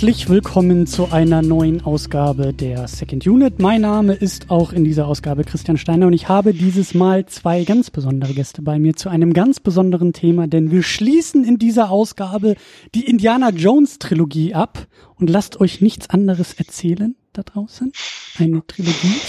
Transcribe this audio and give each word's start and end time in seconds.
Herzlich 0.00 0.30
willkommen 0.30 0.86
zu 0.86 1.12
einer 1.12 1.42
neuen 1.42 1.84
Ausgabe 1.84 2.54
der 2.54 2.88
Second 2.88 3.26
Unit. 3.26 3.58
Mein 3.58 3.82
Name 3.82 4.14
ist 4.14 4.50
auch 4.50 4.72
in 4.72 4.82
dieser 4.82 5.06
Ausgabe 5.06 5.44
Christian 5.44 5.76
Steiner 5.76 6.06
und 6.06 6.14
ich 6.14 6.26
habe 6.26 6.54
dieses 6.54 6.94
Mal 6.94 7.26
zwei 7.26 7.64
ganz 7.64 7.90
besondere 7.90 8.32
Gäste 8.32 8.62
bei 8.62 8.78
mir 8.78 8.96
zu 8.96 9.10
einem 9.10 9.34
ganz 9.34 9.60
besonderen 9.60 10.14
Thema, 10.14 10.46
denn 10.46 10.70
wir 10.70 10.82
schließen 10.82 11.44
in 11.44 11.58
dieser 11.58 11.90
Ausgabe 11.90 12.54
die 12.94 13.04
Indiana 13.04 13.50
Jones 13.50 13.98
Trilogie 13.98 14.54
ab 14.54 14.86
und 15.16 15.28
lasst 15.28 15.60
euch 15.60 15.82
nichts 15.82 16.08
anderes 16.08 16.54
erzählen 16.54 17.14
da 17.34 17.42
draußen. 17.42 17.92
Eine 18.38 18.66
Trilogie. 18.66 19.20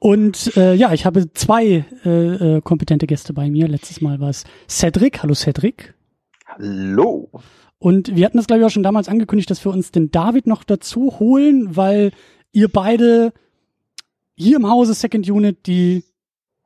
Und 0.00 0.56
äh, 0.56 0.74
ja, 0.74 0.92
ich 0.92 1.06
habe 1.06 1.32
zwei 1.34 1.84
äh, 2.04 2.56
äh, 2.56 2.60
kompetente 2.62 3.06
Gäste 3.06 3.32
bei 3.32 3.48
mir. 3.48 3.68
Letztes 3.68 4.00
Mal 4.00 4.18
war 4.18 4.30
es 4.30 4.42
Cedric. 4.68 5.22
Hallo 5.22 5.34
Cedric. 5.34 5.94
Hallo. 6.46 7.30
Und 7.80 8.14
wir 8.14 8.26
hatten 8.26 8.36
das, 8.36 8.46
glaube 8.46 8.60
ich, 8.60 8.66
auch 8.66 8.70
schon 8.70 8.82
damals 8.82 9.08
angekündigt, 9.08 9.50
dass 9.50 9.64
wir 9.64 9.72
uns 9.72 9.90
den 9.90 10.10
David 10.10 10.46
noch 10.46 10.64
dazu 10.64 11.18
holen, 11.18 11.76
weil 11.76 12.12
ihr 12.52 12.68
beide 12.68 13.32
hier 14.36 14.56
im 14.56 14.68
Hause 14.68 14.92
Second 14.92 15.28
Unit 15.28 15.66
die 15.66 16.04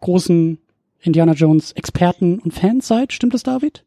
großen 0.01 0.59
Indiana 1.01 1.33
Jones 1.33 1.71
Experten 1.73 2.41
und 2.41 2.53
Fans 2.53 2.89
seid. 2.89 3.13
Stimmt 3.13 3.33
das, 3.33 3.45
David? 3.45 3.85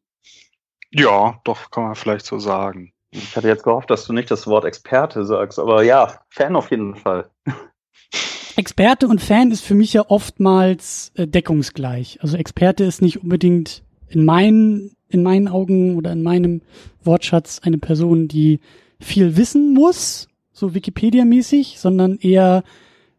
Ja, 0.92 1.42
doch, 1.44 1.70
kann 1.70 1.84
man 1.84 1.96
vielleicht 1.96 2.26
so 2.26 2.40
sagen. 2.40 2.94
Ich 3.12 3.36
hatte 3.36 3.50
jetzt 3.50 3.64
gehofft, 3.64 3.90
dass 3.90 4.06
du 4.06 4.14
nicht 4.14 4.32
das 4.32 4.48
Wort 4.48 4.64
Experte 4.64 5.26
sagst, 5.26 5.60
aber 5.60 5.84
ja, 5.84 6.22
Fan 6.30 6.56
auf 6.56 6.72
jeden 6.72 6.96
Fall. 6.96 7.30
Experte 8.56 9.08
und 9.08 9.22
Fan 9.22 9.52
ist 9.52 9.66
für 9.66 9.76
mich 9.76 9.94
ja 9.94 10.06
oftmals 10.08 11.12
äh, 11.16 11.28
deckungsgleich. 11.28 12.20
Also 12.22 12.38
Experte 12.38 12.86
ist 12.86 13.02
nicht 13.02 13.22
unbedingt 13.22 13.84
in 14.08 14.24
meinen 14.24 14.97
in 15.10 15.24
meinen 15.24 15.48
Augen 15.48 15.96
oder 15.96 16.12
in 16.12 16.24
meinem 16.24 16.62
Wortschatz 17.04 17.60
eine 17.64 17.78
Person, 17.78 18.28
die 18.28 18.60
viel 19.00 19.38
wissen 19.38 19.74
muss, 19.74 20.28
so 20.52 20.74
Wikipedia-mäßig, 20.74 21.80
sondern 21.80 22.18
eher 22.18 22.64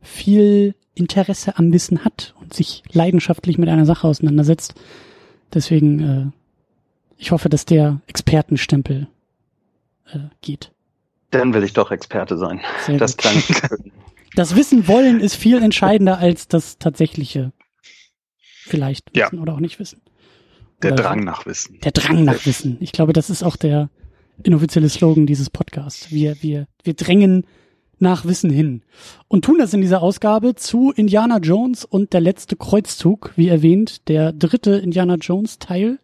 viel 0.00 0.74
Interesse 0.94 1.56
am 1.58 1.72
Wissen 1.72 2.04
hat 2.04 2.34
und 2.40 2.52
sich 2.52 2.82
leidenschaftlich 2.92 3.58
mit 3.58 3.68
einer 3.68 3.86
Sache 3.86 4.06
auseinandersetzt. 4.06 4.74
Deswegen, 5.54 6.00
äh, 6.00 6.26
ich 7.16 7.30
hoffe, 7.30 7.48
dass 7.48 7.64
der 7.64 8.00
Expertenstempel 8.06 9.08
äh, 10.12 10.18
geht. 10.42 10.72
Dann 11.30 11.54
will 11.54 11.62
ich 11.62 11.72
doch 11.72 11.90
Experte 11.90 12.36
sein. 12.36 12.60
Sehr 12.84 12.98
das 12.98 13.16
klang 13.16 13.34
Das 14.34 14.56
Wissen 14.56 14.88
wollen 14.88 15.20
ist 15.20 15.34
viel 15.34 15.62
entscheidender 15.62 16.18
als 16.18 16.48
das 16.48 16.78
tatsächliche 16.78 17.52
vielleicht 18.64 19.16
Ja. 19.16 19.26
wissen 19.26 19.38
oder 19.40 19.54
auch 19.54 19.60
nicht 19.60 19.78
wissen. 19.78 20.00
Der 20.82 20.92
Oder- 20.92 21.02
Drang 21.02 21.24
nach 21.24 21.46
Wissen. 21.46 21.78
Der 21.82 21.92
Drang 21.92 22.24
nach 22.24 22.46
Wissen. 22.46 22.76
Ich 22.80 22.92
glaube, 22.92 23.12
das 23.12 23.30
ist 23.30 23.42
auch 23.42 23.56
der 23.56 23.90
inoffizielle 24.42 24.88
Slogan 24.88 25.26
dieses 25.26 25.50
Podcasts. 25.50 26.10
Wir, 26.12 26.40
wir, 26.42 26.66
wir 26.84 26.94
drängen 26.94 27.44
nach 27.98 28.24
Wissen 28.24 28.50
hin 28.50 28.82
und 29.26 29.44
tun 29.44 29.56
das 29.58 29.74
in 29.74 29.80
dieser 29.80 30.02
Ausgabe 30.02 30.54
zu 30.54 30.92
Indiana 30.92 31.38
Jones 31.38 31.84
und 31.84 32.12
der 32.12 32.20
letzte 32.20 32.54
Kreuzzug, 32.54 33.32
wie 33.34 33.48
erwähnt, 33.48 34.06
der 34.08 34.32
dritte 34.32 34.76
Indiana 34.76 35.16
Jones 35.16 35.58
Teil 35.58 35.98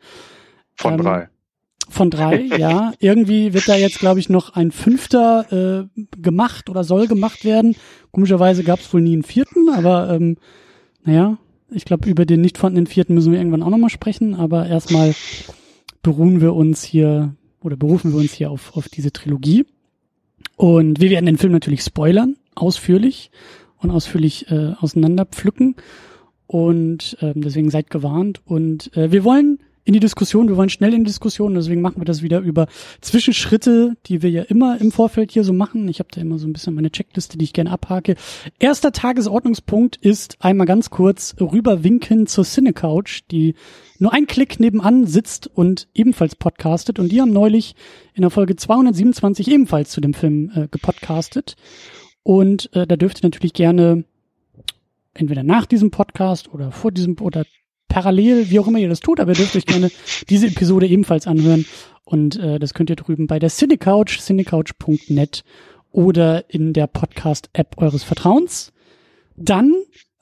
Von 0.75 0.95
Ähm, 0.95 1.01
drei. 1.03 1.29
von 1.89 2.11
drei, 2.11 2.41
ja. 2.59 2.93
Irgendwie 2.99 3.55
wird 3.55 3.69
da 3.69 3.77
jetzt, 3.77 4.01
glaube 4.01 4.19
ich, 4.19 4.29
noch 4.29 4.55
ein 4.57 4.73
fünfter 4.73 5.87
äh, 5.87 6.01
gemacht 6.21 6.69
oder 6.69 6.83
soll 6.83 7.07
gemacht 7.07 7.45
werden. 7.45 7.77
Komischerweise 8.11 8.65
gab 8.65 8.81
es 8.81 8.93
wohl 8.93 9.01
nie 9.03 9.13
einen 9.13 9.23
vierten, 9.23 9.69
aber 9.69 10.11
ähm, 10.11 10.37
naja, 11.05 11.39
ich 11.71 11.85
glaube, 11.85 12.09
über 12.09 12.27
den 12.27 12.41
nicht 12.41 12.59
vorhandenen 12.59 12.87
vierten 12.87 13.15
müssen 13.15 13.33
wir 13.33 13.39
irgendwann 13.39 13.63
auch 13.63 13.71
nochmal 13.71 13.91
sprechen, 13.91 14.35
aber 14.35 14.67
erstmal 14.67 15.15
beruhen 16.03 16.41
wir 16.41 16.55
uns 16.55 16.83
hier 16.85 17.35
oder 17.61 17.77
berufen 17.77 18.13
wir 18.13 18.19
uns 18.19 18.33
hier 18.33 18.51
auf, 18.51 18.77
auf 18.77 18.89
diese 18.89 19.13
Trilogie. 19.13 19.65
Und 20.57 21.01
wir 21.01 21.11
werden 21.11 21.27
den 21.27 21.39
Film 21.39 21.53
natürlich 21.53 21.83
spoilern, 21.83 22.37
ausführlich 22.55 23.31
und 23.79 23.91
ausführlich 23.91 24.51
äh, 24.51 24.75
auseinanderpflücken. 24.79 25.77
Und 26.47 27.17
ähm, 27.21 27.41
deswegen 27.41 27.71
seid 27.71 27.91
gewarnt. 27.91 28.43
Und 28.45 28.95
äh, 28.97 29.11
wir 29.11 29.25
wollen 29.25 29.59
in 29.85 29.93
die 29.93 30.01
Diskussion, 30.01 30.49
wir 30.49 30.57
wollen 30.57 30.71
schnell 30.71 30.95
in 30.95 31.05
die 31.05 31.09
Diskussion, 31.09 31.55
deswegen 31.55 31.83
machen 31.83 32.01
wir 32.01 32.07
das 32.07 32.23
wieder 32.23 32.41
über 32.41 32.67
Zwischenschritte, 33.03 33.97
die 34.07 34.23
wir 34.23 34.31
ja 34.31 34.43
immer 34.43 34.81
im 34.81 34.91
Vorfeld 34.91 35.31
hier 35.31 35.45
so 35.45 35.53
machen. 35.53 35.89
Ich 35.89 35.99
habe 35.99 36.09
da 36.11 36.23
immer 36.23 36.39
so 36.39 36.47
ein 36.47 36.55
bisschen 36.55 36.75
meine 36.75 36.91
Checkliste, 36.91 37.37
die 37.37 37.45
ich 37.45 37.53
gerne 37.53 37.71
abhake. 37.71 38.15
Erster 38.59 38.93
Tagesordnungspunkt 38.93 39.97
ist 39.97 40.37
einmal 40.41 40.67
ganz 40.67 40.89
kurz 40.89 41.37
rüberwinken 41.39 42.27
zur 42.27 42.45
Cinecouch, 42.45 43.25
die 43.31 43.55
nur 43.99 44.15
ein 44.15 44.27
Klick 44.27 44.59
nebenan 44.59 45.07
sitzt 45.07 45.47
und 45.47 45.89
ebenfalls 45.95 46.35
podcastet. 46.35 46.99
Und 46.99 47.13
die 47.13 47.21
haben 47.21 47.33
neulich 47.33 47.75
in 48.15 48.23
der 48.23 48.31
Folge 48.31 48.57
227 48.57 49.51
ebenfalls 49.51 49.91
zu 49.91 50.01
dem 50.01 50.15
Film 50.15 50.51
äh, 50.55 50.69
gepodcastet. 50.69 51.57
Und 52.23 52.75
äh, 52.75 52.87
da 52.87 52.97
dürft 52.97 53.21
ihr 53.21 53.27
natürlich 53.27 53.53
gerne 53.53 54.05
entweder 55.13 55.43
nach 55.43 55.67
diesem 55.67 55.91
Podcast 55.91 56.53
oder 56.53 56.73
vor 56.73 56.91
diesem 56.91 57.19
oder 57.21 57.45
parallel, 57.95 58.51
wie 58.51 58.59
auch 58.59 58.67
immer 58.67 58.81
ihr 58.81 58.89
das 58.89 58.99
tut, 58.99 59.21
aber 59.21 59.31
ihr 59.31 59.37
dürft 59.37 59.55
euch 59.55 59.67
gerne 59.67 59.89
diese 60.29 60.49
Episode 60.49 60.89
ebenfalls 60.89 61.29
anhören. 61.29 61.65
Und 62.03 62.37
äh, 62.41 62.59
das 62.59 62.75
könnt 62.75 62.91
ihr 62.91 62.97
drüben 62.97 63.29
bei 63.29 63.39
der 63.39 63.51
Cinecouch, 63.51 64.19
cinecouch.net 64.19 65.45
oder 65.93 66.51
in 66.51 66.73
der 66.73 66.89
Podcast-App 66.89 67.77
eures 67.77 68.03
Vertrauens. 68.03 68.73
Dann 69.37 69.73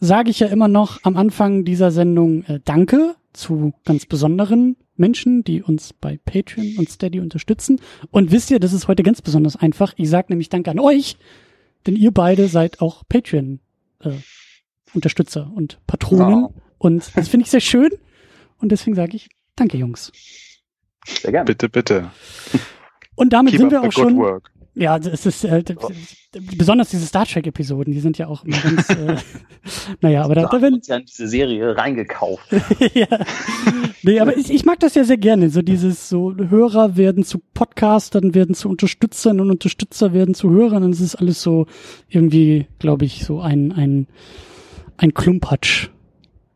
sage 0.01 0.29
ich 0.29 0.41
ja 0.41 0.49
immer 0.49 0.69
noch 0.69 1.01
am 1.05 1.17
Anfang 1.17 1.65
dieser 1.65 1.91
Sendung 1.91 2.45
äh, 2.45 2.61
Danke 2.63 3.15
zu 3.33 3.73
ganz 3.87 4.05
besonderen 4.05 4.77
Menschen, 4.97 5.43
die 5.43 5.63
uns 5.63 5.95
bei 5.95 6.19
Patreon 6.27 6.77
und 6.77 6.91
Steady 6.91 7.21
unterstützen. 7.21 7.81
Und 8.11 8.33
wisst 8.33 8.51
ihr, 8.51 8.61
das 8.61 8.75
ist 8.75 8.87
heute 8.87 9.03
ganz 9.03 9.23
besonders 9.23 9.57
einfach. 9.57 9.95
Ich 9.97 10.11
sage 10.11 10.27
nämlich 10.29 10.51
Danke 10.51 10.71
an 10.71 10.79
euch, 10.79 11.17
denn 11.87 11.97
ihr 11.97 12.11
beide 12.11 12.49
seid 12.49 12.83
auch 12.83 13.03
Patreon 13.09 13.61
äh, 14.01 14.11
Unterstützer 14.93 15.51
und 15.55 15.79
Patronen. 15.87 16.43
Wow. 16.43 16.53
Und 16.83 17.17
das 17.17 17.29
finde 17.29 17.45
ich 17.45 17.51
sehr 17.51 17.61
schön. 17.61 17.91
Und 18.59 18.73
deswegen 18.73 18.97
sage 18.97 19.17
ich 19.17 19.29
Danke, 19.57 19.77
Jungs. 19.77 20.11
Sehr 21.07 21.31
gerne. 21.31 21.45
Bitte, 21.45 21.69
bitte. 21.69 22.11
Und 23.15 23.33
damit 23.33 23.53
Keep 23.53 23.61
sind 23.61 23.71
wir 23.71 23.83
auch 23.83 23.93
schon. 23.93 24.17
work. 24.17 24.51
Ja, 24.75 24.99
das 24.99 25.27
ist 25.27 25.45
äh, 25.45 25.63
das, 25.63 25.77
besonders 26.57 26.89
diese 26.89 27.05
Star 27.05 27.27
Trek 27.27 27.47
Episoden, 27.47 27.93
die 27.93 28.01
sind 28.01 28.17
ja 28.17 28.27
auch 28.27 28.43
immer 28.45 28.57
ganz. 28.57 28.89
Äh, 28.89 29.17
naja, 30.01 30.25
aber 30.25 30.35
da, 30.35 30.43
Da 30.43 30.47
da 30.47 30.53
haben 30.53 30.59
wir 30.59 30.63
werden 30.63 30.75
uns 30.77 30.87
ja 30.87 30.97
in 30.97 31.05
diese 31.05 31.29
Serie 31.29 31.77
reingekauft. 31.77 32.51
ja. 32.95 33.07
Nee, 34.03 34.19
aber 34.19 34.37
ich, 34.37 34.51
ich 34.51 34.65
mag 34.65 34.81
das 34.81 34.95
ja 34.95 35.05
sehr 35.05 35.19
gerne. 35.19 35.51
So 35.51 35.61
dieses 35.61 36.09
so 36.09 36.35
Hörer 36.35 36.97
werden 36.97 37.23
zu 37.23 37.39
Podcastern, 37.39 38.35
werden 38.35 38.55
zu 38.55 38.71
Unterstützern 38.71 39.41
und 39.41 39.51
Unterstützer 39.51 40.15
werden 40.15 40.35
zu 40.35 40.51
Hörern. 40.51 40.83
Und 40.83 40.93
es 40.93 41.01
ist 41.01 41.17
alles 41.17 41.43
so 41.43 41.67
irgendwie, 42.09 42.67
glaube 42.79 43.05
ich, 43.05 43.27
so 43.27 43.41
ein, 43.43 43.73
ein, 43.73 44.07
ein 44.97 45.13
Klumpatsch. 45.13 45.91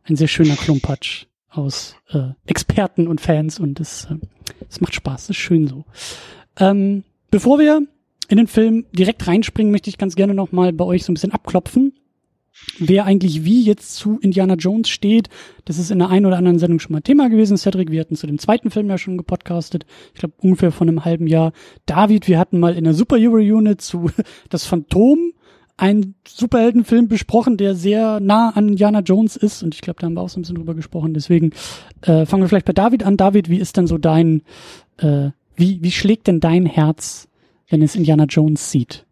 Ein 0.09 0.15
sehr 0.15 0.27
schöner 0.27 0.55
Klumpatsch 0.55 1.25
aus 1.49 1.95
äh, 2.11 2.29
Experten 2.45 3.07
und 3.07 3.19
Fans 3.19 3.59
und 3.59 3.79
es, 3.79 4.05
äh, 4.05 4.15
es 4.69 4.79
macht 4.79 4.95
Spaß, 4.95 5.23
es 5.23 5.29
ist 5.31 5.37
schön 5.37 5.67
so. 5.67 5.85
Ähm, 6.57 7.03
bevor 7.29 7.59
wir 7.59 7.81
in 8.29 8.37
den 8.37 8.47
Film 8.47 8.85
direkt 8.93 9.27
reinspringen, 9.27 9.71
möchte 9.71 9.89
ich 9.89 9.97
ganz 9.97 10.15
gerne 10.15 10.33
nochmal 10.33 10.71
bei 10.71 10.85
euch 10.85 11.03
so 11.03 11.11
ein 11.11 11.15
bisschen 11.15 11.33
abklopfen, 11.33 11.93
wer 12.79 13.05
eigentlich 13.05 13.43
wie 13.43 13.63
jetzt 13.63 13.95
zu 13.95 14.17
Indiana 14.19 14.55
Jones 14.55 14.89
steht. 14.89 15.29
Das 15.65 15.77
ist 15.77 15.91
in 15.91 15.99
der 15.99 16.09
einen 16.09 16.25
oder 16.25 16.37
anderen 16.37 16.59
Sendung 16.59 16.79
schon 16.79 16.93
mal 16.93 17.01
Thema 17.01 17.29
gewesen, 17.29 17.57
Cedric. 17.57 17.91
Wir 17.91 18.01
hatten 18.01 18.15
zu 18.15 18.27
dem 18.27 18.39
zweiten 18.39 18.71
Film 18.71 18.89
ja 18.89 18.97
schon 18.97 19.17
gepodcastet. 19.17 19.85
Ich 20.13 20.19
glaube 20.19 20.35
ungefähr 20.37 20.71
vor 20.71 20.87
einem 20.87 21.05
halben 21.05 21.27
Jahr. 21.27 21.51
David, 21.85 22.27
wir 22.27 22.39
hatten 22.39 22.59
mal 22.59 22.75
in 22.75 22.83
der 22.85 22.93
Superhero 22.93 23.35
Unit 23.35 23.81
zu 23.81 24.09
Das 24.49 24.65
Phantom 24.65 25.33
einen 25.77 26.15
Superheldenfilm 26.27 27.07
besprochen, 27.07 27.57
der 27.57 27.75
sehr 27.75 28.19
nah 28.19 28.49
an 28.49 28.67
Indiana 28.67 28.99
Jones 28.99 29.35
ist. 29.35 29.63
Und 29.63 29.75
ich 29.75 29.81
glaube, 29.81 29.99
da 29.99 30.07
haben 30.07 30.15
wir 30.15 30.21
auch 30.21 30.29
so 30.29 30.39
ein 30.39 30.41
bisschen 30.41 30.55
drüber 30.55 30.73
gesprochen. 30.73 31.13
Deswegen 31.13 31.51
äh, 32.01 32.25
fangen 32.25 32.43
wir 32.43 32.49
vielleicht 32.49 32.65
bei 32.65 32.73
David 32.73 33.03
an. 33.03 33.15
David, 33.15 33.49
wie 33.49 33.59
ist 33.59 33.77
denn 33.77 33.87
so 33.87 33.97
dein, 33.97 34.41
äh, 34.97 35.29
wie, 35.55 35.81
wie 35.81 35.91
schlägt 35.91 36.27
denn 36.27 36.39
dein 36.39 36.65
Herz, 36.65 37.27
wenn 37.69 37.81
es 37.81 37.95
Indiana 37.95 38.25
Jones 38.25 38.71
sieht? 38.71 39.05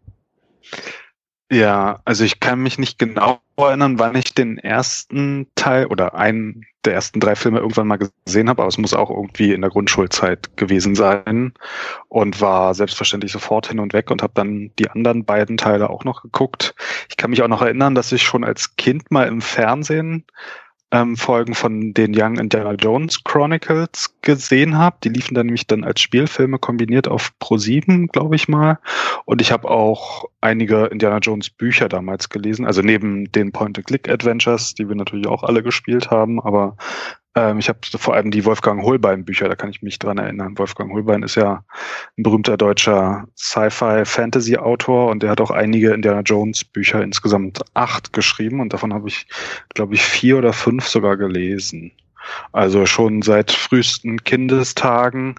Ja, 1.50 2.00
also 2.04 2.24
ich 2.24 2.40
kann 2.40 2.60
mich 2.60 2.78
nicht 2.78 2.98
genau 2.98 3.38
erinnern, 3.56 3.98
wann 4.00 4.16
ich 4.16 4.34
den 4.34 4.58
ersten 4.58 5.46
Teil 5.54 5.86
oder 5.86 6.14
einen 6.14 6.64
der 6.86 6.94
ersten 6.94 7.20
drei 7.20 7.34
Filme 7.34 7.58
irgendwann 7.58 7.88
mal 7.88 7.98
gesehen 8.24 8.48
habe, 8.48 8.62
aber 8.62 8.68
es 8.68 8.78
muss 8.78 8.94
auch 8.94 9.10
irgendwie 9.10 9.52
in 9.52 9.60
der 9.60 9.70
Grundschulzeit 9.70 10.56
gewesen 10.56 10.94
sein 10.94 11.52
und 12.08 12.40
war 12.40 12.74
selbstverständlich 12.74 13.32
sofort 13.32 13.68
hin 13.68 13.80
und 13.80 13.92
weg 13.92 14.10
und 14.10 14.22
habe 14.22 14.32
dann 14.34 14.70
die 14.78 14.90
anderen 14.90 15.24
beiden 15.24 15.56
Teile 15.56 15.90
auch 15.90 16.04
noch 16.04 16.22
geguckt. 16.22 16.74
Ich 17.08 17.16
kann 17.16 17.30
mich 17.30 17.42
auch 17.42 17.48
noch 17.48 17.62
erinnern, 17.62 17.94
dass 17.94 18.12
ich 18.12 18.22
schon 18.22 18.44
als 18.44 18.76
Kind 18.76 19.10
mal 19.10 19.26
im 19.26 19.40
Fernsehen 19.40 20.24
ähm, 20.92 21.16
Folgen 21.16 21.54
von 21.54 21.94
den 21.94 22.12
Young 22.14 22.38
Indiana 22.38 22.72
Jones 22.72 23.24
Chronicles 23.24 24.14
gesehen 24.22 24.78
habe. 24.78 24.96
Die 25.02 25.08
liefen 25.08 25.34
dann 25.34 25.46
nämlich 25.46 25.66
dann 25.66 25.84
als 25.84 26.00
Spielfilme 26.00 26.58
kombiniert 26.58 27.08
auf 27.08 27.32
Pro7, 27.40 28.08
glaube 28.08 28.36
ich 28.36 28.48
mal. 28.48 28.78
Und 29.24 29.40
ich 29.40 29.50
habe 29.50 29.68
auch 29.68 30.26
einige 30.40 30.86
Indiana 30.86 31.18
Jones 31.18 31.50
Bücher 31.50 31.88
damals 31.88 32.28
gelesen, 32.28 32.64
also 32.64 32.82
neben 32.82 33.30
den 33.32 33.52
Point-and-Click-Adventures, 33.52 34.74
die 34.74 34.88
wir 34.88 34.96
natürlich 34.96 35.26
auch 35.26 35.42
alle 35.42 35.62
gespielt 35.62 36.10
haben, 36.10 36.40
aber 36.40 36.76
Ähm, 37.36 37.58
ich 37.58 37.68
habe 37.68 37.78
vor 37.98 38.14
allem 38.14 38.30
die 38.30 38.44
Wolfgang 38.44 38.82
Holbein-Bücher, 38.82 39.48
da 39.48 39.54
kann 39.54 39.70
ich 39.70 39.82
mich 39.82 39.98
dran 39.98 40.18
erinnern. 40.18 40.58
Wolfgang 40.58 40.90
Holbein 40.92 41.22
ist 41.22 41.36
ja 41.36 41.64
ein 42.16 42.22
berühmter 42.22 42.56
deutscher 42.56 43.28
Sci-Fi-Fantasy-Autor 43.36 45.10
und 45.10 45.22
der 45.22 45.30
hat 45.30 45.40
auch 45.40 45.50
einige 45.50 45.92
Indiana 45.92 46.22
Jones-Bücher, 46.22 47.02
insgesamt 47.02 47.60
acht 47.74 48.12
geschrieben 48.14 48.60
und 48.60 48.72
davon 48.72 48.94
habe 48.94 49.08
ich, 49.08 49.26
glaube 49.74 49.94
ich, 49.94 50.02
vier 50.02 50.38
oder 50.38 50.54
fünf 50.54 50.88
sogar 50.88 51.16
gelesen. 51.18 51.92
Also 52.52 52.86
schon 52.86 53.22
seit 53.22 53.52
frühesten 53.52 54.24
Kindestagen 54.24 55.36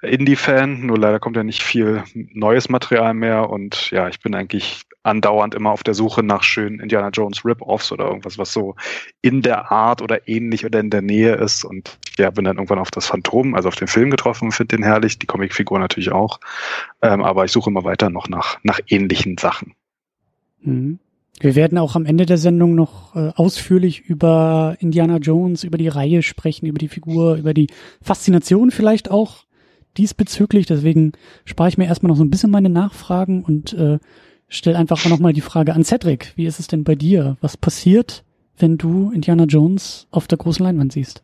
Indie-Fan, 0.00 0.86
nur 0.86 0.98
leider 0.98 1.18
kommt 1.18 1.36
ja 1.36 1.42
nicht 1.42 1.62
viel 1.62 2.04
neues 2.14 2.68
Material 2.68 3.14
mehr 3.14 3.50
und 3.50 3.90
ja, 3.90 4.08
ich 4.08 4.20
bin 4.20 4.34
eigentlich 4.34 4.82
andauernd 5.02 5.54
immer 5.54 5.70
auf 5.70 5.82
der 5.82 5.94
Suche 5.94 6.22
nach 6.22 6.42
schönen 6.42 6.80
Indiana 6.80 7.08
Jones 7.08 7.44
Rip-Offs 7.44 7.92
oder 7.92 8.06
irgendwas, 8.06 8.38
was 8.38 8.52
so 8.52 8.74
in 9.22 9.42
der 9.42 9.70
Art 9.70 10.02
oder 10.02 10.28
ähnlich 10.28 10.64
oder 10.64 10.80
in 10.80 10.90
der 10.90 11.02
Nähe 11.02 11.34
ist 11.34 11.64
und 11.64 11.98
ja, 12.18 12.30
bin 12.30 12.44
dann 12.44 12.56
irgendwann 12.56 12.78
auf 12.78 12.90
das 12.90 13.06
Phantom, 13.06 13.54
also 13.54 13.68
auf 13.68 13.76
den 13.76 13.88
Film 13.88 14.10
getroffen, 14.10 14.52
finde 14.52 14.76
den 14.76 14.84
herrlich, 14.84 15.18
die 15.18 15.26
Comicfigur 15.26 15.78
natürlich 15.78 16.12
auch, 16.12 16.40
ähm, 17.02 17.22
aber 17.22 17.44
ich 17.44 17.52
suche 17.52 17.70
immer 17.70 17.84
weiter 17.84 18.10
noch 18.10 18.28
nach, 18.28 18.58
nach 18.62 18.80
ähnlichen 18.88 19.38
Sachen. 19.38 19.74
Mhm. 20.60 20.98
Wir 21.40 21.54
werden 21.54 21.78
auch 21.78 21.94
am 21.94 22.04
Ende 22.04 22.26
der 22.26 22.38
Sendung 22.38 22.74
noch 22.74 23.14
äh, 23.14 23.30
ausführlich 23.36 24.00
über 24.00 24.76
Indiana 24.80 25.18
Jones, 25.18 25.62
über 25.62 25.78
die 25.78 25.88
Reihe 25.88 26.22
sprechen, 26.22 26.66
über 26.66 26.78
die 26.78 26.88
Figur, 26.88 27.36
über 27.36 27.54
die 27.54 27.68
Faszination 28.02 28.72
vielleicht 28.72 29.08
auch 29.10 29.44
diesbezüglich. 29.96 30.66
Deswegen 30.66 31.12
spare 31.44 31.68
ich 31.68 31.78
mir 31.78 31.86
erstmal 31.86 32.08
noch 32.10 32.16
so 32.16 32.24
ein 32.24 32.30
bisschen 32.30 32.50
meine 32.50 32.70
Nachfragen 32.70 33.44
und 33.44 33.72
äh, 33.74 33.98
stelle 34.48 34.78
einfach 34.78 35.04
nochmal 35.06 35.32
die 35.32 35.40
Frage 35.40 35.74
an 35.74 35.84
Cedric. 35.84 36.32
Wie 36.36 36.46
ist 36.46 36.58
es 36.58 36.66
denn 36.66 36.84
bei 36.84 36.94
dir? 36.94 37.36
Was 37.40 37.56
passiert, 37.56 38.24
wenn 38.56 38.78
du 38.78 39.10
Indiana 39.10 39.44
Jones 39.44 40.06
auf 40.10 40.26
der 40.26 40.38
großen 40.38 40.64
Leinwand 40.64 40.92
siehst? 40.92 41.22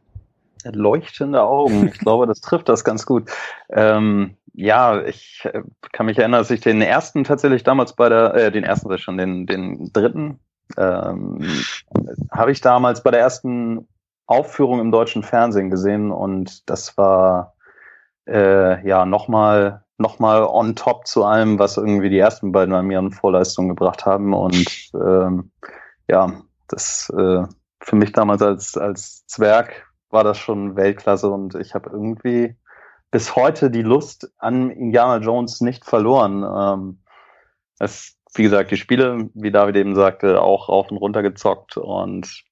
Leuchtende 0.64 1.42
Augen. 1.42 1.88
Ich 1.88 1.98
glaube, 1.98 2.26
das 2.26 2.40
trifft 2.40 2.68
das 2.68 2.84
ganz 2.84 3.04
gut. 3.04 3.30
Ähm, 3.68 4.36
ja, 4.54 5.02
ich 5.02 5.42
äh, 5.44 5.62
kann 5.92 6.06
mich 6.06 6.18
erinnern, 6.18 6.40
dass 6.40 6.50
ich 6.50 6.60
den 6.60 6.80
ersten 6.80 7.24
tatsächlich 7.24 7.64
damals 7.64 7.94
bei 7.94 8.08
der, 8.08 8.34
äh, 8.34 8.52
den 8.52 8.64
ersten 8.64 8.96
schon, 8.98 9.18
den, 9.18 9.46
den 9.46 9.92
dritten, 9.92 10.38
ähm, 10.78 11.40
habe 12.30 12.52
ich 12.52 12.60
damals 12.60 13.02
bei 13.02 13.10
der 13.10 13.20
ersten 13.20 13.86
Aufführung 14.26 14.80
im 14.80 14.90
deutschen 14.90 15.22
Fernsehen 15.22 15.70
gesehen 15.70 16.10
und 16.10 16.68
das 16.70 16.96
war 16.96 17.54
äh, 18.26 18.86
ja 18.88 19.04
nochmal 19.04 19.83
noch 19.98 20.18
mal 20.18 20.44
on 20.44 20.74
top 20.74 21.06
zu 21.06 21.24
allem, 21.24 21.58
was 21.58 21.76
irgendwie 21.76 22.10
die 22.10 22.18
ersten 22.18 22.52
beiden 22.52 22.72
bei 22.72 22.82
mir 22.82 22.98
an 22.98 23.12
Vorleistungen 23.12 23.68
gebracht 23.68 24.06
haben. 24.06 24.34
Und 24.34 24.90
ähm, 24.94 25.50
ja, 26.08 26.42
das 26.68 27.12
äh, 27.16 27.44
für 27.80 27.96
mich 27.96 28.12
damals 28.12 28.42
als, 28.42 28.76
als 28.76 29.26
Zwerg 29.26 29.86
war 30.10 30.24
das 30.24 30.38
schon 30.38 30.76
Weltklasse 30.76 31.28
und 31.28 31.54
ich 31.54 31.74
habe 31.74 31.90
irgendwie 31.90 32.56
bis 33.10 33.36
heute 33.36 33.70
die 33.70 33.82
Lust 33.82 34.32
an 34.38 34.70
Indiana 34.70 35.18
Jones 35.18 35.60
nicht 35.60 35.84
verloren. 35.84 36.44
Ähm, 36.44 36.98
es, 37.78 38.16
wie 38.34 38.42
gesagt, 38.42 38.70
die 38.70 38.76
Spiele, 38.76 39.28
wie 39.34 39.50
David 39.50 39.76
eben 39.76 39.94
sagte, 39.94 40.40
auch 40.40 40.68
rauf 40.68 40.90
und 40.90 40.96
runter 40.96 41.22
gezockt 41.22 41.76
und 41.76 42.42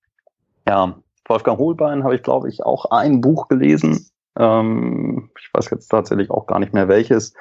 ja, 0.66 0.96
Wolfgang 1.26 1.58
Hohlbein 1.58 2.04
habe 2.04 2.14
ich, 2.14 2.22
glaube 2.22 2.48
ich, 2.48 2.64
auch 2.64 2.86
ein 2.90 3.20
Buch 3.20 3.48
gelesen 3.48 4.11
ähm, 4.38 5.30
ich 5.38 5.50
weiß 5.52 5.70
jetzt 5.70 5.88
tatsächlich 5.88 6.30
auch 6.30 6.46
gar 6.46 6.58
nicht 6.58 6.72
mehr 6.72 6.88
welches. 6.88 7.34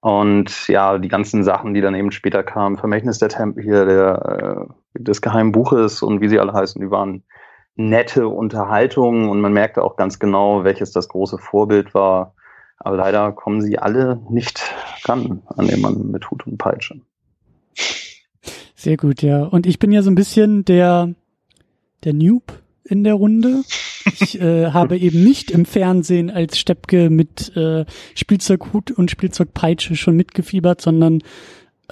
Und 0.00 0.68
ja, 0.68 0.98
die 0.98 1.08
ganzen 1.08 1.44
Sachen, 1.44 1.74
die 1.74 1.80
dann 1.80 1.94
eben 1.94 2.10
später 2.10 2.42
kamen, 2.42 2.78
Vermächtnis 2.78 3.18
der 3.18 3.28
Tempel 3.28 3.62
hier, 3.62 3.84
der, 3.84 4.68
äh, 4.96 5.02
des 5.02 5.20
geheimen 5.20 5.52
Buches 5.52 6.02
und 6.02 6.20
wie 6.20 6.28
sie 6.28 6.40
alle 6.40 6.52
heißen, 6.52 6.80
die 6.80 6.90
waren 6.90 7.22
nette 7.76 8.28
Unterhaltungen 8.28 9.28
und 9.28 9.40
man 9.40 9.52
merkte 9.52 9.82
auch 9.82 9.96
ganz 9.96 10.18
genau, 10.18 10.64
welches 10.64 10.92
das 10.92 11.08
große 11.08 11.38
Vorbild 11.38 11.94
war. 11.94 12.34
Aber 12.78 12.96
leider 12.96 13.32
kommen 13.32 13.60
sie 13.60 13.78
alle 13.78 14.20
nicht 14.30 14.62
ran 15.04 15.42
an 15.46 15.66
den 15.66 15.80
Mann 15.80 16.10
mit 16.10 16.30
Hut 16.30 16.46
und 16.46 16.56
Peitsche. 16.56 17.00
Sehr 18.74 18.96
gut, 18.96 19.20
ja. 19.20 19.42
Und 19.44 19.66
ich 19.66 19.78
bin 19.78 19.92
ja 19.92 20.00
so 20.00 20.10
ein 20.10 20.14
bisschen 20.14 20.64
der, 20.64 21.14
der 22.04 22.14
Noob 22.14 22.54
in 22.84 23.04
der 23.04 23.14
Runde. 23.14 23.62
Ich 24.04 24.40
äh, 24.40 24.70
habe 24.70 24.96
eben 24.98 25.22
nicht 25.22 25.50
im 25.50 25.64
Fernsehen 25.64 26.30
als 26.30 26.58
Steppke 26.58 27.10
mit 27.10 27.54
äh, 27.56 27.84
Spielzeughut 28.14 28.90
und 28.90 29.10
Spielzeugpeitsche 29.10 29.96
schon 29.96 30.16
mitgefiebert, 30.16 30.80
sondern 30.80 31.22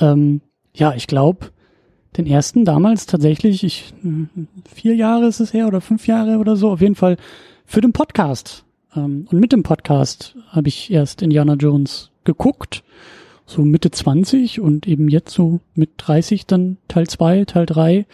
ähm, 0.01 0.41
ja, 0.75 0.95
ich 0.95 1.07
glaube, 1.07 1.51
den 2.17 2.27
ersten 2.27 2.65
damals 2.65 3.07
tatsächlich, 3.07 3.65
ich 3.65 3.95
äh, 4.05 4.27
vier 4.73 4.95
Jahre 4.95 5.27
ist 5.27 5.41
es 5.41 5.53
her 5.53 5.67
oder 5.67 5.81
fünf 5.81 6.07
Jahre 6.07 6.39
oder 6.39 6.57
so, 6.57 6.71
auf 6.71 6.81
jeden 6.81 6.95
Fall 6.95 7.17
für 7.65 7.81
den 7.81 7.93
Podcast. 7.93 8.65
Ähm, 8.97 9.27
und 9.31 9.39
mit 9.39 9.53
dem 9.53 9.63
Podcast 9.63 10.37
habe 10.49 10.69
ich 10.69 10.91
erst 10.91 11.23
Indiana 11.23 11.55
Jones 11.55 12.11
geguckt, 12.25 12.83
so 13.47 13.63
Mitte 13.63 13.91
20 13.91 14.61
und 14.61 14.87
eben 14.87 15.09
jetzt 15.09 15.33
so 15.33 15.61
mit 15.75 15.91
30 15.99 16.47
dann 16.47 16.79
Teil 16.89 17.07
2, 17.07 17.45
Teil 17.45 17.67
3. 17.67 18.07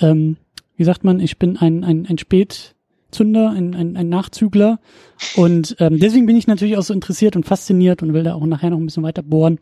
Ähm, 0.00 0.36
wie 0.76 0.84
sagt 0.84 1.04
man, 1.04 1.20
ich 1.20 1.38
bin 1.38 1.56
ein, 1.56 1.84
ein, 1.84 2.06
ein 2.06 2.18
Spät, 2.18 2.74
Zünder, 3.12 3.50
ein, 3.50 3.74
ein, 3.74 3.96
ein 3.96 4.08
Nachzügler. 4.08 4.80
Und 5.36 5.76
ähm, 5.78 5.98
deswegen 5.98 6.26
bin 6.26 6.36
ich 6.36 6.46
natürlich 6.46 6.76
auch 6.76 6.82
so 6.82 6.94
interessiert 6.94 7.36
und 7.36 7.46
fasziniert 7.46 8.02
und 8.02 8.12
will 8.12 8.24
da 8.24 8.34
auch 8.34 8.44
nachher 8.44 8.70
noch 8.70 8.78
ein 8.78 8.86
bisschen 8.86 9.02
weiter 9.02 9.22
bohren, 9.22 9.58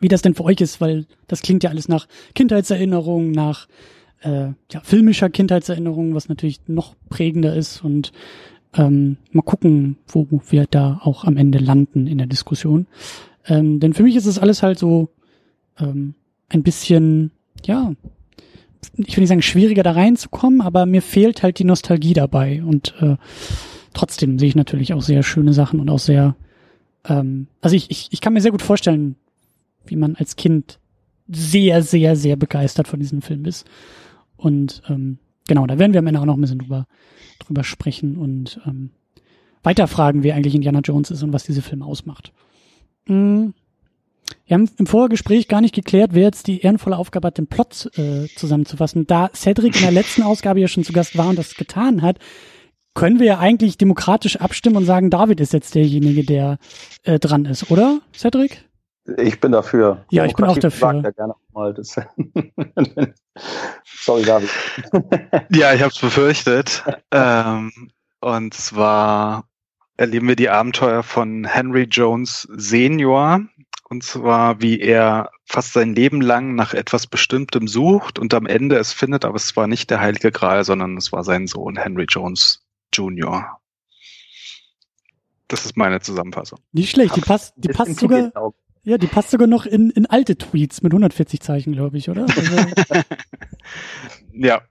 wie 0.00 0.08
das 0.08 0.22
denn 0.22 0.34
für 0.34 0.44
euch 0.44 0.60
ist, 0.60 0.80
weil 0.80 1.06
das 1.28 1.42
klingt 1.42 1.62
ja 1.62 1.70
alles 1.70 1.88
nach 1.88 2.08
Kindheitserinnerung, 2.34 3.30
nach 3.30 3.68
äh, 4.22 4.48
ja, 4.72 4.80
filmischer 4.82 5.30
Kindheitserinnerung, 5.30 6.14
was 6.14 6.28
natürlich 6.28 6.60
noch 6.66 6.96
prägender 7.08 7.54
ist. 7.54 7.84
Und 7.84 8.12
ähm, 8.74 9.18
mal 9.30 9.42
gucken, 9.42 9.98
wo 10.08 10.26
wir 10.48 10.66
da 10.68 11.00
auch 11.02 11.24
am 11.24 11.36
Ende 11.36 11.58
landen 11.58 12.06
in 12.06 12.18
der 12.18 12.26
Diskussion. 12.26 12.86
Ähm, 13.46 13.80
denn 13.80 13.94
für 13.94 14.02
mich 14.02 14.16
ist 14.16 14.26
es 14.26 14.38
alles 14.38 14.62
halt 14.62 14.78
so 14.78 15.08
ähm, 15.78 16.14
ein 16.48 16.62
bisschen, 16.62 17.30
ja, 17.64 17.92
ich 18.96 19.16
will 19.16 19.22
nicht 19.22 19.28
sagen, 19.28 19.42
schwieriger 19.42 19.82
da 19.82 19.92
reinzukommen, 19.92 20.60
aber 20.60 20.86
mir 20.86 21.02
fehlt 21.02 21.42
halt 21.42 21.58
die 21.58 21.64
Nostalgie 21.64 22.14
dabei. 22.14 22.62
Und 22.62 22.94
äh, 23.00 23.16
trotzdem 23.92 24.38
sehe 24.38 24.48
ich 24.48 24.56
natürlich 24.56 24.94
auch 24.94 25.02
sehr 25.02 25.22
schöne 25.22 25.52
Sachen 25.52 25.80
und 25.80 25.88
auch 25.88 25.98
sehr, 25.98 26.36
ähm, 27.04 27.48
also 27.60 27.76
ich, 27.76 27.90
ich, 27.90 28.08
ich 28.10 28.20
kann 28.20 28.32
mir 28.32 28.40
sehr 28.40 28.52
gut 28.52 28.62
vorstellen, 28.62 29.16
wie 29.86 29.96
man 29.96 30.16
als 30.16 30.36
Kind 30.36 30.78
sehr, 31.28 31.82
sehr, 31.82 32.16
sehr 32.16 32.36
begeistert 32.36 32.88
von 32.88 33.00
diesem 33.00 33.22
Film 33.22 33.44
ist. 33.44 33.66
Und 34.36 34.82
ähm, 34.88 35.18
genau, 35.48 35.66
da 35.66 35.78
werden 35.78 35.92
wir 35.92 36.00
am 36.00 36.06
Ende 36.06 36.20
auch 36.20 36.26
noch 36.26 36.36
ein 36.36 36.40
bisschen 36.40 36.58
drüber, 36.58 36.86
drüber 37.38 37.64
sprechen 37.64 38.16
und 38.16 38.60
ähm, 38.66 38.90
weiterfragen, 39.62 40.22
wer 40.22 40.36
eigentlich 40.36 40.54
Indiana 40.54 40.80
Jones 40.80 41.10
ist 41.10 41.22
und 41.22 41.32
was 41.32 41.44
diese 41.44 41.62
Filme 41.62 41.84
ausmacht. 41.84 42.32
Mhm. 43.06 43.54
Wir 44.46 44.54
haben 44.54 44.70
im 44.78 44.86
Vorgespräch 44.86 45.48
gar 45.48 45.60
nicht 45.60 45.74
geklärt, 45.74 46.10
wer 46.12 46.24
jetzt 46.24 46.46
die 46.46 46.60
ehrenvolle 46.60 46.96
Aufgabe 46.96 47.28
hat, 47.28 47.38
den 47.38 47.48
Plot 47.48 47.90
äh, 47.98 48.28
zusammenzufassen. 48.36 49.06
Da 49.06 49.30
Cedric 49.34 49.76
in 49.76 49.82
der 49.82 49.90
letzten 49.90 50.22
Ausgabe 50.22 50.60
ja 50.60 50.68
schon 50.68 50.84
zu 50.84 50.92
Gast 50.92 51.18
war 51.18 51.28
und 51.28 51.38
das 51.38 51.54
getan 51.54 52.02
hat, 52.02 52.18
können 52.94 53.18
wir 53.18 53.26
ja 53.26 53.38
eigentlich 53.38 53.76
demokratisch 53.76 54.36
abstimmen 54.36 54.76
und 54.76 54.86
sagen, 54.86 55.10
David 55.10 55.40
ist 55.40 55.52
jetzt 55.52 55.74
derjenige, 55.74 56.24
der 56.24 56.58
äh, 57.02 57.18
dran 57.18 57.44
ist, 57.44 57.70
oder, 57.70 58.00
Cedric? 58.14 58.64
Ich 59.18 59.38
bin 59.38 59.52
dafür. 59.52 60.04
Ja, 60.10 60.24
ich 60.24 60.34
bin 60.34 60.46
auch 60.46 60.58
dafür. 60.58 61.02
Ja 61.02 61.10
gerne 61.10 61.34
mal 61.52 61.72
das. 61.72 61.94
Sorry, 63.84 64.22
David. 64.24 64.50
ja, 65.50 65.74
ich 65.74 65.80
habe 65.80 65.92
es 65.92 65.98
befürchtet. 65.98 66.82
ähm, 67.12 67.70
und 68.20 68.54
zwar 68.54 69.44
erleben 69.96 70.28
wir 70.28 70.36
die 70.36 70.48
Abenteuer 70.48 71.02
von 71.02 71.44
Henry 71.44 71.84
Jones 71.84 72.48
Senior, 72.56 73.42
und 73.88 74.02
zwar, 74.02 74.60
wie 74.60 74.80
er 74.80 75.30
fast 75.44 75.72
sein 75.72 75.94
Leben 75.94 76.20
lang 76.20 76.54
nach 76.54 76.74
etwas 76.74 77.06
Bestimmtem 77.06 77.68
sucht 77.68 78.18
und 78.18 78.34
am 78.34 78.46
Ende 78.46 78.76
es 78.76 78.92
findet, 78.92 79.24
aber 79.24 79.36
es 79.36 79.56
war 79.56 79.68
nicht 79.68 79.90
der 79.90 80.00
Heilige 80.00 80.32
Gral, 80.32 80.64
sondern 80.64 80.96
es 80.96 81.12
war 81.12 81.22
sein 81.22 81.46
Sohn 81.46 81.76
Henry 81.76 82.06
Jones 82.08 82.66
Jr. 82.92 83.60
Das 85.48 85.64
ist 85.64 85.76
meine 85.76 86.00
Zusammenfassung. 86.00 86.58
Nicht 86.72 86.90
schlecht, 86.90 87.14
die 87.14 87.20
passt, 87.20 87.54
die 87.56 87.68
passt 87.68 88.00
sogar, 88.00 88.32
ja, 88.82 88.98
die 88.98 89.06
passt 89.06 89.30
sogar 89.30 89.46
noch 89.46 89.66
in, 89.66 89.90
in 89.90 90.06
alte 90.06 90.36
Tweets 90.36 90.82
mit 90.82 90.92
140 90.92 91.40
Zeichen, 91.40 91.72
glaube 91.72 91.96
ich, 91.98 92.10
oder? 92.10 92.26
Also, 92.88 93.02
ja. 94.32 94.62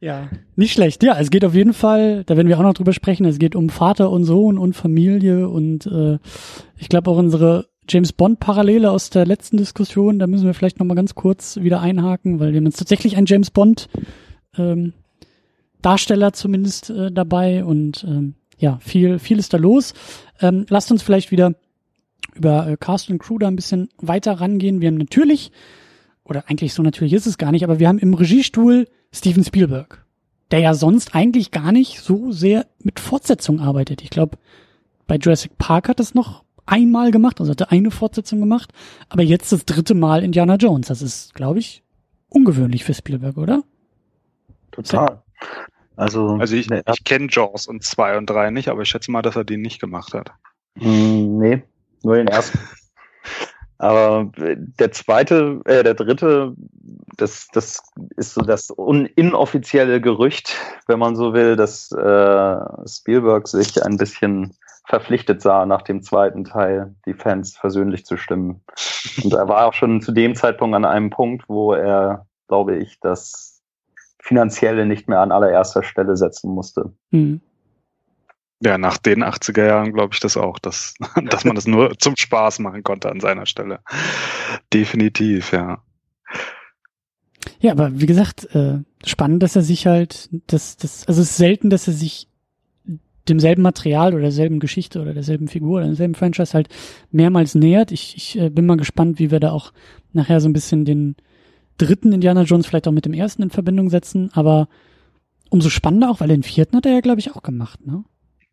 Ja, 0.00 0.28
nicht 0.54 0.72
schlecht. 0.74 1.02
Ja, 1.02 1.18
es 1.18 1.30
geht 1.30 1.46
auf 1.46 1.54
jeden 1.54 1.72
Fall, 1.72 2.24
da 2.24 2.36
werden 2.36 2.48
wir 2.48 2.58
auch 2.58 2.62
noch 2.62 2.74
drüber 2.74 2.92
sprechen, 2.92 3.24
es 3.24 3.38
geht 3.38 3.56
um 3.56 3.70
Vater 3.70 4.10
und 4.10 4.24
Sohn 4.24 4.58
und 4.58 4.74
Familie 4.74 5.48
und 5.48 5.86
äh, 5.86 6.18
ich 6.76 6.90
glaube 6.90 7.10
auch 7.10 7.16
unsere 7.16 7.68
James 7.88 8.12
Bond 8.12 8.40
Parallele 8.40 8.90
aus 8.90 9.10
der 9.10 9.26
letzten 9.26 9.56
Diskussion, 9.56 10.18
da 10.18 10.26
müssen 10.26 10.46
wir 10.46 10.54
vielleicht 10.54 10.78
noch 10.78 10.86
mal 10.86 10.94
ganz 10.94 11.14
kurz 11.14 11.56
wieder 11.56 11.80
einhaken, 11.80 12.40
weil 12.40 12.52
wir 12.52 12.58
haben 12.58 12.66
jetzt 12.66 12.78
tatsächlich 12.78 13.16
einen 13.16 13.26
James 13.26 13.50
Bond 13.50 13.88
ähm, 14.56 14.92
Darsteller 15.82 16.32
zumindest 16.32 16.90
äh, 16.90 17.12
dabei 17.12 17.64
und 17.64 18.04
ähm, 18.04 18.34
ja, 18.58 18.78
viel 18.80 19.18
viel 19.18 19.38
ist 19.38 19.52
da 19.52 19.58
los. 19.58 19.92
Ähm, 20.40 20.64
lasst 20.68 20.90
uns 20.90 21.02
vielleicht 21.02 21.30
wieder 21.30 21.54
über 22.34 22.68
äh, 22.68 22.76
Cast 22.78 23.10
und 23.10 23.18
Crew 23.18 23.38
da 23.38 23.48
ein 23.48 23.56
bisschen 23.56 23.90
weiter 23.98 24.32
rangehen. 24.40 24.80
Wir 24.80 24.88
haben 24.88 24.96
natürlich 24.96 25.52
oder 26.24 26.44
eigentlich 26.48 26.72
so 26.72 26.82
natürlich 26.82 27.12
ist 27.12 27.26
es 27.26 27.36
gar 27.36 27.52
nicht, 27.52 27.64
aber 27.64 27.78
wir 27.78 27.88
haben 27.88 27.98
im 27.98 28.14
Regiestuhl 28.14 28.88
Steven 29.12 29.44
Spielberg. 29.44 30.04
der 30.50 30.60
ja 30.60 30.74
sonst 30.74 31.14
eigentlich 31.14 31.50
gar 31.50 31.72
nicht 31.72 32.00
so 32.00 32.32
sehr 32.32 32.66
mit 32.82 33.00
Fortsetzung 33.00 33.60
arbeitet. 33.60 34.02
Ich 34.02 34.10
glaube, 34.10 34.38
bei 35.06 35.16
Jurassic 35.16 35.58
Park 35.58 35.88
hat 35.88 36.00
es 36.00 36.14
noch 36.14 36.44
einmal 36.66 37.10
gemacht, 37.10 37.40
also 37.40 37.52
hat 37.52 37.60
er 37.60 37.72
eine 37.72 37.90
Fortsetzung 37.90 38.40
gemacht, 38.40 38.72
aber 39.08 39.22
jetzt 39.22 39.52
das 39.52 39.64
dritte 39.64 39.94
Mal 39.94 40.24
Indiana 40.24 40.56
Jones. 40.56 40.88
Das 40.88 41.02
ist, 41.02 41.34
glaube 41.34 41.58
ich, 41.58 41.82
ungewöhnlich 42.28 42.84
für 42.84 42.94
Spielberg, 42.94 43.36
oder? 43.36 43.62
Total. 44.72 45.22
Also, 45.96 46.36
also 46.40 46.56
ich, 46.56 46.68
ich 46.70 47.04
kenne 47.04 47.28
Jaws 47.30 47.68
und 47.68 47.84
zwei 47.84 48.16
und 48.18 48.28
drei 48.28 48.50
nicht, 48.50 48.68
aber 48.68 48.82
ich 48.82 48.88
schätze 48.88 49.10
mal, 49.12 49.22
dass 49.22 49.36
er 49.36 49.44
den 49.44 49.60
nicht 49.60 49.80
gemacht 49.80 50.12
hat. 50.12 50.32
Mm, 50.74 51.38
nee, 51.38 51.62
nur 52.02 52.16
den 52.16 52.26
ersten. 52.26 52.58
aber 53.78 54.32
der 54.36 54.90
zweite, 54.90 55.60
äh, 55.66 55.84
der 55.84 55.94
dritte, 55.94 56.54
das, 57.16 57.46
das 57.52 57.80
ist 58.16 58.34
so 58.34 58.42
das 58.42 58.70
inoffizielle 59.14 60.00
Gerücht, 60.00 60.56
wenn 60.88 60.98
man 60.98 61.14
so 61.14 61.32
will, 61.32 61.54
dass 61.54 61.92
äh, 61.92 62.88
Spielberg 62.88 63.46
sich 63.46 63.80
ein 63.84 63.96
bisschen 63.96 64.56
verpflichtet 64.84 65.40
sah, 65.40 65.66
nach 65.66 65.82
dem 65.82 66.02
zweiten 66.02 66.44
Teil 66.44 66.94
die 67.06 67.14
Fans 67.14 67.56
versöhnlich 67.56 68.04
zu 68.04 68.16
stimmen. 68.16 68.62
Und 69.22 69.32
er 69.32 69.48
war 69.48 69.66
auch 69.66 69.72
schon 69.72 70.02
zu 70.02 70.12
dem 70.12 70.34
Zeitpunkt 70.34 70.76
an 70.76 70.84
einem 70.84 71.10
Punkt, 71.10 71.48
wo 71.48 71.72
er, 71.72 72.26
glaube 72.48 72.76
ich, 72.76 73.00
das 73.00 73.62
Finanzielle 74.20 74.86
nicht 74.86 75.08
mehr 75.08 75.20
an 75.20 75.32
allererster 75.32 75.82
Stelle 75.82 76.16
setzen 76.16 76.50
musste. 76.50 76.92
Mhm. 77.10 77.40
Ja, 78.60 78.78
nach 78.78 78.98
den 78.98 79.22
80er 79.22 79.66
Jahren 79.66 79.92
glaube 79.92 80.14
ich 80.14 80.20
das 80.20 80.36
auch, 80.36 80.58
dass, 80.58 80.94
dass 81.30 81.44
man 81.44 81.54
das 81.54 81.66
nur 81.66 81.98
zum 81.98 82.16
Spaß 82.16 82.60
machen 82.60 82.82
konnte 82.82 83.10
an 83.10 83.20
seiner 83.20 83.46
Stelle. 83.46 83.80
Definitiv, 84.72 85.52
ja. 85.52 85.82
Ja, 87.58 87.72
aber 87.72 88.00
wie 88.00 88.06
gesagt, 88.06 88.54
äh, 88.54 88.78
spannend, 89.04 89.42
dass 89.42 89.56
er 89.56 89.62
sich 89.62 89.86
halt, 89.86 90.28
das, 90.46 90.76
das, 90.76 91.06
also 91.08 91.20
es 91.22 91.30
ist 91.30 91.36
selten, 91.36 91.70
dass 91.70 91.86
er 91.86 91.94
sich 91.94 92.28
demselben 93.28 93.62
Material 93.62 94.12
oder 94.12 94.22
derselben 94.22 94.60
Geschichte 94.60 95.00
oder 95.00 95.14
derselben 95.14 95.48
Figur 95.48 95.78
oder 95.78 95.86
derselben 95.86 96.14
Franchise 96.14 96.52
halt 96.54 96.68
mehrmals 97.10 97.54
nähert. 97.54 97.92
Ich, 97.92 98.16
ich 98.16 98.38
äh, 98.38 98.50
bin 98.50 98.66
mal 98.66 98.76
gespannt, 98.76 99.18
wie 99.18 99.30
wir 99.30 99.40
da 99.40 99.52
auch 99.52 99.72
nachher 100.12 100.40
so 100.40 100.48
ein 100.48 100.52
bisschen 100.52 100.84
den 100.84 101.16
dritten 101.78 102.12
Indiana 102.12 102.42
Jones 102.42 102.66
vielleicht 102.66 102.86
auch 102.86 102.92
mit 102.92 103.04
dem 103.04 103.14
ersten 103.14 103.42
in 103.42 103.50
Verbindung 103.50 103.90
setzen, 103.90 104.30
aber 104.32 104.68
umso 105.50 105.70
spannender 105.70 106.10
auch, 106.10 106.20
weil 106.20 106.28
den 106.28 106.42
vierten 106.42 106.76
hat 106.76 106.86
er 106.86 106.92
ja, 106.92 107.00
glaube 107.00 107.20
ich, 107.20 107.34
auch 107.34 107.42
gemacht, 107.42 107.86
ne? 107.86 108.04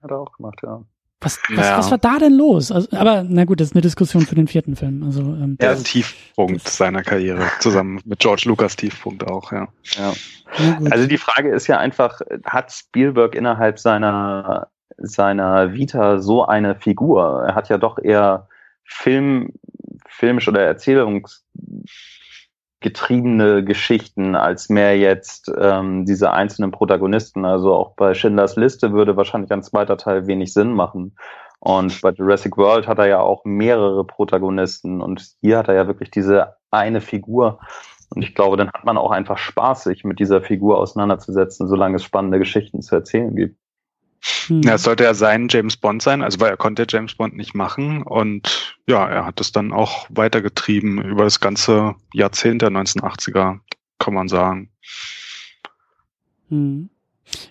Hat 0.02 0.12
er 0.12 0.20
auch 0.20 0.32
gemacht, 0.32 0.60
ja. 0.64 0.84
Was, 1.22 1.40
was, 1.50 1.68
ja. 1.68 1.78
was 1.78 1.92
war 1.92 2.00
da 2.00 2.18
denn 2.18 2.34
los? 2.34 2.72
Also, 2.72 2.90
aber 2.98 3.24
na 3.28 3.46
gut, 3.46 3.60
das 3.60 3.70
ist 3.70 3.76
eine 3.76 3.82
Diskussion 3.82 4.26
für 4.26 4.36
den 4.36 4.48
vierten 4.48 4.76
Film. 4.76 5.04
Also 5.04 5.22
ähm, 5.22 5.56
der 5.60 5.78
Tiefpunkt 5.78 6.68
seiner 6.68 7.04
Karriere, 7.04 7.44
zusammen 7.60 8.02
mit 8.06 8.20
George 8.20 8.44
Lucas 8.46 8.76
Tiefpunkt 8.76 9.24
auch, 9.30 9.52
ja. 9.52 9.68
ja. 9.98 10.14
Also 10.90 11.08
die 11.08 11.20
Frage 11.20 11.54
ist 11.54 11.68
ja 11.68 11.78
einfach, 11.78 12.22
hat 12.44 12.72
Spielberg 12.72 13.36
innerhalb 13.36 13.80
seiner 13.80 14.68
seiner 14.98 15.74
Vita 15.74 16.20
so 16.20 16.46
eine 16.46 16.76
Figur? 16.76 17.46
Er 17.48 17.56
hat 17.56 17.70
ja 17.70 17.78
doch 17.78 17.98
eher 17.98 18.48
Film, 18.84 19.54
filmisch 20.08 20.48
oder 20.48 20.62
Erzählungs 20.62 21.44
getriebene 22.82 23.64
Geschichten 23.64 24.36
als 24.36 24.68
mehr 24.68 24.98
jetzt 24.98 25.52
ähm, 25.58 26.06
diese 26.06 26.32
einzelnen 26.32 26.72
Protagonisten. 26.72 27.46
Also 27.46 27.74
auch 27.74 27.96
bei 27.96 28.14
Schindlers 28.14 28.56
Liste 28.56 28.92
würde 28.92 29.16
wahrscheinlich 29.16 29.52
ein 29.52 29.64
zweiter 29.64 29.98
Teil 29.98 30.28
wenig 30.28 30.52
Sinn 30.52 30.74
machen. 30.74 31.16
Und 31.60 32.02
bei 32.02 32.10
Jurassic 32.10 32.58
World 32.58 32.88
hat 32.88 32.98
er 32.98 33.08
ja 33.08 33.20
auch 33.20 33.46
mehrere 33.46 34.04
Protagonisten 34.04 35.00
und 35.00 35.36
hier 35.42 35.60
hat 35.60 35.68
er 35.68 35.76
ja 35.76 35.88
wirklich 35.88 36.10
diese 36.10 36.56
eine 36.72 37.02
Figur. 37.02 37.60
Und 38.10 38.24
ich 38.24 38.34
glaube, 38.34 38.58
dann 38.58 38.72
hat 38.74 38.84
man 38.84 38.98
auch 38.98 39.12
einfach 39.12 39.38
Spaß, 39.38 39.84
sich 39.84 40.04
mit 40.04 40.20
dieser 40.20 40.42
Figur 40.42 40.80
auseinanderzusetzen, 40.80 41.68
solange 41.68 41.98
es 41.98 42.04
spannende 42.04 42.40
Geschichten 42.40 42.82
zu 42.82 42.96
erzählen 42.96 43.36
gibt. 43.36 43.61
Hm. 44.48 44.62
Ja, 44.62 44.76
es 44.76 44.84
sollte 44.84 45.04
ja 45.04 45.14
sein 45.14 45.48
James 45.50 45.78
Bond 45.78 46.02
sein, 46.02 46.22
also 46.22 46.40
weil 46.40 46.52
er 46.52 46.58
konnte 46.58 46.86
James 46.88 47.16
Bond 47.16 47.36
nicht 47.36 47.56
machen 47.56 48.04
und 48.04 48.76
ja, 48.88 49.08
er 49.08 49.26
hat 49.26 49.42
es 49.42 49.52
dann 49.52 49.74
auch 49.74 50.08
weitergetrieben 50.10 51.02
über 51.04 51.24
das 51.24 51.40
ganze 51.40 51.96
Jahrzehnt 52.14 52.62
der 52.62 52.70
1980er, 52.70 53.60
kann 54.00 54.14
man 54.14 54.28
sagen. 54.28 54.70
Hm. 56.50 56.90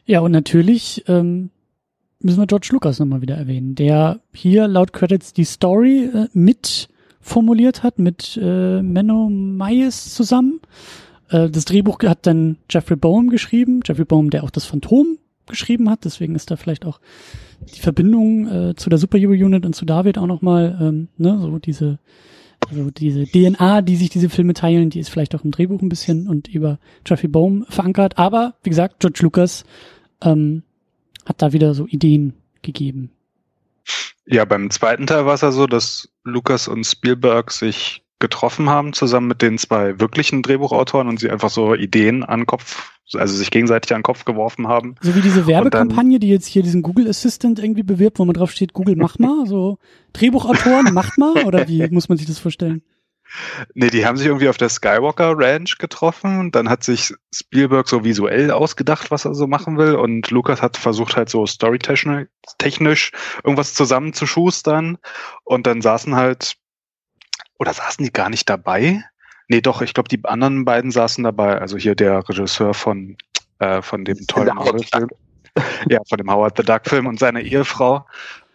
Ja, 0.05 0.21
und 0.21 0.33
natürlich 0.33 1.05
ähm, 1.09 1.51
müssen 2.21 2.41
wir 2.41 2.47
George 2.47 2.69
Lucas 2.73 2.99
nochmal 2.99 3.23
wieder 3.23 3.37
erwähnen, 3.37 3.75
der 3.75 4.21
hier 4.33 4.69
laut 4.69 4.93
Credits 4.93 5.33
die 5.33 5.45
Story 5.45 6.11
äh, 6.13 6.29
mit 6.33 6.89
formuliert 7.21 7.83
hat 7.83 7.99
mit 7.99 8.39
äh, 8.41 8.81
Menno 8.83 9.29
Meyes 9.29 10.15
zusammen. 10.15 10.61
Äh, 11.29 11.51
das 11.51 11.65
Drehbuch 11.65 11.99
hat 12.05 12.27
dann 12.27 12.59
Jeffrey 12.71 12.97
Bohm 12.97 13.31
geschrieben, 13.31 13.81
Jeffrey 13.85 14.05
Bohm, 14.05 14.31
der 14.31 14.45
auch 14.45 14.51
das 14.51 14.67
Phantom 14.67 15.19
geschrieben 15.51 15.91
hat. 15.91 16.05
Deswegen 16.05 16.35
ist 16.35 16.51
da 16.51 16.57
vielleicht 16.57 16.87
auch 16.87 17.01
die 17.75 17.81
Verbindung 17.81 18.49
äh, 18.49 18.75
zu 18.77 18.89
der 18.89 18.99
Superhero 18.99 19.33
Unit 19.33 19.67
und 19.67 19.75
zu 19.75 19.85
David 19.85 20.19
auch 20.19 20.27
nochmal, 20.27 20.79
ähm, 20.81 21.09
ne, 21.19 21.39
so 21.41 21.59
diese, 21.59 21.99
also 22.69 22.91
diese 22.91 23.27
DNA, 23.27 23.83
die 23.83 23.97
sich 23.97 24.11
diese 24.11 24.31
Filme 24.31 24.55
teilen, 24.55 24.91
die 24.91 25.01
ist 25.01 25.11
vielleicht 25.11 25.35
auch 25.35 25.45
im 25.45 25.51
Drehbuch 25.51 25.83
ein 25.83 25.89
bisschen 25.89 26.29
und 26.29 26.49
über 26.49 26.79
Jeffrey 27.07 27.29
Bohm 27.29 27.67
verankert. 27.69 28.19
Aber 28.19 28.55
wie 28.63 28.71
gesagt, 28.71 29.01
George 29.01 29.21
Lucas 29.23 29.65
ähm, 30.23 30.63
hat 31.27 31.43
da 31.43 31.53
wieder 31.53 31.75
so 31.75 31.87
Ideen 31.87 32.35
gegeben. 32.63 33.11
Ja, 34.27 34.45
beim 34.45 34.71
zweiten 34.71 35.07
Teil 35.07 35.27
war 35.27 35.35
es 35.35 35.41
ja 35.41 35.51
so, 35.51 35.67
dass 35.67 36.09
Lucas 36.25 36.69
und 36.69 36.85
Spielberg 36.85 37.51
sich 37.51 38.05
getroffen 38.21 38.69
haben, 38.69 38.93
zusammen 38.93 39.27
mit 39.27 39.43
den 39.43 39.59
zwei 39.59 39.99
wirklichen 39.99 40.43
Drehbuchautoren 40.43 41.09
und 41.09 41.19
sie 41.19 41.31
einfach 41.31 41.51
so 41.51 41.75
Ideen 41.75 42.23
an 42.23 42.41
den 42.41 42.47
Kopf, 42.47 42.93
also 43.15 43.37
sich 43.37 43.51
gegenseitig 43.51 43.93
an 43.93 43.99
den 43.99 44.05
Kopf 44.05 44.25
geworfen 44.25 44.69
haben. 44.69 44.95
So 45.01 45.15
wie 45.15 45.21
diese 45.21 45.47
Werbekampagne, 45.47 46.19
die 46.19 46.29
jetzt 46.29 46.47
hier 46.47 46.63
diesen 46.63 46.83
Google 46.83 47.09
Assistant 47.09 47.59
irgendwie 47.59 47.83
bewirbt, 47.83 48.19
wo 48.19 48.25
man 48.25 48.35
drauf 48.35 48.53
steht, 48.53 48.73
Google 48.73 48.97
mach 48.97 49.19
mal, 49.19 49.47
so 49.47 49.79
Drehbuchautoren 50.13 50.93
macht 50.95 51.19
mal, 51.19 51.45
oder 51.45 51.69
wie 51.69 51.89
muss 51.91 52.09
man 52.09 52.19
sich 52.19 52.27
das 52.27 52.39
vorstellen? 52.39 52.83
Nee, 53.75 53.91
die 53.91 54.07
haben 54.07 54.17
sich 54.17 54.27
irgendwie 54.27 54.49
auf 54.49 54.57
der 54.57 54.69
Skywalker 54.69 55.35
Ranch 55.37 55.79
getroffen 55.79 56.41
und 56.41 56.57
dann 56.57 56.69
hat 56.69 56.83
sich 56.83 57.15
Spielberg 57.33 57.89
so 57.89 58.03
visuell 58.03 58.51
ausgedacht, 58.51 59.11
was 59.11 59.25
er 59.25 59.35
so 59.35 59.47
machen 59.47 59.79
will 59.79 59.95
und 59.95 60.31
Lucas 60.31 60.63
hat 60.63 60.77
versucht 60.77 61.17
halt 61.17 61.29
so 61.29 61.47
storytechnisch 61.47 63.13
irgendwas 63.45 63.75
zusammenzuschustern 63.75 64.99
und 65.45 65.67
dann 65.67 65.81
saßen 65.81 66.17
halt 66.17 66.57
oder 67.59 67.73
saßen 67.73 68.05
die 68.05 68.13
gar 68.13 68.31
nicht 68.31 68.49
dabei? 68.49 69.05
Nee, 69.51 69.61
doch, 69.61 69.83
ich 69.83 69.95
glaube, 69.95 70.09
die 70.09 70.25
anderen 70.25 70.65
beiden 70.65 70.93
saßen 70.93 71.25
dabei. 71.25 71.61
Also 71.61 71.77
hier 71.77 71.97
der 71.97 72.27
Regisseur 72.29 72.73
von, 72.73 73.17
äh, 73.59 73.83
von 73.83 74.05
dem 74.05 74.25
tollen 74.29 74.55
Marvel-Film. 74.55 75.09
ja, 75.89 75.99
von 76.09 76.19
dem 76.19 76.31
Howard 76.31 76.57
the 76.57 76.63
Duck-Film 76.63 77.09
und 77.09 77.19
seine 77.19 77.43
Ehefrau. 77.43 78.07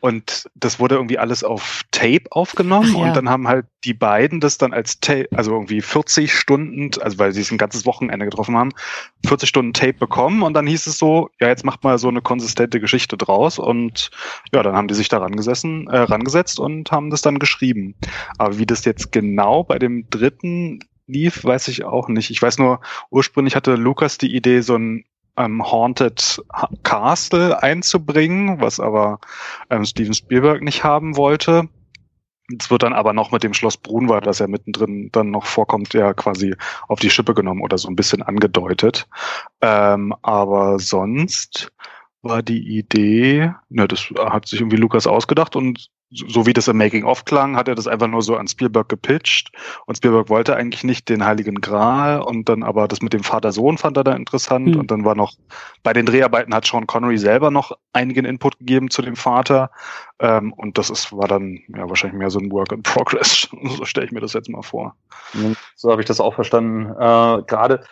Und 0.05 0.47
das 0.53 0.79
wurde 0.79 0.93
irgendwie 0.93 1.17
alles 1.17 1.43
auf 1.43 1.81
Tape 1.89 2.25
aufgenommen 2.29 2.95
ja. 2.95 3.07
und 3.07 3.15
dann 3.15 3.27
haben 3.27 3.47
halt 3.47 3.65
die 3.85 3.95
beiden 3.95 4.39
das 4.39 4.59
dann 4.59 4.71
als 4.71 5.00
Tape, 5.00 5.29
also 5.33 5.51
irgendwie 5.51 5.81
40 5.81 6.31
Stunden, 6.31 6.91
also 7.01 7.17
weil 7.17 7.31
sie 7.31 7.41
es 7.41 7.50
ein 7.50 7.57
ganzes 7.57 7.88
Wochenende 7.88 8.24
getroffen 8.24 8.55
haben, 8.55 8.69
40 9.25 9.50
Stunden 9.50 9.74
Tape 9.74 9.93
bekommen 9.93 10.43
und 10.43 10.53
dann 10.53 10.67
hieß 10.67 10.85
es 10.85 11.00
so, 11.00 11.31
ja, 11.41 11.47
jetzt 11.47 11.65
macht 11.65 11.83
mal 11.83 11.97
so 11.97 12.07
eine 12.07 12.21
konsistente 12.21 12.79
Geschichte 12.79 13.17
draus 13.17 13.57
und 13.57 14.12
ja, 14.53 14.62
dann 14.62 14.75
haben 14.75 14.88
die 14.88 14.93
sich 14.93 15.09
da 15.09 15.17
rangesessen, 15.17 15.88
äh, 15.88 15.97
rangesetzt 15.97 16.59
und 16.59 16.91
haben 16.91 17.09
das 17.09 17.24
dann 17.24 17.39
geschrieben. 17.39 17.95
Aber 18.38 18.59
wie 18.59 18.67
das 18.67 18.85
jetzt 18.85 19.12
genau 19.12 19.63
bei 19.63 19.79
dem 19.79 20.07
dritten 20.12 20.81
lief, 21.07 21.43
weiß 21.43 21.67
ich 21.69 21.83
auch 21.83 22.09
nicht. 22.09 22.29
Ich 22.29 22.39
weiß 22.39 22.59
nur, 22.59 22.79
ursprünglich 23.09 23.55
hatte 23.55 23.74
Lukas 23.74 24.19
die 24.19 24.35
Idee, 24.35 24.62
so 24.62 24.75
ein 24.75 25.03
ähm, 25.38 25.63
Haunted 25.63 26.42
Castle 26.84 27.62
einzubringen, 27.62 28.62
was 28.62 28.80
aber 28.80 29.20
ähm, 29.70 29.86
Steven 29.86 30.13
Spielberg 30.13 30.62
nicht 30.62 30.84
haben 30.84 31.18
wollte. 31.18 31.70
Es 32.60 32.70
wird 32.70 32.84
dann 32.84 32.94
aber 32.94 33.13
noch 33.13 33.32
mit 33.32 33.44
dem 33.44 33.54
Schloss 33.54 33.77
Brunwald, 33.77 34.27
das 34.27 34.39
ja 34.39 34.48
mittendrin 34.48 35.10
dann 35.12 35.32
noch 35.32 35.46
vorkommt, 35.46 35.94
ja 35.94 36.13
quasi 36.13 36.56
auf 36.88 37.00
die 37.00 37.10
Schippe 37.10 37.34
genommen 37.34 37.62
oder 37.62 37.77
so 37.77 37.88
ein 37.88 37.96
bisschen 37.96 38.22
angedeutet. 38.22 39.08
Ähm, 39.62 40.13
aber 40.22 40.77
sonst 40.77 41.72
war 42.22 42.44
die 42.44 42.77
Idee, 42.77 43.51
ne, 43.70 43.88
das 43.88 44.01
hat 44.18 44.48
sich 44.48 44.60
irgendwie 44.60 44.77
Lukas 44.77 45.08
ausgedacht 45.08 45.56
und 45.56 45.89
so 46.12 46.45
wie 46.45 46.53
das 46.53 46.67
im 46.67 46.77
Making-of 46.77 47.25
klang, 47.25 47.55
hat 47.55 47.67
er 47.67 47.75
das 47.75 47.88
einfach 47.88 48.07
nur 48.07 48.21
so 48.21 48.35
an 48.35 48.47
Spielberg 48.47 48.89
gepitcht. 48.89 49.51
Und 49.85 49.97
Spielberg 49.97 50.29
wollte 50.29 50.55
eigentlich 50.55 50.83
nicht 50.83 51.09
den 51.09 51.25
Heiligen 51.25 51.62
Gral 51.62 52.21
und 52.21 52.47
dann 52.47 52.63
aber 52.63 52.88
das 52.88 53.01
mit 53.01 53.13
dem 53.13 53.24
Vater-Sohn 53.24 53.77
fand 53.77 53.97
er 53.97 54.03
da 54.03 54.13
interessant. 54.13 54.67
Mhm. 54.67 54.79
Und 54.79 54.91
dann 54.91 55.03
war 55.03 55.15
noch, 55.15 55.33
bei 55.83 55.93
den 55.93 56.05
Dreharbeiten 56.05 56.53
hat 56.53 56.65
Sean 56.65 56.88
Connery 56.88 57.17
selber 57.17 57.51
noch 57.51 57.71
einigen 57.93 58.25
Input 58.25 58.59
gegeben 58.59 58.89
zu 58.89 59.01
dem 59.01 59.15
Vater. 59.15 59.71
Ähm, 60.19 60.53
und 60.53 60.77
das 60.77 60.89
ist, 60.89 61.12
war 61.12 61.27
dann 61.27 61.59
ja 61.75 61.89
wahrscheinlich 61.89 62.19
mehr 62.19 62.29
so 62.29 62.39
ein 62.39 62.51
Work 62.51 62.71
in 62.71 62.83
Progress. 62.83 63.50
so 63.63 63.85
stelle 63.85 64.05
ich 64.05 64.12
mir 64.12 64.21
das 64.21 64.33
jetzt 64.33 64.50
mal 64.50 64.62
vor. 64.62 64.95
So 65.75 65.91
habe 65.91 66.01
ich 66.01 66.07
das 66.07 66.19
auch 66.19 66.35
verstanden. 66.35 66.91
Äh, 66.91 67.43
Gerade 67.47 67.83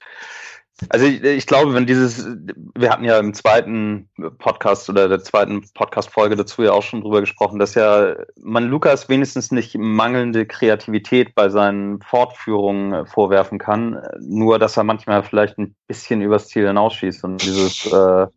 Also 0.89 1.06
ich, 1.06 1.24
ich, 1.24 1.46
glaube, 1.46 1.74
wenn 1.74 1.86
dieses, 1.86 2.27
wir 2.75 2.89
hatten 2.89 3.06
ja 3.06 3.20
im 3.20 3.34
zweiten 3.34 4.10
Podcast 4.39 4.89
oder 4.89 5.08
der 5.08 5.24
zweiten 5.24 5.63
Podcast-Folge 5.74 6.36
dazu 6.36 6.63
ja 6.63 6.72
auch 6.72 6.82
schon 6.82 7.01
drüber 7.01 7.22
gesprochen, 7.22 7.60
dass 7.60 7.75
ja 7.75 8.15
man 8.42 8.68
Lukas 8.68 9.08
wenigstens 9.08 9.51
nicht 9.51 9.77
mangelnde 9.77 10.46
Kreativität 10.46 11.36
bei 11.36 11.50
seinen 11.50 12.01
Fortführungen 12.01 13.06
vorwerfen 13.06 13.60
kann, 13.60 14.01
nur 14.20 14.58
dass 14.58 14.75
er 14.75 14.84
manchmal 14.84 15.24
vielleicht 15.24 15.58
ein 15.60 15.75
bisschen 15.88 16.22
übers 16.22 16.48
Ziel 16.48 16.68
hinausschießt 16.68 17.24
und 17.24 17.44
dieses 17.44 17.86
äh, 17.86 18.27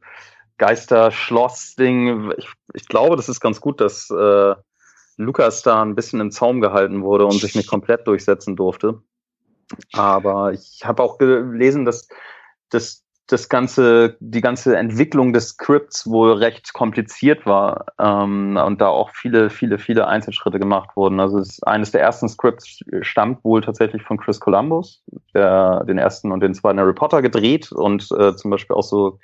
Geister-Schloss-Ding, 0.59 2.33
ich, 2.37 2.49
ich 2.75 2.89
glaube, 2.89 3.17
das 3.17 3.29
ist 3.29 3.41
ganz 3.41 3.61
gut, 3.61 3.81
dass 3.81 4.11
äh, 4.11 4.55
Lukas 5.17 5.63
da 5.63 5.83
ein 5.83 5.95
bisschen 5.95 6.21
im 6.21 6.31
Zaum 6.31 6.61
gehalten 6.61 7.03
wurde 7.03 7.27
und 7.27 7.41
sich 7.41 7.55
nicht 7.55 7.69
komplett 7.69 8.07
durchsetzen 8.07 8.57
durfte. 8.57 9.03
Aber 9.93 10.53
ich 10.53 10.83
habe 10.85 11.03
auch 11.03 11.19
gelesen, 11.19 11.85
dass, 11.85 12.09
dass 12.71 13.07
das 13.27 13.49
ganze, 13.49 14.17
die 14.21 14.41
ganze 14.41 14.77
Entwicklung 14.77 15.33
des 15.33 15.49
Scripts 15.49 16.09
wohl 16.09 16.33
recht 16.33 16.73
kompliziert 16.73 17.45
war 17.45 17.87
ähm, 17.99 18.57
und 18.57 18.81
da 18.81 18.89
auch 18.89 19.11
viele, 19.11 19.51
viele, 19.51 19.79
viele 19.79 20.07
Einzelschritte 20.07 20.61
gemacht 20.61 20.91
wurden. 20.95 21.19
Also 21.19 21.39
es, 21.39 21.61
eines 21.65 21.91
der 21.91 22.03
ersten 22.03 22.29
Scripts 22.29 22.81
stammt 23.01 23.45
wohl 23.45 23.63
tatsächlich 23.63 24.03
von 24.03 24.19
Chris 24.19 24.39
Columbus, 24.39 25.03
der 25.35 25.85
den 25.85 25.99
ersten 25.99 26.31
und 26.31 26.41
den 26.41 26.55
zweiten 26.55 26.79
Harry 26.79 26.95
Potter 26.95 27.21
gedreht 27.21 27.73
und 27.73 28.09
äh, 28.13 28.37
zum 28.37 28.51
Beispiel 28.51 28.77
auch 28.77 28.85
so, 28.85 29.19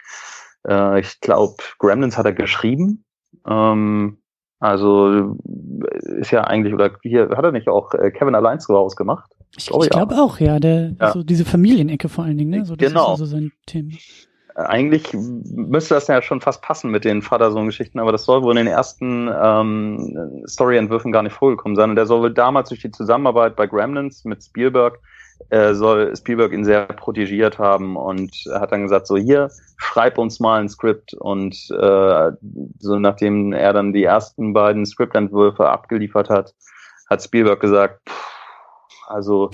äh, 0.66 0.98
ich 0.98 1.20
glaube, 1.20 1.62
Gremlins 1.78 2.18
hat 2.18 2.26
er 2.26 2.32
geschrieben. 2.32 3.04
Ähm, 3.46 4.18
also 4.58 5.36
ist 6.18 6.30
ja 6.32 6.44
eigentlich, 6.44 6.74
oder 6.74 6.90
hier 7.02 7.30
hat 7.30 7.44
er 7.44 7.52
nicht 7.52 7.68
auch 7.68 7.94
äh, 7.94 8.10
Kevin 8.10 8.34
allein 8.34 8.58
zu 8.58 8.74
Hause 8.74 8.96
gemacht? 8.96 9.32
Ich, 9.56 9.70
ich 9.70 9.90
glaube 9.90 10.14
ja. 10.14 10.22
auch, 10.22 10.40
ja. 10.40 10.58
Der, 10.58 10.94
ja. 11.00 11.12
So 11.12 11.22
diese 11.22 11.44
Familienecke 11.44 12.08
vor 12.08 12.24
allen 12.24 12.38
Dingen, 12.38 12.50
ne? 12.50 12.64
So, 12.64 12.76
das 12.76 12.88
genau. 12.88 13.04
ist 13.04 13.10
also 13.10 13.26
sein 13.26 13.52
Thema. 13.66 13.92
Eigentlich 14.54 15.14
müsste 15.14 15.94
das 15.94 16.08
ja 16.08 16.20
schon 16.20 16.42
fast 16.42 16.60
passen 16.60 16.90
mit 16.90 17.04
den 17.04 17.22
Vater-Sohn-Geschichten, 17.22 17.98
aber 17.98 18.12
das 18.12 18.26
soll 18.26 18.42
wohl 18.42 18.52
in 18.52 18.66
den 18.66 18.66
ersten 18.66 19.30
ähm, 19.34 20.44
Story-Entwürfen 20.46 21.10
gar 21.10 21.22
nicht 21.22 21.32
vorgekommen 21.32 21.74
sein. 21.74 21.90
Und 21.90 21.96
der 21.96 22.04
soll 22.04 22.20
wohl 22.20 22.34
damals 22.34 22.68
durch 22.68 22.82
die 22.82 22.90
Zusammenarbeit 22.90 23.56
bei 23.56 23.66
Gremlins 23.66 24.24
mit 24.24 24.42
Spielberg 24.44 25.00
äh, 25.50 25.74
soll 25.74 26.14
Spielberg 26.16 26.52
ihn 26.52 26.64
sehr 26.64 26.86
protegiert 26.86 27.58
haben 27.58 27.96
und 27.96 28.32
hat 28.52 28.72
dann 28.72 28.82
gesagt, 28.82 29.06
so 29.06 29.16
hier, 29.16 29.50
schreib 29.76 30.18
uns 30.18 30.40
mal 30.40 30.60
ein 30.60 30.68
Skript 30.68 31.14
und 31.14 31.54
äh, 31.70 32.32
so 32.78 32.98
nachdem 32.98 33.52
er 33.52 33.72
dann 33.72 33.92
die 33.92 34.04
ersten 34.04 34.52
beiden 34.52 34.86
Skriptentwürfe 34.86 35.68
abgeliefert 35.68 36.30
hat, 36.30 36.54
hat 37.08 37.22
Spielberg 37.22 37.60
gesagt, 37.60 38.00
pff, 38.08 38.31
also 39.12 39.50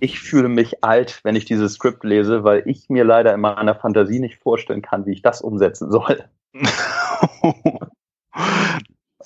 ich 0.00 0.20
fühle 0.20 0.48
mich 0.48 0.84
alt, 0.84 1.20
wenn 1.24 1.36
ich 1.36 1.44
dieses 1.44 1.74
Skript 1.74 2.04
lese, 2.04 2.44
weil 2.44 2.62
ich 2.66 2.88
mir 2.88 3.04
leider 3.04 3.34
in 3.34 3.40
meiner 3.40 3.74
Fantasie 3.74 4.20
nicht 4.20 4.40
vorstellen 4.42 4.82
kann, 4.82 5.06
wie 5.06 5.12
ich 5.12 5.22
das 5.22 5.40
umsetzen 5.40 5.90
soll. 5.90 6.24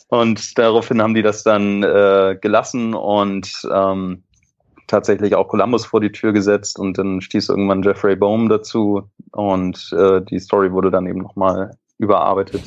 und 0.09 0.59
daraufhin 0.59 1.02
haben 1.02 1.14
die 1.14 1.23
das 1.23 1.43
dann 1.43 1.83
äh, 1.83 2.38
gelassen 2.41 2.95
und 2.95 3.50
ähm, 3.71 4.25
tatsächlich 4.87 5.35
auch 5.35 5.49
Columbus 5.49 5.87
vor 5.87 6.00
die 6.00 6.12
Tür 6.12 6.33
gesetzt 6.33 6.79
und 6.79 6.99
dann 6.99 7.21
stieß 7.21 7.49
irgendwann 7.49 7.83
Jeffrey 7.83 8.17
Bohm 8.17 8.49
dazu 8.49 9.11
und 9.33 9.93
äh, 9.93 10.21
die 10.23 10.38
Story 10.38 10.73
wurde 10.73 10.91
dann 10.91 11.07
eben 11.07 11.21
nochmal 11.21 11.76
überarbeitet. 12.03 12.63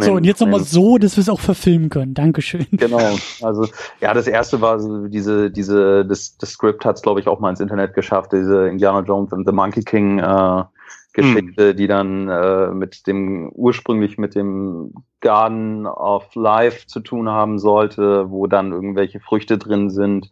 So, 0.00 0.12
und 0.12 0.24
jetzt 0.24 0.40
nochmal 0.40 0.64
so, 0.64 0.98
dass 0.98 1.16
wir 1.16 1.22
es 1.22 1.28
auch 1.28 1.40
verfilmen 1.40 1.88
können. 1.88 2.12
Dankeschön. 2.12 2.66
Genau. 2.72 2.98
Also, 3.40 3.68
ja, 4.00 4.12
das 4.14 4.26
erste 4.26 4.60
war 4.60 4.80
so 4.80 5.06
diese, 5.06 5.50
diese, 5.50 6.04
das, 6.04 6.36
das 6.38 6.50
Skript 6.50 6.84
hat 6.84 6.96
es, 6.96 7.02
glaube 7.02 7.20
ich, 7.20 7.28
auch 7.28 7.38
mal 7.38 7.50
ins 7.50 7.60
Internet 7.60 7.94
geschafft, 7.94 8.32
diese 8.32 8.66
Indiana 8.66 9.00
Jones 9.00 9.32
and 9.32 9.46
the 9.46 9.52
Monkey 9.52 9.82
King 9.82 10.18
äh, 10.18 10.64
Geschichte, 11.12 11.70
hm. 11.70 11.76
die 11.76 11.86
dann 11.86 12.28
äh, 12.28 12.68
mit 12.68 13.06
dem 13.06 13.50
ursprünglich 13.50 14.18
mit 14.18 14.34
dem 14.34 14.92
Garden 15.20 15.86
of 15.86 16.34
Life 16.34 16.86
zu 16.86 17.00
tun 17.00 17.28
haben 17.28 17.58
sollte, 17.58 18.30
wo 18.30 18.46
dann 18.46 18.72
irgendwelche 18.72 19.20
Früchte 19.20 19.56
drin 19.56 19.90
sind, 19.90 20.30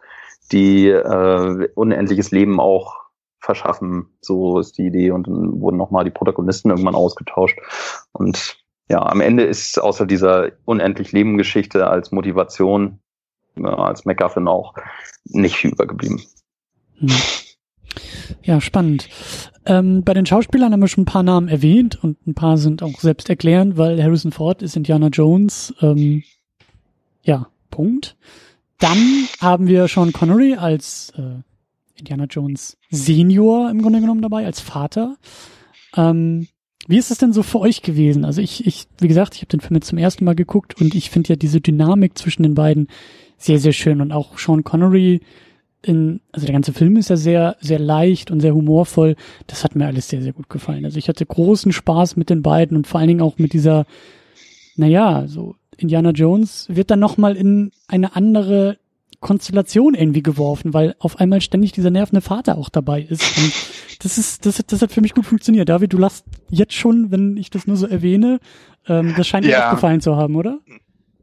die 0.52 0.88
äh, 0.88 1.68
unendliches 1.74 2.30
Leben 2.32 2.60
auch 2.60 3.05
verschaffen. 3.38 4.06
So 4.20 4.58
ist 4.58 4.78
die 4.78 4.86
Idee. 4.86 5.10
Und 5.10 5.26
dann 5.26 5.60
wurden 5.60 5.76
nochmal 5.76 6.04
die 6.04 6.10
Protagonisten 6.10 6.70
irgendwann 6.70 6.94
ausgetauscht. 6.94 7.58
Und 8.12 8.56
ja, 8.88 9.04
am 9.04 9.20
Ende 9.20 9.44
ist 9.44 9.80
außer 9.80 10.06
dieser 10.06 10.52
unendlich 10.64 11.12
Leben-Geschichte 11.12 11.86
als 11.88 12.12
Motivation, 12.12 13.00
ja, 13.56 13.74
als 13.74 14.04
MacGuffin 14.04 14.48
auch, 14.48 14.74
nicht 15.24 15.56
viel 15.56 15.72
übergeblieben. 15.72 16.22
Hm. 16.98 17.10
Ja, 18.42 18.60
spannend. 18.60 19.08
Ähm, 19.64 20.04
bei 20.04 20.14
den 20.14 20.26
Schauspielern 20.26 20.72
haben 20.72 20.80
wir 20.80 20.88
schon 20.88 21.02
ein 21.02 21.06
paar 21.06 21.22
Namen 21.22 21.48
erwähnt 21.48 22.02
und 22.02 22.24
ein 22.26 22.34
paar 22.34 22.58
sind 22.58 22.82
auch 22.82 23.00
selbst 23.00 23.28
erklärend, 23.28 23.76
weil 23.76 24.02
Harrison 24.02 24.32
Ford 24.32 24.62
ist 24.62 24.76
Indiana 24.76 25.08
Jones. 25.08 25.74
Ähm, 25.80 26.22
ja, 27.22 27.48
Punkt. 27.70 28.16
Dann 28.78 28.98
haben 29.40 29.66
wir 29.66 29.88
Sean 29.88 30.12
Connery 30.12 30.54
als 30.54 31.12
äh, 31.16 31.42
Indiana 31.98 32.24
Jones 32.24 32.76
Senior 32.90 33.70
im 33.70 33.82
Grunde 33.82 34.00
genommen 34.00 34.22
dabei, 34.22 34.46
als 34.46 34.60
Vater. 34.60 35.16
Ähm, 35.96 36.48
wie 36.88 36.98
ist 36.98 37.10
es 37.10 37.18
denn 37.18 37.32
so 37.32 37.42
für 37.42 37.60
euch 37.60 37.82
gewesen? 37.82 38.24
Also 38.24 38.40
ich, 38.40 38.66
ich, 38.66 38.86
wie 39.00 39.08
gesagt, 39.08 39.34
ich 39.34 39.40
habe 39.40 39.48
den 39.48 39.60
Film 39.60 39.74
jetzt 39.76 39.88
zum 39.88 39.98
ersten 39.98 40.24
Mal 40.24 40.36
geguckt 40.36 40.80
und 40.80 40.94
ich 40.94 41.10
finde 41.10 41.30
ja 41.30 41.36
diese 41.36 41.60
Dynamik 41.60 42.16
zwischen 42.16 42.44
den 42.44 42.54
beiden 42.54 42.88
sehr, 43.38 43.58
sehr 43.58 43.72
schön 43.72 44.00
und 44.00 44.12
auch 44.12 44.38
Sean 44.38 44.64
Connery 44.64 45.20
in, 45.82 46.20
also 46.32 46.46
der 46.46 46.52
ganze 46.52 46.72
Film 46.72 46.96
ist 46.96 47.10
ja 47.10 47.16
sehr, 47.16 47.56
sehr 47.60 47.78
leicht 47.78 48.30
und 48.30 48.40
sehr 48.40 48.54
humorvoll. 48.54 49.16
Das 49.46 49.64
hat 49.64 49.76
mir 49.76 49.86
alles 49.86 50.08
sehr, 50.08 50.22
sehr 50.22 50.32
gut 50.32 50.48
gefallen. 50.48 50.84
Also 50.84 50.98
ich 50.98 51.08
hatte 51.08 51.24
großen 51.26 51.72
Spaß 51.72 52.16
mit 52.16 52.30
den 52.30 52.42
beiden 52.42 52.76
und 52.76 52.86
vor 52.86 53.00
allen 53.00 53.08
Dingen 53.08 53.20
auch 53.20 53.38
mit 53.38 53.52
dieser, 53.52 53.86
naja, 54.76 55.24
so 55.26 55.54
Indiana 55.76 56.10
Jones 56.10 56.66
wird 56.68 56.90
dann 56.90 57.00
nochmal 57.00 57.36
in 57.36 57.70
eine 57.88 58.16
andere 58.16 58.78
Konstellation 59.26 59.94
irgendwie 59.94 60.22
geworfen, 60.22 60.72
weil 60.72 60.94
auf 61.00 61.18
einmal 61.18 61.40
ständig 61.40 61.72
dieser 61.72 61.90
nervende 61.90 62.20
Vater 62.20 62.56
auch 62.56 62.68
dabei 62.68 63.02
ist. 63.02 63.36
Und 63.36 63.52
das 64.04 64.18
ist, 64.18 64.46
das, 64.46 64.62
das 64.64 64.82
hat 64.82 64.92
für 64.92 65.00
mich 65.00 65.14
gut 65.14 65.26
funktioniert. 65.26 65.68
David, 65.68 65.92
du 65.92 65.98
lachst 65.98 66.24
jetzt 66.48 66.74
schon, 66.74 67.10
wenn 67.10 67.36
ich 67.36 67.50
das 67.50 67.66
nur 67.66 67.76
so 67.76 67.88
erwähne. 67.88 68.38
Ähm, 68.86 69.14
das 69.16 69.26
scheint 69.26 69.44
dir 69.44 69.66
auch 69.66 69.72
gefallen 69.72 70.00
zu 70.00 70.14
haben, 70.14 70.36
oder? 70.36 70.60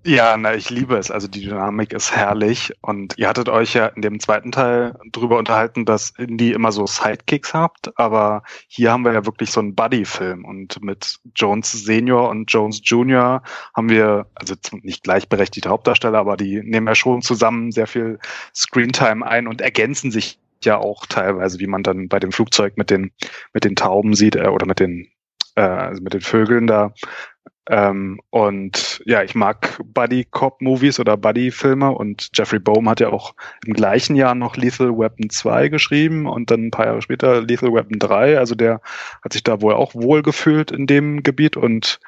Ja, 0.05 0.35
na, 0.35 0.53
ich 0.53 0.69
liebe 0.69 0.97
es. 0.97 1.11
Also 1.11 1.29
die 1.29 1.41
Dynamik 1.45 1.93
ist 1.93 2.13
herrlich. 2.13 2.73
Und 2.81 3.17
ihr 3.17 3.29
hattet 3.29 3.47
euch 3.47 3.73
ja 3.73 3.87
in 3.87 4.01
dem 4.01 4.19
zweiten 4.19 4.51
Teil 4.51 4.95
drüber 5.11 5.37
unterhalten, 5.37 5.85
dass 5.85 6.09
Indie 6.17 6.51
immer 6.51 6.73
so 6.73 6.85
Sidekicks 6.85 7.53
habt. 7.53 7.97
Aber 7.97 8.43
hier 8.67 8.91
haben 8.91 9.05
wir 9.05 9.13
ja 9.13 9.25
wirklich 9.25 9.51
so 9.51 9.61
einen 9.61 9.75
Buddy-Film. 9.75 10.43
Und 10.43 10.83
mit 10.83 11.19
Jones 11.35 11.71
Senior 11.71 12.29
und 12.29 12.51
Jones 12.51 12.81
Junior 12.83 13.43
haben 13.73 13.87
wir, 13.89 14.27
also 14.35 14.55
nicht 14.81 15.03
gleichberechtigte 15.03 15.69
Hauptdarsteller, 15.69 16.19
aber 16.19 16.35
die 16.35 16.61
nehmen 16.61 16.87
ja 16.87 16.95
schon 16.95 17.21
zusammen 17.21 17.71
sehr 17.71 17.87
viel 17.87 18.19
Screentime 18.53 19.25
ein 19.25 19.47
und 19.47 19.61
ergänzen 19.61 20.11
sich 20.11 20.37
ja 20.63 20.77
auch 20.77 21.05
teilweise, 21.05 21.59
wie 21.59 21.67
man 21.67 21.83
dann 21.83 22.09
bei 22.09 22.19
dem 22.19 22.33
Flugzeug 22.33 22.77
mit 22.77 22.89
den, 22.89 23.11
mit 23.53 23.63
den 23.63 23.75
Tauben 23.77 24.15
sieht, 24.15 24.35
äh, 24.35 24.47
oder 24.47 24.65
mit 24.65 24.79
den, 24.79 25.07
äh, 25.55 25.61
also 25.61 26.03
mit 26.03 26.13
den 26.13 26.21
Vögeln 26.21 26.67
da, 26.67 26.93
ähm, 27.69 28.19
und 28.29 29.01
ja, 29.05 29.23
ich 29.23 29.35
mag 29.35 29.79
Buddy 29.85 30.25
Cop 30.25 30.61
Movies 30.61 30.99
oder 30.99 31.15
Buddy 31.15 31.49
Filme 31.49 31.91
und 31.91 32.29
Jeffrey 32.33 32.59
Bohm 32.59 32.89
hat 32.89 32.99
ja 32.99 33.09
auch 33.09 33.35
im 33.65 33.73
gleichen 33.73 34.17
Jahr 34.17 34.35
noch 34.35 34.57
Lethal 34.57 34.97
Weapon 34.97 35.29
2 35.29 35.69
geschrieben 35.69 36.27
und 36.27 36.51
dann 36.51 36.67
ein 36.67 36.71
paar 36.71 36.87
Jahre 36.87 37.01
später 37.01 37.41
Lethal 37.41 37.73
Weapon 37.73 37.99
3. 37.99 38.37
Also 38.37 38.55
der 38.55 38.81
hat 39.23 39.31
sich 39.31 39.43
da 39.43 39.61
wohl 39.61 39.73
auch 39.75 39.95
wohl 39.95 40.23
gefühlt 40.23 40.71
in 40.71 40.87
dem 40.87 41.23
Gebiet 41.23 41.55
und 41.55 42.01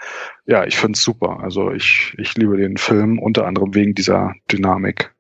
ja, 0.46 0.66
ich 0.66 0.78
finde 0.78 0.98
es 0.98 1.04
super. 1.04 1.40
Also 1.42 1.72
ich, 1.72 2.14
ich 2.18 2.36
liebe 2.36 2.58
den 2.58 2.76
Film 2.76 3.18
unter 3.18 3.48
anderem 3.48 3.74
wegen 3.74 3.96
dieser 3.96 4.34
Dynamik. 4.52 5.16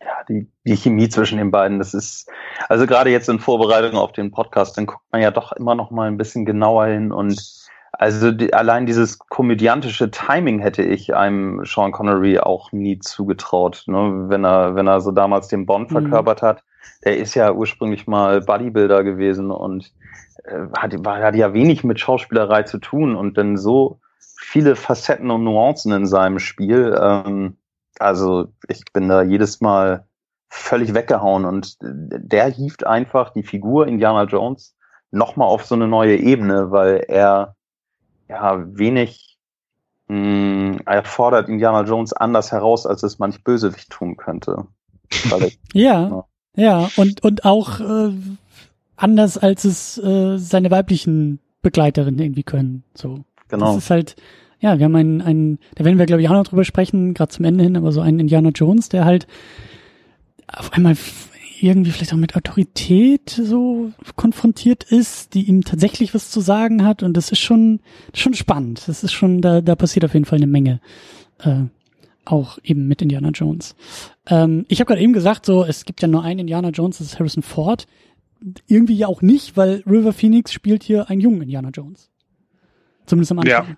Ja, 0.00 0.24
die, 0.30 0.46
die 0.64 0.76
Chemie 0.76 1.10
zwischen 1.10 1.36
den 1.36 1.50
beiden, 1.50 1.78
das 1.78 1.92
ist, 1.92 2.30
also 2.70 2.86
gerade 2.86 3.10
jetzt 3.10 3.28
in 3.28 3.40
Vorbereitung 3.40 3.98
auf 3.98 4.12
den 4.12 4.30
Podcast, 4.30 4.78
dann 4.78 4.86
guckt 4.86 5.04
man 5.12 5.20
ja 5.20 5.30
doch 5.30 5.52
immer 5.52 5.74
noch 5.74 5.90
mal 5.90 6.08
ein 6.08 6.16
bisschen 6.16 6.46
genauer 6.46 6.86
hin 6.86 7.12
und 7.12 7.65
also 7.98 8.30
die, 8.30 8.52
allein 8.52 8.84
dieses 8.84 9.18
komödiantische 9.18 10.10
Timing 10.10 10.58
hätte 10.60 10.82
ich 10.82 11.14
einem 11.14 11.64
Sean 11.64 11.92
Connery 11.92 12.38
auch 12.38 12.70
nie 12.72 12.98
zugetraut, 12.98 13.84
ne? 13.86 14.26
wenn 14.28 14.44
er 14.44 14.74
wenn 14.74 14.86
er 14.86 15.00
so 15.00 15.12
damals 15.12 15.48
den 15.48 15.64
Bond 15.64 15.90
mhm. 15.90 16.00
verkörpert 16.00 16.42
hat. 16.42 16.62
Der 17.04 17.16
ist 17.16 17.34
ja 17.34 17.52
ursprünglich 17.52 18.06
mal 18.06 18.40
Bodybuilder 18.40 19.02
gewesen 19.02 19.50
und 19.50 19.92
äh, 20.44 20.66
hat, 20.76 20.92
war, 21.04 21.22
hat 21.22 21.36
ja 21.36 21.54
wenig 21.54 21.84
mit 21.84 21.98
Schauspielerei 21.98 22.64
zu 22.64 22.78
tun 22.78 23.16
und 23.16 23.38
dann 23.38 23.56
so 23.56 23.98
viele 24.38 24.76
Facetten 24.76 25.30
und 25.30 25.44
Nuancen 25.44 25.92
in 25.92 26.06
seinem 26.06 26.38
Spiel. 26.38 26.96
Ähm, 27.00 27.56
also 27.98 28.48
ich 28.68 28.84
bin 28.92 29.08
da 29.08 29.22
jedes 29.22 29.60
Mal 29.60 30.06
völlig 30.50 30.94
weggehauen 30.94 31.44
und 31.44 31.76
der 31.80 32.46
hieft 32.46 32.86
einfach 32.86 33.30
die 33.30 33.42
Figur 33.42 33.86
Indiana 33.86 34.24
Jones 34.24 34.76
nochmal 35.10 35.48
auf 35.48 35.64
so 35.64 35.74
eine 35.74 35.88
neue 35.88 36.16
Ebene, 36.16 36.70
weil 36.70 37.04
er 37.08 37.55
ja, 38.28 38.64
wenig 38.76 39.38
mh, 40.08 40.16
hm, 40.16 40.80
er 40.84 41.04
fordert 41.04 41.48
Indiana 41.48 41.82
Jones 41.82 42.12
anders 42.12 42.52
heraus, 42.52 42.86
als 42.86 43.02
es 43.02 43.18
manch 43.18 43.42
Bösewicht 43.44 43.90
tun 43.90 44.16
könnte. 44.16 44.66
Ich, 45.10 45.24
ja, 45.72 46.08
ja, 46.08 46.24
ja, 46.56 46.90
und, 46.96 47.22
und 47.22 47.44
auch, 47.44 47.80
äh, 47.80 48.12
anders 48.96 49.38
als 49.38 49.64
es 49.64 49.98
äh, 49.98 50.38
seine 50.38 50.70
weiblichen 50.70 51.38
Begleiterinnen 51.62 52.20
irgendwie 52.20 52.42
können. 52.42 52.82
So. 52.94 53.24
Genau. 53.48 53.74
Das 53.74 53.84
ist 53.84 53.90
halt, 53.90 54.16
ja, 54.60 54.78
wir 54.78 54.86
haben 54.86 54.96
einen, 54.96 55.20
einen 55.20 55.58
da 55.74 55.84
werden 55.84 55.98
wir, 55.98 56.06
glaube 56.06 56.22
ich, 56.22 56.28
auch 56.28 56.34
noch 56.34 56.46
drüber 56.46 56.64
sprechen, 56.64 57.14
gerade 57.14 57.30
zum 57.30 57.44
Ende 57.44 57.62
hin, 57.62 57.76
aber 57.76 57.92
so 57.92 58.00
einen 58.00 58.20
Indiana 58.20 58.50
Jones, 58.50 58.88
der 58.88 59.04
halt 59.04 59.26
auf 60.48 60.72
einmal 60.72 60.96
irgendwie 61.62 61.90
vielleicht 61.90 62.12
auch 62.12 62.18
mit 62.18 62.36
Autorität 62.36 63.30
so 63.30 63.92
konfrontiert 64.16 64.84
ist, 64.84 65.34
die 65.34 65.44
ihm 65.44 65.64
tatsächlich 65.64 66.14
was 66.14 66.30
zu 66.30 66.40
sagen 66.40 66.84
hat 66.84 67.02
und 67.02 67.16
das 67.16 67.32
ist 67.32 67.40
schon, 67.40 67.80
schon 68.14 68.34
spannend. 68.34 68.86
Das 68.86 69.02
ist 69.02 69.12
schon, 69.12 69.40
da, 69.40 69.60
da 69.60 69.76
passiert 69.76 70.04
auf 70.04 70.14
jeden 70.14 70.24
Fall 70.26 70.38
eine 70.38 70.46
Menge. 70.46 70.80
Äh, 71.38 71.64
auch 72.24 72.58
eben 72.64 72.88
mit 72.88 73.02
Indiana 73.02 73.30
Jones. 73.30 73.76
Ähm, 74.26 74.66
ich 74.68 74.80
habe 74.80 74.88
gerade 74.88 75.00
eben 75.00 75.12
gesagt, 75.12 75.46
so 75.46 75.64
es 75.64 75.84
gibt 75.84 76.02
ja 76.02 76.08
nur 76.08 76.22
einen 76.22 76.40
Indiana 76.40 76.70
Jones, 76.70 76.98
das 76.98 77.08
ist 77.08 77.18
Harrison 77.18 77.42
Ford. 77.42 77.86
Irgendwie 78.66 78.96
ja 78.96 79.06
auch 79.06 79.22
nicht, 79.22 79.56
weil 79.56 79.82
River 79.86 80.12
Phoenix 80.12 80.52
spielt 80.52 80.82
hier 80.82 81.08
einen 81.08 81.20
jungen 81.20 81.42
Indiana 81.42 81.70
Jones. 81.70 82.10
Zumindest 83.06 83.32
am 83.32 83.38
Anfang. 83.38 83.68
Ja. 83.68 83.76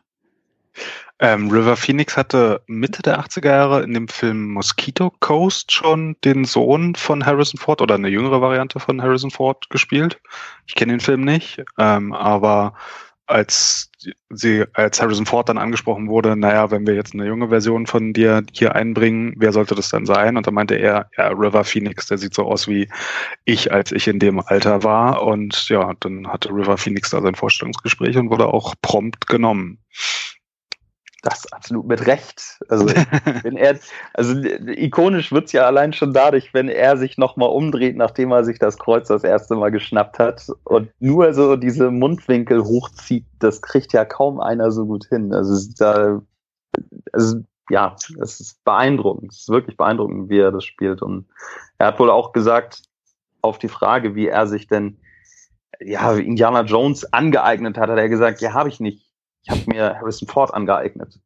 Ähm, 1.21 1.51
River 1.51 1.77
Phoenix 1.77 2.17
hatte 2.17 2.63
Mitte 2.67 3.03
der 3.03 3.21
80er 3.21 3.49
Jahre 3.49 3.83
in 3.83 3.93
dem 3.93 4.07
Film 4.07 4.53
Mosquito 4.53 5.13
Coast 5.19 5.73
schon 5.73 6.17
den 6.25 6.45
Sohn 6.45 6.95
von 6.95 7.27
Harrison 7.27 7.59
Ford 7.59 7.81
oder 7.81 7.97
eine 7.97 8.09
jüngere 8.09 8.41
Variante 8.41 8.79
von 8.79 9.03
Harrison 9.03 9.33
Ford 9.33 9.69
gespielt. 9.69 10.21
Ich 10.67 10.77
kenne 10.77 10.93
den 10.93 11.01
Film 11.01 11.23
nicht, 11.23 11.65
ähm, 11.77 12.13
aber 12.13 12.75
als 13.29 13.91
sie, 14.31 14.65
als 14.73 15.03
Harrison 15.03 15.27
Ford 15.27 15.49
dann 15.49 15.59
angesprochen 15.59 16.09
wurde, 16.09 16.35
naja, 16.35 16.71
wenn 16.71 16.87
wir 16.87 16.95
jetzt 16.95 17.13
eine 17.13 17.27
junge 17.27 17.49
Version 17.49 17.87
von 17.87 18.15
dir 18.15 18.43
hier 18.53 18.75
einbringen, 18.75 19.35
wer 19.37 19.53
sollte 19.53 19.75
das 19.75 19.91
dann 19.91 20.07
sein? 20.07 20.37
Und 20.37 20.47
dann 20.47 20.55
meinte 20.55 20.77
er, 20.77 21.11
ja, 21.17 21.29
River 21.29 21.65
Phoenix, 21.65 22.07
der 22.07 22.17
sieht 22.17 22.33
so 22.33 22.45
aus 22.45 22.69
wie 22.69 22.89
ich, 23.45 23.71
als 23.71 23.93
ich 23.93 24.09
in 24.09 24.19
dem 24.19 24.41
Alter 24.41 24.83
war. 24.83 25.23
Und 25.23 25.69
ja, 25.69 25.93
dann 26.01 26.29
hatte 26.29 26.51
River 26.51 26.79
Phoenix 26.79 27.11
da 27.11 27.21
sein 27.21 27.35
Vorstellungsgespräch 27.35 28.17
und 28.17 28.31
wurde 28.31 28.47
auch 28.47 28.75
prompt 28.81 29.27
genommen. 29.27 29.79
Das 31.23 31.53
absolut 31.53 31.87
mit 31.87 32.07
Recht. 32.07 32.61
Also 32.69 32.87
wenn 33.43 33.57
er, 33.57 33.79
also 34.15 34.35
ikonisch 34.37 35.33
wird's 35.33 35.53
ja 35.53 35.65
allein 35.65 35.93
schon 35.93 36.13
dadurch, 36.13 36.55
wenn 36.55 36.69
er 36.69 36.97
sich 36.97 37.19
nochmal 37.19 37.49
umdreht, 37.49 37.97
nachdem 37.97 38.31
er 38.31 38.45
sich 38.45 38.59
das 38.59 38.79
Kreuz 38.79 39.09
das 39.09 39.25
erste 39.25 39.57
Mal 39.57 39.71
geschnappt 39.71 40.19
hat 40.19 40.47
und 40.65 40.91
nur 41.01 41.35
so 41.35 41.57
diese 41.57 41.91
Mundwinkel 41.91 42.63
hochzieht, 42.63 43.27
das 43.41 43.63
kriegt 43.63 43.93
ja 43.93 44.05
kaum 44.05 44.41
einer 44.41 44.71
so 44.71 44.87
gut 44.87 45.07
hin. 45.07 45.35
Also 45.35 45.55
es 45.55 45.75
da, 45.75 46.23
also 47.13 47.43
ja, 47.71 47.97
es 48.21 48.41
ist 48.41 48.65
beeindruckend. 48.65 49.33
Es 49.33 49.41
ist 49.41 49.49
wirklich 49.49 49.77
beeindruckend, 49.77 50.31
wie 50.31 50.39
er 50.39 50.53
das 50.53 50.65
spielt. 50.65 51.03
Und 51.03 51.27
er 51.79 51.89
hat 51.89 51.99
wohl 51.99 52.11
auch 52.11 52.33
gesagt, 52.33 52.83
auf 53.43 53.59
die 53.59 53.69
Frage, 53.69 54.15
wie 54.15 54.29
er 54.29 54.47
sich 54.47 54.67
denn 54.67 54.99
ja, 55.81 56.13
Indiana 56.15 56.63
Jones 56.63 57.13
angeeignet 57.13 57.79
hat, 57.79 57.89
hat 57.91 57.99
er 57.99 58.09
gesagt, 58.09 58.41
ja, 58.41 58.53
habe 58.53 58.69
ich 58.69 58.81
nicht. 58.81 59.08
Ich 59.49 59.51
habe 59.51 59.63
mir 59.67 59.95
Harrison 59.97 60.29
Ford 60.29 60.53
angeeignet. 60.53 61.19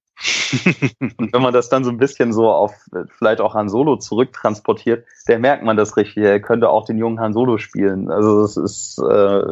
Und 1.17 1.33
wenn 1.33 1.43
man 1.43 1.53
das 1.53 1.69
dann 1.69 1.83
so 1.83 1.91
ein 1.91 1.97
bisschen 1.97 2.33
so 2.33 2.51
auf 2.51 2.73
vielleicht 3.19 3.41
auch 3.41 3.55
Han 3.55 3.69
Solo 3.69 3.97
zurücktransportiert, 3.97 5.05
der 5.27 5.39
merkt 5.41 5.65
man 5.65 5.77
das 5.77 5.97
richtig. 5.97 6.23
Er 6.23 6.41
könnte 6.41 6.69
auch 6.69 6.85
den 6.85 6.99
jungen 6.99 7.19
Han 7.19 7.33
Solo 7.33 7.59
spielen. 7.59 8.11
Also 8.11 8.43
es 8.45 8.57
ist, 8.57 8.99
äh, 8.99 9.43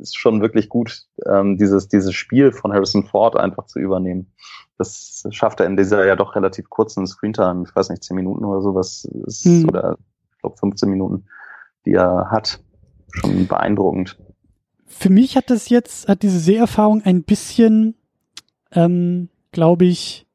ist 0.00 0.16
schon 0.16 0.40
wirklich 0.40 0.68
gut, 0.70 1.04
ähm, 1.26 1.58
dieses, 1.58 1.88
dieses 1.88 2.14
Spiel 2.14 2.52
von 2.52 2.72
Harrison 2.72 3.04
Ford 3.04 3.36
einfach 3.36 3.66
zu 3.66 3.78
übernehmen. 3.80 4.32
Das 4.78 5.26
schafft 5.30 5.60
er 5.60 5.66
in 5.66 5.76
dieser 5.76 6.06
ja 6.06 6.16
doch 6.16 6.34
relativ 6.36 6.70
kurzen 6.70 7.06
Screentime, 7.06 7.64
ich 7.68 7.74
weiß 7.74 7.90
nicht, 7.90 8.04
10 8.04 8.14
Minuten 8.16 8.44
oder 8.44 8.62
sowas, 8.62 9.04
ist, 9.26 9.44
Mhm. 9.44 9.68
oder 9.68 9.96
ich 10.32 10.38
glaube 10.40 10.56
15 10.56 10.88
Minuten, 10.88 11.26
die 11.84 11.92
er 11.92 12.30
hat. 12.30 12.60
Schon 13.12 13.46
beeindruckend. 13.46 14.18
Für 14.86 15.10
mich 15.10 15.36
hat 15.36 15.50
das 15.50 15.68
jetzt, 15.68 16.08
hat 16.08 16.22
diese 16.22 16.38
Seherfahrung 16.38 17.02
ein 17.04 17.22
bisschen, 17.24 17.94
ähm, 18.76 19.28
glaube 19.50 19.86
ich, 19.86 20.26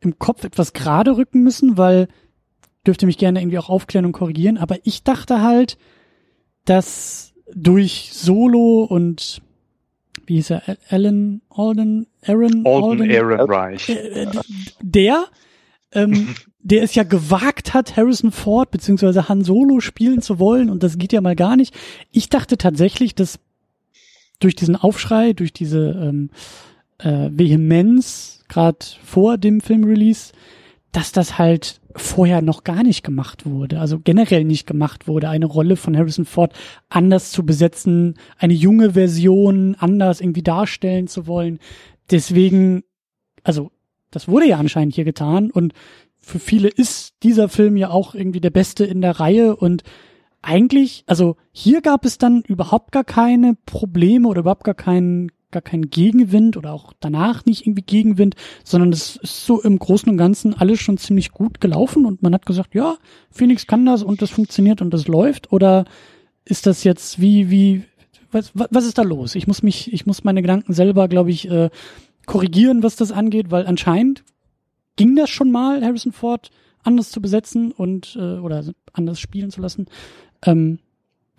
im 0.00 0.18
Kopf 0.18 0.44
etwas 0.44 0.74
gerade 0.74 1.16
rücken 1.16 1.42
müssen, 1.42 1.78
weil 1.78 2.08
dürfte 2.86 3.06
mich 3.06 3.18
gerne 3.18 3.40
irgendwie 3.40 3.58
auch 3.58 3.70
aufklären 3.70 4.04
und 4.04 4.12
korrigieren, 4.12 4.58
aber 4.58 4.76
ich 4.84 5.02
dachte 5.02 5.42
halt, 5.42 5.78
dass 6.64 7.32
durch 7.54 8.10
Solo 8.12 8.84
und 8.84 9.42
wie 10.26 10.36
hieß 10.36 10.50
er, 10.50 10.62
Alan 10.90 11.40
Alden, 11.48 12.06
Aaron 12.22 12.66
Alden 12.66 13.10
Ehrenreich. 13.10 13.88
äh, 13.88 14.24
äh, 14.24 14.26
der, 14.82 15.24
ähm, 15.92 16.34
der 16.58 16.82
es 16.82 16.94
ja 16.94 17.02
gewagt 17.02 17.72
hat, 17.72 17.96
Harrison 17.96 18.30
Ford 18.30 18.70
beziehungsweise 18.70 19.28
Han 19.28 19.42
Solo 19.42 19.80
spielen 19.80 20.20
zu 20.20 20.38
wollen 20.38 20.68
und 20.68 20.82
das 20.82 20.98
geht 20.98 21.12
ja 21.12 21.20
mal 21.20 21.36
gar 21.36 21.56
nicht. 21.56 21.74
Ich 22.12 22.28
dachte 22.28 22.58
tatsächlich, 22.58 23.14
dass 23.14 23.38
durch 24.40 24.54
diesen 24.54 24.76
Aufschrei, 24.76 25.32
durch 25.32 25.52
diese 25.52 25.98
ähm, 26.02 26.30
äh, 26.98 27.30
Vehemenz, 27.32 28.44
gerade 28.48 28.78
vor 29.04 29.38
dem 29.38 29.60
Filmrelease, 29.60 30.32
dass 30.92 31.12
das 31.12 31.38
halt 31.38 31.80
vorher 31.94 32.42
noch 32.42 32.64
gar 32.64 32.82
nicht 32.82 33.02
gemacht 33.02 33.44
wurde, 33.44 33.80
also 33.80 33.98
generell 33.98 34.44
nicht 34.44 34.66
gemacht 34.66 35.08
wurde, 35.08 35.28
eine 35.28 35.46
Rolle 35.46 35.76
von 35.76 35.96
Harrison 35.96 36.24
Ford 36.24 36.52
anders 36.88 37.30
zu 37.30 37.44
besetzen, 37.44 38.14
eine 38.38 38.54
junge 38.54 38.92
Version 38.92 39.76
anders 39.78 40.20
irgendwie 40.20 40.42
darstellen 40.42 41.08
zu 41.08 41.26
wollen. 41.26 41.58
Deswegen, 42.10 42.84
also 43.42 43.70
das 44.10 44.28
wurde 44.28 44.46
ja 44.46 44.58
anscheinend 44.58 44.94
hier 44.94 45.04
getan 45.04 45.50
und 45.50 45.72
für 46.18 46.38
viele 46.38 46.68
ist 46.68 47.14
dieser 47.22 47.48
Film 47.48 47.76
ja 47.76 47.90
auch 47.90 48.14
irgendwie 48.14 48.40
der 48.40 48.50
beste 48.50 48.84
in 48.84 49.00
der 49.00 49.18
Reihe 49.18 49.56
und 49.56 49.82
eigentlich, 50.40 51.04
also 51.06 51.36
hier 51.52 51.80
gab 51.82 52.04
es 52.04 52.16
dann 52.18 52.42
überhaupt 52.42 52.92
gar 52.92 53.04
keine 53.04 53.56
Probleme 53.66 54.28
oder 54.28 54.40
überhaupt 54.40 54.64
gar 54.64 54.74
keinen 54.74 55.32
gar 55.50 55.62
keinen 55.62 55.90
Gegenwind 55.90 56.56
oder 56.56 56.72
auch 56.72 56.92
danach 57.00 57.44
nicht 57.46 57.66
irgendwie 57.66 57.82
Gegenwind, 57.82 58.34
sondern 58.64 58.92
es 58.92 59.16
ist 59.16 59.46
so 59.46 59.62
im 59.62 59.78
Großen 59.78 60.08
und 60.10 60.18
Ganzen 60.18 60.54
alles 60.54 60.80
schon 60.80 60.98
ziemlich 60.98 61.30
gut 61.30 61.60
gelaufen 61.60 62.04
und 62.04 62.22
man 62.22 62.34
hat 62.34 62.44
gesagt, 62.44 62.74
ja, 62.74 62.96
Phoenix 63.30 63.66
kann 63.66 63.86
das 63.86 64.02
und 64.02 64.20
das 64.20 64.30
funktioniert 64.30 64.82
und 64.82 64.92
das 64.92 65.08
läuft 65.08 65.52
oder 65.52 65.84
ist 66.44 66.66
das 66.66 66.84
jetzt 66.84 67.20
wie 67.20 67.50
wie 67.50 67.84
was, 68.30 68.52
was 68.54 68.84
ist 68.84 68.98
da 68.98 69.02
los? 69.02 69.34
Ich 69.34 69.46
muss 69.46 69.62
mich 69.62 69.92
ich 69.92 70.04
muss 70.04 70.24
meine 70.24 70.42
Gedanken 70.42 70.74
selber, 70.74 71.08
glaube 71.08 71.30
ich, 71.30 71.50
äh, 71.50 71.70
korrigieren, 72.26 72.82
was 72.82 72.96
das 72.96 73.10
angeht, 73.10 73.50
weil 73.50 73.66
anscheinend 73.66 74.24
ging 74.96 75.16
das 75.16 75.30
schon 75.30 75.50
mal 75.50 75.82
Harrison 75.82 76.12
Ford 76.12 76.50
anders 76.82 77.10
zu 77.10 77.22
besetzen 77.22 77.72
und 77.72 78.16
äh, 78.20 78.38
oder 78.38 78.64
anders 78.92 79.18
spielen 79.18 79.50
zu 79.50 79.62
lassen. 79.62 79.86
Ähm, 80.44 80.78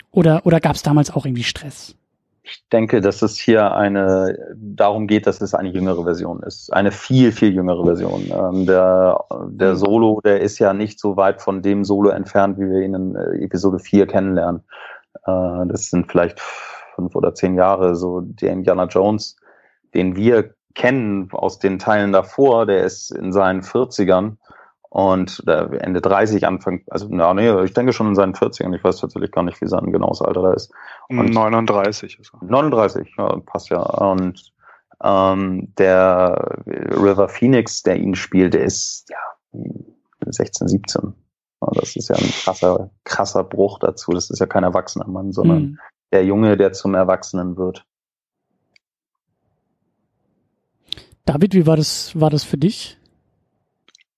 oder 0.09 0.47
oder 0.47 0.59
gab 0.59 0.75
es 0.75 0.81
damals 0.81 1.11
auch 1.11 1.27
irgendwie 1.27 1.43
Stress? 1.43 1.95
Ich 2.43 2.67
denke, 2.71 3.01
dass 3.01 3.21
es 3.21 3.37
hier 3.37 3.75
eine 3.75 4.37
darum 4.55 5.07
geht, 5.07 5.27
dass 5.27 5.41
es 5.41 5.53
eine 5.53 5.69
jüngere 5.69 6.03
Version 6.03 6.41
ist. 6.43 6.71
Eine 6.73 6.91
viel, 6.91 7.31
viel 7.31 7.53
jüngere 7.53 7.83
Version. 7.83 8.31
Ähm, 8.31 8.65
der, 8.65 9.23
der 9.49 9.75
Solo, 9.75 10.21
der 10.23 10.41
ist 10.41 10.59
ja 10.59 10.73
nicht 10.73 10.99
so 10.99 11.17
weit 11.17 11.41
von 11.41 11.61
dem 11.61 11.83
Solo 11.83 12.09
entfernt, 12.09 12.57
wie 12.57 12.69
wir 12.69 12.81
ihn 12.81 12.93
in 12.93 13.15
äh, 13.15 13.43
Episode 13.43 13.79
4 13.79 14.07
kennenlernen. 14.07 14.63
Äh, 15.25 15.67
das 15.67 15.89
sind 15.89 16.11
vielleicht 16.11 16.39
fünf 16.39 17.15
oder 17.15 17.33
zehn 17.33 17.55
Jahre. 17.55 17.95
So 17.95 18.21
der 18.21 18.51
Indiana 18.53 18.85
Jones, 18.85 19.35
den 19.93 20.15
wir 20.15 20.53
kennen 20.75 21.29
aus 21.31 21.59
den 21.59 21.77
Teilen 21.77 22.11
davor, 22.11 22.65
der 22.65 22.83
ist 22.83 23.11
in 23.11 23.33
seinen 23.33 23.61
40ern 23.61 24.37
und 24.89 25.43
äh, 25.47 25.77
Ende 25.77 26.01
30, 26.01 26.47
Anfang, 26.47 26.81
also 26.89 27.07
na, 27.09 27.33
nee, 27.33 27.63
ich 27.63 27.73
denke 27.73 27.93
schon 27.93 28.07
in 28.07 28.15
seinen 28.15 28.33
40ern. 28.33 28.75
Ich 28.75 28.83
weiß 28.83 28.97
tatsächlich 28.97 29.31
gar 29.31 29.43
nicht, 29.43 29.61
wie 29.61 29.67
sein 29.67 29.91
genaues 29.91 30.21
Alter 30.21 30.41
da 30.41 30.53
ist. 30.53 30.71
Und- 31.09 31.31
39 31.31 32.19
ist 32.19 32.31
er. 32.33 32.43
39, 32.45 33.13
ja, 33.17 33.37
passt 33.45 33.69
ja. 33.69 33.81
Und 33.81 34.51
ähm, 35.03 35.73
der 35.77 36.57
River 36.65 37.29
Phoenix, 37.29 37.83
der 37.83 37.97
ihn 37.97 38.15
spielt, 38.15 38.53
der 38.55 38.63
ist 38.63 39.09
ja 39.09 39.17
16, 40.25 40.67
17. 40.67 41.13
Ja, 41.61 41.67
das 41.75 41.95
ist 41.95 42.09
ja 42.09 42.15
ein 42.15 42.31
krasser, 42.43 42.89
krasser 43.03 43.43
Bruch 43.43 43.79
dazu. 43.79 44.11
Das 44.11 44.29
ist 44.29 44.39
ja 44.39 44.45
kein 44.47 44.63
erwachsener 44.63 45.07
Mann, 45.07 45.31
sondern 45.31 45.57
Hm. 45.59 45.79
der 46.11 46.25
Junge, 46.25 46.57
der 46.57 46.73
zum 46.73 46.95
Erwachsenen 46.95 47.57
wird. 47.57 47.85
David, 51.25 51.53
wie 51.53 51.67
war 51.67 51.77
das 51.77 52.19
war 52.19 52.29
das 52.31 52.43
für 52.43 52.57
dich? 52.57 52.97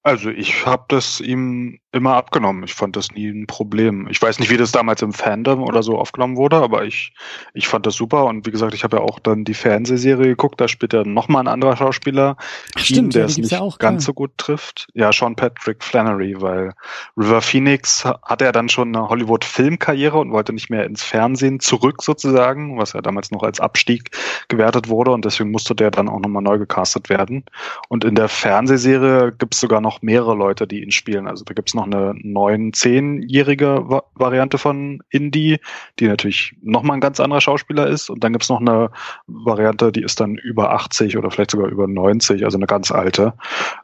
Also 0.04 0.30
ich 0.32 0.66
habe 0.66 0.86
das 0.88 1.20
ihm 1.20 1.81
immer 1.94 2.16
abgenommen. 2.16 2.64
Ich 2.64 2.74
fand 2.74 2.96
das 2.96 3.12
nie 3.12 3.28
ein 3.28 3.48
Problem. 3.48 4.08
Ich 4.10 4.22
weiß 4.22 4.40
nicht, 4.40 4.50
wie 4.50 4.58
das 4.58 4.72
damals 4.72 5.02
im 5.02 5.12
Fandom 5.12 5.62
oder 5.62 5.84
so 5.84 5.98
aufgenommen 5.98 6.38
wurde, 6.38 6.56
aber 6.58 6.86
ich, 6.86 7.14
ich 7.54 7.68
fand 7.68 7.86
das 7.86 7.96
super. 7.96 8.26
Und 8.26 8.46
wie 8.48 8.52
gesagt, 8.52 8.74
ich 8.74 8.84
habe 8.86 8.98
ja 8.98 9.04
auch 9.04 9.20
dann 9.20 9.44
die 9.44 9.54
Fernsehserie 9.54 10.28
geguckt. 10.28 10.62
Da 10.62 10.68
spielt 10.70 10.94
ja 10.94 11.04
nochmal 11.04 11.44
ein 11.44 11.48
anderer 11.50 11.76
Schauspieler, 11.76 12.38
Ach, 12.76 12.90
ihn, 12.90 13.10
der 13.10 13.22
ja, 13.22 13.26
es 13.28 13.38
nicht 13.38 13.52
ja 13.52 13.60
auch. 13.60 13.78
ganz 13.78 14.04
klar. 14.04 14.06
so 14.06 14.14
gut 14.14 14.32
trifft. 14.38 14.88
Ja, 14.94 15.12
Sean 15.12 15.36
Patrick 15.36 15.84
Flannery, 15.84 16.36
weil 16.40 16.74
River 17.18 17.42
Phoenix 17.42 18.06
ha- 18.06 18.20
hatte 18.24 18.46
ja 18.46 18.52
dann 18.54 18.70
schon 18.70 18.96
eine 18.96 19.10
Hollywood-Filmkarriere 19.10 20.18
und 20.18 20.32
wollte 20.32 20.54
nicht 20.54 20.70
mehr 20.70 20.86
ins 20.86 21.04
Fernsehen 21.04 21.60
zurück 21.60 22.04
sozusagen, 22.04 22.78
was 22.78 22.94
ja 22.94 23.02
damals 23.02 23.32
noch 23.32 23.44
als 23.44 23.60
Abstieg 23.60 24.12
gewertet 24.48 24.88
wurde. 24.88 25.12
Und 25.12 25.26
deswegen 25.26 25.52
musste 25.52 25.76
der 25.76 25.92
dann 25.92 26.08
auch 26.08 26.20
nochmal 26.20 26.42
neu 26.42 26.58
gecastet 26.58 27.10
werden. 27.10 27.44
Und 27.90 28.06
in 28.06 28.16
der 28.16 28.30
Fernsehserie 28.30 29.34
gibt 29.38 29.56
es 29.56 29.60
sogar 29.60 29.82
noch 29.82 30.02
mehrere 30.02 30.36
Leute, 30.36 30.68
die 30.68 30.82
ihn 30.84 30.92
spielen. 30.92 31.28
Also 31.28 31.44
da 31.44 31.54
gibt 31.54 31.70
es 31.70 31.74
noch 31.74 31.81
noch 31.86 32.00
eine 32.00 32.14
neun, 32.22 32.74
zehnjährige 32.74 33.90
Va 33.90 34.04
Variante 34.16 34.58
von 34.58 35.02
Indy, 35.10 35.60
die 36.00 36.08
natürlich 36.08 36.56
nochmal 36.62 36.98
ein 36.98 37.02
ganz 37.02 37.20
anderer 37.20 37.42
Schauspieler 37.42 37.88
ist. 37.88 38.10
Und 38.10 38.24
dann 38.24 38.34
gibt's 38.34 38.50
noch 38.50 38.62
eine 38.62 38.92
Variante, 39.28 39.92
die 39.92 40.04
ist 40.04 40.20
dann 40.20 40.36
über 40.36 40.74
80 40.74 41.18
oder 41.18 41.32
vielleicht 41.32 41.52
sogar 41.52 41.70
über 41.70 41.88
90, 41.88 42.44
also 42.46 42.58
eine 42.58 42.68
ganz 42.68 42.92
alte. 42.92 43.34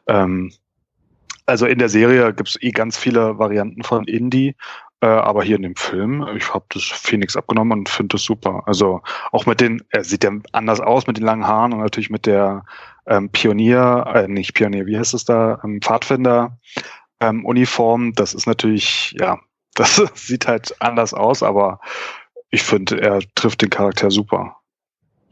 Ähm, 0.06 0.52
also 1.46 1.66
in 1.66 1.78
der 1.78 1.88
Serie 1.88 2.32
gibt's 2.34 2.58
eh 2.60 2.70
ganz 2.70 2.96
viele 2.96 3.38
Varianten 3.38 3.82
von 3.82 4.04
Indy. 4.04 4.54
Äh, 5.00 5.06
aber 5.06 5.44
hier 5.44 5.56
in 5.56 5.62
dem 5.62 5.76
Film, 5.76 6.26
ich 6.36 6.52
habe 6.52 6.64
das 6.70 6.82
Phoenix 6.82 7.36
abgenommen 7.36 7.78
und 7.78 7.88
finde 7.88 8.14
das 8.14 8.22
super. 8.22 8.64
Also 8.66 9.00
auch 9.30 9.46
mit 9.46 9.60
den, 9.60 9.82
er 9.90 10.02
sieht 10.02 10.24
ja 10.24 10.32
anders 10.52 10.80
aus 10.80 11.06
mit 11.06 11.16
den 11.16 11.24
langen 11.24 11.46
Haaren 11.46 11.72
und 11.72 11.78
natürlich 11.80 12.10
mit 12.10 12.26
der 12.26 12.64
ähm, 13.06 13.30
Pionier, 13.30 14.04
äh, 14.12 14.28
nicht 14.28 14.54
Pionier, 14.54 14.86
wie 14.86 14.98
heißt 14.98 15.14
es 15.14 15.24
da, 15.24 15.60
ähm, 15.64 15.80
Pfadfinder 15.80 16.58
ähm, 17.20 17.44
Uniform. 17.44 18.12
Das 18.14 18.34
ist 18.34 18.46
natürlich, 18.46 19.14
ja, 19.18 19.38
das 19.74 20.02
sieht 20.14 20.46
halt 20.46 20.74
anders 20.80 21.14
aus, 21.14 21.42
aber 21.42 21.80
ich 22.50 22.62
finde, 22.62 23.00
er 23.00 23.20
trifft 23.34 23.62
den 23.62 23.70
Charakter 23.70 24.10
super. 24.10 24.56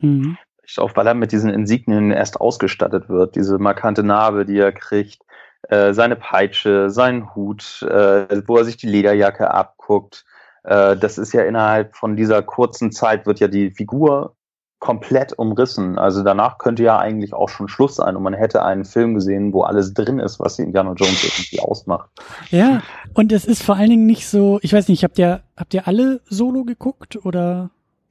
Mhm. 0.01 0.37
Auch 0.79 0.97
weil 0.97 1.07
er 1.07 1.15
mit 1.15 1.33
diesen 1.33 1.51
Insignien 1.51 2.11
erst 2.11 2.41
ausgestattet 2.41 3.09
wird, 3.09 3.37
diese 3.37 3.59
markante 3.59 4.03
Narbe, 4.03 4.45
die 4.45 4.59
er 4.59 4.73
kriegt, 4.73 5.21
äh, 5.69 5.95
seine 5.95 6.17
Peitsche, 6.17 6.91
seinen 6.91 7.35
Hut, 7.35 7.83
äh, 7.83 8.43
wo 8.47 8.57
er 8.57 8.65
sich 8.65 8.77
die 8.77 8.89
Lederjacke 8.89 9.51
abguckt. 9.51 10.25
Äh, 10.65 10.97
das 10.97 11.19
ist 11.19 11.33
ja 11.33 11.43
innerhalb 11.45 11.97
von 11.97 12.17
dieser 12.17 12.43
kurzen 12.43 12.93
Zeit 12.93 13.27
wird 13.27 13.41
ja 13.41 13.49
die 13.49 13.71
Figur 13.71 14.36
komplett 14.87 15.37
umrissen. 15.37 15.99
Also 15.99 16.23
danach 16.23 16.59
könnte 16.59 16.85
ja 16.85 16.97
eigentlich 16.97 17.35
auch 17.35 17.49
schon 17.49 17.67
Schluss 17.67 17.97
sein 17.97 18.15
und 18.15 18.23
man 18.23 18.35
hätte 18.35 18.65
einen 18.65 18.85
Film 18.85 19.15
gesehen, 19.15 19.53
wo 19.53 19.63
alles 19.63 19.95
drin 19.95 20.21
ist, 20.21 20.39
was 20.39 20.61
Indiana 20.61 20.93
Jones 20.93 21.25
irgendwie 21.25 21.59
ausmacht. 21.59 22.09
Ja, 22.51 22.83
und 23.13 23.33
es 23.33 23.47
ist 23.47 23.65
vor 23.65 23.75
allen 23.75 23.91
Dingen 23.91 24.07
nicht 24.07 24.29
so, 24.29 24.61
ich 24.63 24.73
weiß 24.73 24.87
nicht, 24.87 25.03
habt 25.03 25.19
ihr, 25.19 25.43
habt 25.57 25.75
ihr 25.75 25.89
alle 25.89 26.21
Solo 26.29 26.63
geguckt 26.63 27.17
oder? 27.25 27.71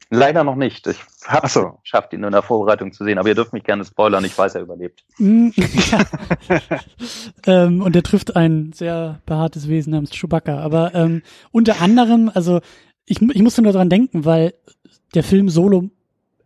Leider 0.09 0.43
noch 0.43 0.57
nicht. 0.57 0.85
Ich 0.88 0.99
habe 1.25 1.47
so. 1.47 1.79
geschafft, 1.81 2.11
ihn 2.11 2.25
in 2.25 2.31
der 2.33 2.41
Vorbereitung 2.41 2.91
zu 2.91 3.05
sehen, 3.05 3.19
aber 3.19 3.29
ihr 3.29 3.35
dürft 3.35 3.53
mich 3.53 3.63
gerne 3.63 3.85
spoilern, 3.85 4.25
ich 4.25 4.38
weiß, 4.38 4.55
er 4.55 4.61
überlebt. 4.61 5.05
Mm, 5.17 5.51
ähm, 7.47 7.81
und 7.83 7.95
er 7.95 8.03
trifft 8.03 8.35
ein 8.35 8.73
sehr 8.73 9.21
behaartes 9.25 9.69
Wesen 9.69 9.91
namens 9.91 10.11
Chewbacca. 10.11 10.59
Aber 10.59 10.93
ähm, 10.93 11.21
unter 11.53 11.79
anderem, 11.79 12.29
also 12.33 12.59
ich, 13.05 13.21
ich 13.21 13.41
musste 13.41 13.61
nur 13.61 13.71
dran 13.71 13.89
denken, 13.89 14.25
weil 14.25 14.53
der 15.13 15.23
Film 15.23 15.47
Solo 15.47 15.89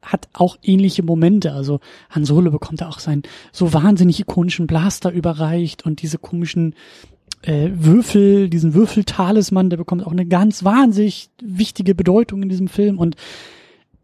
hat 0.01 0.29
auch 0.33 0.57
ähnliche 0.63 1.03
Momente. 1.03 1.53
Also 1.53 1.79
Han 2.09 2.25
Solo 2.25 2.51
bekommt 2.51 2.81
da 2.81 2.89
auch 2.89 2.99
seinen 2.99 3.23
so 3.51 3.73
wahnsinnig 3.73 4.19
ikonischen 4.19 4.67
Blaster 4.67 5.11
überreicht 5.11 5.85
und 5.85 6.01
diese 6.01 6.17
komischen 6.17 6.75
äh, 7.41 7.69
Würfel, 7.73 8.49
diesen 8.49 8.73
Würfeltalisman, 8.73 9.69
der 9.69 9.77
bekommt 9.77 10.05
auch 10.05 10.11
eine 10.11 10.25
ganz 10.25 10.63
wahnsinnig 10.63 11.29
wichtige 11.41 11.95
Bedeutung 11.95 12.43
in 12.43 12.49
diesem 12.49 12.67
Film 12.67 12.97
und 12.97 13.15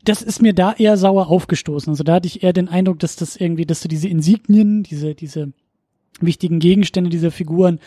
das 0.04 0.22
ist 0.22 0.42
mir 0.42 0.54
da 0.54 0.74
eher 0.74 0.98
sauer 0.98 1.30
aufgestoßen. 1.30 1.90
Also 1.90 2.04
da 2.04 2.16
hatte 2.16 2.28
ich 2.28 2.44
eher 2.44 2.54
den 2.54 2.70
Eindruck, 2.70 3.00
dass 3.00 3.16
das 3.16 3.36
irgendwie, 3.36 3.66
dass 3.66 3.82
du 3.82 3.88
diese 3.88 4.08
Insignien, 4.08 4.84
diese, 4.84 5.16
diese 5.16 5.52
wichtigen 6.22 6.60
Gegenstände 6.60 7.10
dieser 7.10 7.32
Figuren, 7.32 7.80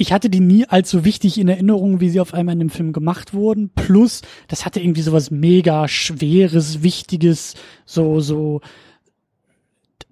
ich 0.00 0.14
hatte 0.14 0.30
die 0.30 0.40
nie 0.40 0.64
allzu 0.64 1.04
wichtig 1.04 1.36
in 1.36 1.48
Erinnerung, 1.48 2.00
wie 2.00 2.08
sie 2.08 2.20
auf 2.20 2.32
einmal 2.32 2.54
in 2.54 2.58
dem 2.58 2.70
Film 2.70 2.94
gemacht 2.94 3.34
wurden. 3.34 3.68
Plus, 3.68 4.22
das 4.48 4.64
hatte 4.64 4.80
irgendwie 4.80 5.02
sowas 5.02 5.30
mega 5.30 5.88
schweres, 5.88 6.82
wichtiges, 6.82 7.54
so, 7.84 8.18
so, 8.20 8.62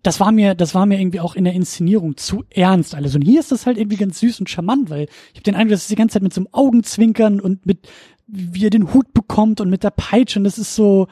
das 0.03 0.21
war 0.21 0.31
mir, 0.31 0.55
das 0.55 0.75
war 0.75 0.85
mir 0.85 1.01
irgendwie 1.01 1.21
auch 1.21 1.35
in 1.35 1.45
der 1.45 1.55
Inszenierung 1.55 2.19
zu 2.19 2.45
ernst 2.51 2.95
alles. 2.95 3.15
Und 3.15 3.23
hier 3.23 3.41
ist 3.41 3.51
das 3.51 3.65
halt 3.65 3.79
irgendwie 3.79 3.97
ganz 3.97 4.21
süß 4.21 4.41
und 4.41 4.51
charmant, 4.51 4.91
weil 4.91 5.09
ich 5.33 5.37
habe 5.37 5.45
den 5.45 5.55
Eindruck, 5.55 5.73
dass 5.73 5.83
es 5.83 5.89
die 5.89 5.97
ganze 5.97 6.15
Zeit 6.15 6.23
mit 6.23 6.35
so 6.35 6.43
einem 6.43 6.49
Augenzwinkern 6.53 7.41
und 7.41 7.65
mit, 7.65 7.89
wie 8.27 8.67
er 8.67 8.71
den 8.71 8.93
Hut 8.93 9.15
bekommt 9.15 9.63
und 9.63 9.71
mit 9.71 9.85
der 9.85 9.91
Peitsche 9.91 10.39
und 10.39 10.45
das 10.45 10.59
ist 10.59 10.75
so, 10.75 11.09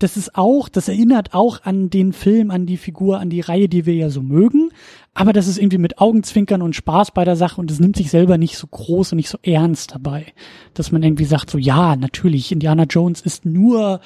das 0.00 0.16
ist 0.16 0.34
auch, 0.34 0.68
das 0.68 0.88
erinnert 0.88 1.34
auch 1.34 1.62
an 1.62 1.90
den 1.90 2.12
Film, 2.12 2.50
an 2.50 2.66
die 2.66 2.78
Figur, 2.78 3.20
an 3.20 3.30
die 3.30 3.40
Reihe, 3.40 3.68
die 3.68 3.86
wir 3.86 3.94
ja 3.94 4.10
so 4.10 4.22
mögen. 4.22 4.70
Aber 5.12 5.32
das 5.32 5.46
ist 5.46 5.58
irgendwie 5.58 5.78
mit 5.78 5.98
Augenzwinkern 5.98 6.62
und 6.62 6.74
Spaß 6.74 7.10
bei 7.10 7.24
der 7.24 7.36
Sache 7.36 7.60
und 7.60 7.70
es 7.70 7.80
nimmt 7.80 7.96
sich 7.96 8.10
selber 8.10 8.38
nicht 8.38 8.56
so 8.56 8.66
groß 8.66 9.12
und 9.12 9.16
nicht 9.16 9.28
so 9.28 9.38
ernst 9.42 9.92
dabei. 9.92 10.26
Dass 10.72 10.90
man 10.90 11.02
irgendwie 11.02 11.26
sagt, 11.26 11.50
so 11.50 11.58
ja, 11.58 11.96
natürlich, 11.96 12.50
Indiana 12.50 12.84
Jones 12.84 13.20
ist 13.20 13.44
nur 13.44 14.00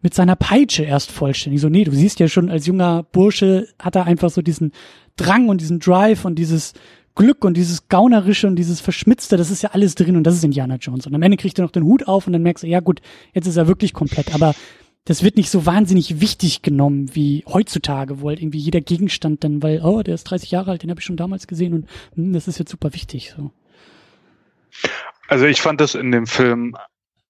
mit 0.00 0.14
seiner 0.14 0.36
Peitsche 0.36 0.84
erst 0.84 1.10
vollständig. 1.10 1.60
So, 1.60 1.68
nee, 1.68 1.84
du 1.84 1.92
siehst 1.92 2.20
ja 2.20 2.28
schon, 2.28 2.48
als 2.48 2.66
junger 2.66 3.02
Bursche 3.02 3.66
hat 3.78 3.96
er 3.96 4.06
einfach 4.06 4.30
so 4.30 4.42
diesen 4.42 4.72
Drang 5.16 5.48
und 5.48 5.60
diesen 5.60 5.80
Drive 5.80 6.24
und 6.24 6.38
dieses 6.38 6.74
Glück 7.14 7.44
und 7.44 7.56
dieses 7.56 7.88
Gaunerische 7.88 8.46
und 8.46 8.56
dieses 8.56 8.80
Verschmitzte, 8.80 9.36
das 9.36 9.50
ist 9.50 9.62
ja 9.62 9.70
alles 9.72 9.94
drin 9.94 10.16
und 10.16 10.24
das 10.24 10.34
ist 10.34 10.44
Indiana 10.44 10.76
Jones. 10.76 11.06
Und 11.06 11.14
am 11.14 11.22
Ende 11.22 11.36
kriegt 11.36 11.58
er 11.58 11.64
noch 11.64 11.72
den 11.72 11.84
Hut 11.84 12.06
auf 12.06 12.26
und 12.26 12.32
dann 12.32 12.42
merkst 12.42 12.62
du, 12.62 12.68
ja 12.68 12.80
gut, 12.80 13.00
jetzt 13.34 13.46
ist 13.46 13.56
er 13.56 13.66
wirklich 13.66 13.92
komplett. 13.92 14.34
Aber 14.34 14.54
das 15.04 15.24
wird 15.24 15.36
nicht 15.36 15.50
so 15.50 15.66
wahnsinnig 15.66 16.20
wichtig 16.20 16.62
genommen 16.62 17.14
wie 17.14 17.44
heutzutage, 17.46 18.20
wo 18.20 18.28
halt 18.28 18.40
irgendwie 18.40 18.58
jeder 18.58 18.80
Gegenstand 18.80 19.42
dann, 19.42 19.62
weil, 19.62 19.82
oh, 19.82 20.02
der 20.02 20.14
ist 20.14 20.24
30 20.24 20.50
Jahre 20.50 20.70
alt, 20.70 20.82
den 20.82 20.90
habe 20.90 21.00
ich 21.00 21.06
schon 21.06 21.16
damals 21.16 21.46
gesehen 21.46 21.74
und 21.74 21.88
hm, 22.14 22.32
das 22.32 22.48
ist 22.48 22.58
jetzt 22.58 22.70
super 22.70 22.94
wichtig. 22.94 23.34
So. 23.36 23.50
Also 25.28 25.46
ich 25.46 25.60
fand 25.60 25.80
das 25.80 25.94
in 25.94 26.12
dem 26.12 26.26
Film 26.26 26.76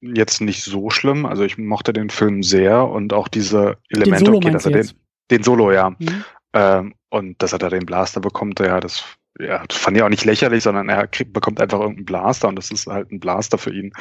jetzt 0.02 0.40
nicht 0.40 0.62
so 0.64 0.90
schlimm. 0.90 1.24
Also 1.24 1.44
ich 1.44 1.56
mochte 1.56 1.92
den 1.92 2.10
Film 2.10 2.42
sehr 2.42 2.86
und 2.88 3.12
auch 3.12 3.28
diese 3.28 3.78
Elemente, 3.88 4.24
den 4.24 4.26
Solo 4.26 4.36
okay, 4.38 4.50
dass 4.50 4.66
er 4.66 4.72
den, 4.72 4.90
den 5.30 5.42
Solo, 5.42 5.72
ja. 5.72 5.90
Mhm. 5.90 6.24
Ähm, 6.52 6.94
und 7.08 7.42
dass 7.42 7.52
er 7.52 7.58
da 7.58 7.70
den 7.70 7.86
Blaster 7.86 8.20
bekommt, 8.20 8.60
ja, 8.60 8.80
das 8.80 9.04
ja, 9.42 9.64
das 9.66 9.78
fand 9.78 9.96
ich 9.96 10.02
auch 10.02 10.08
nicht 10.08 10.24
lächerlich, 10.24 10.62
sondern 10.62 10.88
er 10.88 11.06
kriegt, 11.06 11.32
bekommt 11.32 11.60
einfach 11.60 11.80
irgendeinen 11.80 12.06
Blaster 12.06 12.48
und 12.48 12.56
das 12.56 12.70
ist 12.70 12.86
halt 12.86 13.10
ein 13.10 13.20
Blaster 13.20 13.58
für 13.58 13.72
ihn. 13.72 13.92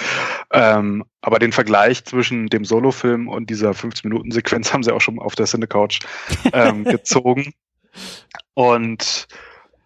Ähm, 0.51 1.04
aber 1.21 1.39
den 1.39 1.51
Vergleich 1.51 2.06
zwischen 2.06 2.47
dem 2.47 2.65
Solo-Film 2.65 3.27
und 3.27 3.49
dieser 3.49 3.71
15-Minuten-Sequenz 3.71 4.73
haben 4.73 4.84
sie 4.84 4.93
auch 4.93 5.01
schon 5.01 5.19
auf 5.19 5.36
der 5.36 5.47
Cine-Couch 5.47 6.01
ähm, 6.54 6.84
gezogen. 6.86 7.54
Und 8.54 9.27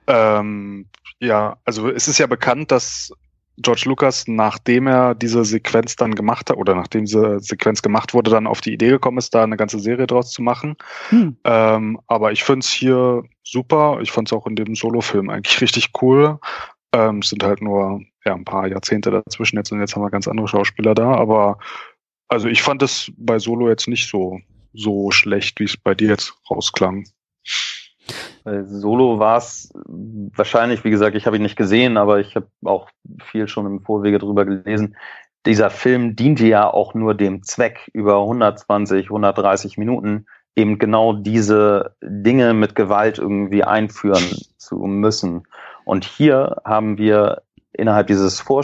ähm, 0.08 0.88
ja, 1.20 1.58
also 1.64 1.90
es 1.90 2.08
ist 2.08 2.18
ja 2.18 2.28
bekannt, 2.28 2.72
dass 2.72 3.12
George 3.58 3.84
Lucas, 3.86 4.26
nachdem 4.28 4.88
er 4.88 5.16
diese 5.16 5.46
Sequenz 5.46 5.96
dann 5.96 6.16
gemacht 6.16 6.50
hat, 6.50 6.58
oder 6.58 6.76
nachdem 6.76 7.06
diese 7.06 7.40
Sequenz 7.40 7.82
gemacht 7.82 8.14
wurde, 8.14 8.32
dann 8.32 8.48
auf 8.48 8.62
die 8.62 8.74
Idee 8.74 8.90
gekommen 8.90 9.18
ist, 9.18 9.34
da 9.34 9.44
eine 9.44 9.58
ganze 9.58 9.80
Serie 9.80 10.08
draus 10.08 10.32
zu 10.32 10.42
machen. 10.42 10.76
Hm. 11.10 11.38
Ähm, 11.44 12.00
aber 12.08 12.32
ich 12.32 12.44
finde 12.44 12.60
es 12.60 12.70
hier 12.70 13.24
super. 13.44 14.00
Ich 14.02 14.12
fand 14.12 14.28
es 14.28 14.34
auch 14.34 14.48
in 14.48 14.56
dem 14.56 14.76
Solo-Film 14.76 15.30
eigentlich 15.30 15.62
richtig 15.62 15.92
cool. 16.02 16.40
Ähm, 16.92 17.20
es 17.20 17.30
sind 17.30 17.44
halt 17.44 17.62
nur 17.62 18.02
ja, 18.26 18.34
ein 18.34 18.46
paar 18.46 18.68
Jahrzehnte 18.68 19.12
dazwischen 19.12 19.58
jetzt 19.58 19.72
und 19.72 19.80
jetzt 19.80 19.96
haben 19.96 20.02
wir 20.02 20.10
ganz 20.10 20.28
andere 20.28 20.48
Schauspieler 20.48 20.94
da. 20.94 21.14
Aber 21.16 21.58
also 22.28 22.48
ich 22.48 22.62
fand 22.62 22.82
es 22.82 23.12
bei 23.18 23.40
Solo 23.40 23.70
jetzt 23.70 23.88
nicht 23.88 24.10
so, 24.10 24.40
so 24.74 25.12
schlecht, 25.12 25.60
wie 25.60 25.66
es 25.66 25.78
bei 25.78 25.96
dir 25.96 26.10
jetzt 26.10 26.34
rausklang. 26.50 27.06
Solo 28.44 29.20
war 29.20 29.38
es 29.38 29.72
wahrscheinlich, 29.96 30.84
wie 30.84 30.92
gesagt, 30.92 31.16
ich 31.16 31.26
habe 31.26 31.38
ihn 31.38 31.42
nicht 31.42 31.56
gesehen, 31.56 31.98
aber 31.98 32.20
ich 32.20 32.36
habe 32.36 32.48
auch 32.64 32.90
viel 33.24 33.48
schon 33.48 33.66
im 33.66 33.82
Vorwege 33.82 34.20
drüber 34.20 34.46
gelesen. 34.46 34.96
Dieser 35.46 35.70
Film 35.70 36.16
diente 36.16 36.46
ja 36.46 36.72
auch 36.72 36.94
nur 36.94 37.16
dem 37.16 37.44
Zweck, 37.44 37.90
über 37.94 38.22
120, 38.22 39.06
130 39.08 39.78
Minuten 39.78 40.26
eben 40.56 40.78
genau 40.80 41.14
diese 41.14 41.96
Dinge 42.02 42.54
mit 42.54 42.76
Gewalt 42.76 43.18
irgendwie 43.18 43.64
einführen 43.64 44.24
zu 44.58 44.78
müssen. 44.78 45.44
Und 45.84 46.06
hier 46.06 46.62
haben 46.64 46.98
wir 46.98 47.42
innerhalb 47.74 48.08
dieses 48.08 48.40
Vor 48.40 48.64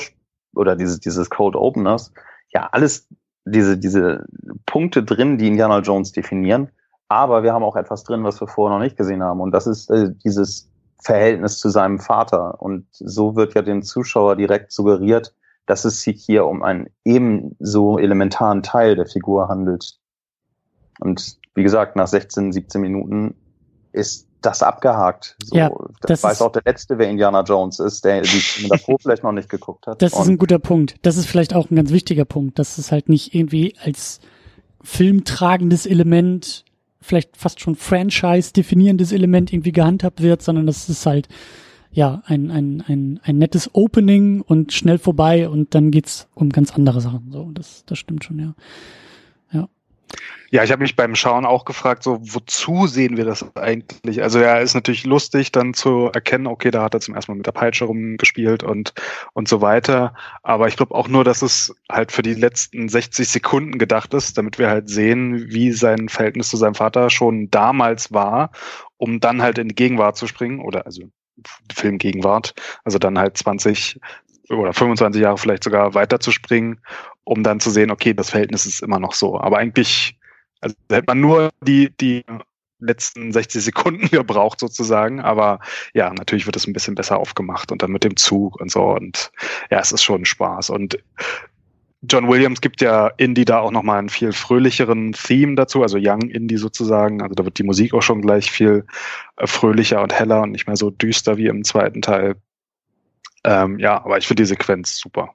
oder 0.56 0.76
dieses, 0.76 1.00
dieses 1.00 1.30
Code 1.30 1.60
Openers 1.60 2.14
ja 2.54 2.70
alles 2.72 3.08
diese, 3.46 3.78
diese 3.78 4.26
Punkte 4.66 5.04
drin, 5.04 5.38
die 5.38 5.48
Indiana 5.48 5.80
Jones 5.80 6.12
definieren 6.12 6.70
aber 7.12 7.44
wir 7.44 7.52
haben 7.52 7.64
auch 7.64 7.76
etwas 7.76 8.06
drin, 8.06 8.24
was 8.24 8.40
wir 8.40 8.48
vorher 8.48 8.78
noch 8.78 8.84
nicht 8.84 8.96
gesehen 8.96 9.22
haben. 9.22 9.42
Und 9.42 9.52
das 9.52 9.68
ist 9.68 9.92
äh, 9.92 10.12
dieses 10.24 10.72
Verhältnis 11.04 11.60
zu 11.60 11.70
seinem 11.70 12.00
Vater. 12.00 12.62
Und 12.62 12.86
so 12.92 13.36
wird 13.36 13.54
ja 13.54 13.62
dem 13.62 13.84
Zuschauer 13.84 14.38
direkt 14.38 14.72
suggeriert, 14.72 15.36
dass 15.66 15.84
es 15.84 16.02
sich 16.02 16.24
hier 16.24 16.46
um 16.46 16.64
einen 16.64 16.88
ebenso 17.04 17.98
elementaren 17.98 18.64
Teil 18.64 18.96
der 18.96 19.08
Figur 19.08 19.50
handelt. 19.50 19.98
Und 21.02 21.38
wie 21.54 21.64
gesagt, 21.64 21.98
nach 21.98 22.08
16, 22.08 22.54
17 22.54 22.80
Minuten 22.80 23.36
ist 23.92 24.30
das 24.42 24.64
abgehakt. 24.64 25.36
So, 25.44 25.58
ja, 25.58 25.70
das, 26.00 26.22
das 26.22 26.24
weiß 26.24 26.42
auch 26.42 26.54
der 26.54 26.64
Letzte, 26.66 26.98
wer 26.98 27.10
Indiana 27.10 27.42
Jones 27.42 27.80
ist, 27.80 28.06
der 28.06 28.22
die 28.22 28.70
davor 28.70 28.98
vielleicht 29.02 29.24
noch 29.24 29.34
nicht 29.34 29.50
geguckt 29.50 29.86
hat. 29.86 30.02
Das 30.02 30.14
ist 30.14 30.30
ein 30.30 30.38
guter 30.38 30.60
Punkt. 30.60 30.96
Das 31.02 31.18
ist 31.18 31.26
vielleicht 31.26 31.54
auch 31.54 31.70
ein 31.70 31.76
ganz 31.76 31.92
wichtiger 31.92 32.24
Punkt, 32.24 32.58
dass 32.58 32.78
es 32.78 32.90
halt 32.90 33.10
nicht 33.10 33.36
irgendwie 33.36 33.76
als 33.84 34.22
filmtragendes 34.82 35.86
Element 35.86 36.64
vielleicht 37.02 37.38
fast 37.38 37.60
schon 37.60 37.76
Franchise-definierendes 37.76 39.12
Element 39.12 39.52
irgendwie 39.52 39.72
gehandhabt 39.72 40.22
wird, 40.22 40.42
sondern 40.42 40.66
das 40.66 40.88
ist 40.90 41.06
halt 41.06 41.28
ja 41.92 42.22
ein, 42.26 42.52
ein, 42.52 42.84
ein, 42.88 43.20
ein 43.24 43.38
nettes 43.38 43.70
Opening 43.74 44.42
und 44.42 44.72
schnell 44.72 44.98
vorbei 44.98 45.50
und 45.50 45.76
dann 45.76 45.92
geht's 45.92 46.28
um 46.34 46.50
ganz 46.50 46.74
andere 46.74 47.02
Sachen. 47.02 47.32
So, 47.32 47.52
das, 47.54 47.84
das 47.86 48.00
stimmt 48.00 48.24
schon, 48.24 48.40
ja. 48.40 48.54
Ja. 50.50 50.64
Ich 50.64 50.72
habe 50.72 50.82
mich 50.82 50.98
beim 50.98 51.16
Schauen 51.16 51.46
auch 51.46 51.64
gefragt, 51.64 52.04
so 52.04 52.20
wozu 52.22 52.86
sehen 52.86 53.16
wir 53.16 53.24
das 53.24 53.46
eigentlich? 53.56 54.22
Also 54.22 54.40
ja, 54.40 54.58
ist 54.58 54.74
natürlich 54.74 55.06
lustig, 55.06 55.52
dann 55.54 55.74
zu 55.74 56.10
erkennen, 56.14 56.48
okay, 56.48 56.72
da 56.72 56.84
hat 56.84 56.94
er 56.94 57.00
zum 57.00 57.16
ersten 57.16 57.32
Mal 57.32 57.38
mit 57.38 57.46
der 57.46 57.54
Peitsche 57.54 57.86
rumgespielt 57.86 58.64
und 58.64 58.94
und 59.34 59.48
so 59.48 59.62
weiter. 59.62 60.14
Aber 60.44 60.68
ich 60.68 60.76
glaube 60.76 60.94
auch 60.94 61.08
nur, 61.08 61.24
dass 61.24 61.42
es 61.42 61.74
halt 61.90 62.12
für 62.12 62.22
die 62.22 62.34
letzten 62.34 62.90
60 62.90 63.28
Sekunden 63.30 63.78
gedacht 63.78 64.14
ist, 64.14 64.38
damit 64.38 64.60
wir 64.60 64.70
halt 64.70 64.90
sehen, 64.90 65.52
wie 65.52 65.72
sein 65.72 66.10
Verhältnis 66.10 66.50
zu 66.50 66.58
seinem 66.58 66.76
Vater 66.76 67.10
schon 67.10 67.50
damals 67.50 68.12
war, 68.12 68.52
um 68.98 69.22
dann 69.22 69.42
halt 69.42 69.58
in 69.58 69.70
die 69.70 69.76
Gegenwart 69.76 70.18
zu 70.18 70.28
springen 70.28 70.60
oder 70.60 70.86
also 70.86 71.04
Filmgegenwart, 71.74 72.54
also 72.84 73.00
dann 73.00 73.18
halt 73.18 73.38
20 73.38 74.00
oder 74.52 74.74
25 74.74 75.22
Jahre 75.22 75.38
vielleicht 75.38 75.64
sogar 75.64 75.94
weiter 75.94 76.20
zu 76.20 76.32
springen, 76.32 76.80
um 77.24 77.44
dann 77.44 77.60
zu 77.60 77.70
sehen, 77.70 77.92
okay, 77.92 78.14
das 78.14 78.30
Verhältnis 78.30 78.66
ist 78.66 78.82
immer 78.82 79.00
noch 79.00 79.14
so. 79.14 79.40
Aber 79.40 79.58
eigentlich 79.58 80.18
also 80.62 80.76
hätte 80.90 81.06
man 81.08 81.20
nur 81.20 81.50
die, 81.62 81.92
die 82.00 82.24
letzten 82.80 83.32
60 83.32 83.64
Sekunden 83.64 84.08
gebraucht 84.12 84.60
sozusagen, 84.60 85.20
aber 85.20 85.60
ja, 85.94 86.14
natürlich 86.14 86.46
wird 86.46 86.56
es 86.56 86.68
ein 86.68 86.74
bisschen 86.74 86.96
besser 86.96 87.18
aufgemacht 87.18 87.72
und 87.72 87.82
dann 87.82 87.92
mit 87.92 88.04
dem 88.04 88.16
Zug 88.16 88.60
und 88.62 88.72
so 88.72 88.84
und 88.96 89.32
ja, 89.70 89.80
es 89.80 89.92
ist 89.92 90.04
schon 90.04 90.26
Spaß 90.26 90.70
und 90.70 90.98
John 92.04 92.28
Williams 92.28 92.62
gibt 92.62 92.82
ja 92.82 93.12
Indie 93.18 93.46
da 93.46 93.60
auch 93.60 93.70
nochmal 93.70 94.00
einen 94.00 94.10
viel 94.10 94.34
fröhlicheren 94.34 95.12
Theme 95.12 95.54
dazu, 95.54 95.84
also 95.84 96.00
Young 96.02 96.30
Indie 96.30 96.58
sozusagen. 96.58 97.22
Also 97.22 97.36
da 97.36 97.46
wird 97.46 97.60
die 97.60 97.64
Musik 97.64 97.94
auch 97.94 98.02
schon 98.02 98.24
gleich 98.24 98.50
viel 98.50 98.88
äh, 99.38 99.46
fröhlicher 99.46 100.02
und 100.02 100.12
heller 100.12 100.42
und 100.42 100.50
nicht 100.50 100.66
mehr 100.66 100.78
so 100.78 100.90
düster 100.90 101.38
wie 101.38 101.46
im 101.46 101.64
zweiten 101.64 102.02
Teil. 102.02 102.38
Ähm, 103.44 103.80
ja, 103.80 104.04
aber 104.04 104.18
ich 104.18 104.28
finde 104.28 104.44
die 104.44 104.48
Sequenz 104.48 104.98
super. 104.98 105.34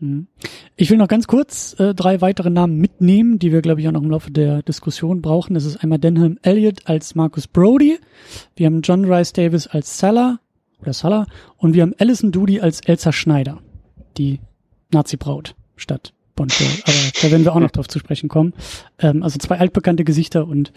Mhm. 0.00 0.28
Ich 0.76 0.90
will 0.90 0.98
noch 0.98 1.08
ganz 1.08 1.26
kurz 1.26 1.74
äh, 1.78 1.94
drei 1.94 2.20
weitere 2.20 2.50
Namen 2.50 2.78
mitnehmen, 2.78 3.38
die 3.38 3.52
wir, 3.52 3.62
glaube 3.62 3.80
ich, 3.80 3.88
auch 3.88 3.92
noch 3.92 4.02
im 4.02 4.10
Laufe 4.10 4.30
der 4.30 4.62
Diskussion 4.62 5.22
brauchen. 5.22 5.54
Das 5.54 5.64
ist 5.64 5.78
einmal 5.78 5.98
Denham 5.98 6.38
Elliott 6.42 6.86
als 6.86 7.14
Marcus 7.14 7.48
Brody, 7.48 7.98
wir 8.56 8.66
haben 8.66 8.82
John 8.82 9.04
Rice 9.04 9.32
Davis 9.32 9.66
als 9.66 9.98
Salah 9.98 10.38
oder 10.80 10.92
Salah 10.92 11.26
und 11.56 11.74
wir 11.74 11.82
haben 11.82 11.94
Alison 11.98 12.30
Doody 12.30 12.60
als 12.60 12.80
Elsa 12.80 13.12
Schneider, 13.12 13.58
die 14.16 14.40
Nazi-Braut 14.92 15.56
statt 15.76 16.12
Bonjour. 16.36 16.68
Aber 16.84 16.92
da 17.20 17.30
werden 17.32 17.44
wir 17.44 17.52
auch 17.52 17.58
noch 17.58 17.70
drauf 17.72 17.88
zu 17.88 17.98
sprechen 17.98 18.28
kommen. 18.28 18.54
Ähm, 19.00 19.24
also 19.24 19.38
zwei 19.38 19.58
altbekannte 19.58 20.04
Gesichter 20.04 20.46
und 20.46 20.72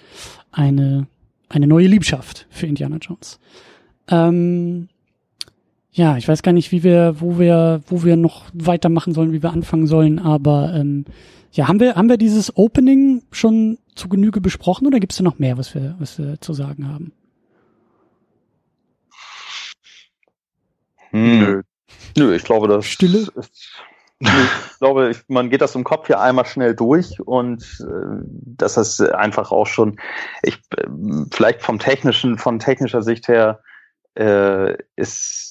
eine, 0.51 1.05
eine 1.49 1.67
neue 1.67 1.85
Liebschaft 1.85 2.47
für 2.49 2.65
Indiana 2.65 2.97
Jones. 2.97 3.39
Ähm, 4.07 4.89
ja, 5.93 6.17
ich 6.17 6.27
weiß 6.27 6.41
gar 6.41 6.53
nicht, 6.53 6.71
wie 6.71 6.83
wir, 6.83 7.15
wo 7.19 7.37
wir, 7.37 7.81
wo 7.87 8.03
wir 8.03 8.15
noch 8.15 8.45
weitermachen 8.53 9.13
sollen, 9.13 9.33
wie 9.33 9.43
wir 9.43 9.51
anfangen 9.51 9.87
sollen, 9.87 10.19
aber 10.19 10.73
ähm, 10.73 11.05
ja, 11.51 11.67
haben 11.67 11.81
wir, 11.81 11.95
haben 11.95 12.07
wir 12.07 12.17
dieses 12.17 12.55
Opening 12.55 13.23
schon 13.31 13.77
zu 13.95 14.07
Genüge 14.07 14.39
besprochen 14.39 14.87
oder 14.87 14.99
gibt 14.99 15.11
es 15.11 15.17
da 15.17 15.23
noch 15.23 15.37
mehr, 15.37 15.57
was 15.57 15.75
wir, 15.75 15.95
was 15.99 16.17
wir 16.17 16.39
zu 16.39 16.53
sagen 16.53 16.87
haben? 16.87 17.11
Hm. 21.09 21.39
Nö. 21.39 21.61
Nö, 22.17 22.35
ich 22.35 22.43
glaube, 22.43 22.69
das 22.69 22.85
Stille. 22.85 23.19
Ist, 23.19 23.31
ich 24.19 24.77
glaube, 24.79 25.09
ich, 25.09 25.17
man 25.27 25.49
geht 25.49 25.61
das 25.61 25.75
im 25.75 25.83
Kopf 25.83 26.07
hier 26.07 26.21
einmal 26.21 26.45
schnell 26.45 26.75
durch 26.75 27.19
und 27.19 27.63
äh, 27.81 28.23
das 28.23 28.77
ist 28.77 29.01
einfach 29.01 29.51
auch 29.51 29.67
schon, 29.67 29.99
ich 30.43 30.55
äh, 30.77 30.87
vielleicht 31.31 31.61
vom 31.61 31.79
technischen, 31.79 32.37
von 32.37 32.59
technischer 32.59 33.01
Sicht 33.01 33.27
her 33.27 33.61
äh, 34.15 34.77
ist 34.95 35.50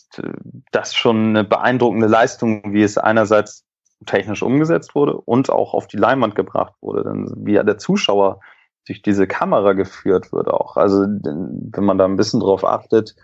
das 0.72 0.94
schon 0.94 1.28
eine 1.30 1.44
beeindruckende 1.44 2.06
Leistung, 2.06 2.72
wie 2.72 2.82
es 2.82 2.98
einerseits 2.98 3.64
technisch 4.06 4.42
umgesetzt 4.42 4.94
wurde 4.94 5.16
und 5.16 5.50
auch 5.50 5.74
auf 5.74 5.86
die 5.86 5.98
Leinwand 5.98 6.34
gebracht 6.34 6.74
wurde. 6.80 7.04
Denn 7.04 7.32
wie 7.36 7.52
ja 7.52 7.62
der 7.62 7.78
Zuschauer 7.78 8.40
durch 8.86 9.02
diese 9.02 9.26
Kamera 9.26 9.74
geführt 9.74 10.32
wird 10.32 10.48
auch. 10.48 10.76
Also 10.76 11.02
wenn 11.02 11.84
man 11.84 11.98
da 11.98 12.06
ein 12.06 12.16
bisschen 12.16 12.40
drauf 12.40 12.64
achtet, 12.64 13.14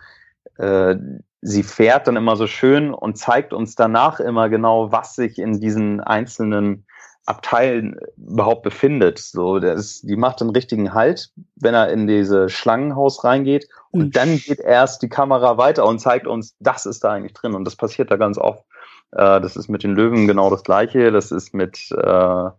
äh, 0.58 0.96
sie 1.40 1.62
fährt 1.62 2.06
dann 2.06 2.16
immer 2.16 2.36
so 2.36 2.46
schön 2.46 2.92
und 2.92 3.18
zeigt 3.18 3.52
uns 3.52 3.74
danach 3.74 4.20
immer 4.20 4.48
genau, 4.48 4.92
was 4.92 5.14
sich 5.14 5.38
in 5.38 5.60
diesen 5.60 6.00
einzelnen 6.00 6.86
Abteilen 7.26 7.98
überhaupt 8.16 8.62
befindet. 8.62 9.18
So, 9.18 9.56
ist, 9.56 10.08
die 10.08 10.16
macht 10.16 10.40
einen 10.40 10.50
richtigen 10.50 10.94
Halt, 10.94 11.32
wenn 11.56 11.74
er 11.74 11.88
in 11.90 12.06
diese 12.06 12.48
Schlangenhaus 12.48 13.24
reingeht. 13.24 13.68
Und 13.90 14.00
mhm. 14.00 14.10
dann 14.12 14.38
geht 14.38 14.60
erst 14.60 15.02
die 15.02 15.08
Kamera 15.08 15.58
weiter 15.58 15.84
und 15.86 15.98
zeigt 15.98 16.26
uns, 16.26 16.56
das 16.60 16.86
ist 16.86 17.02
da 17.02 17.12
eigentlich 17.12 17.34
drin. 17.34 17.54
Und 17.54 17.64
das 17.64 17.76
passiert 17.76 18.10
da 18.10 18.16
ganz 18.16 18.38
oft. 18.38 18.64
Äh, 19.12 19.40
das 19.40 19.56
ist 19.56 19.68
mit 19.68 19.82
den 19.82 19.94
Löwen 19.94 20.28
genau 20.28 20.50
das 20.50 20.62
Gleiche. 20.62 21.10
Das 21.10 21.32
ist 21.32 21.52
mit 21.52 21.90
äh, 21.90 22.50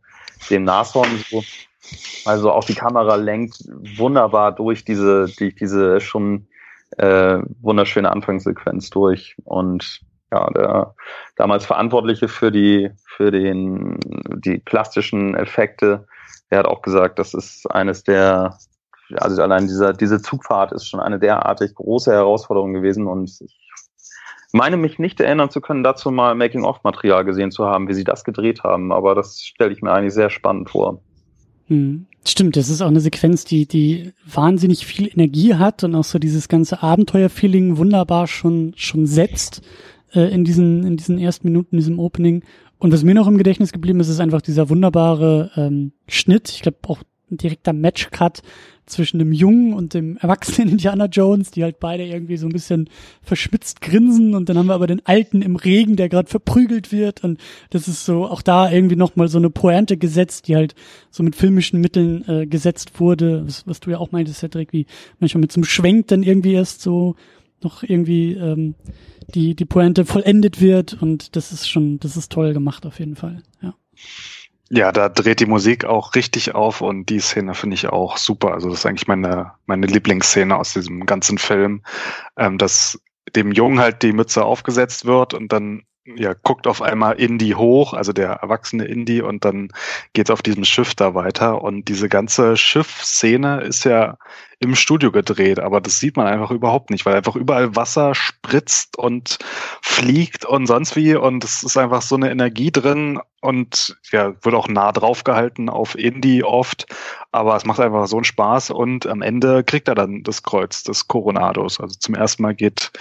dem 0.50 0.64
Nashorn 0.64 1.24
so. 1.30 1.44
Also 2.26 2.52
auch 2.52 2.66
die 2.66 2.76
Kamera 2.76 3.16
lenkt 3.16 3.64
wunderbar 3.98 4.54
durch 4.54 4.84
diese, 4.84 5.28
durch 5.38 5.56
diese 5.56 6.02
schon 6.02 6.48
äh, 6.98 7.40
wunderschöne 7.62 8.12
Anfangssequenz 8.12 8.90
durch. 8.90 9.38
Und 9.46 10.02
ja, 10.32 10.50
der 10.52 10.96
damals 11.36 11.66
Verantwortliche 11.66 12.28
für 12.28 12.52
die, 12.52 12.92
für 13.06 13.32
den, 13.32 14.00
die 14.38 14.58
plastischen 14.60 15.36
Effekte, 15.36 16.06
der 16.52 16.60
hat 16.60 16.66
auch 16.66 16.82
gesagt, 16.82 17.20
das 17.20 17.34
ist 17.34 17.70
eines 17.72 18.04
der, 18.04 18.58
also 19.16 19.42
allein 19.42 19.68
dieser, 19.68 19.94
diese 19.94 20.22
Zugfahrt 20.22 20.72
ist 20.74 20.88
schon 20.88 21.00
eine 21.00 21.20
derartig 21.20 21.76
große 21.76 22.12
Herausforderung 22.12 22.74
gewesen 22.74 23.08
und 23.08 23.30
ich 23.42 23.58
meine 24.54 24.78
mich 24.78 24.98
nicht 25.00 25.20
erinnern 25.20 25.50
zu 25.50 25.62
können, 25.62 25.84
dazu 25.84 26.10
mal 26.10 26.36
Making-of-Material 26.36 27.26
gesehen 27.26 27.52
zu 27.52 27.66
haben, 27.66 27.88
wie 27.88 27.94
sie 27.94 28.06
das 28.06 28.24
gedreht 28.24 28.64
haben, 28.64 28.92
aber 28.92 29.16
das 29.16 29.42
stelle 29.42 29.72
ich 29.72 29.82
mir 29.82 29.92
eigentlich 29.92 30.14
sehr 30.14 30.30
spannend 30.30 30.70
vor. 30.70 31.02
Hm. 31.68 32.06
Stimmt, 32.26 32.58
das 32.58 32.70
ist 32.70 32.82
auch 32.82 32.88
eine 32.88 33.00
Sequenz, 33.00 33.46
die, 33.46 33.66
die 33.66 34.14
wahnsinnig 34.26 34.86
viel 34.86 35.10
Energie 35.12 35.56
hat 35.56 35.84
und 35.84 35.96
auch 35.96 36.04
so 36.04 36.20
dieses 36.20 36.50
ganze 36.50 36.82
Abenteuerfeeling 36.82 37.78
wunderbar 37.78 38.28
schon, 38.28 38.74
schon 38.76 39.06
setzt 39.06 39.62
äh, 40.18 40.28
in 40.30 40.44
diesen, 40.44 40.84
in 40.84 40.98
diesen 40.98 41.20
ersten 41.20 41.48
Minuten, 41.48 41.76
in 41.76 41.80
diesem 41.80 42.00
Opening. 42.00 42.44
Und 42.80 42.92
was 42.92 43.04
mir 43.04 43.14
noch 43.14 43.28
im 43.28 43.38
Gedächtnis 43.38 43.72
geblieben 43.72 44.00
ist, 44.00 44.10
ist 44.10 44.20
einfach 44.20 44.42
dieser 44.42 44.70
wunderbare 44.70 45.52
ähm, 45.56 45.94
Schnitt. 46.08 46.50
Ich 46.50 46.62
glaube 46.62 46.78
auch 46.88 47.00
ein 47.30 47.38
direkter 47.38 47.74
Matchcut 47.74 48.42
zwischen 48.86 49.20
dem 49.20 49.34
jungen 49.34 49.74
und 49.74 49.94
dem 49.94 50.18
erwachsenen 50.18 50.70
Indiana 50.72 51.06
Jones, 51.06 51.52
die 51.52 51.64
halt 51.64 51.80
beide 51.80 52.06
irgendwie 52.06 52.38
so 52.38 52.48
ein 52.48 52.54
bisschen 52.54 52.90
verschmitzt 53.22 53.82
grinsen 53.82 54.34
und 54.34 54.48
dann 54.48 54.58
haben 54.58 54.68
wir 54.68 54.76
aber 54.76 54.88
den 54.88 55.06
alten 55.06 55.42
im 55.42 55.58
Regen, 55.58 55.98
der 55.98 56.08
gerade 56.08 56.30
verprügelt 56.30 56.92
wird 56.92 57.24
und 57.24 57.40
das 57.70 57.88
ist 57.88 58.06
so 58.06 58.26
auch 58.26 58.42
da 58.42 58.72
irgendwie 58.72 58.96
nochmal 58.96 59.28
so 59.28 59.38
eine 59.38 59.50
Pointe 59.50 59.98
gesetzt, 59.98 60.48
die 60.48 60.56
halt 60.56 60.74
so 61.12 61.22
mit 61.22 61.36
filmischen 61.36 61.82
Mitteln 61.82 62.24
äh, 62.30 62.48
gesetzt 62.48 63.00
wurde, 63.00 63.46
was, 63.46 63.68
was 63.68 63.82
du 63.82 63.92
ja 63.92 63.98
auch 63.98 64.14
meintest, 64.14 64.40
Cedric, 64.40 64.72
wie 64.72 64.86
manchmal 65.20 65.42
mit 65.42 65.52
so 65.52 65.58
einem 65.58 65.66
Schwenk 65.66 66.08
dann 66.08 66.24
irgendwie 66.24 66.54
erst 66.54 66.82
so 66.82 67.16
noch 67.62 67.84
irgendwie 67.84 68.34
ähm, 68.34 68.76
die, 69.34 69.56
die 69.56 69.66
Pointe 69.66 70.06
vollendet 70.06 70.62
wird 70.62 71.02
und 71.02 71.36
das 71.36 71.52
ist 71.52 71.70
schon, 71.70 72.00
das 72.00 72.18
ist 72.18 72.32
toll 72.32 72.54
gemacht 72.54 72.86
auf 72.86 73.00
jeden 73.00 73.16
Fall, 73.16 73.42
ja. 73.62 73.74
Ja, 74.70 74.92
da 74.92 75.08
dreht 75.08 75.40
die 75.40 75.46
Musik 75.46 75.86
auch 75.86 76.14
richtig 76.16 76.54
auf 76.54 76.82
und 76.82 77.06
die 77.10 77.22
Szene 77.22 77.54
finde 77.54 77.76
ich 77.76 77.88
auch 77.88 78.18
super. 78.18 78.52
Also 78.52 78.70
das 78.70 78.80
ist 78.80 78.86
eigentlich 78.86 79.08
meine, 79.08 79.54
meine 79.66 79.88
Lieblingsszene 79.88 80.58
aus 80.58 80.74
diesem 80.74 81.06
ganzen 81.06 81.38
Film, 81.38 81.84
ähm, 82.36 82.58
dass 82.58 83.00
dem 83.34 83.54
Jungen 83.54 83.80
halt 83.80 84.04
die 84.04 84.12
Mütze 84.12 84.44
aufgesetzt 84.44 85.06
wird 85.06 85.34
und 85.34 85.54
dann 85.54 85.84
ja, 86.16 86.34
guckt 86.34 86.68
auf 86.68 86.82
einmal 86.82 87.20
Indy 87.20 87.52
hoch, 87.52 87.94
also 87.94 88.14
der 88.14 88.30
erwachsene 88.30 88.86
Indy, 88.86 89.22
und 89.22 89.44
dann 89.44 89.70
geht's 90.14 90.32
auf 90.32 90.42
diesem 90.42 90.64
Schiff 90.64 90.96
da 90.96 91.14
weiter. 91.14 91.62
Und 91.62 91.90
diese 91.90 92.08
ganze 92.08 92.56
Schiffsszene 92.56 93.62
ist 93.62 93.84
ja 93.84 94.18
im 94.60 94.74
Studio 94.76 95.12
gedreht, 95.12 95.60
aber 95.60 95.82
das 95.82 96.00
sieht 96.00 96.18
man 96.18 96.26
einfach 96.26 96.50
überhaupt 96.50 96.90
nicht, 96.90 97.06
weil 97.06 97.16
einfach 97.16 97.36
überall 97.36 97.76
Wasser 97.76 98.16
spritzt 98.16 98.98
und 98.98 99.38
fliegt 99.82 100.46
und 100.46 100.66
sonst 100.66 100.96
wie 100.96 101.16
und 101.16 101.44
es 101.44 101.62
ist 101.62 101.78
einfach 101.78 102.02
so 102.02 102.16
eine 102.16 102.32
Energie 102.32 102.72
drin 102.72 103.20
und 103.42 103.98
ja, 104.12 104.34
wird 104.44 104.56
auch 104.56 104.68
nah 104.68 104.92
drauf 104.92 105.24
gehalten 105.24 105.70
auf 105.70 105.96
Indie 105.96 106.44
oft, 106.44 106.88
aber 107.32 107.56
es 107.56 107.66
macht 107.66 107.80
einfach 107.80 108.08
so 108.08 108.18
einen 108.18 108.24
Spaß 108.24 108.72
und 108.72 109.06
am 109.06 109.22
Ende 109.22 109.64
kriegt 109.64 109.88
er 109.88 109.96
dann 109.96 110.24
das 110.24 110.42
Kreuz 110.42 110.84
des 110.84 111.08
Coronados. 111.08 111.80
Also 111.80 111.96
zum 112.00 112.16
ersten 112.16 112.42
Mal 112.42 112.56
geht 112.56 112.92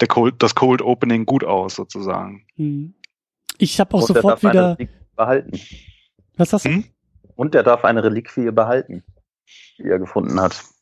der 0.00 0.08
Cold, 0.08 0.42
das 0.42 0.56
Cold 0.56 0.82
Opening 0.82 1.26
gut 1.26 1.44
aus 1.44 1.76
sozusagen. 1.76 2.44
Hm. 2.56 2.94
Ich 3.58 3.78
habe 3.78 3.94
auch 3.94 4.00
und 4.00 4.08
sofort 4.08 4.42
wieder 4.42 4.76
behalten. 5.14 5.60
Was 6.36 6.52
hast 6.52 6.64
du? 6.64 6.70
Hm? 6.70 6.84
Und 7.36 7.54
er 7.54 7.62
darf 7.62 7.84
eine 7.84 8.02
Reliquie 8.02 8.50
behalten, 8.50 9.04
die 9.78 9.84
er 9.84 10.00
gefunden 10.00 10.40
hat. 10.40 10.73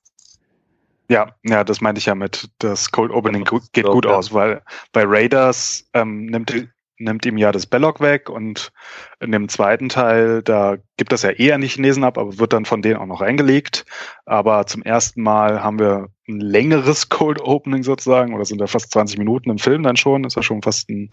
Ja, 1.12 1.34
ja, 1.42 1.62
das 1.62 1.82
meinte 1.82 1.98
ich 1.98 2.06
ja 2.06 2.14
mit, 2.14 2.48
das 2.58 2.90
Cold 2.90 3.12
Opening 3.12 3.44
geht 3.72 3.84
gut 3.84 4.06
aus, 4.06 4.32
weil 4.32 4.62
bei 4.92 5.04
Raiders 5.04 5.86
ähm, 5.92 6.24
nimmt, 6.24 6.68
nimmt 6.98 7.26
ihm 7.26 7.36
ja 7.36 7.52
das 7.52 7.66
Belloc 7.66 8.00
weg 8.00 8.30
und 8.30 8.72
in 9.20 9.30
dem 9.30 9.50
zweiten 9.50 9.90
Teil, 9.90 10.42
da 10.42 10.78
gibt 10.96 11.12
das 11.12 11.20
ja 11.20 11.28
eher 11.28 11.58
nicht 11.58 11.74
Chinesen 11.74 12.02
ab, 12.02 12.16
aber 12.16 12.38
wird 12.38 12.54
dann 12.54 12.64
von 12.64 12.80
denen 12.80 12.96
auch 12.96 13.04
noch 13.04 13.20
reingelegt. 13.20 13.84
Aber 14.24 14.64
zum 14.66 14.82
ersten 14.82 15.22
Mal 15.22 15.62
haben 15.62 15.78
wir 15.78 16.08
ein 16.28 16.40
längeres 16.40 17.08
Cold 17.10 17.42
Opening 17.42 17.82
sozusagen, 17.82 18.34
oder 18.34 18.46
sind 18.46 18.62
da 18.62 18.66
fast 18.66 18.90
20 18.92 19.18
Minuten 19.18 19.50
im 19.50 19.58
Film 19.58 19.82
dann 19.82 19.96
schon, 19.96 20.24
ist 20.24 20.36
ja 20.36 20.42
schon 20.42 20.62
fast 20.62 20.88
ein 20.88 21.10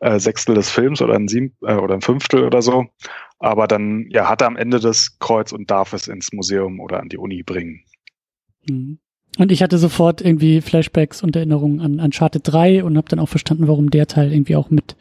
äh, 0.00 0.18
Sechstel 0.18 0.56
des 0.56 0.68
Films 0.68 1.00
oder 1.00 1.14
ein 1.14 1.28
Sieb 1.28 1.54
äh, 1.62 1.76
oder 1.76 1.94
ein 1.94 2.02
Fünftel 2.02 2.44
oder 2.44 2.60
so. 2.60 2.84
Aber 3.38 3.66
dann 3.66 4.04
ja, 4.10 4.28
hat 4.28 4.42
er 4.42 4.48
am 4.48 4.56
Ende 4.56 4.78
das 4.78 5.18
Kreuz 5.20 5.52
und 5.52 5.70
darf 5.70 5.94
es 5.94 6.06
ins 6.06 6.34
Museum 6.34 6.80
oder 6.80 7.00
an 7.00 7.08
die 7.08 7.16
Uni 7.16 7.42
bringen. 7.42 7.82
Mhm. 8.68 8.98
Und 9.38 9.50
ich 9.50 9.62
hatte 9.62 9.78
sofort 9.78 10.20
irgendwie 10.20 10.60
Flashbacks 10.60 11.22
und 11.22 11.34
Erinnerungen 11.36 11.80
an 11.80 12.00
Uncharted 12.00 12.42
3 12.44 12.84
und 12.84 12.96
habe 12.96 13.08
dann 13.08 13.18
auch 13.18 13.28
verstanden, 13.28 13.66
warum 13.66 13.90
der 13.90 14.06
Teil 14.06 14.32
irgendwie 14.32 14.56
auch 14.56 14.70
mit 14.70 14.94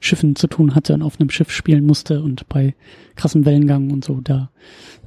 Schiffen 0.00 0.36
zu 0.36 0.46
tun 0.46 0.74
hatte 0.74 0.94
und 0.94 1.02
auf 1.02 1.18
einem 1.18 1.30
Schiff 1.30 1.50
spielen 1.50 1.86
musste 1.86 2.22
und 2.22 2.48
bei 2.48 2.74
krassen 3.16 3.44
Wellengang 3.44 3.90
und 3.90 4.04
so, 4.04 4.20
da, 4.22 4.50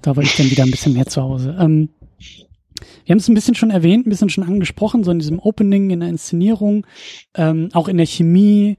da 0.02 0.16
war 0.16 0.24
ich 0.24 0.36
dann 0.36 0.50
wieder 0.50 0.64
ein 0.64 0.72
bisschen 0.72 0.94
mehr 0.94 1.06
zu 1.06 1.22
Hause. 1.22 1.56
Ähm, 1.60 1.90
wir 3.06 3.14
haben 3.14 3.20
es 3.20 3.28
ein 3.28 3.36
bisschen 3.36 3.56
schon 3.56 3.72
erwähnt, 3.72 4.06
ein 4.06 4.10
bisschen 4.10 4.30
schon 4.30 4.44
angesprochen, 4.44 5.04
so 5.04 5.12
in 5.12 5.20
diesem 5.20 5.40
Opening, 5.40 5.90
in 5.90 6.00
der 6.00 6.10
Inszenierung, 6.10 6.86
ähm, 7.36 7.70
auch 7.74 7.88
in 7.88 7.98
der 7.98 8.06
Chemie, 8.06 8.78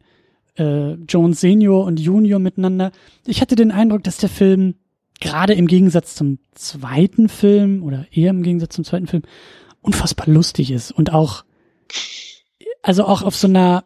äh, 0.57 0.95
Jones 1.09 1.41
Senior 1.41 1.85
und 1.85 1.99
Junior 1.99 2.39
miteinander. 2.39 2.93
Ich 3.27 3.41
hatte 3.41 3.57
den 3.57 3.71
Eindruck, 3.71 4.05
dass 4.05 4.19
der 4.19 4.29
Film 4.29 4.75
gerade 5.21 5.55
im 5.55 5.67
Gegensatz 5.67 6.15
zum 6.15 6.39
zweiten 6.55 7.29
Film 7.29 7.83
oder 7.83 8.07
eher 8.13 8.31
im 8.31 8.43
Gegensatz 8.43 8.75
zum 8.75 8.85
zweiten 8.85 9.07
Film 9.07 9.23
unfassbar 9.83 10.27
lustig 10.29 10.71
ist 10.71 10.91
und 10.91 11.13
auch, 11.13 11.45
also 12.83 13.05
auch 13.05 13.23
auf 13.23 13.37
so 13.37 13.49
einer, 13.49 13.85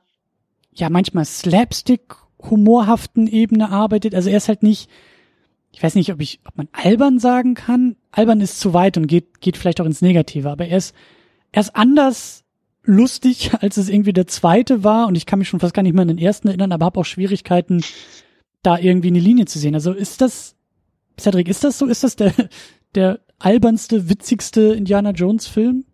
ja, 0.72 0.90
manchmal 0.90 1.24
Slapstick 1.24 2.16
humorhaften 2.40 3.26
Ebene 3.26 3.70
arbeitet. 3.70 4.14
Also 4.14 4.30
er 4.30 4.38
ist 4.38 4.49
halt 4.49 4.62
nicht, 4.62 4.88
ich 5.72 5.82
weiß 5.82 5.95
nicht, 5.95 6.12
ob 6.12 6.20
ich, 6.20 6.40
ob 6.47 6.57
man 6.57 6.68
albern 6.72 7.18
sagen 7.18 7.55
kann. 7.55 7.97
Albern 8.11 8.40
ist 8.40 8.61
zu 8.61 8.74
weit 8.74 8.97
und 8.97 9.07
geht, 9.07 9.40
geht 9.40 9.57
vielleicht 9.57 9.80
auch 9.80 9.86
ins 9.86 10.03
Negative, 10.03 10.51
aber 10.51 10.66
er 10.66 10.78
ist, 10.78 10.95
er 11.51 11.61
ist 11.61 11.74
anders 11.76 12.45
lustig, 12.84 13.53
als 13.61 13.76
es 13.76 13.88
irgendwie 13.88 14.12
der 14.12 14.26
zweite 14.26 14.84
war 14.84 15.07
und 15.07 15.14
ich 15.14 15.26
kann 15.26 15.38
mich 15.38 15.49
schon 15.49 15.61
fast 15.61 15.74
gar 15.74 15.82
nicht 15.82 15.95
mehr 15.95 16.03
an 16.03 16.09
den 16.09 16.18
ersten 16.18 16.49
erinnern, 16.49 16.72
aber 16.72 16.86
habe 16.86 17.01
auch 17.01 17.05
Schwierigkeiten, 17.05 17.82
da 18.62 18.78
irgendwie 18.78 19.09
eine 19.09 19.18
Linie 19.18 19.47
zu 19.47 19.59
sehen. 19.59 19.74
Also 19.74 19.93
ist 19.93 20.20
das, 20.20 20.55
Cedric, 21.18 21.49
ist 21.49 21.64
das 21.64 21.78
so? 21.78 21.86
Ist 21.86 22.05
das 22.05 22.16
der, 22.16 22.32
der 22.95 23.20
albernste, 23.45 24.09
witzigste 24.09 24.74
Indiana 24.74 25.11
Jones 25.11 25.47
Film? 25.47 25.84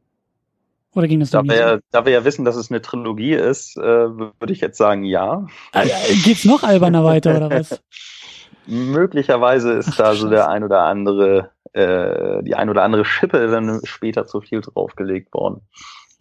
Oder 0.95 1.07
ging 1.07 1.21
das 1.21 1.31
da 1.31 1.45
wir, 1.45 1.81
da 1.91 2.05
wir 2.05 2.13
ja 2.13 2.25
wissen, 2.25 2.45
dass 2.45 2.57
es 2.57 2.71
eine 2.71 2.83
Trilogie 2.83 3.35
ist, 3.35 3.77
äh, 3.77 3.83
würde 3.83 4.53
ich 4.53 4.61
jetzt 4.61 4.79
sagen, 4.79 5.05
ja. 5.05 5.47
Äh, 5.73 5.87
geht's 6.25 6.45
noch 6.45 6.63
alberner 6.63 7.05
weiter 7.05 7.37
oder 7.37 7.51
was? 7.51 7.81
Möglicherweise 8.67 9.73
ist 9.73 9.91
Ach, 9.93 9.97
da 9.97 10.15
so 10.15 10.29
der 10.29 10.49
ein 10.49 10.65
oder 10.65 10.83
andere, 10.83 11.51
äh, 11.73 12.43
die 12.43 12.55
ein 12.55 12.69
oder 12.69 12.83
andere 12.83 13.05
Schippe 13.05 13.47
dann 13.49 13.81
später 13.85 14.27
zu 14.27 14.41
viel 14.41 14.61
draufgelegt 14.61 15.33
worden. 15.35 15.61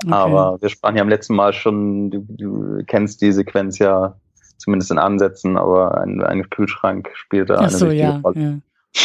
Okay. 0.03 0.13
Aber 0.13 0.61
wir 0.61 0.69
sprachen 0.69 0.95
ja 0.95 1.01
am 1.01 1.09
letzten 1.09 1.35
Mal 1.35 1.53
schon, 1.53 2.11
du, 2.11 2.25
du 2.29 2.83
kennst 2.85 3.21
die 3.21 3.31
Sequenz 3.31 3.79
ja 3.79 4.15
zumindest 4.57 4.91
in 4.91 4.99
Ansätzen, 4.99 5.57
aber 5.57 5.97
ein, 5.97 6.21
ein 6.21 6.49
Kühlschrank 6.49 7.09
spielt 7.15 7.49
da 7.49 7.55
Ach 7.55 7.61
eine 7.61 7.69
so, 7.71 7.85
wichtige 7.87 8.03
ja, 8.03 8.19
Rolle. 8.23 8.39
Ja. 8.39 8.49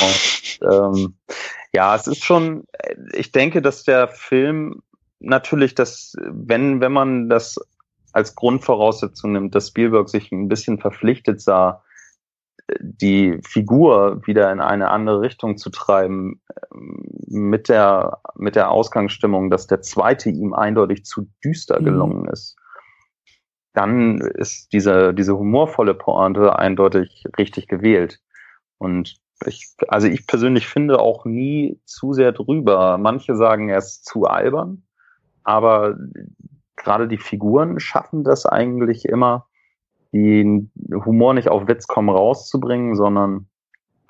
Und, 0.01 0.61
ähm, 0.71 1.15
ja, 1.75 1.95
es 1.95 2.07
ist 2.07 2.25
schon, 2.25 2.65
ich 3.13 3.33
denke, 3.33 3.63
dass 3.63 3.85
der 3.85 4.09
Film 4.09 4.83
natürlich, 5.21 5.75
dass, 5.75 6.15
wenn, 6.21 6.81
wenn 6.81 6.93
man 6.93 7.29
das 7.29 7.59
als 8.13 8.35
Grundvoraussetzung 8.35 9.33
nimmt, 9.33 9.55
dass 9.55 9.69
Spielberg 9.69 10.09
sich 10.09 10.31
ein 10.33 10.49
bisschen 10.49 10.79
verpflichtet 10.79 11.41
sah, 11.41 11.83
die 12.81 13.39
Figur 13.47 14.27
wieder 14.27 14.53
in 14.53 14.61
eine 14.61 14.91
andere 14.91 15.21
Richtung 15.21 15.57
zu 15.57 15.71
treiben, 15.71 16.41
ähm, 16.75 17.09
mit 17.27 17.69
der, 17.69 18.21
mit 18.37 18.57
der 18.57 18.71
Ausgangsstimmung, 18.71 19.51
dass 19.51 19.67
der 19.67 19.81
zweite 19.81 20.29
ihm 20.31 20.53
eindeutig 20.53 21.05
zu 21.05 21.29
düster 21.45 21.81
mhm. 21.81 21.85
gelungen 21.85 22.29
ist, 22.29 22.57
dann 23.73 24.21
ist 24.21 24.73
diese, 24.73 25.15
diese 25.15 25.37
humorvolle 25.37 25.95
Pointe 25.95 26.59
eindeutig 26.59 27.25
richtig 27.39 27.69
gewählt. 27.69 28.21
Und 28.79 29.17
ich, 29.47 29.75
also 29.89 30.07
ich 30.07 30.27
persönlich 30.27 30.67
finde 30.67 30.99
auch 31.01 31.25
nie 31.25 31.81
zu 31.85 32.13
sehr 32.13 32.33
drüber. 32.33 32.99
Manche 32.99 33.37
sagen, 33.37 33.69
er 33.69 33.79
ist 33.79 34.05
zu 34.05 34.27
albern, 34.27 34.83
aber 35.45 35.97
gerade 36.77 37.09
die 37.09 37.19
Figuren 37.19 37.81
schaffen 37.81 38.25
das 38.25 38.47
eigentlich 38.47 39.05
immer, 39.07 39.47
den 40.13 40.71
Humor 40.93 41.35
nicht 41.35 41.49
auf 41.49 41.67
Witz 41.69 41.87
kommen 41.87 42.11
rauszubringen, 42.11 42.97
sondern 42.97 43.49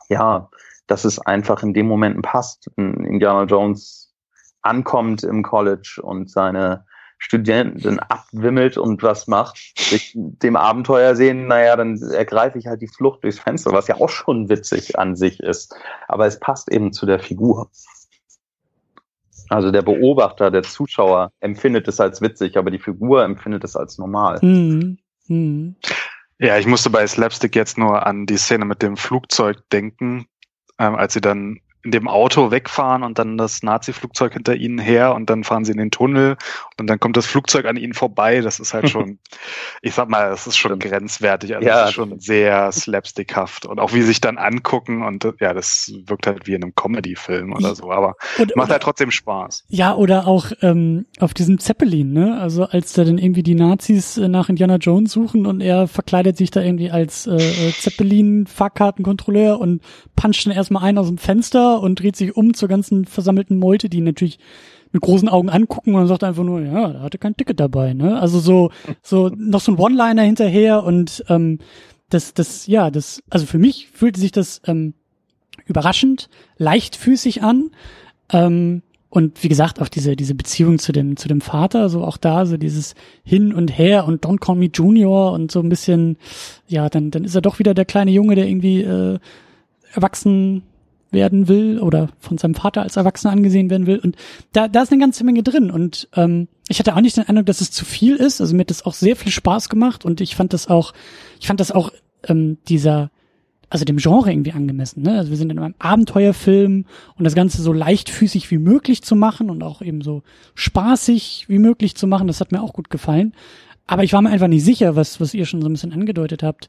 ja, 0.09 0.51
dass 0.87 1.05
es 1.05 1.19
einfach 1.21 1.63
in 1.63 1.75
dem 1.75 1.87
Momenten 1.87 2.23
passt. 2.23 2.71
Indiana 2.77 3.45
Jones 3.45 4.13
ankommt 4.63 5.23
im 5.23 5.43
College 5.43 6.01
und 6.03 6.31
seine 6.31 6.85
Studenten 7.23 8.01
abwimmelt 8.01 8.77
und 8.77 9.05
was 9.05 9.29
macht, 9.29 9.79
sich 9.79 10.13
dem 10.17 10.57
Abenteuer 10.57 11.15
sehen, 11.15 11.47
naja, 11.47 11.77
dann 11.77 11.97
ergreife 12.03 12.59
ich 12.59 12.67
halt 12.67 12.83
die 12.83 12.89
Flucht 12.89 13.23
durchs 13.23 13.39
Fenster, 13.39 13.71
was 13.71 13.87
ja 13.87 13.95
auch 14.01 14.09
schon 14.09 14.49
witzig 14.49 14.99
an 14.99 15.15
sich 15.15 15.39
ist. 15.39 15.73
Aber 16.09 16.27
es 16.27 16.41
passt 16.41 16.69
eben 16.69 16.93
zu 16.93 17.07
der 17.07 17.21
Figur. 17.21 17.71
Also 19.49 19.71
der 19.71 19.83
Beobachter, 19.83 20.51
der 20.51 20.65
Zuschauer 20.65 21.31
empfindet 21.39 21.87
es 21.87 22.01
als 22.01 22.21
witzig, 22.23 22.57
aber 22.57 22.73
die 22.73 22.81
Figur 22.81 23.23
empfindet 23.23 23.63
es 23.63 23.77
als 23.77 23.99
normal. 23.99 24.41
Mhm. 24.43 24.99
Mhm. 25.29 25.77
Ja, 26.41 26.59
ich 26.59 26.67
musste 26.67 26.91
bei 26.91 27.07
Slapstick 27.07 27.55
jetzt 27.55 27.79
nur 27.79 28.05
an 28.05 28.27
die 28.27 28.37
Szene 28.37 28.65
mit 28.65 28.83
dem 28.83 28.97
Flugzeug 28.97 29.59
denken, 29.71 30.27
ähm, 30.81 30.97
als 30.97 31.13
sie 31.13 31.21
dann 31.21 31.61
in 31.85 31.91
dem 31.91 32.07
Auto 32.07 32.51
wegfahren 32.53 33.03
und 33.03 33.19
dann 33.19 33.37
das 33.37 33.63
Nazi-Flugzeug 33.63 34.35
hinter 34.35 34.55
ihnen 34.55 34.79
her 34.79 35.15
und 35.15 35.29
dann 35.29 35.43
fahren 35.43 35.65
sie 35.65 35.73
in 35.73 35.79
den 35.79 35.91
Tunnel 35.91 36.37
und 36.79 36.87
dann 36.87 37.01
kommt 37.01 37.17
das 37.17 37.27
Flugzeug 37.27 37.67
an 37.67 37.77
ihnen 37.77 37.93
vorbei. 37.93 38.41
Das 38.41 38.61
ist 38.61 38.73
halt 38.73 38.89
schon, 38.89 39.19
ich 39.83 39.95
sag 39.95 40.09
mal, 40.09 40.31
das 40.31 40.47
ist 40.47 40.57
schon 40.57 40.79
grenzwertig. 40.79 41.57
Also 41.57 41.67
ja. 41.67 41.81
das 41.81 41.89
ist 41.89 41.95
schon 41.95 42.21
sehr 42.21 42.71
slapstickhaft 42.71 43.67
und 43.67 43.81
auch 43.81 43.93
wie 43.93 44.03
sie 44.03 44.09
sich 44.09 44.21
dann 44.21 44.39
angucken 44.39 45.03
und 45.03 45.27
ja, 45.41 45.55
das 45.55 45.93
wirkt 46.07 46.29
halt 46.29 46.47
wie 46.47 46.55
in 46.55 46.63
einem 46.63 46.75
Comedy-Film 46.75 47.53
oder 47.53 47.75
so, 47.75 47.91
aber 47.91 48.15
und, 48.39 48.55
macht 48.55 48.71
halt 48.71 48.83
trotzdem 48.83 49.11
Spaß. 49.11 49.65
Ja, 49.69 49.95
oder 49.97 50.29
auch 50.29 50.53
ähm, 50.61 51.07
auf 51.19 51.35
diesem 51.35 51.59
Zeppelin, 51.59 52.13
ne? 52.13 52.39
Also 52.41 52.65
als 52.65 52.93
da 52.93 53.05
dann 53.05 53.19
irgendwie 53.19 53.43
die 53.43 53.55
Nazis 53.55 54.19
äh, 54.19 54.29
nach 54.29 54.49
Indiana 54.49 54.77
Jones 54.77 55.11
suchen 55.13 55.47
und 55.47 55.61
er 55.61 55.89
verkleidet 55.89 56.37
sich 56.37 56.51
da 56.53 56.61
irgendwie 56.61 56.91
als 56.91 57.27
äh, 57.27 57.35
äh 57.35 57.73
Zeppelin-Fahrkartenkontrolleur 57.73 59.59
und 59.59 59.83
puncht 60.15 60.47
dann 60.47 60.53
erstmal 60.53 60.85
einen 60.85 60.99
aus 60.99 61.09
dem 61.09 61.19
Fenster 61.19 61.72
und 61.81 62.01
dreht 62.01 62.17
sich 62.17 62.37
um 62.37 62.55
zur 62.55 62.69
ganzen 62.69 63.05
versammelten 63.05 63.59
Meute, 63.59 63.89
die 63.89 64.01
natürlich 64.01 64.39
mit 64.93 65.03
großen 65.03 65.29
Augen 65.29 65.49
angucken 65.49 65.95
und 65.95 66.07
sagt 66.07 66.25
einfach 66.25 66.45
nur, 66.45 66.61
ja, 66.61 66.93
da 66.93 67.01
hatte 67.01 67.19
kein 67.19 67.37
Ticket 67.37 67.59
dabei, 67.61 67.95
ne? 67.95 68.21
Also 68.21 68.41
so, 68.41 68.71
so 69.03 69.31
noch 69.35 69.61
so 69.61 69.73
ein 69.73 69.79
One-Liner 69.79 70.23
hinterher 70.23 70.85
und 70.85 71.25
ähm, 71.29 71.59
das, 72.11 72.35
das, 72.35 72.67
ja, 72.67 72.91
das, 72.91 73.23
also 73.31 73.47
für 73.47 73.59
mich 73.59 73.89
fühlte 73.89 74.21
sich 74.21 74.33
das 74.33 74.61
ähm, 74.67 74.93
überraschend, 75.67 76.29
leichtfüßig 76.59 77.43
an. 77.43 77.71
Ähm, 78.31 78.83
und 79.09 79.43
wie 79.43 79.49
gesagt, 79.49 79.81
auch 79.81 79.89
diese, 79.89 80.17
diese 80.17 80.35
Beziehung 80.35 80.79
zu 80.79 80.93
dem, 80.93 81.17
zu 81.17 81.29
dem 81.29 81.43
Vater, 81.43 81.89
so 81.89 82.03
auch 82.03 82.17
da, 82.17 82.47
so 82.47 82.57
dieses 82.57 82.95
Hin 83.25 83.53
und 83.53 83.69
Her 83.69 84.07
und 84.07 84.25
Don't 84.25 84.39
Call 84.39 84.57
Me 84.57 84.71
Junior 84.73 85.33
und 85.33 85.53
so 85.53 85.61
ein 85.61 85.69
bisschen, 85.69 86.17
ja, 86.67 86.89
dann, 86.89 87.11
dann 87.11 87.25
ist 87.25 87.35
er 87.35 87.43
doch 87.43 87.59
wieder 87.59 87.75
der 87.75 87.85
kleine 87.85 88.11
Junge, 88.11 88.35
der 88.35 88.49
irgendwie 88.49 88.83
äh, 88.83 89.19
erwachsen 89.93 90.63
werden 91.13 91.49
will 91.49 91.79
oder 91.79 92.09
von 92.19 92.39
seinem 92.39 92.55
Vater 92.55 92.83
als 92.83 92.97
Erwachsener 92.97 93.33
angesehen 93.33 93.71
werden 93.71 93.87
will. 93.87 93.99
Und 93.99 94.17
da, 94.53 94.69
da 94.69 94.83
ist 94.83 94.93
eine 94.93 95.01
ganze 95.01 95.25
Menge 95.25 95.43
drin. 95.43 95.71
Und 95.71 96.09
ähm, 96.15 96.49
ich 96.69 96.79
hatte 96.79 96.97
auch 96.97 97.01
nicht 97.01 97.17
den 97.17 97.29
Eindruck, 97.29 97.47
dass 97.47 97.61
es 97.61 97.71
zu 97.71 97.85
viel 97.85 98.17
ist. 98.17 98.41
Also 98.41 98.55
mir 98.55 98.61
hat 98.61 98.71
das 98.71 98.87
auch 98.87 98.95
sehr 98.95 99.17
viel 99.17 99.31
Spaß 99.33 99.69
gemacht 99.69 100.05
und 100.05 100.21
ich 100.21 100.35
fand 100.35 100.53
das 100.53 100.69
auch, 100.69 100.93
ich 101.39 101.47
fand 101.47 101.61
das 101.61 101.71
auch 101.71 101.93
ähm, 102.29 102.59
dieser, 102.69 103.11
also 103.69 103.85
dem 103.85 103.99
Genre 103.99 104.31
irgendwie 104.31 104.53
angemessen. 104.53 105.03
Ne? 105.03 105.19
Also 105.19 105.31
wir 105.31 105.37
sind 105.37 105.51
in 105.51 105.59
einem 105.59 105.75
Abenteuerfilm 105.79 106.87
und 107.17 107.25
das 107.25 107.35
Ganze 107.35 107.63
so 107.63 107.73
leichtfüßig 107.73 108.51
wie 108.51 108.59
möglich 108.59 109.03
zu 109.03 109.17
machen 109.17 109.51
und 109.51 109.63
auch 109.63 109.83
eben 109.83 110.01
so 110.03 110.23
spaßig 110.55 111.47
wie 111.49 111.59
möglich 111.59 111.95
zu 111.95 112.07
machen, 112.07 112.27
das 112.27 112.41
hat 112.41 112.53
mir 112.53 112.63
auch 112.63 112.73
gut 112.73 112.91
gefallen. 112.91 113.35
Aber 113.87 114.05
ich 114.05 114.13
war 114.13 114.23
mir 114.23 114.31
einfach 114.31 114.49
nicht 114.49 114.65
sicher, 114.65 114.97
was, 114.97 115.21
was 115.21 115.35
ihr 115.35 115.45
schon 115.45 115.61
so 115.61 115.69
ein 115.69 115.73
bisschen 115.73 115.93
angedeutet 115.93 116.43
habt. 116.43 116.69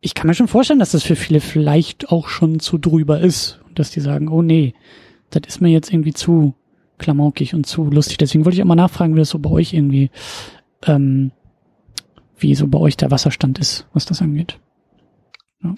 Ich 0.00 0.14
kann 0.14 0.26
mir 0.26 0.34
schon 0.34 0.48
vorstellen, 0.48 0.80
dass 0.80 0.90
das 0.90 1.04
für 1.04 1.16
viele 1.16 1.40
vielleicht 1.40 2.10
auch 2.10 2.28
schon 2.28 2.60
zu 2.60 2.76
drüber 2.76 3.20
ist 3.20 3.61
dass 3.74 3.90
die 3.90 4.00
sagen, 4.00 4.28
oh 4.28 4.42
nee, 4.42 4.74
das 5.30 5.42
ist 5.46 5.60
mir 5.60 5.70
jetzt 5.70 5.92
irgendwie 5.92 6.12
zu 6.12 6.54
klamaukig 6.98 7.54
und 7.54 7.66
zu 7.66 7.84
lustig. 7.84 8.18
Deswegen 8.18 8.44
wollte 8.44 8.56
ich 8.56 8.62
auch 8.62 8.74
nachfragen, 8.74 9.14
wie 9.14 9.18
das 9.18 9.30
so 9.30 9.38
bei 9.38 9.50
euch 9.50 9.74
irgendwie, 9.74 10.10
ähm, 10.86 11.32
wie 12.38 12.54
so 12.54 12.66
bei 12.66 12.78
euch 12.78 12.96
der 12.96 13.10
Wasserstand 13.10 13.58
ist, 13.58 13.86
was 13.92 14.06
das 14.06 14.22
angeht. 14.22 14.58
Ja. 15.62 15.74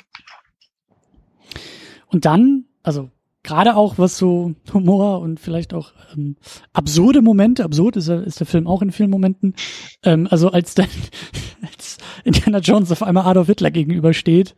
Und 2.09 2.25
dann, 2.25 2.65
also 2.83 3.11
gerade 3.43 3.77
auch 3.77 3.99
was 3.99 4.19
so 4.19 4.55
Humor 4.73 5.21
und 5.21 5.41
vielleicht 5.41 5.75
auch 5.75 5.93
ähm, 6.15 6.37
absurde 6.73 7.23
Momente, 7.23 7.65
absurd 7.65 7.97
ist, 7.97 8.09
ist 8.09 8.41
der 8.41 8.47
Film 8.47 8.67
auch 8.67 8.83
in 8.83 8.93
vielen 8.93 9.11
Momenten, 9.11 9.55
ähm, 10.03 10.29
also 10.31 10.51
als 10.51 10.75
dann 10.75 10.89
als 11.63 11.99
Indiana 12.25 12.59
Jones 12.59 12.93
auf 12.93 13.03
einmal 13.03 13.27
Adolf 13.27 13.47
Hitler 13.47 13.71
gegenübersteht, 13.71 14.57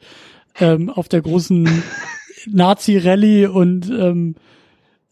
ähm, 0.58 0.88
auf 0.90 1.08
der 1.08 1.20
großen 1.20 1.82
Nazi-Rallye 2.46 3.46
und 3.46 3.90
ähm, 3.90 4.36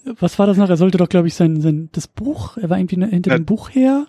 was 0.05 0.39
war 0.39 0.47
das 0.47 0.57
noch? 0.57 0.68
Er 0.68 0.76
sollte 0.76 0.99
doch, 0.99 1.09
glaube 1.09 1.28
ich, 1.28 1.35
sein, 1.35 1.61
sein 1.61 1.89
das 1.93 2.09
Buch, 2.09 2.57
er 2.57 2.70
war 2.70 2.78
irgendwie 2.78 3.05
hinter 3.07 3.30
ja. 3.30 3.39
dem 3.39 3.47
Buch 3.47 3.70
her. 3.70 4.07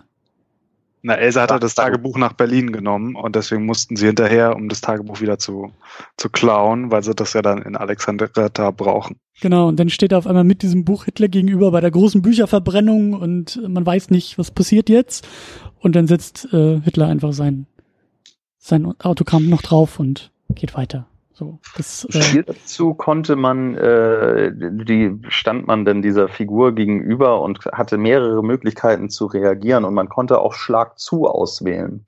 Na, 1.02 1.14
Elsa 1.14 1.42
hatte 1.42 1.60
das 1.60 1.76
Tagebuch 1.76 2.18
nach 2.18 2.32
Berlin 2.32 2.72
genommen 2.72 3.14
und 3.14 3.36
deswegen 3.36 3.64
mussten 3.64 3.94
sie 3.94 4.06
hinterher, 4.06 4.56
um 4.56 4.68
das 4.68 4.80
Tagebuch 4.80 5.20
wieder 5.20 5.38
zu, 5.38 5.70
zu 6.16 6.28
klauen, 6.28 6.90
weil 6.90 7.04
sie 7.04 7.14
das 7.14 7.32
ja 7.32 7.42
dann 7.42 7.62
in 7.62 7.76
Alexandria 7.76 8.72
brauchen. 8.72 9.16
Genau, 9.40 9.68
und 9.68 9.78
dann 9.78 9.88
steht 9.88 10.10
er 10.10 10.18
auf 10.18 10.26
einmal 10.26 10.42
mit 10.42 10.62
diesem 10.62 10.84
Buch 10.84 11.04
Hitler 11.04 11.28
gegenüber 11.28 11.70
bei 11.70 11.80
der 11.80 11.92
großen 11.92 12.22
Bücherverbrennung 12.22 13.12
und 13.12 13.60
man 13.68 13.86
weiß 13.86 14.10
nicht, 14.10 14.36
was 14.36 14.50
passiert 14.50 14.88
jetzt. 14.88 15.28
Und 15.78 15.94
dann 15.94 16.08
setzt 16.08 16.52
äh, 16.52 16.80
Hitler 16.80 17.06
einfach 17.06 17.32
sein, 17.32 17.66
sein 18.58 18.92
Autogramm 18.98 19.48
noch 19.48 19.62
drauf 19.62 20.00
und 20.00 20.32
geht 20.56 20.74
weiter. 20.74 21.06
So, 21.38 21.58
das, 21.76 22.06
äh, 22.14 22.22
Viel 22.22 22.42
dazu 22.44 22.94
konnte 22.94 23.36
man, 23.36 23.74
äh, 23.74 24.50
die 24.54 25.20
stand 25.28 25.66
man 25.66 25.84
denn 25.84 26.00
dieser 26.00 26.28
Figur 26.28 26.74
gegenüber 26.74 27.42
und 27.42 27.58
hatte 27.72 27.98
mehrere 27.98 28.42
Möglichkeiten 28.42 29.10
zu 29.10 29.26
reagieren 29.26 29.84
und 29.84 29.92
man 29.92 30.08
konnte 30.08 30.38
auch 30.38 30.54
Schlag 30.54 30.98
zu 30.98 31.26
auswählen. 31.26 32.06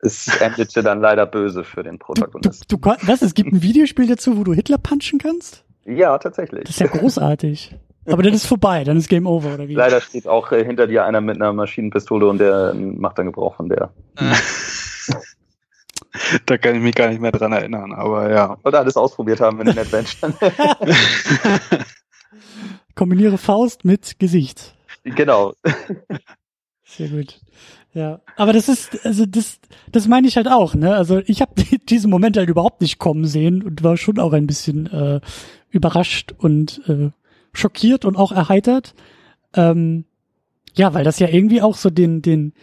Es 0.00 0.28
endete 0.40 0.84
dann 0.84 1.00
leider 1.00 1.26
böse 1.26 1.64
für 1.64 1.82
den 1.82 1.98
Protagonisten. 1.98 2.64
Du, 2.68 2.76
du, 2.76 2.88
du, 2.88 3.08
was? 3.08 3.22
Es 3.22 3.34
gibt 3.34 3.52
ein 3.52 3.62
Videospiel 3.62 4.06
dazu, 4.06 4.38
wo 4.38 4.44
du 4.44 4.52
Hitler 4.52 4.78
punchen 4.78 5.18
kannst? 5.18 5.64
Ja, 5.84 6.16
tatsächlich. 6.18 6.62
Das 6.62 6.70
ist 6.70 6.80
ja 6.80 6.86
großartig. 6.86 7.76
Aber 8.06 8.22
dann 8.22 8.32
ist 8.32 8.46
vorbei, 8.46 8.84
dann 8.84 8.96
ist 8.96 9.08
Game 9.08 9.26
Over, 9.26 9.54
oder 9.54 9.66
wie? 9.66 9.74
Leider 9.74 10.00
steht 10.00 10.28
auch 10.28 10.52
äh, 10.52 10.64
hinter 10.64 10.86
dir 10.86 11.04
einer 11.04 11.20
mit 11.20 11.34
einer 11.34 11.52
Maschinenpistole 11.52 12.28
und 12.28 12.38
der 12.38 12.74
macht 12.74 13.18
dann 13.18 13.26
Gebrauch 13.26 13.56
von 13.56 13.68
der. 13.68 13.90
da 16.46 16.58
kann 16.58 16.74
ich 16.74 16.82
mich 16.82 16.94
gar 16.94 17.08
nicht 17.08 17.20
mehr 17.20 17.32
dran 17.32 17.52
erinnern, 17.52 17.92
aber 17.92 18.30
ja. 18.30 18.58
Oder 18.64 18.80
alles 18.80 18.96
ausprobiert 18.96 19.40
haben 19.40 19.60
in 19.60 19.66
den 19.66 19.78
Adventure. 19.78 20.34
Kombiniere 22.94 23.38
Faust 23.38 23.84
mit 23.84 24.18
Gesicht. 24.18 24.74
Genau. 25.04 25.54
Sehr 26.84 27.08
gut. 27.08 27.40
Ja, 27.94 28.20
aber 28.36 28.52
das 28.52 28.68
ist, 28.68 29.04
also 29.04 29.26
das, 29.26 29.58
das 29.90 30.08
meine 30.08 30.26
ich 30.26 30.36
halt 30.36 30.48
auch, 30.48 30.74
ne? 30.74 30.94
Also 30.94 31.20
ich 31.26 31.42
habe 31.42 31.62
diesen 31.88 32.10
Moment 32.10 32.36
halt 32.36 32.48
überhaupt 32.48 32.80
nicht 32.80 32.98
kommen 32.98 33.26
sehen 33.26 33.62
und 33.62 33.82
war 33.82 33.96
schon 33.96 34.18
auch 34.18 34.32
ein 34.32 34.46
bisschen 34.46 34.86
äh, 34.86 35.20
überrascht 35.70 36.32
und 36.38 36.80
äh, 36.88 37.10
schockiert 37.52 38.04
und 38.04 38.16
auch 38.16 38.32
erheitert. 38.32 38.94
Ähm, 39.54 40.04
ja, 40.74 40.94
weil 40.94 41.04
das 41.04 41.18
ja 41.18 41.28
irgendwie 41.28 41.60
auch 41.60 41.76
so 41.76 41.90
den, 41.90 42.22
den, 42.22 42.54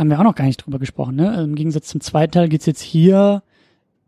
haben 0.00 0.08
wir 0.08 0.18
auch 0.18 0.24
noch 0.24 0.34
gar 0.34 0.46
nicht 0.46 0.64
drüber 0.64 0.78
gesprochen, 0.78 1.16
ne? 1.16 1.28
Also 1.28 1.44
Im 1.44 1.54
Gegensatz 1.54 1.88
zum 1.88 2.00
zweiten 2.00 2.32
Teil 2.32 2.48
geht's 2.48 2.64
jetzt 2.64 2.80
hier 2.80 3.42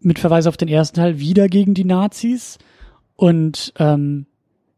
mit 0.01 0.19
Verweis 0.19 0.47
auf 0.47 0.57
den 0.57 0.69
ersten 0.69 0.97
Teil 0.97 1.19
wieder 1.19 1.49
gegen 1.49 1.75
die 1.75 1.85
Nazis. 1.85 2.57
Und 3.15 3.75
ähm, 3.79 4.25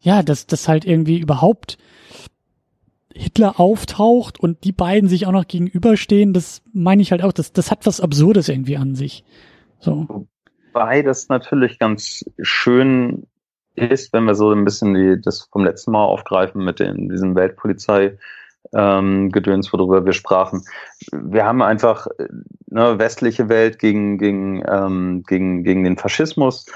ja, 0.00 0.24
dass 0.24 0.48
das 0.48 0.66
halt 0.66 0.84
irgendwie 0.84 1.20
überhaupt 1.20 1.78
Hitler 3.14 3.60
auftaucht 3.60 4.40
und 4.40 4.64
die 4.64 4.72
beiden 4.72 5.08
sich 5.08 5.26
auch 5.26 5.32
noch 5.32 5.46
gegenüberstehen, 5.46 6.32
das 6.32 6.62
meine 6.72 7.00
ich 7.00 7.12
halt 7.12 7.22
auch, 7.22 7.32
das, 7.32 7.52
das 7.52 7.70
hat 7.70 7.86
was 7.86 8.00
Absurdes 8.00 8.48
irgendwie 8.48 8.76
an 8.76 8.96
sich. 8.96 9.22
So. 9.78 10.26
Wobei 10.72 11.02
das 11.02 11.28
natürlich 11.28 11.78
ganz 11.78 12.24
schön 12.42 13.28
ist, 13.76 14.12
wenn 14.12 14.24
wir 14.24 14.34
so 14.34 14.50
ein 14.50 14.64
bisschen 14.64 14.94
die, 14.94 15.20
das 15.22 15.48
vom 15.52 15.64
letzten 15.64 15.92
Mal 15.92 16.04
aufgreifen 16.04 16.64
mit 16.64 16.80
den, 16.80 17.08
diesem 17.08 17.36
Weltpolizei 17.36 18.18
ähm, 18.72 19.30
Gedöns, 19.30 19.72
worüber 19.72 20.04
wir 20.04 20.12
sprachen. 20.12 20.64
Wir 21.12 21.44
haben 21.44 21.62
einfach 21.62 22.06
eine 22.70 22.98
westliche 22.98 23.48
Welt 23.48 23.78
gegen, 23.78 24.18
gegen, 24.18 24.62
ähm, 24.66 25.22
gegen, 25.26 25.64
gegen 25.64 25.84
den 25.84 25.96
Faschismus 25.96 26.66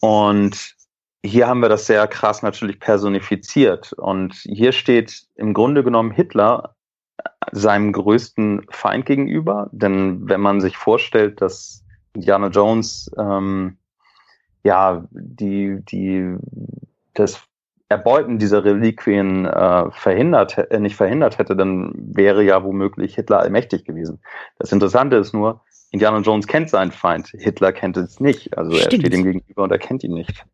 und 0.00 0.76
hier 1.22 1.46
haben 1.46 1.60
wir 1.60 1.68
das 1.68 1.86
sehr 1.86 2.06
krass 2.08 2.42
natürlich 2.42 2.80
personifiziert. 2.80 3.92
Und 3.92 4.34
hier 4.34 4.72
steht 4.72 5.26
im 5.34 5.52
Grunde 5.52 5.84
genommen 5.84 6.10
Hitler 6.10 6.74
seinem 7.52 7.92
größten 7.92 8.66
Feind 8.70 9.06
gegenüber. 9.06 9.68
Denn 9.72 10.28
wenn 10.28 10.40
man 10.40 10.60
sich 10.60 10.76
vorstellt, 10.76 11.40
dass 11.40 11.84
Indiana 12.14 12.48
Jones 12.48 13.10
ähm, 13.18 13.76
ja 14.62 15.04
die, 15.10 15.80
die 15.84 16.36
das 17.14 17.42
Erbeuten 17.90 18.38
dieser 18.38 18.64
Reliquien 18.64 19.46
äh, 19.46 19.90
verhindert, 19.90 20.56
äh, 20.56 20.78
nicht 20.78 20.94
verhindert 20.94 21.38
hätte, 21.38 21.56
dann 21.56 21.92
wäre 21.96 22.44
ja 22.44 22.62
womöglich 22.62 23.16
Hitler 23.16 23.40
allmächtig 23.40 23.84
gewesen. 23.84 24.20
Das 24.60 24.70
Interessante 24.70 25.16
ist 25.16 25.34
nur, 25.34 25.60
Indiana 25.90 26.20
Jones 26.20 26.46
kennt 26.46 26.70
seinen 26.70 26.92
Feind, 26.92 27.32
Hitler 27.36 27.72
kennt 27.72 27.96
es 27.96 28.20
nicht. 28.20 28.56
Also 28.56 28.70
Stimmt. 28.70 28.92
er 28.92 28.98
steht 29.00 29.14
ihm 29.14 29.24
gegenüber 29.24 29.64
und 29.64 29.72
er 29.72 29.78
kennt 29.78 30.04
ihn 30.04 30.14
nicht. 30.14 30.44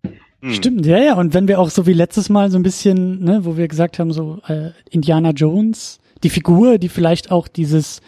Hm. 0.41 0.53
Stimmt, 0.53 0.87
ja, 0.87 0.99
ja. 0.99 1.15
Und 1.15 1.35
wenn 1.35 1.47
wir 1.47 1.61
auch 1.61 1.69
so 1.69 1.87
wie 1.87 1.93
letztes 1.93 2.31
Mal 2.31 2.51
so 2.51 2.59
ein 2.59 2.63
bisschen, 2.63 3.23
ne, 3.23 3.41
wo 3.43 3.59
wir 3.59 3.69
gesagt 3.69 3.99
haben, 3.99 4.13
so 4.13 4.39
äh, 4.49 4.71
Indiana 4.91 5.33
Jones, 5.33 6.01
die 6.23 6.31
Figur, 6.31 6.79
die 6.79 6.89
vielleicht 6.89 7.31
auch 7.31 7.49
dieses 7.49 8.01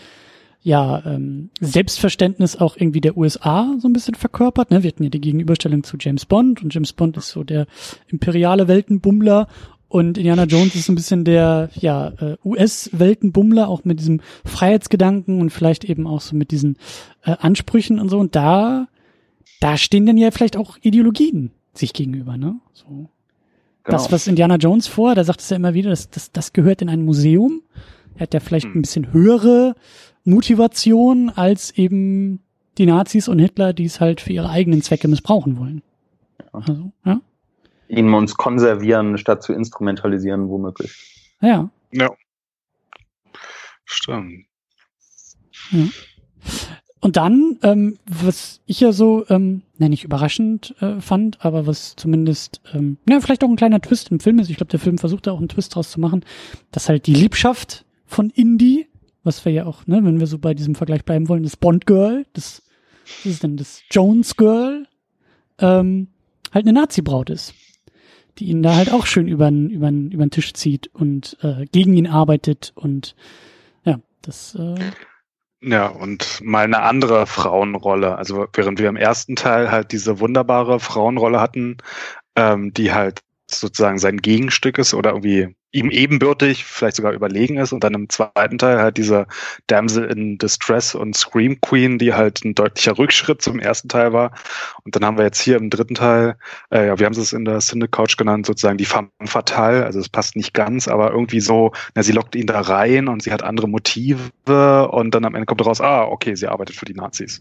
ja, 0.60 1.04
ähm, 1.06 1.50
Selbstverständnis 1.60 2.56
auch 2.56 2.76
irgendwie 2.76 3.00
der 3.00 3.16
USA 3.16 3.76
so 3.78 3.88
ein 3.88 3.92
bisschen 3.92 4.14
verkörpert. 4.14 4.70
Ne? 4.70 4.82
Wir 4.82 4.88
hatten 4.88 5.04
ja 5.04 5.10
die 5.10 5.20
Gegenüberstellung 5.20 5.84
zu 5.84 5.96
James 5.98 6.26
Bond 6.26 6.62
und 6.62 6.74
James 6.74 6.92
Bond 6.92 7.16
ist 7.16 7.28
so 7.28 7.44
der 7.44 7.66
imperiale 8.08 8.68
Weltenbummler 8.68 9.48
und 9.88 10.18
Indiana 10.18 10.44
Jones 10.44 10.74
ist 10.74 10.84
so 10.84 10.92
ein 10.92 10.96
bisschen 10.96 11.24
der 11.24 11.70
ja, 11.74 12.08
äh, 12.20 12.36
US-Weltenbummler, 12.44 13.68
auch 13.68 13.84
mit 13.84 14.00
diesem 14.00 14.20
Freiheitsgedanken 14.44 15.40
und 15.40 15.50
vielleicht 15.50 15.84
eben 15.84 16.06
auch 16.06 16.20
so 16.20 16.36
mit 16.36 16.50
diesen 16.50 16.76
äh, 17.24 17.36
Ansprüchen 17.38 17.98
und 17.98 18.10
so. 18.10 18.18
Und 18.18 18.36
da, 18.36 18.88
da 19.60 19.78
stehen 19.78 20.04
dann 20.04 20.18
ja 20.18 20.30
vielleicht 20.30 20.58
auch 20.58 20.76
Ideologien 20.82 21.52
sich 21.72 21.94
gegenüber, 21.94 22.36
ne? 22.36 22.60
So. 22.74 22.84
Genau. 22.86 23.08
Das, 23.96 24.12
was 24.12 24.26
Indiana 24.26 24.56
Jones 24.56 24.86
vor, 24.86 25.14
da 25.14 25.24
sagt 25.24 25.40
es 25.40 25.48
ja 25.48 25.56
immer 25.56 25.72
wieder, 25.72 25.88
das, 25.88 26.10
das, 26.10 26.32
das 26.32 26.52
gehört 26.52 26.82
in 26.82 26.90
ein 26.90 27.02
Museum. 27.02 27.62
Er 28.16 28.22
hat 28.22 28.34
ja 28.34 28.40
vielleicht 28.40 28.66
hm. 28.66 28.76
ein 28.76 28.82
bisschen 28.82 29.12
höhere 29.14 29.74
Motivation 30.28 31.30
als 31.30 31.70
eben 31.76 32.40
die 32.76 32.86
Nazis 32.86 33.28
und 33.28 33.38
Hitler, 33.38 33.72
die 33.72 33.84
es 33.84 34.00
halt 34.00 34.20
für 34.20 34.32
ihre 34.32 34.50
eigenen 34.50 34.82
Zwecke 34.82 35.08
missbrauchen 35.08 35.58
wollen. 35.58 35.82
Ja. 36.40 36.46
Also, 36.52 36.92
ja? 37.04 37.20
Ihnen 37.88 38.12
uns 38.14 38.36
konservieren, 38.36 39.18
statt 39.18 39.42
zu 39.42 39.52
instrumentalisieren, 39.52 40.48
womöglich. 40.48 41.34
Ja. 41.40 41.70
Ja. 41.90 42.10
Stimmt. 43.84 44.44
Ja. 45.70 45.84
Und 47.00 47.16
dann, 47.16 47.58
ähm, 47.62 47.96
was 48.06 48.60
ich 48.66 48.80
ja 48.80 48.92
so, 48.92 49.24
ähm, 49.28 49.62
nenne 49.78 49.94
ich 49.94 50.04
überraschend 50.04 50.74
äh, 50.80 51.00
fand, 51.00 51.44
aber 51.44 51.66
was 51.66 51.94
zumindest, 51.94 52.60
ähm, 52.74 52.98
ja, 53.08 53.20
vielleicht 53.20 53.44
auch 53.44 53.48
ein 53.48 53.56
kleiner 53.56 53.80
Twist 53.80 54.10
im 54.10 54.18
Film 54.18 54.40
ist. 54.40 54.50
Ich 54.50 54.56
glaube, 54.56 54.70
der 54.70 54.80
Film 54.80 54.98
versucht 54.98 55.26
da 55.26 55.32
auch 55.32 55.38
einen 55.38 55.48
Twist 55.48 55.74
draus 55.74 55.90
zu 55.90 56.00
machen, 56.00 56.24
dass 56.72 56.88
halt 56.88 57.06
die 57.06 57.14
Liebschaft 57.14 57.84
von 58.04 58.30
Indy 58.30 58.88
was 59.24 59.44
wir 59.44 59.52
ja 59.52 59.66
auch, 59.66 59.86
ne, 59.86 60.04
wenn 60.04 60.20
wir 60.20 60.26
so 60.26 60.38
bei 60.38 60.54
diesem 60.54 60.74
Vergleich 60.74 61.04
bleiben 61.04 61.28
wollen, 61.28 61.42
das 61.42 61.56
Bond 61.56 61.86
Girl, 61.86 62.26
das, 62.32 62.62
was 63.24 63.32
ist 63.32 63.42
denn 63.42 63.56
das 63.56 63.82
Jones 63.90 64.36
Girl, 64.36 64.86
ähm, 65.58 66.08
halt 66.52 66.66
eine 66.66 66.80
Nazi-Braut 66.80 67.30
ist, 67.30 67.54
die 68.38 68.46
ihn 68.46 68.62
da 68.62 68.74
halt 68.74 68.92
auch 68.92 69.06
schön 69.06 69.28
über 69.28 69.50
den 69.50 69.70
über 69.70 69.90
über 69.90 70.24
den 70.24 70.30
Tisch 70.30 70.54
zieht 70.54 70.88
und 70.94 71.36
äh, 71.42 71.66
gegen 71.72 71.96
ihn 71.96 72.06
arbeitet 72.06 72.72
und 72.74 73.16
ja, 73.84 74.00
das 74.22 74.54
äh, 74.54 74.76
ja, 75.60 75.88
und 75.88 76.40
mal 76.42 76.64
eine 76.64 76.82
andere 76.82 77.26
Frauenrolle. 77.26 78.16
Also 78.16 78.46
während 78.52 78.78
wir 78.78 78.88
im 78.88 78.96
ersten 78.96 79.34
Teil 79.34 79.72
halt 79.72 79.90
diese 79.90 80.20
wunderbare 80.20 80.78
Frauenrolle 80.78 81.40
hatten, 81.40 81.78
ähm, 82.36 82.72
die 82.72 82.92
halt 82.92 83.22
sozusagen 83.50 83.98
sein 83.98 84.18
Gegenstück 84.18 84.78
ist 84.78 84.94
oder 84.94 85.10
irgendwie 85.10 85.56
ihm 85.70 85.90
ebenbürtig, 85.90 86.64
vielleicht 86.64 86.96
sogar 86.96 87.12
überlegen 87.12 87.58
ist 87.58 87.72
und 87.72 87.84
dann 87.84 87.94
im 87.94 88.08
zweiten 88.08 88.56
Teil 88.56 88.78
halt 88.78 88.96
diese 88.96 89.26
Damsel 89.66 90.04
in 90.04 90.38
Distress 90.38 90.94
und 90.94 91.14
Scream 91.14 91.60
Queen, 91.60 91.98
die 91.98 92.14
halt 92.14 92.42
ein 92.44 92.54
deutlicher 92.54 92.96
Rückschritt 92.96 93.42
zum 93.42 93.58
ersten 93.58 93.88
Teil 93.88 94.12
war. 94.14 94.32
Und 94.84 94.96
dann 94.96 95.04
haben 95.04 95.18
wir 95.18 95.24
jetzt 95.24 95.40
hier 95.40 95.56
im 95.56 95.68
dritten 95.68 95.94
Teil, 95.94 96.36
äh, 96.70 96.86
ja, 96.86 96.98
wir 96.98 97.04
haben 97.04 97.12
es 97.12 97.32
in 97.34 97.44
der 97.44 97.60
Cine 97.60 97.88
Couch 97.88 98.16
genannt, 98.16 98.46
sozusagen 98.46 98.78
die 98.78 98.86
femme 98.86 99.10
fatale, 99.24 99.84
also 99.84 100.00
es 100.00 100.08
passt 100.08 100.36
nicht 100.36 100.54
ganz, 100.54 100.88
aber 100.88 101.10
irgendwie 101.10 101.40
so, 101.40 101.72
na, 101.94 102.02
sie 102.02 102.12
lockt 102.12 102.34
ihn 102.34 102.46
da 102.46 102.60
rein 102.60 103.08
und 103.08 103.22
sie 103.22 103.32
hat 103.32 103.42
andere 103.42 103.68
Motive 103.68 104.88
und 104.90 105.14
dann 105.14 105.24
am 105.26 105.34
Ende 105.34 105.46
kommt 105.46 105.64
raus, 105.64 105.82
ah, 105.82 106.04
okay, 106.04 106.34
sie 106.34 106.48
arbeitet 106.48 106.76
für 106.76 106.86
die 106.86 106.94
Nazis. 106.94 107.40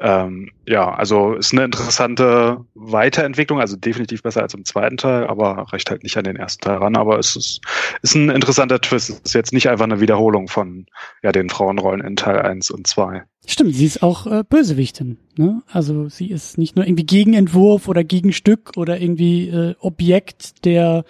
Ähm, 0.00 0.50
ja, 0.66 0.92
also 0.92 1.34
ist 1.34 1.52
eine 1.52 1.64
interessante 1.64 2.64
Weiterentwicklung, 2.74 3.60
also 3.60 3.76
definitiv 3.76 4.22
besser 4.22 4.42
als 4.42 4.54
im 4.54 4.64
zweiten 4.64 4.96
Teil, 4.96 5.26
aber 5.26 5.66
reicht 5.72 5.90
halt 5.90 6.02
nicht 6.02 6.16
an 6.16 6.24
den 6.24 6.36
ersten 6.36 6.62
Teil 6.62 6.78
ran, 6.78 6.96
aber 6.96 7.18
es 7.18 7.36
ist 7.36 7.60
ist 8.02 8.14
ein 8.14 8.30
interessanter 8.30 8.80
Twist. 8.80 9.10
Es 9.10 9.20
ist 9.24 9.34
jetzt 9.34 9.52
nicht 9.52 9.68
einfach 9.68 9.84
eine 9.84 10.00
Wiederholung 10.00 10.48
von 10.48 10.86
ja, 11.22 11.32
den 11.32 11.50
Frauenrollen 11.50 12.00
in 12.00 12.16
Teil 12.16 12.40
1 12.40 12.70
und 12.70 12.86
2. 12.86 13.22
Stimmt, 13.46 13.74
sie 13.74 13.86
ist 13.86 14.02
auch 14.02 14.26
äh, 14.26 14.44
Bösewichtin. 14.48 15.18
Ne? 15.36 15.62
Also 15.70 16.08
sie 16.08 16.30
ist 16.30 16.58
nicht 16.58 16.76
nur 16.76 16.86
irgendwie 16.86 17.06
Gegenentwurf 17.06 17.88
oder 17.88 18.04
Gegenstück 18.04 18.72
oder 18.76 19.00
irgendwie 19.00 19.48
äh, 19.48 19.74
Objekt 19.80 20.64
der 20.64 21.04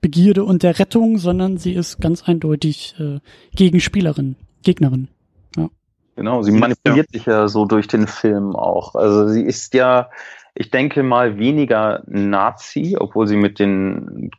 Begierde 0.00 0.44
und 0.44 0.62
der 0.62 0.78
Rettung, 0.78 1.18
sondern 1.18 1.56
sie 1.56 1.72
ist 1.72 2.00
ganz 2.00 2.22
eindeutig 2.22 2.94
äh, 2.98 3.20
Gegenspielerin, 3.54 4.36
Gegnerin. 4.62 5.08
Genau, 6.16 6.42
sie 6.42 6.52
manipuliert 6.52 7.08
ja. 7.10 7.18
sich 7.18 7.26
ja 7.26 7.48
so 7.48 7.64
durch 7.66 7.88
den 7.88 8.06
Film 8.06 8.54
auch. 8.54 8.94
Also 8.94 9.28
sie 9.28 9.42
ist 9.42 9.74
ja, 9.74 10.10
ich 10.54 10.70
denke 10.70 11.02
mal, 11.02 11.38
weniger 11.38 12.02
Nazi, 12.06 12.96
obwohl 12.98 13.26
sie 13.26 13.36
mit 13.36 13.58
den 13.58 14.30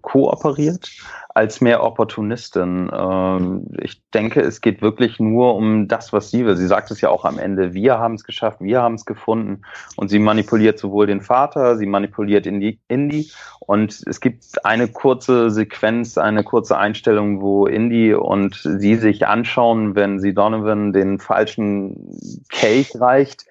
kooperiert 0.00 0.90
als 1.38 1.60
mehr 1.60 1.84
Opportunistin. 1.84 2.90
Ähm, 2.92 3.68
ich 3.80 4.02
denke, 4.10 4.40
es 4.40 4.60
geht 4.60 4.82
wirklich 4.82 5.20
nur 5.20 5.54
um 5.54 5.86
das, 5.86 6.12
was 6.12 6.32
sie 6.32 6.44
will. 6.44 6.56
Sie 6.56 6.66
sagt 6.66 6.90
es 6.90 7.00
ja 7.00 7.10
auch 7.10 7.24
am 7.24 7.38
Ende, 7.38 7.74
wir 7.74 8.00
haben 8.00 8.14
es 8.14 8.24
geschafft, 8.24 8.60
wir 8.60 8.82
haben 8.82 8.96
es 8.96 9.04
gefunden. 9.04 9.62
Und 9.94 10.08
sie 10.08 10.18
manipuliert 10.18 10.80
sowohl 10.80 11.06
den 11.06 11.20
Vater, 11.20 11.76
sie 11.76 11.86
manipuliert 11.86 12.44
Indy. 12.44 13.30
Und 13.60 14.02
es 14.06 14.20
gibt 14.20 14.64
eine 14.64 14.88
kurze 14.88 15.52
Sequenz, 15.52 16.18
eine 16.18 16.42
kurze 16.42 16.76
Einstellung, 16.76 17.40
wo 17.40 17.68
Indy 17.68 18.14
und 18.14 18.56
sie 18.56 18.96
sich 18.96 19.28
anschauen, 19.28 19.94
wenn 19.94 20.18
sie 20.18 20.34
Donovan 20.34 20.92
den 20.92 21.20
falschen 21.20 22.18
Cake 22.48 23.00
reicht, 23.00 23.46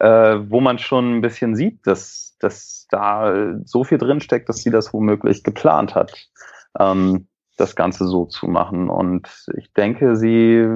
äh, 0.00 0.38
wo 0.48 0.60
man 0.60 0.80
schon 0.80 1.18
ein 1.18 1.20
bisschen 1.20 1.54
sieht, 1.54 1.86
dass, 1.86 2.36
dass 2.40 2.88
da 2.90 3.54
so 3.64 3.84
viel 3.84 3.98
drinsteckt, 3.98 4.48
dass 4.48 4.56
sie 4.56 4.70
das 4.70 4.92
womöglich 4.92 5.44
geplant 5.44 5.94
hat 5.94 6.28
ähm, 6.78 7.28
das 7.56 7.76
Ganze 7.76 8.06
so 8.06 8.24
zu 8.24 8.46
machen. 8.46 8.88
Und 8.88 9.28
ich 9.56 9.72
denke, 9.72 10.16
sie, 10.16 10.66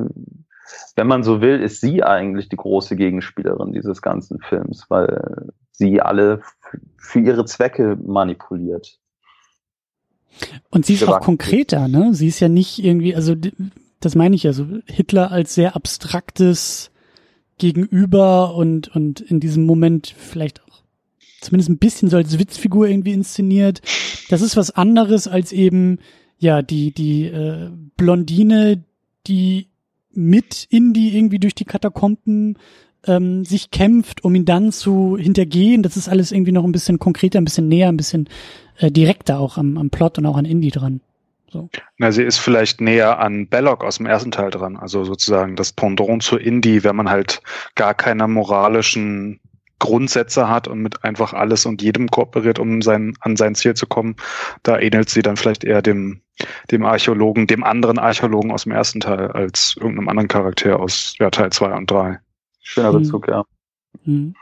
wenn 0.97 1.07
man 1.07 1.23
so 1.23 1.41
will, 1.41 1.61
ist 1.61 1.81
sie 1.81 2.03
eigentlich 2.03 2.49
die 2.49 2.57
große 2.57 2.97
Gegenspielerin 2.97 3.73
dieses 3.73 4.03
ganzen 4.03 4.41
Films, 4.41 4.87
weil 4.89 5.51
sie 5.71 6.01
alle 6.01 6.43
für 6.97 7.21
ihre 7.21 7.45
Zwecke 7.45 7.97
manipuliert. 8.05 8.99
Und 10.71 10.87
sie 10.87 10.95
ist 10.95 11.05
auch 11.05 11.21
konkreter, 11.21 11.89
ne? 11.89 12.15
Sie 12.15 12.29
ist 12.29 12.41
ja 12.41 12.49
nicht 12.49 12.83
irgendwie, 12.83 13.15
also 13.15 13.35
das 14.01 14.15
meine 14.15 14.35
ich 14.35 14.45
ja 14.45 14.53
so, 14.53 14.67
Hitler 14.87 15.31
als 15.31 15.55
sehr 15.55 15.77
abstraktes 15.77 16.91
Gegenüber 17.59 18.55
und, 18.55 18.89
und 18.95 19.21
in 19.21 19.41
diesem 19.41 19.67
Moment 19.67 20.15
vielleicht 20.17 20.62
zumindest 21.43 21.71
ein 21.71 21.79
bisschen 21.79 22.09
so 22.09 22.17
als 22.17 22.39
Witzfigur 22.39 22.89
irgendwie 22.89 23.13
inszeniert. 23.13 23.81
Das 24.31 24.43
ist 24.43 24.57
was 24.57 24.71
anderes 24.71 25.29
als 25.29 25.53
eben 25.53 25.99
ja, 26.39 26.63
die, 26.63 26.93
die 26.93 27.27
äh, 27.27 27.71
Blondine, 27.97 28.83
die 29.27 29.69
mit 30.13 30.67
Indy 30.71 31.17
irgendwie 31.17 31.39
durch 31.39 31.55
die 31.55 31.65
Katakomben 31.65 32.59
ähm, 33.07 33.45
sich 33.45 33.71
kämpft, 33.71 34.25
um 34.25 34.35
ihn 34.35 34.45
dann 34.45 34.73
zu 34.73 35.17
hintergehen. 35.17 35.83
Das 35.83 35.97
ist 35.97 36.09
alles 36.09 36.33
irgendwie 36.33 36.53
noch 36.53 36.65
ein 36.65 36.73
bisschen 36.73 36.99
konkreter, 36.99 37.41
ein 37.41 37.45
bisschen 37.45 37.69
näher, 37.69 37.89
ein 37.89 37.97
bisschen 37.97 38.29
äh, 38.79 38.91
direkter 38.91 39.39
auch 39.39 39.57
am, 39.57 39.79
am 39.79 39.91
Plot 39.91 40.19
und 40.19 40.27
auch 40.27 40.37
an 40.37 40.45
Indy 40.45 40.71
dran. 40.71 41.01
So. 41.51 41.69
Na, 41.99 42.13
sie 42.13 42.23
ist 42.23 42.39
vielleicht 42.39 42.81
näher 42.81 43.19
an 43.19 43.47
Belloc 43.47 43.85
aus 43.85 43.99
dem 43.99 44.07
ersten 44.07 44.31
Teil 44.31 44.51
dran, 44.51 44.77
also 44.77 45.05
sozusagen 45.05 45.55
das 45.55 45.73
Pendant 45.73 46.23
zu 46.23 46.39
Indy, 46.39 46.83
wenn 46.83 46.97
man 46.97 47.11
halt 47.11 47.43
gar 47.75 47.93
keine 47.93 48.27
moralischen 48.27 49.39
Grundsätze 49.83 50.49
hat 50.49 50.69
und 50.69 50.81
mit 50.81 51.03
einfach 51.03 51.33
alles 51.35 51.67
und 51.67 51.83
jedem 51.83 52.09
kooperiert, 52.09 52.61
um 52.61 52.83
sein, 52.83 53.15
an 53.21 53.37
sein 53.37 53.57
Ziel 53.57 53.75
zu 53.75 53.87
kommen, 53.87 54.15
da 54.63 54.79
ähnelt 54.79 55.11
sie 55.11 55.23
dann 55.23 55.37
vielleicht 55.37 55.65
eher 55.65 55.83
dem, 55.83 56.23
dem 56.71 56.85
Archäologen, 56.85 57.49
dem 57.49 57.65
anderen 57.65 57.99
Archäologen 57.99 58.53
aus 58.53 58.63
dem 58.63 58.73
ersten 58.73 59.01
Teil, 59.01 59.33
als 59.33 59.75
irgendeinem 59.77 60.09
anderen 60.09 60.29
Charakter 60.29 60.79
aus 60.79 61.15
ja, 61.19 61.31
Teil 61.31 61.51
2 61.51 61.75
und 61.75 61.91
3. 61.91 62.21
Schöner 62.61 62.93
hm. 62.93 63.03
Bezug, 63.03 63.27
ja. 63.27 63.45
Hm. 64.05 64.35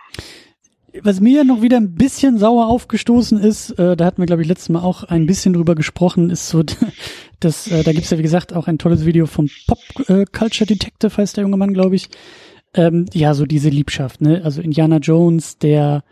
Was 1.02 1.20
mir 1.20 1.44
noch 1.44 1.62
wieder 1.62 1.78
ein 1.78 1.94
bisschen 1.94 2.36
sauer 2.38 2.66
aufgestoßen 2.66 3.40
ist, 3.40 3.70
äh, 3.78 3.96
da 3.96 4.04
hatten 4.04 4.20
wir, 4.20 4.26
glaube 4.26 4.42
ich, 4.42 4.48
letztes 4.48 4.68
Mal 4.68 4.82
auch 4.82 5.04
ein 5.04 5.24
bisschen 5.24 5.54
drüber 5.54 5.74
gesprochen, 5.74 6.28
ist 6.28 6.50
so, 6.50 6.62
dass, 7.40 7.66
äh, 7.66 7.82
da 7.82 7.92
gibt's 7.92 8.10
ja, 8.10 8.18
wie 8.18 8.22
gesagt, 8.22 8.52
auch 8.52 8.66
ein 8.66 8.76
tolles 8.76 9.06
Video 9.06 9.24
vom 9.24 9.48
Pop 9.66 9.78
äh, 10.10 10.26
Culture 10.26 10.66
Detective, 10.66 11.16
heißt 11.16 11.38
der 11.38 11.44
junge 11.44 11.56
Mann, 11.56 11.72
glaube 11.72 11.96
ich, 11.96 12.10
ähm, 12.74 13.06
ja, 13.12 13.34
so 13.34 13.46
diese 13.46 13.68
Liebschaft, 13.68 14.20
ne? 14.20 14.42
Also 14.44 14.60
Indiana 14.60 14.98
Jones, 14.98 15.58
der 15.58 16.04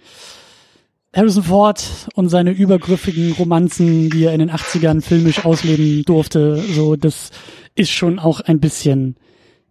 Harrison 1.14 1.42
Ford 1.44 2.08
und 2.14 2.28
seine 2.28 2.50
übergriffigen 2.50 3.32
Romanzen, 3.32 4.10
die 4.10 4.24
er 4.24 4.32
in 4.32 4.40
den 4.40 4.50
80ern 4.50 5.00
filmisch 5.00 5.44
ausleben 5.44 6.02
durfte, 6.04 6.56
so, 6.58 6.96
das 6.96 7.30
ist 7.74 7.90
schon 7.90 8.18
auch 8.18 8.40
ein 8.40 8.60
bisschen 8.60 9.16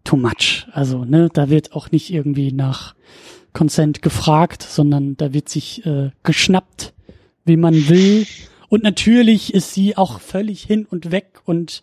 too 0.03 0.17
much. 0.17 0.65
Also, 0.71 1.05
ne, 1.05 1.29
da 1.31 1.49
wird 1.49 1.73
auch 1.73 1.91
nicht 1.91 2.11
irgendwie 2.11 2.51
nach 2.51 2.95
Consent 3.53 4.01
gefragt, 4.01 4.63
sondern 4.63 5.17
da 5.17 5.33
wird 5.33 5.49
sich 5.49 5.85
äh, 5.85 6.11
geschnappt, 6.23 6.93
wie 7.45 7.57
man 7.57 7.89
will. 7.89 8.25
Und 8.69 8.83
natürlich 8.83 9.53
ist 9.53 9.73
sie 9.73 9.95
auch 9.95 10.19
völlig 10.19 10.63
hin 10.63 10.85
und 10.89 11.11
weg 11.11 11.41
und 11.45 11.81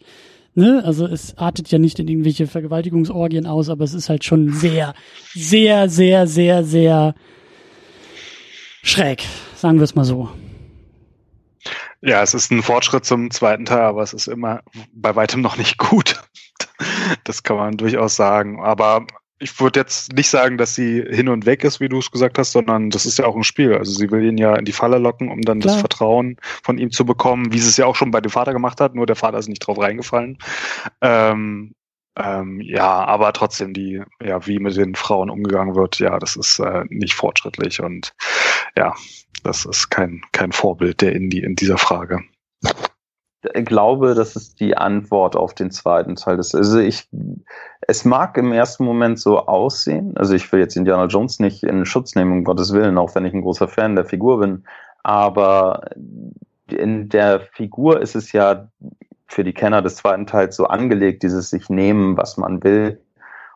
ne, 0.55 0.83
also 0.85 1.07
es 1.07 1.37
artet 1.39 1.71
ja 1.71 1.79
nicht 1.79 1.99
in 1.99 2.09
irgendwelche 2.09 2.47
Vergewaltigungsorgien 2.47 3.47
aus, 3.47 3.69
aber 3.69 3.85
es 3.85 3.95
ist 3.95 4.09
halt 4.09 4.25
schon 4.25 4.53
sehr, 4.53 4.95
sehr, 5.35 5.89
sehr, 5.89 6.27
sehr, 6.27 6.65
sehr 6.65 7.15
schräg, 8.83 9.25
sagen 9.57 9.79
wir 9.79 9.85
es 9.85 9.95
mal 9.95 10.05
so. 10.05 10.29
Ja, 12.01 12.23
es 12.23 12.35
ist 12.35 12.51
ein 12.51 12.63
Fortschritt 12.63 13.07
zum 13.07 13.31
zweiten 13.31 13.65
Teil, 13.65 13.81
aber 13.81 14.03
es 14.03 14.13
ist 14.13 14.27
immer 14.27 14.61
bei 14.93 15.17
weitem 15.17 15.41
noch 15.41 15.57
nicht 15.57 15.79
gut. 15.79 16.23
Das 17.25 17.43
kann 17.43 17.57
man 17.57 17.77
durchaus 17.77 18.17
sagen. 18.17 18.63
Aber 18.63 19.07
ich 19.39 19.61
würde 19.61 19.81
jetzt 19.81 20.13
nicht 20.13 20.29
sagen, 20.29 20.59
dass 20.59 20.75
sie 20.75 21.03
hin 21.03 21.29
und 21.29 21.45
weg 21.45 21.65
ist, 21.65 21.81
wie 21.81 21.89
du 21.89 21.99
es 21.99 22.11
gesagt 22.11 22.39
hast, 22.39 22.53
sondern 22.53 22.91
das 22.91 23.05
ist 23.05 23.19
ja 23.19 23.27
auch 23.27 23.37
ein 23.37 23.45
Spiel. 23.45 23.75
Also 23.75 23.93
sie 23.93 24.11
will 24.11 24.25
ihn 24.25 24.39
ja 24.39 24.55
in 24.55 24.65
die 24.65 24.73
Falle 24.73 24.99
locken, 24.99 25.31
um 25.31 25.43
dann 25.43 25.61
Klar. 25.61 25.75
das 25.75 25.81
Vertrauen 25.81 26.37
von 26.63 26.79
ihm 26.79 26.91
zu 26.91 27.05
bekommen, 27.05 27.53
wie 27.53 27.59
sie 27.59 27.69
es 27.69 27.77
ja 27.77 27.87
auch 27.87 27.97
schon 27.97 28.11
bei 28.11 28.21
dem 28.21 28.31
Vater 28.31 28.53
gemacht 28.53 28.81
hat, 28.81 28.95
nur 28.95 29.07
der 29.07 29.17
Vater 29.17 29.39
ist 29.39 29.49
nicht 29.49 29.67
drauf 29.67 29.79
reingefallen. 29.79 30.39
Ähm, 31.01 31.75
ähm, 32.17 32.61
ja, 32.61 33.05
aber 33.05 33.33
trotzdem 33.33 33.75
die, 33.75 34.01
ja, 34.23 34.47
wie 34.47 34.61
mit 34.61 34.77
den 34.77 34.95
Frauen 34.95 35.31
umgegangen 35.31 35.75
wird, 35.75 35.99
ja, 35.99 36.19
das 36.21 36.37
ist 36.37 36.61
äh, 36.61 36.85
nicht 36.89 37.15
fortschrittlich 37.15 37.81
und 37.81 38.15
ja, 38.77 38.95
das 39.43 39.65
ist 39.65 39.91
kein, 39.91 40.23
kein 40.31 40.53
Vorbild 40.53 41.01
der 41.01 41.13
Indie 41.13 41.43
in 41.43 41.57
dieser 41.57 41.77
Frage 41.77 42.23
glaube, 43.53 44.15
das 44.15 44.37
ist 44.37 44.61
die 44.61 44.77
Antwort 44.77 45.37
auf 45.37 45.55
den 45.55 45.71
zweiten 45.71 46.17
Teil. 46.17 46.37
Das, 46.37 46.55
also 46.55 46.79
ich, 46.79 47.09
es 47.83 48.05
mag 48.05 48.37
im 48.39 48.53
ersten 48.53 48.85
Moment 48.85 49.19
so 49.19 49.47
aussehen, 49.47 50.17
also 50.17 50.35
ich 50.35 50.51
will 50.53 50.61
jetzt 50.61 50.77
Indiana 50.77 51.07
Jones 51.07 51.41
nicht 51.41 51.63
in 51.63 51.85
Schutz 51.85 52.15
nehmen, 52.15 52.33
um 52.33 52.45
Gottes 52.45 52.73
Willen, 52.73 52.99
auch 52.99 53.15
wenn 53.15 53.25
ich 53.25 53.35
ein 53.35 53.43
großer 53.43 53.69
Fan 53.69 53.97
der 53.97 54.05
Figur 54.05 54.41
bin, 54.41 54.65
aber 55.03 55.83
in 56.69 57.09
der 57.09 57.41
Figur 57.41 58.01
ist 58.01 58.17
es 58.17 58.33
ja 58.33 58.69
für 59.27 59.45
die 59.45 59.53
Kenner 59.53 59.83
des 59.83 59.97
zweiten 59.97 60.27
Teils 60.27 60.57
so 60.57 60.67
angelegt, 60.67 61.23
dieses 61.23 61.51
sich 61.51 61.69
nehmen, 61.69 62.17
was 62.17 62.37
man 62.37 62.63
will. 62.63 63.01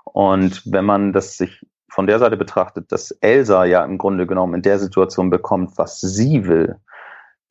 Und 0.05 0.63
wenn 0.67 0.85
man 0.85 1.13
das 1.13 1.37
sich 1.37 1.65
von 1.89 2.07
der 2.07 2.19
Seite 2.19 2.37
betrachtet, 2.37 2.93
dass 2.93 3.11
Elsa 3.11 3.65
ja 3.65 3.85
im 3.85 3.99
Grunde 3.99 4.27
genommen 4.27 4.55
in 4.55 4.63
der 4.63 4.79
Situation 4.79 5.31
bekommt, 5.31 5.77
was 5.77 6.01
sie 6.01 6.47
will, 6.47 6.77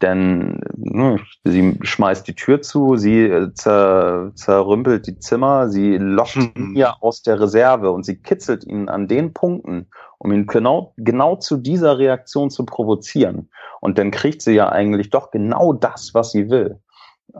denn 0.01 0.59
ne, 0.75 1.19
sie 1.43 1.77
schmeißt 1.81 2.27
die 2.27 2.35
Tür 2.35 2.61
zu, 2.61 2.97
sie 2.97 3.23
äh, 3.23 3.51
zer, 3.53 4.31
zerrümpelt 4.35 5.07
die 5.07 5.17
Zimmer, 5.19 5.69
sie 5.69 5.97
lockt 5.97 6.35
ihn 6.35 6.51
mhm. 6.55 6.75
ja 6.75 6.95
aus 7.01 7.23
der 7.23 7.39
Reserve 7.39 7.91
und 7.91 8.05
sie 8.05 8.17
kitzelt 8.17 8.63
ihn 8.65 8.89
an 8.89 9.07
den 9.07 9.33
Punkten, 9.33 9.87
um 10.19 10.31
ihn 10.31 10.45
genau, 10.45 10.93
genau 10.97 11.35
zu 11.35 11.57
dieser 11.57 11.97
Reaktion 11.97 12.49
zu 12.49 12.65
provozieren. 12.65 13.49
Und 13.81 13.97
dann 13.97 14.11
kriegt 14.11 14.41
sie 14.41 14.53
ja 14.53 14.69
eigentlich 14.69 15.09
doch 15.09 15.31
genau 15.31 15.73
das, 15.73 16.13
was 16.13 16.31
sie 16.31 16.49
will. 16.49 16.79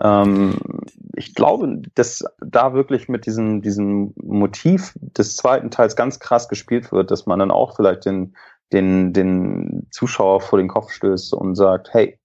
Ähm, 0.01 0.55
ich 1.16 1.36
glaube, 1.36 1.82
dass 1.95 2.24
da 2.39 2.74
wirklich 2.74 3.08
mit 3.08 3.26
diesem, 3.26 3.62
diesem 3.62 4.14
Motiv 4.16 4.93
des 5.01 5.36
zweiten 5.36 5.72
Teils 5.72 5.95
ganz 5.95 6.20
krass 6.20 6.49
gespielt 6.49 6.91
wird, 6.91 7.12
dass 7.12 7.26
man 7.26 7.39
dann 7.39 7.51
auch 7.51 7.76
vielleicht 7.76 8.05
den, 8.05 8.36
den, 8.74 9.14
den 9.14 9.88
Zuschauer 9.91 10.41
vor 10.41 10.60
den 10.60 10.68
Kopf 10.68 10.91
stößt 10.91 11.34
und 11.34 11.55
sagt, 11.55 11.93
hey, 11.93 12.20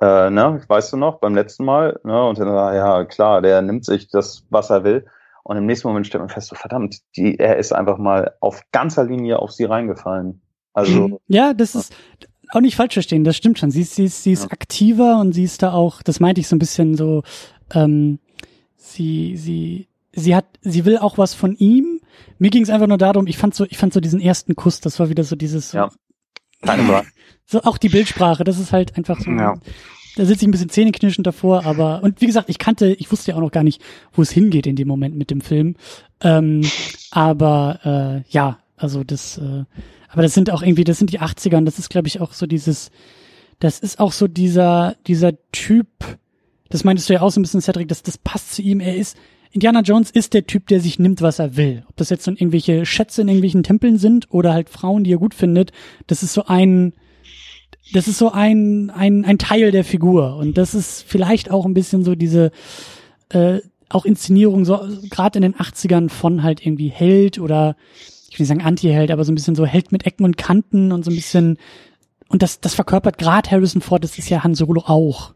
äh, 0.00 0.30
ne, 0.30 0.60
weißt 0.66 0.92
du 0.92 0.96
noch, 0.96 1.20
beim 1.20 1.34
letzten 1.34 1.64
Mal, 1.64 1.98
ne, 2.04 2.26
und 2.26 2.38
dann, 2.38 2.48
ja, 2.48 3.04
klar, 3.04 3.42
der 3.42 3.62
nimmt 3.62 3.84
sich 3.84 4.08
das, 4.08 4.44
was 4.50 4.70
er 4.70 4.84
will. 4.84 5.06
Und 5.42 5.56
im 5.56 5.66
nächsten 5.66 5.88
Moment 5.88 6.06
stellt 6.06 6.22
man 6.22 6.28
fest, 6.28 6.48
so 6.48 6.56
verdammt, 6.56 6.98
die, 7.16 7.38
er 7.38 7.56
ist 7.56 7.72
einfach 7.72 7.98
mal 7.98 8.34
auf 8.40 8.62
ganzer 8.72 9.04
Linie 9.04 9.38
auf 9.38 9.52
sie 9.52 9.64
reingefallen. 9.64 10.42
Also. 10.72 11.08
Mhm. 11.08 11.18
Ja, 11.28 11.54
das 11.54 11.74
ist 11.74 11.94
auch 12.50 12.60
nicht 12.60 12.76
falsch 12.76 12.94
verstehen, 12.94 13.24
das 13.24 13.36
stimmt 13.36 13.58
schon. 13.58 13.70
Sie 13.70 13.82
ist, 13.82 13.94
sie 13.94 14.04
ist, 14.04 14.22
sie 14.22 14.32
ist 14.32 14.44
ja. 14.44 14.50
aktiver 14.50 15.20
und 15.20 15.32
sie 15.32 15.44
ist 15.44 15.62
da 15.62 15.72
auch, 15.72 16.02
das 16.02 16.20
meinte 16.20 16.40
ich 16.40 16.48
so 16.48 16.56
ein 16.56 16.58
bisschen 16.58 16.96
so, 16.96 17.22
ähm, 17.72 18.18
sie, 18.76 19.36
sie, 19.36 19.88
sie 20.12 20.34
hat, 20.34 20.46
sie 20.60 20.84
will 20.84 20.98
auch 20.98 21.18
was 21.18 21.34
von 21.34 21.54
ihm. 21.56 22.00
Mir 22.38 22.50
ging 22.50 22.62
es 22.62 22.70
einfach 22.70 22.86
nur 22.86 22.98
darum, 22.98 23.26
ich 23.26 23.38
fand 23.38 23.54
so, 23.54 23.64
ich 23.64 23.78
fand 23.78 23.92
so 23.92 24.00
diesen 24.00 24.20
ersten 24.20 24.56
Kuss, 24.56 24.80
das 24.80 24.98
war 25.00 25.08
wieder 25.08 25.24
so 25.24 25.36
dieses, 25.36 25.72
ja. 25.72 25.90
Keine. 26.62 27.02
So 27.48 27.62
auch 27.62 27.78
die 27.78 27.90
Bildsprache, 27.90 28.42
das 28.42 28.58
ist 28.58 28.72
halt 28.72 28.96
einfach 28.96 29.20
so. 29.20 29.30
Ja. 29.30 29.54
Da 30.16 30.24
sitze 30.24 30.42
ich 30.42 30.48
ein 30.48 30.50
bisschen 30.50 30.68
zähneknirschend 30.68 31.28
davor, 31.28 31.64
aber 31.64 32.02
und 32.02 32.20
wie 32.20 32.26
gesagt, 32.26 32.50
ich 32.50 32.58
kannte, 32.58 32.88
ich 32.94 33.12
wusste 33.12 33.30
ja 33.30 33.36
auch 33.36 33.40
noch 33.40 33.52
gar 33.52 33.62
nicht, 33.62 33.80
wo 34.12 34.22
es 34.22 34.32
hingeht 34.32 34.66
in 34.66 34.74
dem 34.74 34.88
Moment 34.88 35.14
mit 35.14 35.30
dem 35.30 35.40
Film. 35.40 35.76
Ähm, 36.20 36.62
aber 37.12 38.24
äh, 38.26 38.28
ja, 38.30 38.58
also 38.76 39.04
das, 39.04 39.38
äh, 39.38 39.64
aber 40.08 40.22
das 40.22 40.34
sind 40.34 40.50
auch 40.50 40.62
irgendwie, 40.62 40.82
das 40.82 40.98
sind 40.98 41.12
die 41.12 41.20
80er 41.20 41.58
und 41.58 41.66
das 41.66 41.78
ist, 41.78 41.88
glaube 41.88 42.08
ich, 42.08 42.20
auch 42.20 42.32
so 42.32 42.46
dieses, 42.46 42.90
das 43.60 43.78
ist 43.78 44.00
auch 44.00 44.12
so 44.12 44.26
dieser, 44.26 44.96
dieser 45.06 45.32
Typ, 45.52 45.86
das 46.68 46.82
meintest 46.82 47.08
du 47.08 47.14
ja 47.14 47.20
auch 47.20 47.30
so 47.30 47.38
ein 47.38 47.42
bisschen, 47.42 47.60
Cedric, 47.60 47.86
das, 47.88 48.02
das 48.02 48.18
passt 48.18 48.54
zu 48.54 48.62
ihm. 48.62 48.80
Er 48.80 48.96
ist, 48.96 49.16
Indiana 49.52 49.80
Jones 49.80 50.10
ist 50.10 50.34
der 50.34 50.46
Typ, 50.46 50.66
der 50.68 50.80
sich 50.80 50.98
nimmt, 50.98 51.22
was 51.22 51.38
er 51.38 51.56
will. 51.56 51.84
Ob 51.88 51.96
das 51.96 52.10
jetzt 52.10 52.24
so 52.24 52.30
irgendwelche 52.30 52.86
Schätze 52.86 53.22
in 53.22 53.28
irgendwelchen 53.28 53.62
Tempeln 53.62 53.98
sind 53.98 54.32
oder 54.32 54.52
halt 54.52 54.68
Frauen, 54.68 55.04
die 55.04 55.12
er 55.12 55.18
gut 55.18 55.34
findet, 55.34 55.72
das 56.06 56.22
ist 56.22 56.32
so 56.32 56.46
ein, 56.46 56.92
das 57.92 58.08
ist 58.08 58.18
so 58.18 58.32
ein, 58.32 58.90
ein, 58.90 59.24
ein 59.24 59.38
Teil 59.38 59.70
der 59.70 59.84
Figur. 59.84 60.36
Und 60.36 60.58
das 60.58 60.74
ist 60.74 61.02
vielleicht 61.06 61.50
auch 61.50 61.64
ein 61.64 61.74
bisschen 61.74 62.04
so 62.04 62.14
diese, 62.14 62.50
äh, 63.30 63.60
auch 63.88 64.04
Inszenierung, 64.04 64.64
so 64.64 64.80
gerade 65.10 65.38
in 65.38 65.42
den 65.42 65.54
80ern 65.54 66.08
von 66.08 66.42
halt 66.42 66.64
irgendwie 66.64 66.88
Held 66.88 67.38
oder 67.38 67.76
ich 68.28 68.38
will 68.38 68.44
nicht 68.44 68.48
sagen 68.48 68.62
Anti-Held, 68.62 69.10
aber 69.10 69.24
so 69.24 69.32
ein 69.32 69.36
bisschen 69.36 69.54
so 69.54 69.64
Held 69.64 69.92
mit 69.92 70.06
Ecken 70.06 70.24
und 70.24 70.36
Kanten 70.36 70.92
und 70.92 71.04
so 71.04 71.10
ein 71.10 71.16
bisschen 71.16 71.58
und 72.28 72.42
das, 72.42 72.60
das 72.60 72.74
verkörpert 72.74 73.18
gerade 73.18 73.50
Harrison 73.50 73.80
Ford, 73.80 74.02
das 74.02 74.18
ist 74.18 74.28
ja 74.28 74.42
Han 74.42 74.54
Solo 74.54 74.82
auch. 74.86 75.34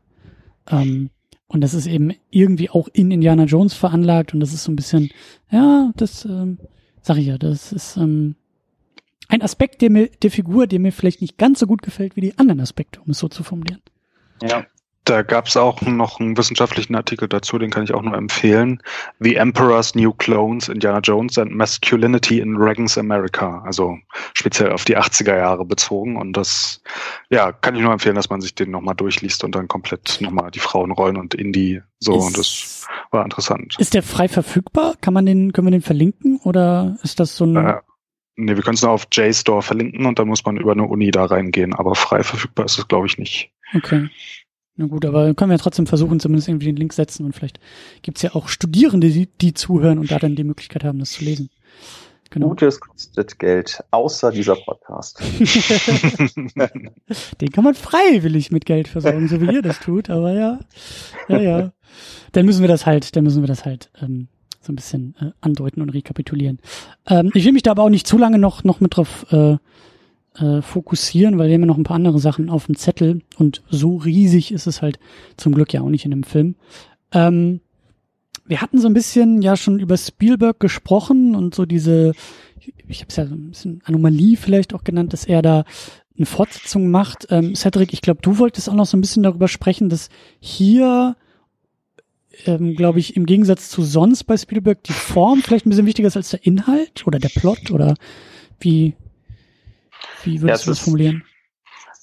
Ähm, 0.68 1.10
und 1.50 1.62
das 1.62 1.74
ist 1.74 1.88
eben 1.88 2.12
irgendwie 2.30 2.70
auch 2.70 2.86
in 2.92 3.10
Indiana 3.10 3.42
Jones 3.42 3.74
veranlagt 3.74 4.32
und 4.32 4.38
das 4.38 4.54
ist 4.54 4.62
so 4.62 4.70
ein 4.70 4.76
bisschen, 4.76 5.10
ja, 5.50 5.90
das 5.96 6.24
ähm, 6.24 6.58
sag 7.02 7.16
ich 7.16 7.26
ja, 7.26 7.38
das 7.38 7.72
ist 7.72 7.96
ähm, 7.96 8.36
ein 9.26 9.42
Aspekt 9.42 9.82
der, 9.82 9.90
mir, 9.90 10.08
der 10.22 10.30
Figur, 10.30 10.68
der 10.68 10.78
mir 10.78 10.92
vielleicht 10.92 11.20
nicht 11.20 11.38
ganz 11.38 11.58
so 11.58 11.66
gut 11.66 11.82
gefällt 11.82 12.14
wie 12.14 12.20
die 12.20 12.38
anderen 12.38 12.60
Aspekte, 12.60 13.00
um 13.00 13.10
es 13.10 13.18
so 13.18 13.26
zu 13.26 13.42
formulieren. 13.42 13.82
Ja, 14.42 14.64
da 15.04 15.22
gab 15.22 15.46
es 15.46 15.56
auch 15.56 15.80
noch 15.82 16.20
einen 16.20 16.36
wissenschaftlichen 16.36 16.94
Artikel 16.94 17.26
dazu, 17.26 17.58
den 17.58 17.70
kann 17.70 17.82
ich 17.82 17.94
auch 17.94 18.02
nur 18.02 18.14
empfehlen. 18.14 18.82
The 19.18 19.36
Emperor's 19.36 19.94
New 19.94 20.12
Clones, 20.12 20.68
Indiana 20.68 21.00
Jones 21.00 21.38
and 21.38 21.54
Masculinity 21.54 22.40
in 22.40 22.56
Reagan's 22.56 22.98
America. 22.98 23.62
Also 23.64 23.98
speziell 24.34 24.72
auf 24.72 24.84
die 24.84 24.98
80er 24.98 25.36
Jahre 25.36 25.64
bezogen. 25.64 26.16
Und 26.16 26.36
das, 26.36 26.82
ja, 27.30 27.50
kann 27.50 27.74
ich 27.74 27.82
nur 27.82 27.92
empfehlen, 27.92 28.14
dass 28.14 28.30
man 28.30 28.40
sich 28.40 28.54
den 28.54 28.70
nochmal 28.70 28.94
durchliest 28.94 29.42
und 29.42 29.54
dann 29.54 29.68
komplett 29.68 30.18
nochmal 30.20 30.50
die 30.50 30.58
Frauenrollen 30.58 31.16
und 31.16 31.34
Indie 31.34 31.80
so. 31.98 32.16
Ist, 32.16 32.26
und 32.26 32.38
das 32.38 32.86
war 33.10 33.24
interessant. 33.24 33.76
Ist 33.78 33.94
der 33.94 34.02
frei 34.02 34.28
verfügbar? 34.28 34.94
Kann 35.00 35.14
man 35.14 35.24
den, 35.24 35.52
können 35.52 35.66
wir 35.66 35.72
den 35.72 35.82
verlinken? 35.82 36.40
Oder 36.44 36.98
ist 37.02 37.20
das 37.20 37.36
so 37.36 37.46
ein. 37.46 37.56
Äh, 37.56 37.80
nee, 38.36 38.54
wir 38.54 38.62
können 38.62 38.74
es 38.74 38.82
nur 38.82 38.92
auf 38.92 39.06
JSTOR 39.10 39.62
verlinken 39.62 40.04
und 40.04 40.18
dann 40.18 40.28
muss 40.28 40.44
man 40.44 40.58
über 40.58 40.72
eine 40.72 40.84
Uni 40.84 41.10
da 41.10 41.24
reingehen. 41.24 41.74
Aber 41.74 41.94
frei 41.94 42.22
verfügbar 42.22 42.66
ist 42.66 42.78
es, 42.78 42.86
glaube 42.86 43.06
ich, 43.06 43.18
nicht. 43.18 43.50
Okay. 43.74 44.08
Na 44.80 44.86
gut, 44.86 45.04
aber 45.04 45.34
können 45.34 45.50
wir 45.50 45.58
trotzdem 45.58 45.86
versuchen, 45.86 46.20
zumindest 46.20 46.48
irgendwie 46.48 46.64
den 46.64 46.76
Link 46.76 46.94
setzen 46.94 47.26
und 47.26 47.34
vielleicht 47.34 47.60
gibt's 48.00 48.22
ja 48.22 48.34
auch 48.34 48.48
Studierende, 48.48 49.10
die, 49.10 49.26
die 49.26 49.52
zuhören 49.52 49.98
und 49.98 50.10
da 50.10 50.18
dann 50.18 50.36
die 50.36 50.44
Möglichkeit 50.44 50.84
haben, 50.84 50.98
das 50.98 51.10
zu 51.10 51.22
lesen. 51.22 51.50
Genau. 52.30 52.48
Gutes 52.48 52.80
kostet 52.80 53.38
Geld, 53.38 53.84
außer 53.90 54.30
dieser 54.30 54.56
Podcast. 54.56 55.20
Den 57.40 57.50
kann 57.52 57.64
man 57.64 57.74
freiwillig 57.74 58.50
mit 58.50 58.64
Geld 58.64 58.88
versorgen, 58.88 59.28
so 59.28 59.42
wie 59.42 59.52
ihr 59.52 59.60
das 59.60 59.80
tut, 59.80 60.08
aber 60.08 60.32
ja, 60.32 60.60
ja, 61.28 61.40
ja. 61.40 61.72
Dann 62.32 62.46
müssen 62.46 62.62
wir 62.62 62.68
das 62.68 62.86
halt, 62.86 63.14
dann 63.16 63.24
müssen 63.24 63.42
wir 63.42 63.48
das 63.48 63.66
halt 63.66 63.90
ähm, 64.00 64.28
so 64.62 64.72
ein 64.72 64.76
bisschen 64.76 65.14
äh, 65.20 65.32
andeuten 65.42 65.82
und 65.82 65.90
rekapitulieren. 65.90 66.58
Ähm, 67.06 67.30
ich 67.34 67.44
will 67.44 67.52
mich 67.52 67.64
da 67.64 67.72
aber 67.72 67.82
auch 67.82 67.90
nicht 67.90 68.06
zu 68.06 68.16
lange 68.16 68.38
noch, 68.38 68.64
noch 68.64 68.80
mit 68.80 68.96
drauf 68.96 69.26
äh, 69.30 69.58
äh, 70.36 70.62
fokussieren, 70.62 71.38
weil 71.38 71.48
wir 71.48 71.54
haben 71.54 71.62
ja 71.62 71.66
noch 71.66 71.78
ein 71.78 71.84
paar 71.84 71.96
andere 71.96 72.18
Sachen 72.18 72.50
auf 72.50 72.66
dem 72.66 72.76
Zettel 72.76 73.22
und 73.36 73.62
so 73.68 73.96
riesig 73.96 74.52
ist 74.52 74.66
es 74.66 74.82
halt 74.82 74.98
zum 75.36 75.54
Glück 75.54 75.72
ja 75.72 75.80
auch 75.82 75.88
nicht 75.88 76.04
in 76.04 76.12
dem 76.12 76.22
Film. 76.22 76.54
Ähm, 77.12 77.60
wir 78.46 78.60
hatten 78.60 78.80
so 78.80 78.88
ein 78.88 78.94
bisschen 78.94 79.42
ja 79.42 79.56
schon 79.56 79.78
über 79.78 79.96
Spielberg 79.96 80.58
gesprochen 80.60 81.34
und 81.34 81.54
so 81.54 81.66
diese, 81.66 82.12
ich 82.88 83.00
habe 83.00 83.08
es 83.08 83.16
ja 83.16 83.26
so 83.26 83.34
ein 83.34 83.50
bisschen 83.50 83.80
Anomalie 83.84 84.36
vielleicht 84.36 84.74
auch 84.74 84.84
genannt, 84.84 85.12
dass 85.12 85.24
er 85.24 85.42
da 85.42 85.64
eine 86.16 86.26
Fortsetzung 86.26 86.90
macht. 86.90 87.26
Ähm, 87.30 87.54
Cedric, 87.54 87.92
ich 87.92 88.02
glaube, 88.02 88.20
du 88.22 88.38
wolltest 88.38 88.68
auch 88.68 88.74
noch 88.74 88.86
so 88.86 88.96
ein 88.96 89.00
bisschen 89.00 89.22
darüber 89.22 89.48
sprechen, 89.48 89.88
dass 89.88 90.08
hier 90.40 91.16
ähm, 92.46 92.74
glaube 92.74 92.98
ich, 92.98 93.16
im 93.16 93.26
Gegensatz 93.26 93.68
zu 93.68 93.82
sonst 93.82 94.24
bei 94.24 94.36
Spielberg 94.36 94.82
die 94.84 94.92
Form 94.92 95.42
vielleicht 95.42 95.66
ein 95.66 95.70
bisschen 95.70 95.86
wichtiger 95.86 96.08
ist 96.08 96.16
als 96.16 96.30
der 96.30 96.44
Inhalt 96.46 97.06
oder 97.06 97.18
der 97.18 97.28
Plot 97.28 97.70
oder 97.70 97.94
wie, 98.60 98.94
wie 100.24 100.40
würdest 100.40 100.64
ja, 100.64 100.64
du 100.66 100.70
das 100.72 100.80
formulieren? 100.80 101.24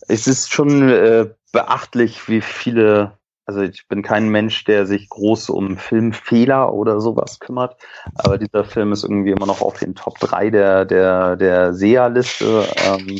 Es 0.07 0.27
ist 0.27 0.51
schon 0.51 0.89
äh, 0.89 1.29
beachtlich, 1.51 2.27
wie 2.29 2.41
viele, 2.41 3.17
also 3.45 3.61
ich 3.61 3.87
bin 3.87 4.01
kein 4.01 4.29
Mensch, 4.29 4.63
der 4.63 4.85
sich 4.85 5.09
groß 5.09 5.49
um 5.49 5.77
Filmfehler 5.77 6.73
oder 6.73 7.01
sowas 7.01 7.39
kümmert, 7.39 7.77
aber 8.15 8.37
dieser 8.37 8.63
Film 8.63 8.91
ist 8.91 9.03
irgendwie 9.03 9.31
immer 9.31 9.45
noch 9.45 9.61
auf 9.61 9.79
den 9.79 9.95
Top 9.95 10.19
3 10.19 10.49
der, 10.49 10.85
der, 10.85 11.35
der 11.35 11.73
SEA-Liste 11.73 12.67
ähm, 12.85 13.19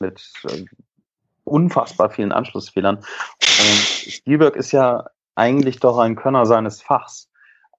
mit 0.00 0.32
äh, 0.48 0.64
unfassbar 1.44 2.10
vielen 2.10 2.32
Anschlussfehlern. 2.32 2.96
Und 2.96 4.12
Spielberg 4.12 4.56
ist 4.56 4.72
ja 4.72 5.04
eigentlich 5.34 5.80
doch 5.80 5.98
ein 5.98 6.16
Könner 6.16 6.46
seines 6.46 6.82
Fachs. 6.82 7.30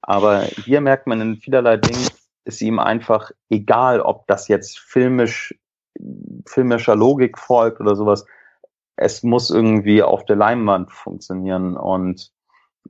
Aber 0.01 0.43
hier 0.43 0.81
merkt 0.81 1.07
man 1.07 1.21
in 1.21 1.37
vielerlei 1.37 1.77
Dingen, 1.77 2.07
ist 2.43 2.61
ihm 2.61 2.79
einfach 2.79 3.31
egal, 3.49 4.01
ob 4.01 4.27
das 4.27 4.47
jetzt 4.47 4.79
filmisch 4.79 5.55
filmischer 6.45 6.95
Logik 6.95 7.37
folgt 7.37 7.79
oder 7.79 7.95
sowas. 7.95 8.25
Es 8.95 9.23
muss 9.23 9.49
irgendwie 9.49 10.03
auf 10.03 10.25
der 10.25 10.35
Leinwand 10.35 10.91
funktionieren. 10.91 11.75
Und 11.75 12.31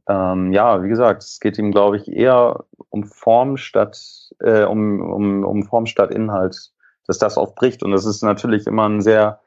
ähm, 0.07 0.51
ja, 0.51 0.83
wie 0.83 0.89
gesagt, 0.89 1.23
es 1.23 1.39
geht 1.39 1.57
ihm, 1.57 1.71
glaube 1.71 1.97
ich, 1.97 2.11
eher 2.11 2.65
um 2.89 3.03
Form 3.05 3.57
statt 3.57 4.25
äh, 4.39 4.63
um, 4.63 5.01
um, 5.01 5.43
um 5.43 5.63
Form 5.63 5.85
statt 5.85 6.11
Inhalt, 6.11 6.71
dass 7.07 7.17
das 7.17 7.37
aufbricht. 7.37 7.83
Und 7.83 7.91
das 7.91 8.05
ist 8.05 8.23
natürlich 8.23 8.67
immer 8.67 8.87
ein 8.87 9.01
sehr 9.01 9.39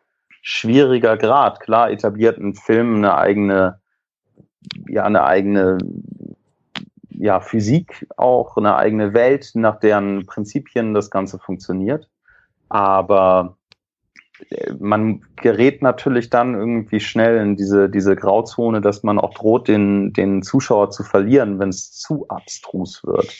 schwieriger 0.42 1.16
Grad. 1.16 1.61
Klar 1.61 1.90
etabliert 1.90 2.38
ein 2.38 2.54
Film 2.54 2.96
eine 2.96 3.16
eigene, 3.16 3.80
ja, 4.88 5.04
eine 5.04 5.24
eigene 5.24 5.78
ja, 7.11 7.40
Physik 7.40 8.06
auch, 8.16 8.56
eine 8.56 8.76
eigene 8.76 9.12
Welt, 9.12 9.50
nach 9.54 9.80
deren 9.80 10.26
Prinzipien 10.26 10.94
das 10.94 11.11
Ganze 11.11 11.38
funktioniert. 11.38 12.09
Aber 12.68 13.56
äh, 14.50 14.72
man 14.78 15.22
gerät 15.36 15.82
natürlich 15.82 16.30
dann 16.30 16.54
irgendwie 16.54 17.00
schnell 17.00 17.38
in 17.38 17.56
diese, 17.56 17.88
diese 17.88 18.16
Grauzone, 18.16 18.80
dass 18.80 19.02
man 19.02 19.18
auch 19.18 19.34
droht, 19.34 19.68
den, 19.68 20.12
den 20.12 20.42
Zuschauer 20.42 20.90
zu 20.90 21.02
verlieren, 21.02 21.58
wenn 21.58 21.70
es 21.70 21.92
zu 21.92 22.26
abstrus 22.28 23.02
wird. 23.04 23.34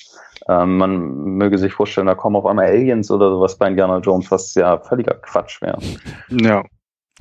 Ähm, 0.48 0.78
man 0.78 0.98
möge 1.36 1.58
sich 1.58 1.72
vorstellen, 1.72 2.06
da 2.06 2.14
kommen 2.14 2.36
auf 2.36 2.46
einmal 2.46 2.66
Aliens 2.66 3.10
oder 3.10 3.30
sowas 3.30 3.56
bei 3.56 3.68
Indiana 3.68 3.98
Jones, 3.98 4.30
was 4.30 4.54
ja 4.54 4.78
völliger 4.78 5.14
Quatsch 5.14 5.60
wäre. 5.62 5.78
Ja. 6.30 6.64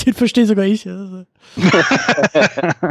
Den 0.05 0.13
verstehe 0.13 0.45
sogar 0.45 0.65
ich. 0.65 0.87
Also. 0.87 1.25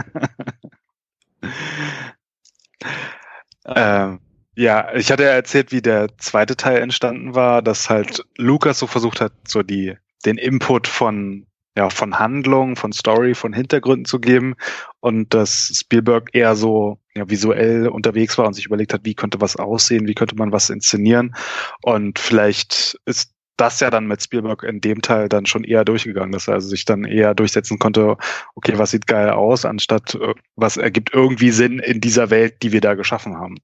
ähm, 3.74 4.20
ja, 4.56 4.94
ich 4.94 5.12
hatte 5.12 5.24
ja 5.24 5.30
erzählt, 5.30 5.70
wie 5.70 5.82
der 5.82 6.16
zweite 6.18 6.56
Teil 6.56 6.78
entstanden 6.78 7.34
war, 7.34 7.60
dass 7.62 7.90
halt 7.90 8.24
Lukas 8.36 8.78
so 8.78 8.86
versucht 8.86 9.20
hat, 9.20 9.32
so 9.46 9.62
die, 9.62 9.96
den 10.24 10.38
Input 10.38 10.88
von, 10.88 11.46
ja, 11.76 11.90
von 11.90 12.18
Handlung, 12.18 12.74
von 12.74 12.92
Story, 12.92 13.34
von 13.34 13.52
Hintergründen 13.52 14.06
zu 14.06 14.18
geben 14.18 14.54
und 15.00 15.34
dass 15.34 15.70
Spielberg 15.74 16.30
eher 16.32 16.56
so 16.56 16.98
ja, 17.14 17.28
visuell 17.28 17.88
unterwegs 17.88 18.38
war 18.38 18.46
und 18.46 18.54
sich 18.54 18.64
überlegt 18.64 18.94
hat, 18.94 19.02
wie 19.04 19.14
könnte 19.14 19.42
was 19.42 19.56
aussehen, 19.56 20.06
wie 20.06 20.14
könnte 20.14 20.36
man 20.36 20.52
was 20.52 20.70
inszenieren 20.70 21.36
und 21.82 22.18
vielleicht 22.18 22.98
ist 23.04 23.32
das 23.58 23.80
ja 23.80 23.90
dann 23.90 24.06
mit 24.06 24.22
Spielberg 24.22 24.62
in 24.62 24.80
dem 24.80 25.02
Teil 25.02 25.28
dann 25.28 25.46
schon 25.46 25.64
eher 25.64 25.84
durchgegangen, 25.84 26.32
dass 26.32 26.48
er 26.48 26.54
also 26.54 26.68
sich 26.68 26.84
dann 26.84 27.04
eher 27.04 27.34
durchsetzen 27.34 27.78
konnte, 27.78 28.16
okay, 28.54 28.74
was 28.76 28.90
sieht 28.90 29.06
geil 29.06 29.30
aus, 29.30 29.64
anstatt 29.64 30.14
äh, 30.14 30.34
was 30.56 30.76
ergibt 30.76 31.12
irgendwie 31.14 31.50
Sinn 31.50 31.78
in 31.78 32.00
dieser 32.00 32.30
Welt, 32.30 32.62
die 32.62 32.72
wir 32.72 32.80
da 32.80 32.94
geschaffen 32.94 33.36
haben. 33.36 33.56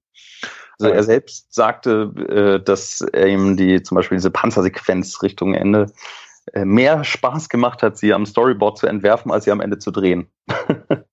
Also 0.83 0.95
er 0.95 1.03
selbst 1.03 1.53
sagte, 1.53 2.13
äh, 2.29 2.63
dass 2.63 3.01
er 3.01 3.27
ihm 3.27 3.57
die 3.57 3.81
zum 3.83 3.95
Beispiel 3.95 4.17
diese 4.17 4.31
Panzersequenz 4.31 5.21
Richtung 5.21 5.53
Ende 5.53 5.91
äh, 6.51 6.65
mehr 6.65 7.03
Spaß 7.03 7.49
gemacht 7.49 7.83
hat, 7.83 7.97
sie 7.97 8.13
am 8.13 8.25
Storyboard 8.25 8.77
zu 8.77 8.87
entwerfen, 8.87 9.31
als 9.31 9.45
sie 9.45 9.51
am 9.51 9.61
Ende 9.61 9.79
zu 9.79 9.91
drehen. 9.91 10.27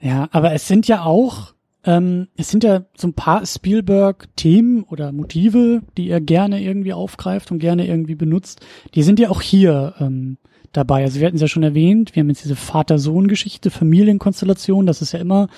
ja, 0.00 0.28
aber 0.30 0.52
es 0.52 0.68
sind 0.68 0.86
ja 0.86 1.02
auch, 1.04 1.54
ähm, 1.84 2.28
es 2.36 2.48
sind 2.48 2.62
ja 2.62 2.84
so 2.96 3.08
ein 3.08 3.14
paar 3.14 3.44
Spielberg-Themen 3.44 4.84
oder 4.84 5.10
Motive, 5.10 5.82
die 5.96 6.08
er 6.08 6.20
gerne 6.20 6.62
irgendwie 6.62 6.92
aufgreift 6.92 7.50
und 7.50 7.58
gerne 7.58 7.88
irgendwie 7.88 8.14
benutzt. 8.14 8.64
Die 8.94 9.02
sind 9.02 9.18
ja 9.18 9.30
auch 9.30 9.42
hier 9.42 9.94
ähm, 9.98 10.38
dabei. 10.72 11.02
Also 11.02 11.18
wir 11.20 11.26
hatten 11.26 11.36
es 11.36 11.42
ja 11.42 11.48
schon 11.48 11.62
erwähnt, 11.62 12.14
wir 12.14 12.20
haben 12.20 12.28
jetzt 12.28 12.44
diese 12.44 12.56
Vater-Sohn-Geschichte, 12.56 13.70
Familienkonstellation, 13.70 14.86
das 14.86 15.02
ist 15.02 15.12
ja 15.12 15.18
immer 15.18 15.48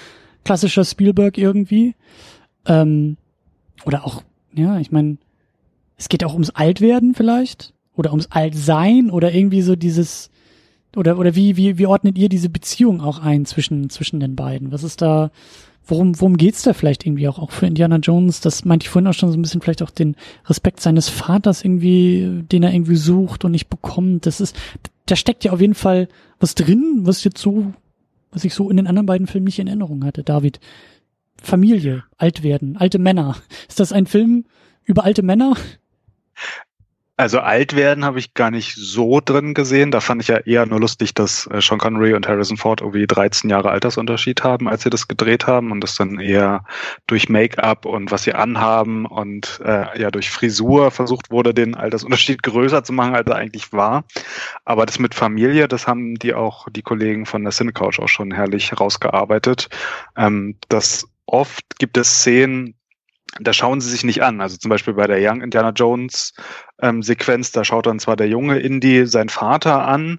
klassischer 0.45 0.85
Spielberg 0.85 1.39
irgendwie. 1.39 1.95
Ähm, 2.67 3.17
oder 3.85 4.07
auch, 4.07 4.23
ja, 4.55 4.79
ich 4.79 4.93
meine, 4.93 5.19
es 5.97 6.09
geht 6.09 6.25
auch 6.25 6.33
ums 6.33 6.51
Altwerden 6.51 7.15
vielleicht 7.15 7.73
oder 7.97 8.11
ums 8.11 8.27
Altsein 8.31 9.11
oder 9.11 9.33
irgendwie 9.33 9.63
so 9.63 9.77
dieses 9.77 10.31
oder 10.97 11.19
oder 11.19 11.35
wie 11.35 11.57
wie 11.57 11.79
wie 11.79 11.87
ordnet 11.87 12.19
ihr 12.19 12.29
diese 12.29 12.49
Beziehung 12.49 13.01
auch 13.01 13.19
ein 13.19 13.47
zwischen 13.47 13.91
zwischen 13.91 14.21
den 14.21 14.37
beiden? 14.37 14.73
Was 14.73 14.83
ist 14.83 15.03
da 15.03 15.31
worum 15.87 16.19
worum 16.21 16.37
geht's 16.37 16.63
da 16.63 16.73
vielleicht 16.73 17.07
irgendwie 17.07 17.29
auch 17.29 17.39
auch 17.39 17.51
für 17.51 17.67
Indiana 17.67 17.97
Jones? 17.97 18.41
Das 18.41 18.65
meinte 18.65 18.85
ich 18.85 18.91
vorhin 18.91 19.09
auch 19.09 19.15
schon 19.15 19.31
so 19.31 19.39
ein 19.39 19.43
bisschen 19.43 19.61
vielleicht 19.61 19.83
auch 19.83 19.91
den 19.91 20.17
Respekt 20.47 20.81
seines 20.81 21.09
Vaters 21.09 21.65
irgendwie, 21.65 22.43
den 22.51 22.63
er 22.63 22.73
irgendwie 22.73 22.97
sucht 22.97 23.45
und 23.45 23.53
nicht 23.53 23.69
bekommt. 23.69 24.27
Das 24.27 24.41
ist 24.41 24.57
da 25.07 25.17
steckt 25.17 25.45
ja 25.45 25.53
auf 25.53 25.61
jeden 25.61 25.75
Fall 25.75 26.09
was 26.39 26.55
drin, 26.55 27.01
was 27.03 27.25
jetzt 27.25 27.41
so 27.41 27.73
was 28.35 28.45
ich 28.45 28.55
so 28.55 28.69
in 28.69 28.77
den 28.77 28.87
anderen 28.87 29.07
beiden 29.07 29.27
Filmen 29.27 29.45
nicht 29.45 29.59
in 29.59 29.69
Erinnerung 29.69 30.05
hatte. 30.05 30.25
David, 30.25 30.61
Familie, 31.41 32.05
alt 32.19 32.43
werden, 32.43 32.77
alte 32.77 32.99
Männer. 32.99 33.37
Ist 33.69 33.81
das 33.81 33.93
ein 33.93 34.07
Film 34.07 34.45
über 34.85 35.05
alte 35.05 35.23
Männer? 35.23 35.57
Also 37.17 37.39
alt 37.39 37.77
werden 37.77 38.05
habe 38.05 38.19
ich 38.19 38.35
gar 38.35 38.51
nicht 38.51 38.75
so 38.75 39.21
drin 39.25 39.55
gesehen. 39.55 39.93
Da 39.93 40.01
fand 40.01 40.21
ich 40.21 40.29
ja 40.29 40.39
eher 40.39 40.67
nur 40.67 40.81
lustig, 40.81 41.15
dass 41.15 41.47
äh, 41.47 41.61
Sean 41.61 41.79
Connery 41.79 42.15
und 42.15 42.27
Harrison 42.27 42.57
Ford 42.57 42.81
irgendwie 42.81 43.07
13 43.07 43.49
Jahre 43.49 43.71
Altersunterschied 43.71 44.43
haben, 44.43 44.69
als 44.69 44.83
sie 44.83 44.91
das 44.91 45.07
gedreht 45.07 45.47
haben 45.47 45.71
und 45.71 45.81
das 45.81 45.95
dann 45.95 46.19
eher 46.19 46.65
durch 47.07 47.29
Make-up 47.29 47.87
und 47.87 48.11
was 48.11 48.25
sie 48.25 48.35
anhaben 48.35 49.07
und 49.07 49.61
äh, 49.65 50.01
ja 50.01 50.11
durch 50.11 50.29
Frisur 50.29 50.91
versucht 50.91 51.31
wurde, 51.31 51.55
den 51.55 51.77
Altersunterschied 51.77 52.43
größer 52.43 52.83
zu 52.83 52.93
machen, 52.93 53.15
als 53.15 53.29
er 53.29 53.37
eigentlich 53.37 53.73
war. 53.73 54.03
Aber 54.65 54.85
das 54.85 54.99
mit 54.99 55.15
Familie, 55.15 55.69
das 55.69 55.87
haben 55.87 56.17
die 56.17 56.35
auch 56.35 56.67
die 56.69 56.83
Kollegen 56.83 57.27
von 57.27 57.45
der 57.45 57.53
Cinecouch 57.53 58.01
auch 58.01 58.09
schon 58.09 58.33
herrlich 58.33 58.73
rausgearbeitet. 58.81 59.69
Ähm, 60.17 60.57
das 60.69 61.09
oft 61.27 61.79
gibt 61.79 61.97
es 61.97 62.09
Szenen, 62.09 62.75
da 63.41 63.53
schauen 63.53 63.81
sie 63.81 63.91
sich 63.91 64.05
nicht 64.05 64.23
an. 64.23 64.41
Also 64.41 64.57
zum 64.57 64.69
Beispiel 64.69 64.95
bei 64.95 65.07
der 65.07 65.19
Young 65.21 65.43
Indiana 65.43 65.71
Jones 65.71 66.35
ähm, 66.81 67.03
Sequenz, 67.03 67.53
da 67.53 67.65
schaut 67.65 67.87
dann 67.87 67.99
zwar 67.99 68.17
der 68.17 68.29
junge 68.29 68.59
Indy 68.59 69.07
seinen 69.07 69.29
Vater 69.29 69.87
an, 69.87 70.19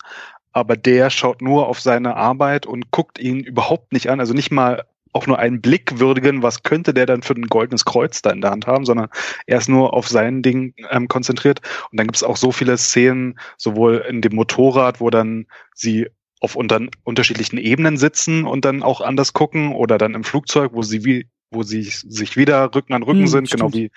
aber 0.52 0.78
der 0.78 1.10
schaut 1.10 1.42
nur 1.42 1.68
auf 1.68 1.80
seine 1.80 2.16
Arbeit 2.16 2.66
und 2.66 2.92
guckt 2.92 3.20
ihn 3.20 3.42
überhaupt 3.42 3.94
nicht 3.94 4.10
an. 4.10 4.20
Also 4.20 4.34
nicht 4.34 4.52
mal 4.52 4.86
auch 5.16 5.28
nur 5.28 5.40
einen 5.40 5.62
Blick 5.62 6.00
würdigen, 6.00 6.44
was 6.44 6.64
könnte 6.64 6.94
der 6.94 7.06
dann 7.06 7.22
für 7.22 7.34
ein 7.34 7.48
goldenes 7.48 7.86
Kreuz 7.86 8.22
da 8.22 8.32
in 8.32 8.42
der 8.42 8.52
Hand 8.52 8.68
haben, 8.68 8.84
sondern 8.84 9.08
er 9.48 9.58
ist 9.58 9.70
nur 9.70 9.94
auf 9.94 10.10
sein 10.10 10.42
Ding 10.42 10.74
ähm, 10.92 11.08
konzentriert. 11.08 11.62
Und 11.90 12.00
dann 12.00 12.08
gibt 12.08 12.18
es 12.18 12.24
auch 12.24 12.36
so 12.36 12.52
viele 12.52 12.78
Szenen, 12.78 13.40
sowohl 13.58 14.06
in 14.10 14.22
dem 14.22 14.36
Motorrad, 14.36 15.00
wo 15.00 15.10
dann 15.10 15.46
sie 15.74 16.08
auf 16.42 16.56
unter 16.58 16.82
unterschiedlichen 17.04 17.58
Ebenen 17.58 17.96
sitzen 17.96 18.46
und 18.46 18.66
dann 18.66 18.84
auch 18.84 19.00
anders 19.00 19.32
gucken 19.32 19.74
oder 19.74 19.98
dann 19.98 20.16
im 20.16 20.26
Flugzeug, 20.26 20.72
wo 20.74 20.82
sie 20.82 21.06
wie 21.06 21.28
wo 21.56 21.64
sie 21.64 21.84
sich 21.84 22.38
wieder 22.38 22.76
Rücken 22.76 22.94
an 22.94 23.04
Rücken 23.04 23.22
hm, 23.22 23.28
sind, 23.28 23.50
genau 23.50 23.70
stimmt. 23.70 23.74
genau 23.74 23.86
wie 23.86 23.92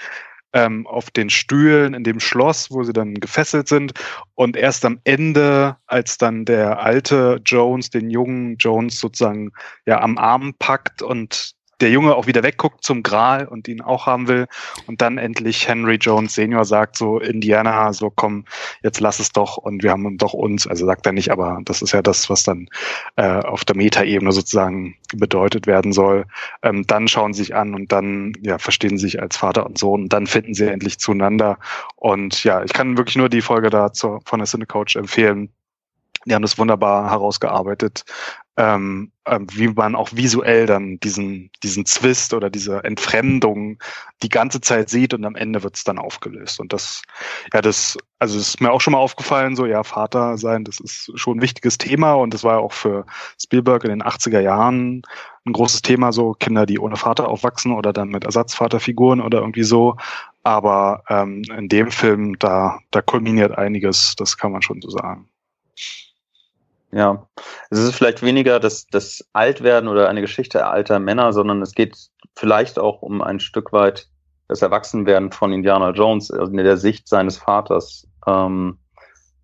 ähm, 0.55 0.87
auf 0.87 1.11
den 1.11 1.31
Stühlen 1.31 1.95
in 1.95 2.05
dem 2.05 2.21
Schloss, 2.21 2.71
wo 2.71 2.83
sie 2.83 2.93
dann 2.93 3.15
gefesselt 3.15 3.69
sind. 3.69 3.93
Und 4.35 4.57
erst 4.57 4.85
am 4.85 5.01
Ende, 5.05 5.77
als 5.87 6.17
dann 6.17 6.45
der 6.45 6.81
alte 6.81 7.41
Jones 7.45 7.91
den 7.91 8.11
jungen 8.11 8.57
Jones 8.57 8.99
sozusagen 8.99 9.53
ja 9.87 10.01
am 10.01 10.17
Arm 10.17 10.55
packt 10.59 11.03
und 11.03 11.53
der 11.81 11.91
Junge 11.91 12.15
auch 12.15 12.27
wieder 12.27 12.43
wegguckt 12.43 12.83
zum 12.83 13.03
Gral 13.03 13.47
und 13.47 13.69
ihn 13.69 13.81
auch 13.81 14.07
haben 14.07 14.29
will. 14.29 14.47
Und 14.87 15.01
dann 15.01 15.19
endlich 15.19 15.69
Henry 15.69 15.97
Jones 15.97 16.35
Senior 16.35 16.65
sagt 16.65 16.97
so 16.97 17.19
Indiana 17.19 17.93
so 17.93 18.11
komm 18.11 18.45
jetzt 18.83 19.01
lass 19.01 19.21
es 19.21 19.33
doch. 19.33 19.57
Und 19.57 19.83
wir 19.83 19.91
haben 19.91 20.19
doch 20.19 20.33
uns 20.33 20.67
also 20.67 20.87
sagt 20.87 21.07
er 21.07 21.13
nicht 21.13 21.31
aber 21.31 21.61
das 21.65 21.83
ist 21.83 21.93
ja 21.93 22.03
das 22.03 22.29
was 22.31 22.43
dann 22.43 22.69
äh, 23.17 23.41
auf 23.41 23.65
der 23.65 23.77
Metaebene 23.77 24.33
sozusagen 24.33 24.97
bedeutet 25.15 25.67
werden 25.67 25.93
soll. 25.93 26.27
Ähm, 26.63 26.87
dann 26.87 27.09
schauen 27.09 27.33
sie 27.33 27.45
sich 27.45 27.55
an 27.55 27.75
und 27.75 27.93
dann 27.93 28.33
ja 28.41 28.59
verstehen 28.59 28.99
sie 28.99 29.07
sich 29.07 29.23
als 29.23 29.37
Vater 29.37 29.67
und 29.67 29.79
Sohn. 29.79 30.03
Und 30.03 30.13
dann 30.13 30.27
finden 30.27 30.55
sie 30.55 30.67
endlich 30.67 30.99
zueinander. 30.99 31.59
Und 31.97 32.45
ja 32.45 32.63
ich 32.63 32.73
kann 32.73 32.97
wirklich 32.97 33.17
nur 33.17 33.29
die 33.29 33.43
Folge 33.43 33.71
dazu 33.71 34.21
von 34.25 34.41
der 34.41 34.47
Cinecoach 34.47 34.97
empfehlen. 34.97 35.51
Die 36.27 36.35
haben 36.35 36.43
das 36.43 36.59
wunderbar 36.59 37.11
herausgearbeitet, 37.11 38.05
ähm, 38.59 39.13
ähm, 39.25 39.47
wie 39.53 39.69
man 39.69 39.95
auch 39.95 40.11
visuell 40.13 40.67
dann 40.67 40.99
diesen, 40.99 41.51
diesen 41.63 41.87
Zwist 41.87 42.35
oder 42.35 42.51
diese 42.51 42.83
Entfremdung 42.83 43.79
die 44.25 44.29
ganze 44.29 44.61
Zeit 44.61 44.91
sieht 44.91 45.15
und 45.15 45.25
am 45.25 45.37
Ende 45.37 45.63
wird 45.63 45.77
es 45.77 45.85
dann 45.85 45.97
aufgelöst. 45.97 46.59
Und 46.59 46.73
das, 46.73 47.03
ja, 47.55 47.63
das, 47.63 47.97
also 48.19 48.37
das 48.37 48.49
ist 48.49 48.61
mir 48.61 48.73
auch 48.73 48.81
schon 48.81 48.93
mal 48.93 48.99
aufgefallen, 48.99 49.55
so, 49.55 49.65
ja, 49.65 49.85
Vater 49.85 50.37
sein, 50.39 50.65
das 50.65 50.81
ist 50.81 51.13
schon 51.15 51.39
ein 51.39 51.41
wichtiges 51.41 51.79
Thema 51.79 52.15
und 52.15 52.35
das 52.35 52.43
war 52.43 52.55
ja 52.55 52.59
auch 52.59 52.73
für 52.73 53.07
Spielberg 53.41 53.85
in 53.85 53.91
den 53.91 54.03
80er 54.03 54.41
Jahren 54.41 55.03
ein 55.47 55.53
großes 55.53 55.83
Thema, 55.83 56.13
so 56.13 56.33
Kinder, 56.33 56.67
die 56.67 56.81
ohne 56.81 56.97
Vater 56.97 57.29
aufwachsen 57.29 57.71
oder 57.73 57.93
dann 57.93 58.09
mit 58.09 58.25
Ersatzvaterfiguren 58.25 59.21
oder 59.21 59.39
irgendwie 59.39 59.63
so. 59.63 59.97
Aber 60.43 61.05
ähm, 61.09 61.45
in 61.57 61.69
dem 61.69 61.93
Film, 61.93 62.37
da, 62.41 62.81
da 62.91 63.03
kulminiert 63.03 63.57
einiges, 63.57 64.17
das 64.17 64.37
kann 64.37 64.51
man 64.51 64.63
schon 64.63 64.83
so 64.83 64.91
sagen. 64.91 65.29
Ja, 66.91 67.29
es 67.71 67.79
ist 67.79 67.95
vielleicht 67.95 68.23
weniger 68.23 68.61
das, 68.61 68.87
das 68.87 69.29
Altwerden 69.35 69.89
oder 69.89 70.09
eine 70.09 70.23
Geschichte 70.23 70.67
alter 70.67 70.99
Männer, 70.99 71.33
sondern 71.35 71.61
es 71.61 71.73
geht 71.73 71.97
vielleicht 72.35 72.79
auch 72.79 73.03
um 73.03 73.21
ein 73.21 73.41
Stück 73.41 73.73
weit 73.73 74.09
das 74.49 74.63
Erwachsenwerden 74.63 75.31
von 75.31 75.53
Indiana 75.53 75.91
Jones 75.91 76.31
also 76.31 76.51
in 76.51 76.57
der 76.57 76.79
Sicht 76.79 77.07
seines 77.07 77.37
Vaters, 77.37 78.09
ähm, 78.27 78.79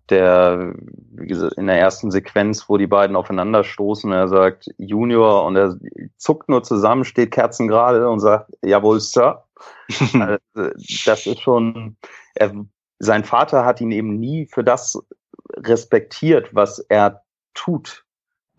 der 0.09 0.73
wie 1.11 1.27
gesagt, 1.27 1.53
in 1.53 1.67
der 1.67 1.79
ersten 1.79 2.09
Sequenz, 2.09 2.67
wo 2.67 2.77
die 2.77 2.87
beiden 2.87 3.15
aufeinander 3.15 3.63
stoßen, 3.63 4.11
er 4.11 4.27
sagt 4.27 4.67
Junior 4.77 5.45
und 5.45 5.55
er 5.55 5.77
zuckt 6.17 6.49
nur 6.49 6.63
zusammen, 6.63 7.05
steht 7.05 7.31
kerzengerade 7.31 8.09
und 8.09 8.19
sagt, 8.19 8.51
jawohl, 8.63 8.99
Sir. 8.99 9.43
Also, 10.13 10.37
das 11.05 11.25
ist 11.25 11.41
schon, 11.41 11.97
er, 12.35 12.53
sein 12.99 13.23
Vater 13.23 13.65
hat 13.65 13.81
ihn 13.81 13.91
eben 13.91 14.19
nie 14.19 14.47
für 14.47 14.63
das 14.63 14.99
respektiert, 15.57 16.53
was 16.53 16.79
er 16.79 17.24
tut. 17.55 18.05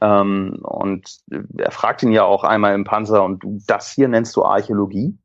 Ähm, 0.00 0.58
und 0.62 1.08
er 1.56 1.70
fragt 1.70 2.02
ihn 2.02 2.12
ja 2.12 2.24
auch 2.24 2.44
einmal 2.44 2.74
im 2.74 2.84
Panzer, 2.84 3.24
und 3.24 3.42
das 3.66 3.90
hier 3.90 4.08
nennst 4.08 4.36
du 4.36 4.44
Archäologie? 4.44 5.16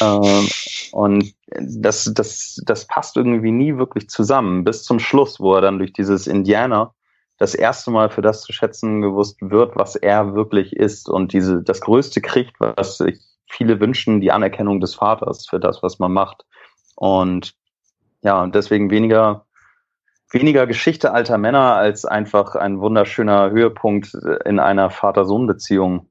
Ähm, 0.00 0.48
und 0.92 1.34
das, 1.46 2.10
das, 2.14 2.60
das 2.64 2.86
passt 2.86 3.16
irgendwie 3.16 3.50
nie 3.50 3.76
wirklich 3.76 4.08
zusammen, 4.08 4.64
bis 4.64 4.84
zum 4.84 4.98
Schluss, 4.98 5.40
wo 5.40 5.54
er 5.54 5.60
dann 5.60 5.78
durch 5.78 5.92
dieses 5.92 6.26
Indianer 6.26 6.94
das 7.38 7.54
erste 7.54 7.90
Mal 7.90 8.10
für 8.10 8.22
das 8.22 8.42
zu 8.42 8.52
schätzen 8.52 9.02
gewusst 9.02 9.38
wird, 9.40 9.74
was 9.76 9.96
er 9.96 10.34
wirklich 10.34 10.74
ist 10.74 11.08
und 11.08 11.32
diese, 11.32 11.62
das 11.62 11.80
Größte 11.80 12.20
kriegt, 12.20 12.60
was 12.60 12.98
sich 12.98 13.20
viele 13.48 13.80
wünschen, 13.80 14.20
die 14.20 14.30
Anerkennung 14.30 14.80
des 14.80 14.94
Vaters 14.94 15.46
für 15.46 15.58
das, 15.58 15.82
was 15.82 15.98
man 15.98 16.12
macht. 16.12 16.44
Und 16.94 17.54
ja, 18.22 18.46
deswegen 18.46 18.90
weniger 18.90 19.46
weniger 20.34 20.66
Geschichte 20.66 21.12
alter 21.12 21.38
Männer 21.38 21.74
als 21.74 22.04
einfach 22.04 22.54
ein 22.56 22.80
wunderschöner 22.80 23.50
Höhepunkt 23.50 24.14
in 24.44 24.58
einer 24.58 24.90
Vater-Sohn-Beziehung. 24.90 26.06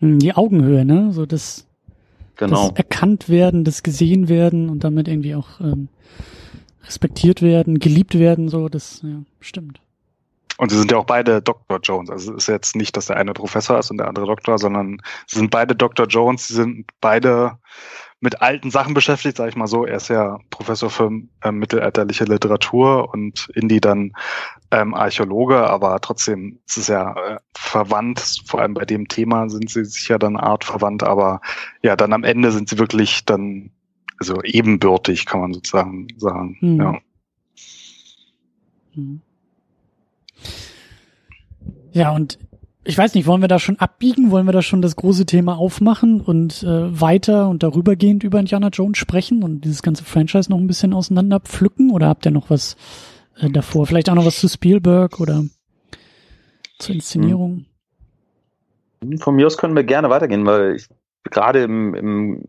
Hm, 0.00 0.18
die 0.18 0.34
Augenhöhe, 0.34 0.84
ne? 0.84 1.12
So 1.12 1.26
das, 1.26 1.66
genau. 2.36 2.68
das 2.68 2.76
erkannt 2.78 3.28
werden, 3.28 3.64
das 3.64 3.82
gesehen 3.82 4.28
werden 4.28 4.68
und 4.68 4.84
damit 4.84 5.08
irgendwie 5.08 5.34
auch 5.34 5.60
ähm, 5.60 5.88
respektiert 6.84 7.42
werden, 7.42 7.78
geliebt 7.78 8.18
werden, 8.18 8.48
so, 8.48 8.68
das 8.68 9.02
ja, 9.02 9.22
stimmt. 9.40 9.80
Und 10.56 10.70
sie 10.70 10.78
sind 10.78 10.90
ja 10.90 10.98
auch 10.98 11.04
beide 11.04 11.40
Dr. 11.40 11.78
Jones. 11.80 12.10
Also 12.10 12.32
es 12.32 12.44
ist 12.44 12.48
jetzt 12.48 12.74
nicht, 12.74 12.96
dass 12.96 13.06
der 13.06 13.16
eine 13.16 13.32
Professor 13.32 13.78
ist 13.78 13.92
und 13.92 13.98
der 13.98 14.08
andere 14.08 14.26
Doktor, 14.26 14.58
sondern 14.58 15.00
sie 15.28 15.38
sind 15.38 15.52
beide 15.52 15.76
Dr. 15.76 16.06
Jones, 16.06 16.48
sie 16.48 16.54
sind 16.54 16.90
beide 17.00 17.58
mit 18.20 18.42
alten 18.42 18.70
Sachen 18.70 18.94
beschäftigt, 18.94 19.36
sage 19.36 19.50
ich 19.50 19.56
mal 19.56 19.68
so. 19.68 19.86
Er 19.86 19.96
ist 19.96 20.08
ja 20.08 20.38
Professor 20.50 20.90
für 20.90 21.10
äh, 21.42 21.52
mittelalterliche 21.52 22.24
Literatur 22.24 23.12
und 23.12 23.48
Indy 23.54 23.80
dann 23.80 24.12
ähm, 24.70 24.94
Archäologe, 24.94 25.68
aber 25.68 26.00
trotzdem 26.00 26.58
ist 26.66 26.78
es 26.78 26.88
ja 26.88 27.12
äh, 27.12 27.38
verwandt, 27.54 28.42
vor 28.44 28.60
allem 28.60 28.74
bei 28.74 28.84
dem 28.84 29.06
Thema 29.08 29.48
sind 29.48 29.70
sie 29.70 29.84
sich 29.84 30.08
ja 30.08 30.18
dann 30.18 30.36
Art 30.36 30.64
verwandt, 30.64 31.02
aber 31.02 31.40
ja, 31.82 31.94
dann 31.96 32.12
am 32.12 32.24
Ende 32.24 32.50
sind 32.50 32.68
sie 32.68 32.78
wirklich 32.78 33.24
dann 33.24 33.70
also 34.18 34.42
ebenbürtig, 34.42 35.26
kann 35.26 35.40
man 35.40 35.54
sozusagen 35.54 36.08
sagen. 36.16 36.56
Mhm. 36.60 36.80
Ja. 36.80 36.98
Mhm. 38.94 39.20
Ja, 41.92 42.10
und 42.10 42.38
ich 42.88 42.96
weiß 42.96 43.14
nicht, 43.14 43.26
wollen 43.26 43.42
wir 43.42 43.48
da 43.48 43.58
schon 43.58 43.78
abbiegen? 43.78 44.30
Wollen 44.30 44.46
wir 44.46 44.52
da 44.52 44.62
schon 44.62 44.80
das 44.80 44.96
große 44.96 45.26
Thema 45.26 45.58
aufmachen 45.58 46.22
und 46.22 46.62
äh, 46.62 47.00
weiter 47.00 47.50
und 47.50 47.62
darübergehend 47.62 48.24
über 48.24 48.40
Indiana 48.40 48.68
Jones 48.68 48.96
sprechen 48.96 49.42
und 49.42 49.60
dieses 49.60 49.82
ganze 49.82 50.04
Franchise 50.04 50.50
noch 50.50 50.56
ein 50.56 50.66
bisschen 50.66 50.94
auseinander 50.94 51.38
pflücken? 51.38 51.90
Oder 51.90 52.08
habt 52.08 52.24
ihr 52.24 52.30
noch 52.30 52.48
was 52.48 52.78
äh, 53.36 53.50
davor? 53.50 53.86
Vielleicht 53.86 54.08
auch 54.08 54.14
noch 54.14 54.24
was 54.24 54.40
zu 54.40 54.48
Spielberg 54.48 55.20
oder 55.20 55.44
zur 56.78 56.94
Inszenierung? 56.94 57.66
Hm. 59.02 59.18
Von 59.18 59.36
mir 59.36 59.46
aus 59.46 59.58
können 59.58 59.76
wir 59.76 59.84
gerne 59.84 60.08
weitergehen, 60.08 60.46
weil 60.46 60.76
ich 60.76 60.88
gerade 61.24 61.64
im, 61.64 61.94
im 61.94 62.44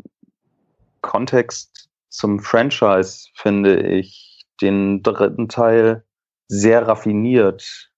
Kontext 1.02 1.90
zum 2.08 2.40
Franchise 2.40 3.28
finde 3.36 3.82
ich 3.82 4.46
den 4.62 5.04
dritten 5.04 5.50
Teil 5.50 6.06
sehr 6.48 6.88
raffiniert 6.88 7.92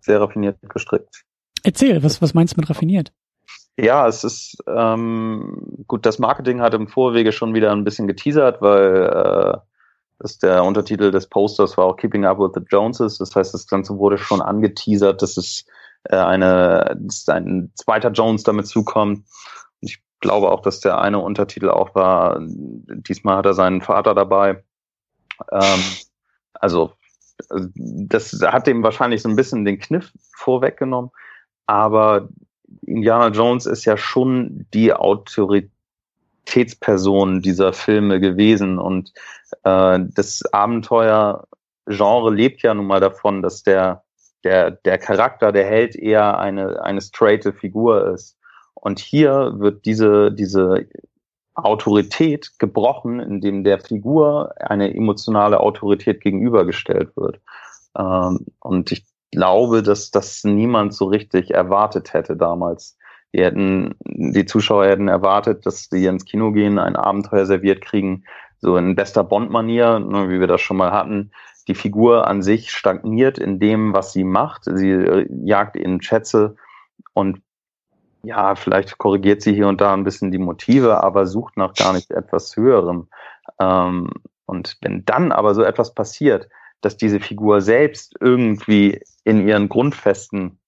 sehr 0.00 0.20
raffiniert 0.20 0.58
gestrickt. 0.68 1.24
Erzähl, 1.62 2.02
was, 2.02 2.22
was 2.22 2.34
meinst 2.34 2.56
du 2.56 2.60
mit 2.60 2.70
raffiniert? 2.70 3.12
Ja, 3.76 4.06
es 4.06 4.24
ist 4.24 4.62
ähm, 4.66 5.84
gut, 5.86 6.04
das 6.04 6.18
Marketing 6.18 6.60
hat 6.60 6.74
im 6.74 6.88
Vorwege 6.88 7.32
schon 7.32 7.54
wieder 7.54 7.72
ein 7.72 7.84
bisschen 7.84 8.06
geteasert, 8.06 8.60
weil 8.60 9.06
äh, 9.06 9.58
das 10.18 10.38
der 10.38 10.64
Untertitel 10.64 11.10
des 11.10 11.28
Posters 11.28 11.78
war 11.78 11.86
auch 11.86 11.96
Keeping 11.96 12.26
Up 12.26 12.38
with 12.38 12.50
the 12.54 12.60
Joneses. 12.68 13.16
Das 13.18 13.34
heißt, 13.34 13.54
das 13.54 13.66
Ganze 13.66 13.96
wurde 13.96 14.18
schon 14.18 14.42
angeteasert, 14.42 15.22
dass 15.22 15.38
es 15.38 15.64
äh, 16.04 16.16
eine, 16.16 16.98
dass 17.00 17.28
ein 17.28 17.72
zweiter 17.74 18.10
Jones 18.10 18.42
damit 18.42 18.66
zukommt. 18.66 19.24
Ich 19.80 20.02
glaube 20.20 20.50
auch, 20.50 20.60
dass 20.60 20.80
der 20.80 21.00
eine 21.00 21.18
Untertitel 21.18 21.70
auch 21.70 21.94
war, 21.94 22.38
diesmal 22.40 23.38
hat 23.38 23.46
er 23.46 23.54
seinen 23.54 23.80
Vater 23.80 24.14
dabei. 24.14 24.62
Ähm, 25.50 25.80
also 26.52 26.92
das 27.48 28.40
hat 28.42 28.66
dem 28.66 28.82
wahrscheinlich 28.82 29.22
so 29.22 29.28
ein 29.28 29.36
bisschen 29.36 29.64
den 29.64 29.78
Kniff 29.78 30.12
vorweggenommen. 30.36 31.10
Aber 31.66 32.28
Indiana 32.82 33.28
Jones 33.28 33.66
ist 33.66 33.84
ja 33.84 33.96
schon 33.96 34.66
die 34.72 34.92
Autorität 34.92 35.70
Identitätsperson 36.50 37.42
dieser 37.42 37.72
Filme 37.72 38.20
gewesen. 38.20 38.78
Und 38.78 39.12
äh, 39.64 39.98
das 40.14 40.42
Abenteuer-Genre 40.52 42.34
lebt 42.34 42.62
ja 42.62 42.74
nun 42.74 42.86
mal 42.86 43.00
davon, 43.00 43.42
dass 43.42 43.62
der, 43.62 44.02
der, 44.44 44.72
der 44.72 44.98
Charakter, 44.98 45.52
der 45.52 45.66
Held 45.66 45.96
eher 45.96 46.38
eine, 46.38 46.82
eine 46.82 47.00
straighte 47.00 47.52
Figur 47.52 48.12
ist. 48.12 48.36
Und 48.74 48.98
hier 48.98 49.54
wird 49.58 49.84
diese, 49.84 50.32
diese 50.32 50.86
Autorität 51.64 52.52
gebrochen, 52.58 53.20
indem 53.20 53.64
der 53.64 53.80
Figur 53.80 54.54
eine 54.58 54.94
emotionale 54.94 55.60
Autorität 55.60 56.20
gegenübergestellt 56.20 57.16
wird. 57.16 57.40
Ähm, 57.96 58.46
und 58.60 58.92
ich 58.92 59.04
glaube, 59.32 59.82
dass 59.82 60.10
das 60.10 60.44
niemand 60.44 60.94
so 60.94 61.06
richtig 61.06 61.50
erwartet 61.50 62.12
hätte 62.12 62.36
damals. 62.36 62.96
Die 63.32 63.44
hätten, 63.44 63.94
die 64.04 64.44
Zuschauer 64.44 64.86
hätten 64.86 65.08
erwartet, 65.08 65.64
dass 65.66 65.88
die 65.88 66.04
ins 66.06 66.24
Kino 66.24 66.50
gehen, 66.50 66.78
ein 66.78 66.96
Abenteuer 66.96 67.46
serviert 67.46 67.80
kriegen, 67.80 68.24
so 68.58 68.76
in 68.76 68.96
bester 68.96 69.24
Bond-Manier, 69.24 70.00
ne, 70.00 70.28
wie 70.28 70.40
wir 70.40 70.46
das 70.46 70.60
schon 70.60 70.76
mal 70.76 70.92
hatten. 70.92 71.30
Die 71.68 71.74
Figur 71.74 72.26
an 72.26 72.42
sich 72.42 72.72
stagniert 72.72 73.38
in 73.38 73.60
dem, 73.60 73.92
was 73.92 74.12
sie 74.12 74.24
macht. 74.24 74.64
Sie 74.64 74.90
äh, 74.90 75.26
jagt 75.44 75.76
in 75.76 76.02
Schätze 76.02 76.56
und 77.12 77.40
ja, 78.22 78.54
vielleicht 78.54 78.98
korrigiert 78.98 79.42
sie 79.42 79.54
hier 79.54 79.68
und 79.68 79.80
da 79.80 79.92
ein 79.94 80.04
bisschen 80.04 80.30
die 80.30 80.38
Motive, 80.38 81.02
aber 81.02 81.26
sucht 81.26 81.56
nach 81.56 81.74
gar 81.74 81.92
nicht 81.92 82.10
etwas 82.10 82.56
Höherem. 82.56 83.08
Ähm, 83.58 84.10
und 84.46 84.76
wenn 84.82 85.04
dann 85.04 85.32
aber 85.32 85.54
so 85.54 85.62
etwas 85.62 85.94
passiert, 85.94 86.48
dass 86.80 86.96
diese 86.96 87.20
Figur 87.20 87.60
selbst 87.60 88.14
irgendwie 88.20 89.00
in 89.24 89.46
ihren 89.46 89.68
Grundfesten 89.68 90.58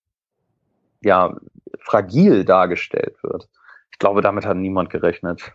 ja 1.01 1.37
fragil 1.81 2.45
dargestellt 2.45 3.17
wird. 3.23 3.49
Ich 3.91 3.99
glaube, 3.99 4.21
damit 4.23 4.47
hat 4.47 4.57
niemand 4.57 4.91
gerechnet. 4.91 5.53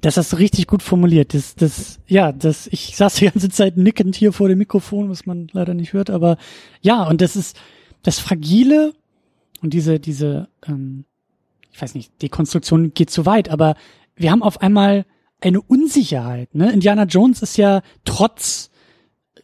Das 0.00 0.16
hast 0.16 0.32
du 0.32 0.36
richtig 0.36 0.66
gut 0.66 0.82
formuliert. 0.82 1.34
Das, 1.34 1.54
das, 1.54 2.00
ja, 2.06 2.32
das, 2.32 2.66
ich 2.68 2.96
saß 2.96 3.14
die 3.14 3.26
ganze 3.26 3.50
Zeit 3.50 3.76
nickend 3.76 4.16
hier 4.16 4.32
vor 4.32 4.48
dem 4.48 4.58
Mikrofon, 4.58 5.10
was 5.10 5.26
man 5.26 5.48
leider 5.52 5.74
nicht 5.74 5.92
hört, 5.92 6.10
aber 6.10 6.38
ja, 6.80 7.04
und 7.04 7.20
das 7.20 7.36
ist 7.36 7.58
das 8.02 8.18
Fragile 8.18 8.92
und 9.62 9.74
diese, 9.74 10.00
diese, 10.00 10.48
ähm, 10.66 11.04
ich 11.72 11.80
weiß 11.80 11.94
nicht, 11.94 12.12
die 12.22 12.28
Konstruktion 12.28 12.94
geht 12.94 13.10
zu 13.10 13.26
weit, 13.26 13.48
aber 13.48 13.74
wir 14.16 14.30
haben 14.30 14.42
auf 14.42 14.60
einmal 14.60 15.06
eine 15.40 15.60
Unsicherheit. 15.62 16.54
Ne? 16.54 16.70
Indiana 16.70 17.04
Jones 17.04 17.42
ist 17.42 17.56
ja 17.56 17.82
trotz 18.04 18.70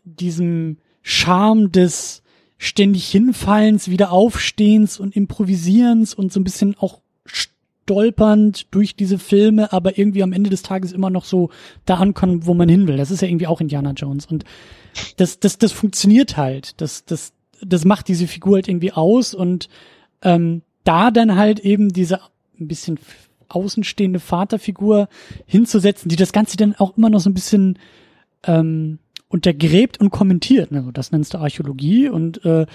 diesem 0.05 0.79
Charme 1.03 1.73
des 1.73 2.23
ständig 2.59 3.09
Hinfallens, 3.09 3.91
wieder 3.91 4.13
Aufstehens 4.13 4.99
und 4.99 5.15
Improvisierens 5.15 6.15
und 6.15 6.33
so 6.33 6.41
ein 6.41 6.45
bisschen 6.45 6.77
auch 6.79 7.01
stolpernd 7.27 8.75
durch 8.75 8.97
diese 8.97 9.19
Filme, 9.19 9.73
aber 9.73 9.99
irgendwie 9.99 10.23
am 10.23 10.33
Ende 10.33 10.51
des 10.51 10.63
Tages 10.63 10.93
immer 10.93 11.11
noch 11.11 11.25
so 11.25 11.51
da 11.85 11.97
ankommen, 11.97 12.47
wo 12.47 12.55
man 12.55 12.69
hin 12.69 12.89
will. 12.89 12.97
Das 12.97 13.11
ist 13.11 13.23
ja 13.23 13.29
irgendwie 13.29 13.47
auch 13.47 13.61
Indiana 13.61 13.93
Jones. 13.93 14.27
Und 14.27 14.45
das, 15.17 15.39
das, 15.39 15.59
das 15.59 15.73
funktioniert 15.73 16.37
halt. 16.37 16.81
Das, 16.81 17.05
das, 17.05 17.33
das 17.65 17.85
macht 17.85 18.09
diese 18.09 18.27
Figur 18.27 18.57
halt 18.57 18.69
irgendwie 18.69 18.93
aus 18.93 19.35
und 19.35 19.69
ähm, 20.23 20.63
da 20.87 21.11
dann 21.11 21.37
halt 21.37 21.61
eben 21.61 21.91
diese 21.91 22.21
ein 22.59 22.69
bisschen 22.69 22.99
außenstehende 23.49 24.21
Vaterfigur 24.21 25.09
hinzusetzen, 25.47 26.09
die 26.09 26.17
das 26.17 26.33
Ganze 26.33 26.57
dann 26.57 26.75
auch 26.75 26.97
immer 26.97 27.11
noch 27.11 27.21
so 27.21 27.31
ein 27.31 27.35
bisschen 27.35 27.79
ähm, 28.45 28.99
untergräbt 29.29 30.01
und 30.01 30.11
kommentiert. 30.11 30.73
Also 30.73 30.91
das 30.91 31.13
nennst 31.13 31.35
du 31.35 31.39
Archäologie 31.39 32.09
und, 32.09 32.45
äh, 32.45 32.67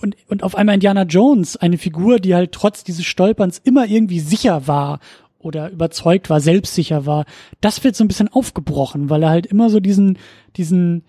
und, 0.00 0.16
und 0.28 0.42
auf 0.42 0.54
einmal 0.54 0.74
Indiana 0.74 1.02
Jones, 1.04 1.56
eine 1.56 1.78
Figur, 1.78 2.18
die 2.18 2.34
halt 2.34 2.52
trotz 2.52 2.84
dieses 2.84 3.04
Stolperns 3.04 3.58
immer 3.58 3.86
irgendwie 3.86 4.20
sicher 4.20 4.66
war 4.66 5.00
oder 5.38 5.70
überzeugt 5.70 6.30
war, 6.30 6.40
selbstsicher 6.40 7.06
war, 7.06 7.24
das 7.60 7.84
wird 7.84 7.94
so 7.94 8.04
ein 8.04 8.08
bisschen 8.08 8.28
aufgebrochen, 8.28 9.08
weil 9.08 9.22
er 9.22 9.30
halt 9.30 9.46
immer 9.46 9.70
so 9.70 9.78
diesen, 9.78 10.18
diesen 10.56 11.04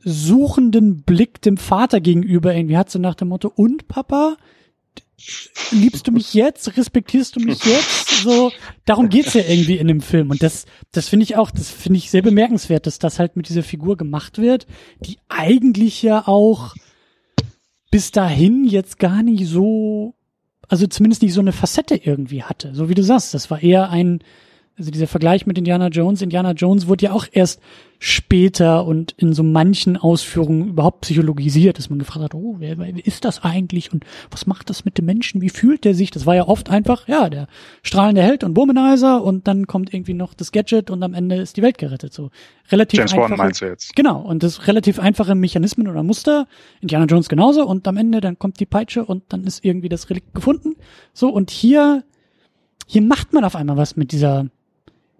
suchenden 0.00 1.02
Blick 1.02 1.40
dem 1.40 1.56
Vater 1.56 2.00
gegenüber 2.00 2.54
irgendwie 2.54 2.76
hat, 2.76 2.90
so 2.90 2.98
nach 2.98 3.14
dem 3.14 3.28
Motto, 3.28 3.50
und 3.54 3.88
Papa, 3.88 4.36
liebst 5.70 6.06
du 6.06 6.12
mich 6.12 6.34
jetzt, 6.34 6.76
respektierst 6.76 7.36
du 7.36 7.40
mich 7.40 7.64
jetzt? 7.64 8.08
So, 8.22 8.52
darum 8.84 9.08
geht's 9.08 9.34
ja 9.34 9.42
irgendwie 9.42 9.76
in 9.76 9.88
dem 9.88 10.00
Film. 10.00 10.30
Und 10.30 10.42
das, 10.42 10.66
das 10.92 11.08
finde 11.08 11.24
ich 11.24 11.36
auch, 11.36 11.50
das 11.50 11.70
finde 11.70 11.98
ich 11.98 12.10
sehr 12.10 12.22
bemerkenswert, 12.22 12.86
dass 12.86 12.98
das 12.98 13.18
halt 13.18 13.36
mit 13.36 13.48
dieser 13.48 13.62
Figur 13.62 13.96
gemacht 13.96 14.38
wird, 14.38 14.66
die 15.00 15.18
eigentlich 15.28 16.02
ja 16.02 16.26
auch 16.26 16.74
bis 17.90 18.10
dahin 18.10 18.64
jetzt 18.64 18.98
gar 18.98 19.22
nicht 19.22 19.46
so, 19.46 20.14
also 20.68 20.86
zumindest 20.86 21.22
nicht 21.22 21.34
so 21.34 21.40
eine 21.40 21.52
Facette 21.52 21.96
irgendwie 21.96 22.42
hatte. 22.42 22.74
So 22.74 22.88
wie 22.88 22.94
du 22.94 23.02
sagst, 23.02 23.34
das 23.34 23.50
war 23.50 23.62
eher 23.62 23.90
ein, 23.90 24.20
also 24.76 24.90
dieser 24.90 25.06
Vergleich 25.06 25.46
mit 25.46 25.56
Indiana 25.56 25.88
Jones, 25.88 26.20
Indiana 26.20 26.52
Jones 26.52 26.88
wurde 26.88 27.06
ja 27.06 27.12
auch 27.12 27.26
erst 27.30 27.60
später 28.00 28.84
und 28.84 29.12
in 29.12 29.32
so 29.32 29.42
manchen 29.42 29.96
Ausführungen 29.96 30.68
überhaupt 30.68 31.02
psychologisiert, 31.02 31.78
dass 31.78 31.90
man 31.90 32.00
gefragt 32.00 32.24
hat, 32.24 32.34
oh, 32.34 32.56
wer, 32.58 32.76
wer 32.76 33.06
ist 33.06 33.24
das 33.24 33.44
eigentlich 33.44 33.92
und 33.92 34.04
was 34.30 34.46
macht 34.46 34.68
das 34.68 34.84
mit 34.84 34.98
dem 34.98 35.06
Menschen, 35.06 35.40
wie 35.40 35.48
fühlt 35.48 35.84
der 35.84 35.94
sich? 35.94 36.10
Das 36.10 36.26
war 36.26 36.34
ja 36.34 36.46
oft 36.46 36.70
einfach, 36.70 37.06
ja, 37.06 37.30
der 37.30 37.46
strahlende 37.82 38.22
Held 38.22 38.42
und 38.42 38.56
Womanizer 38.56 39.22
und 39.22 39.46
dann 39.46 39.66
kommt 39.66 39.94
irgendwie 39.94 40.12
noch 40.12 40.34
das 40.34 40.50
Gadget 40.50 40.90
und 40.90 41.02
am 41.02 41.14
Ende 41.14 41.36
ist 41.36 41.56
die 41.56 41.62
Welt 41.62 41.78
gerettet. 41.78 42.12
So 42.12 42.30
relativ 42.70 42.98
James 42.98 43.12
einfache, 43.12 43.28
Bond 43.28 43.38
meinst 43.38 43.60
du 43.62 43.66
jetzt? 43.66 43.94
Genau, 43.94 44.20
und 44.20 44.42
das 44.42 44.66
relativ 44.66 44.98
einfache 44.98 45.34
Mechanismen 45.36 45.88
oder 45.88 46.02
Muster, 46.02 46.46
Indiana 46.80 47.06
Jones 47.06 47.28
genauso 47.28 47.64
und 47.64 47.86
am 47.86 47.96
Ende 47.96 48.20
dann 48.20 48.38
kommt 48.38 48.58
die 48.58 48.66
Peitsche 48.66 49.04
und 49.04 49.22
dann 49.28 49.44
ist 49.44 49.64
irgendwie 49.64 49.88
das 49.88 50.10
Relikt 50.10 50.34
gefunden. 50.34 50.74
So, 51.12 51.28
und 51.30 51.50
hier, 51.50 52.04
hier 52.86 53.02
macht 53.02 53.32
man 53.32 53.44
auf 53.44 53.54
einmal 53.56 53.76
was 53.76 53.96
mit 53.96 54.12
dieser 54.12 54.50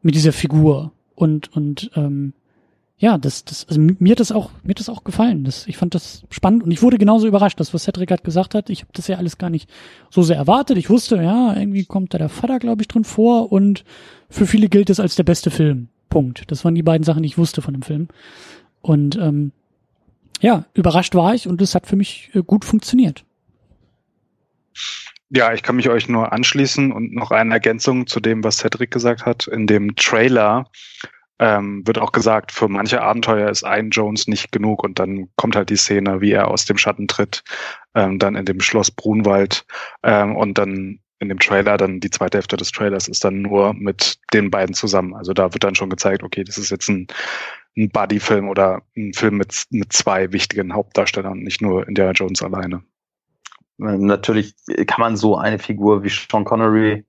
mit 0.05 0.15
dieser 0.15 0.33
Figur 0.33 0.93
und 1.17 1.55
und 1.57 1.91
ähm, 1.97 2.35
ja, 2.97 3.19
das, 3.19 3.45
das, 3.45 3.67
also 3.69 3.81
mir 3.81 4.13
hat 4.13 4.21
das 4.21 4.31
auch, 4.31 4.51
mir 4.63 4.71
hat 4.71 4.79
das 4.79 4.89
auch 4.89 5.03
gefallen. 5.03 5.45
Das, 5.45 5.67
ich 5.67 5.77
fand 5.77 5.95
das 5.95 6.23
spannend 6.31 6.63
und 6.63 6.71
ich 6.71 6.81
wurde 6.81 6.97
genauso 6.97 7.27
überrascht, 7.27 7.59
das, 7.59 7.75
was 7.75 7.83
Cedric 7.83 8.09
gerade 8.09 8.23
gesagt 8.23 8.55
hat. 8.55 8.71
Ich 8.71 8.83
habe 8.83 8.93
das 8.95 9.09
ja 9.09 9.17
alles 9.17 9.37
gar 9.37 9.51
nicht 9.51 9.69
so 10.11 10.23
sehr 10.23 10.37
erwartet. 10.37 10.79
Ich 10.79 10.91
wusste, 10.91 11.17
ja, 11.17 11.57
irgendwie 11.57 11.85
kommt 11.85 12.15
da 12.15 12.19
der 12.19 12.29
Vater, 12.29 12.61
glaube 12.61 12.83
ich, 12.83 12.89
drin 12.89 13.05
vor 13.05 13.51
und 13.51 13.85
für 14.31 14.47
viele 14.47 14.69
gilt 14.69 14.91
es 14.91 15.01
als 15.01 15.17
der 15.17 15.25
beste 15.25 15.51
Film. 15.51 15.89
Punkt. 16.09 16.45
Das 16.53 16.65
waren 16.65 16.77
die 16.77 16.85
beiden 16.85 17.03
Sachen, 17.03 17.25
die 17.25 17.27
ich 17.27 17.39
wusste 17.39 17.61
von 17.61 17.75
dem 17.75 17.83
Film. 17.83 18.07
Und 18.81 19.17
ähm, 19.17 19.51
ja, 20.41 20.65
überrascht 20.73 21.17
war 21.17 21.35
ich 21.35 21.49
und 21.49 21.61
es 21.61 21.75
hat 21.75 21.89
für 21.89 21.97
mich 21.97 22.31
äh, 22.35 22.43
gut 22.43 22.65
funktioniert. 22.65 23.25
Ja, 25.37 25.53
ich 25.53 25.65
kann 25.65 25.75
mich 25.75 25.89
euch 25.89 26.09
nur 26.09 26.33
anschließen 26.33 26.93
und 26.93 27.13
noch 27.13 27.33
eine 27.33 27.55
Ergänzung 27.55 28.07
zu 28.07 28.21
dem, 28.21 28.45
was 28.45 28.59
Cedric 28.59 28.93
gesagt 28.93 29.27
hat. 29.27 29.49
In 29.49 29.67
dem 29.67 29.97
Trailer 29.97 30.71
ähm, 31.41 31.85
wird 31.85 31.99
auch 31.99 32.13
gesagt, 32.13 32.53
für 32.53 32.69
manche 32.69 33.03
Abenteuer 33.03 33.51
ist 33.51 33.65
ein 33.65 33.91
Jones 33.91 34.29
nicht 34.29 34.53
genug 34.53 34.85
und 34.85 35.01
dann 35.01 35.29
kommt 35.35 35.57
halt 35.57 35.71
die 35.71 35.77
Szene, 35.77 36.21
wie 36.21 36.31
er 36.31 36.47
aus 36.49 36.67
dem 36.67 36.79
Schatten 36.79 37.09
tritt, 37.09 37.43
ähm, 37.97 38.21
dann 38.21 38.37
in 38.37 38.45
dem 38.45 38.61
Schloss 38.61 38.93
Brunwald 38.93 39.67
ähm, 40.05 40.37
und 40.37 40.57
dann 40.57 41.01
in 41.19 41.29
dem 41.29 41.41
Trailer, 41.41 41.79
dann 41.79 41.99
die 41.99 42.11
zweite 42.11 42.39
Hälfte 42.39 42.57
des 42.57 42.71
Trailers 42.71 43.09
ist 43.09 43.25
dann 43.25 43.43
nur 43.43 43.75
mit 43.75 44.19
den 44.33 44.53
beiden 44.53 44.75
zusammen. 44.75 45.15
Also 45.15 45.33
da 45.33 45.53
wird 45.53 45.65
dann 45.65 45.75
schon 45.75 45.91
gezeigt, 45.91 46.23
okay, 46.23 46.45
das 46.45 46.59
ist 46.59 46.71
jetzt 46.71 46.89
ein, 46.89 47.09
ein 47.77 47.91
Buddy-Film 47.91 48.49
oder 48.49 48.83
ein 48.97 49.13
Film 49.15 49.39
mit, 49.39 49.65
mit 49.71 49.93
zwei 49.93 50.31
wichtigen 50.33 50.75
Hauptdarstellern, 50.75 51.39
nicht 51.41 51.61
nur 51.61 51.89
Indiana 51.89 52.13
Jones 52.13 52.41
alleine. 52.43 52.85
Natürlich 53.77 54.55
kann 54.87 55.01
man 55.01 55.17
so 55.17 55.37
eine 55.37 55.59
Figur 55.59 56.03
wie 56.03 56.09
Sean 56.09 56.45
Connery, 56.45 57.05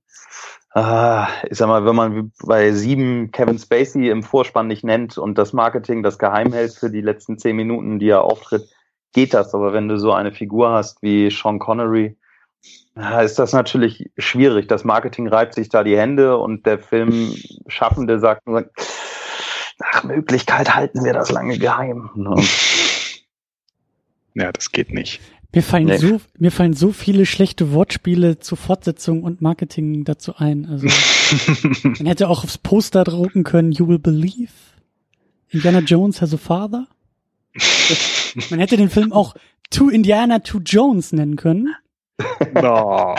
äh, 0.76 1.24
ich 1.50 1.58
sag 1.58 1.68
mal, 1.68 1.86
wenn 1.86 1.96
man 1.96 2.32
bei 2.44 2.72
sieben 2.74 3.32
Kevin 3.32 3.58
Spacey 3.58 4.10
im 4.10 4.24
Vorspann 4.24 4.68
nicht 4.68 4.84
nennt 4.84 5.18
und 5.18 5.38
das 5.38 5.54
Marketing 5.54 6.04
das 6.04 6.20
geheim 6.20 6.52
hält 6.52 6.74
für 6.74 6.90
die 6.90 7.02
letzten 7.02 7.38
zehn 7.38 7.56
Minuten, 7.56 8.00
die 8.00 8.10
er 8.10 8.24
auftritt, 8.24 8.70
geht 9.14 9.34
das. 9.34 9.54
Aber 9.54 9.74
wenn 9.74 9.88
du 9.88 9.98
so 9.98 10.12
eine 10.12 10.34
Figur 10.34 10.72
hast 10.72 11.02
wie 11.02 11.32
Sean 11.32 11.60
Connery, 11.60 12.18
ist 13.24 13.40
das 13.40 13.54
natürlich 13.54 14.12
schwierig. 14.18 14.68
Das 14.68 14.84
Marketing 14.84 15.28
reibt 15.28 15.54
sich 15.54 15.70
da 15.70 15.84
die 15.84 15.98
Hände 15.98 16.38
und 16.38 16.66
der 16.66 16.80
Filmschaffende 16.80 18.20
sagt, 18.20 18.48
nach 18.48 20.04
Möglichkeit 20.04 20.76
halten 20.76 21.04
wir 21.04 21.14
das 21.14 21.32
lange 21.32 21.58
geheim. 21.58 22.10
Ja, 24.34 24.52
das 24.52 24.72
geht 24.72 24.92
nicht. 24.92 25.22
Mir 25.56 25.64
fallen 25.64 25.86
nee. 25.86 25.98
so, 25.98 26.20
mir 26.38 26.52
fallen 26.52 26.74
so 26.74 26.92
viele 26.92 27.26
schlechte 27.26 27.72
Wortspiele 27.72 28.40
zu 28.40 28.58
Fortsetzung 28.58 29.24
und 29.24 29.42
Marketing 29.42 30.04
dazu 30.04 30.36
ein. 30.36 30.66
Also, 30.66 30.88
man 31.84 32.08
hätte 32.08 32.28
auch 32.28 32.44
aufs 32.44 32.58
Poster 32.58 33.06
drucken 33.06 33.46
können, 33.46 33.72
you 33.72 33.88
will 33.88 33.98
believe. 33.98 34.52
Indiana 35.50 35.80
Jones 35.80 36.22
has 36.22 36.34
a 36.34 36.38
father. 36.38 36.88
Man 38.50 38.60
hätte 38.60 38.76
den 38.76 38.90
Film 38.90 39.14
auch 39.14 39.36
To 39.72 39.90
Indiana 39.90 40.40
to 40.40 40.60
Jones 40.60 41.14
nennen 41.14 41.38
können. 41.38 41.74
No. 42.54 43.16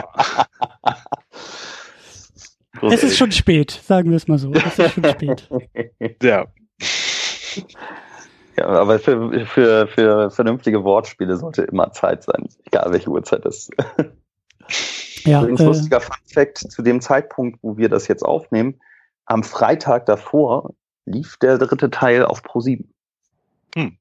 es 2.82 3.03
ist 3.03 3.16
schon 3.16 3.32
spät, 3.32 3.70
sagen 3.70 4.11
wir 4.11 4.16
es 4.16 4.28
mal 4.28 4.39
so. 4.39 4.53
Es 4.53 4.78
ist 4.78 4.93
schon 4.93 5.05
spät. 5.05 5.49
Ja. 6.22 6.47
Ja, 8.57 8.66
aber 8.66 8.98
für, 8.98 9.46
für, 9.46 9.86
für 9.86 10.30
vernünftige 10.30 10.82
Wortspiele 10.82 11.36
sollte 11.36 11.62
immer 11.62 11.92
Zeit 11.92 12.22
sein, 12.22 12.48
egal 12.64 12.92
welche 12.92 13.11
Uhrzeit 13.11 13.44
das 13.44 13.68
ist. 13.68 15.26
Ja, 15.26 15.40
Übrigens 15.40 15.61
äh, 15.61 15.64
lustiger 15.64 16.00
Fun 16.00 16.16
Fact, 16.32 16.59
zu 16.59 16.82
dem 16.82 17.00
Zeitpunkt, 17.00 17.59
wo 17.62 17.76
wir 17.76 17.88
das 17.88 18.07
jetzt 18.07 18.22
aufnehmen, 18.22 18.80
am 19.24 19.42
Freitag 19.42 20.07
davor 20.07 20.74
lief 21.04 21.36
der 21.38 21.59
dritte 21.59 21.90
Teil 21.90 22.24
auf 22.24 22.42
Pro 22.42 22.61
7. 22.61 22.88
Hm. 23.74 23.98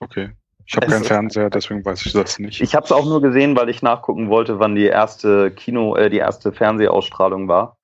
Okay. 0.00 0.30
Ich 0.66 0.76
habe 0.76 0.86
keinen 0.86 1.04
Fernseher, 1.04 1.50
deswegen 1.50 1.84
weiß 1.84 2.06
ich 2.06 2.12
das 2.12 2.38
nicht. 2.38 2.60
Ich 2.60 2.74
habe 2.74 2.84
es 2.84 2.92
auch 2.92 3.04
nur 3.04 3.20
gesehen, 3.20 3.56
weil 3.56 3.68
ich 3.68 3.82
nachgucken 3.82 4.30
wollte, 4.30 4.60
wann 4.60 4.76
die 4.76 4.86
erste 4.86 5.50
Kino, 5.50 5.96
äh, 5.96 6.08
die 6.08 6.18
erste 6.18 6.52
Fernsehausstrahlung 6.52 7.48
war. 7.48 7.76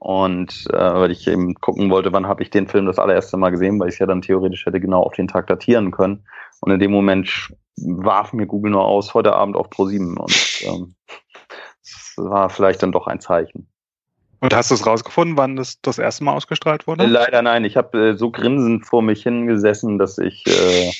Und 0.00 0.64
äh, 0.72 0.94
weil 0.94 1.10
ich 1.10 1.28
eben 1.28 1.54
gucken 1.56 1.90
wollte, 1.90 2.10
wann 2.12 2.26
habe 2.26 2.42
ich 2.42 2.48
den 2.48 2.66
Film 2.66 2.86
das 2.86 2.98
allererste 2.98 3.36
Mal 3.36 3.50
gesehen, 3.50 3.78
weil 3.78 3.90
ich 3.90 3.98
ja 3.98 4.06
dann 4.06 4.22
theoretisch 4.22 4.64
hätte 4.64 4.80
genau 4.80 5.02
auf 5.02 5.12
den 5.12 5.28
Tag 5.28 5.46
datieren 5.46 5.90
können. 5.90 6.24
Und 6.60 6.72
in 6.72 6.80
dem 6.80 6.90
Moment 6.90 7.54
warf 7.76 8.32
mir 8.32 8.46
Google 8.46 8.72
nur 8.72 8.84
aus, 8.84 9.12
heute 9.12 9.34
Abend 9.34 9.56
auf 9.56 9.68
Pro7. 9.68 10.16
Und 10.16 10.62
ähm, 10.62 10.94
das 11.82 12.14
war 12.16 12.48
vielleicht 12.48 12.82
dann 12.82 12.92
doch 12.92 13.06
ein 13.06 13.20
Zeichen. 13.20 13.68
Und 14.40 14.54
hast 14.54 14.70
du 14.70 14.74
es 14.74 14.86
rausgefunden, 14.86 15.36
wann 15.36 15.56
das 15.56 15.82
das 15.82 15.98
erste 15.98 16.24
Mal 16.24 16.32
ausgestrahlt 16.32 16.86
wurde? 16.86 17.04
Leider 17.04 17.42
nein. 17.42 17.66
Ich 17.66 17.76
habe 17.76 18.10
äh, 18.10 18.16
so 18.16 18.30
grinsend 18.30 18.86
vor 18.86 19.02
mich 19.02 19.22
hingesessen, 19.22 19.98
dass 19.98 20.16
ich 20.16 20.46
äh, 20.46 20.92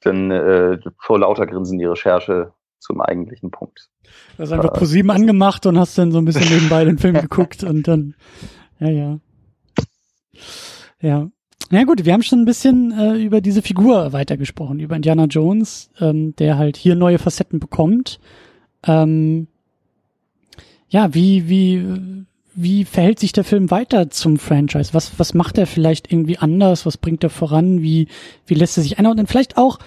dann 0.00 0.32
äh, 0.32 0.78
vor 0.98 1.20
lauter 1.20 1.46
Grinsen 1.46 1.78
die 1.78 1.84
Recherche 1.84 2.52
zum 2.80 3.00
eigentlichen 3.00 3.50
Punkt. 3.50 3.88
Du 4.36 4.42
hast 4.42 4.52
einfach 4.52 4.74
äh, 4.74 4.78
ProSieben 4.78 5.10
angemacht 5.10 5.66
und 5.66 5.78
hast 5.78 5.96
dann 5.98 6.12
so 6.12 6.18
ein 6.18 6.24
bisschen 6.24 6.48
nebenbei 6.48 6.84
den 6.84 6.98
Film 6.98 7.14
geguckt 7.20 7.62
und 7.62 7.86
dann, 7.86 8.14
ja, 8.80 8.88
ja. 8.88 9.20
Ja. 11.00 11.30
Na 11.72 11.78
ja, 11.78 11.84
gut, 11.84 12.04
wir 12.04 12.12
haben 12.12 12.22
schon 12.22 12.40
ein 12.40 12.46
bisschen 12.46 12.92
äh, 12.92 13.14
über 13.16 13.40
diese 13.40 13.62
Figur 13.62 14.12
weitergesprochen, 14.12 14.80
über 14.80 14.96
Indiana 14.96 15.26
Jones, 15.26 15.90
ähm, 16.00 16.34
der 16.36 16.58
halt 16.58 16.76
hier 16.76 16.96
neue 16.96 17.18
Facetten 17.18 17.60
bekommt. 17.60 18.18
Ähm, 18.84 19.46
ja, 20.88 21.14
wie, 21.14 21.48
wie, 21.48 22.26
wie 22.54 22.84
verhält 22.84 23.20
sich 23.20 23.32
der 23.32 23.44
Film 23.44 23.70
weiter 23.70 24.10
zum 24.10 24.38
Franchise? 24.38 24.92
Was, 24.94 25.18
was 25.18 25.32
macht 25.34 25.58
er 25.58 25.66
vielleicht 25.68 26.12
irgendwie 26.12 26.38
anders? 26.38 26.86
Was 26.86 26.96
bringt 26.96 27.22
er 27.22 27.30
voran? 27.30 27.82
Wie, 27.82 28.08
wie 28.46 28.54
lässt 28.54 28.76
er 28.76 28.82
sich 28.82 28.98
einordnen? 28.98 29.28
Vielleicht 29.28 29.56
auch, 29.56 29.78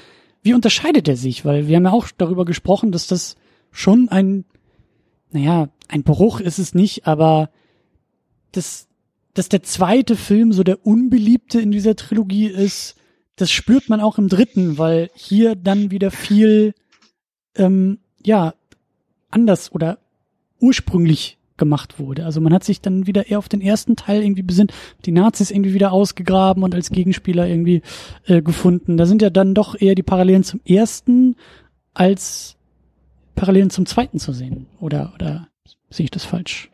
wie 0.44 0.54
unterscheidet 0.54 1.08
er 1.08 1.16
sich? 1.16 1.46
Weil 1.46 1.68
wir 1.68 1.78
haben 1.78 1.86
ja 1.86 1.92
auch 1.92 2.08
darüber 2.18 2.46
gesprochen, 2.46 2.92
dass 2.92 3.08
das 3.08 3.36
schon 3.72 4.10
ein, 4.10 4.46
naja, 5.32 5.70
ein 5.88 6.04
Bruch 6.04 6.40
ist 6.40 6.60
es 6.60 6.76
nicht, 6.76 7.08
aber 7.08 7.50
das, 8.52 8.88
dass 9.34 9.50
der 9.50 9.64
zweite 9.64 10.16
Film 10.16 10.54
so 10.54 10.64
der 10.64 10.86
unbeliebte 10.86 11.60
in 11.60 11.72
dieser 11.72 11.96
Trilogie 11.96 12.48
ist, 12.48 12.96
das 13.36 13.52
spürt 13.52 13.90
man 13.90 14.00
auch 14.00 14.18
im 14.20 14.28
dritten, 14.30 14.78
weil 14.78 15.10
hier 15.16 15.56
dann 15.56 15.90
wieder 15.90 16.12
viel, 16.12 16.76
ähm, 17.56 18.00
ja, 18.24 18.54
anders 19.32 19.72
oder 19.72 19.98
ursprünglich 20.60 21.40
gemacht 21.64 21.98
wurde. 21.98 22.26
Also 22.26 22.42
man 22.42 22.54
hat 22.54 22.66
sich 22.66 22.82
dann 22.82 23.08
wieder 23.08 23.30
eher 23.30 23.40
auf 23.40 23.48
den 23.48 23.62
ersten 23.62 23.96
Teil 23.96 24.22
irgendwie 24.22 24.44
besinnt, 24.44 24.74
die 25.06 25.14
Nazis 25.14 25.50
irgendwie 25.50 25.74
wieder 25.74 25.94
ausgegraben 25.94 26.62
und 26.62 26.76
als 26.76 26.90
Gegenspieler 26.90 27.48
irgendwie 27.48 27.82
äh, 28.26 28.42
gefunden. 28.42 28.98
Da 28.98 29.06
sind 29.06 29.22
ja 29.22 29.30
dann 29.30 29.54
doch 29.54 29.80
eher 29.80 29.96
die 29.96 30.04
Parallelen 30.04 30.44
zum 30.44 30.60
ersten 30.66 31.38
als 31.94 32.58
Parallelen 33.36 33.70
zum 33.70 33.86
zweiten 33.86 34.20
zu 34.20 34.34
sehen. 34.34 34.68
Oder, 34.82 35.14
oder 35.16 35.48
sehe 35.90 36.04
ich 36.04 36.12
das 36.12 36.26
falsch? 36.26 36.70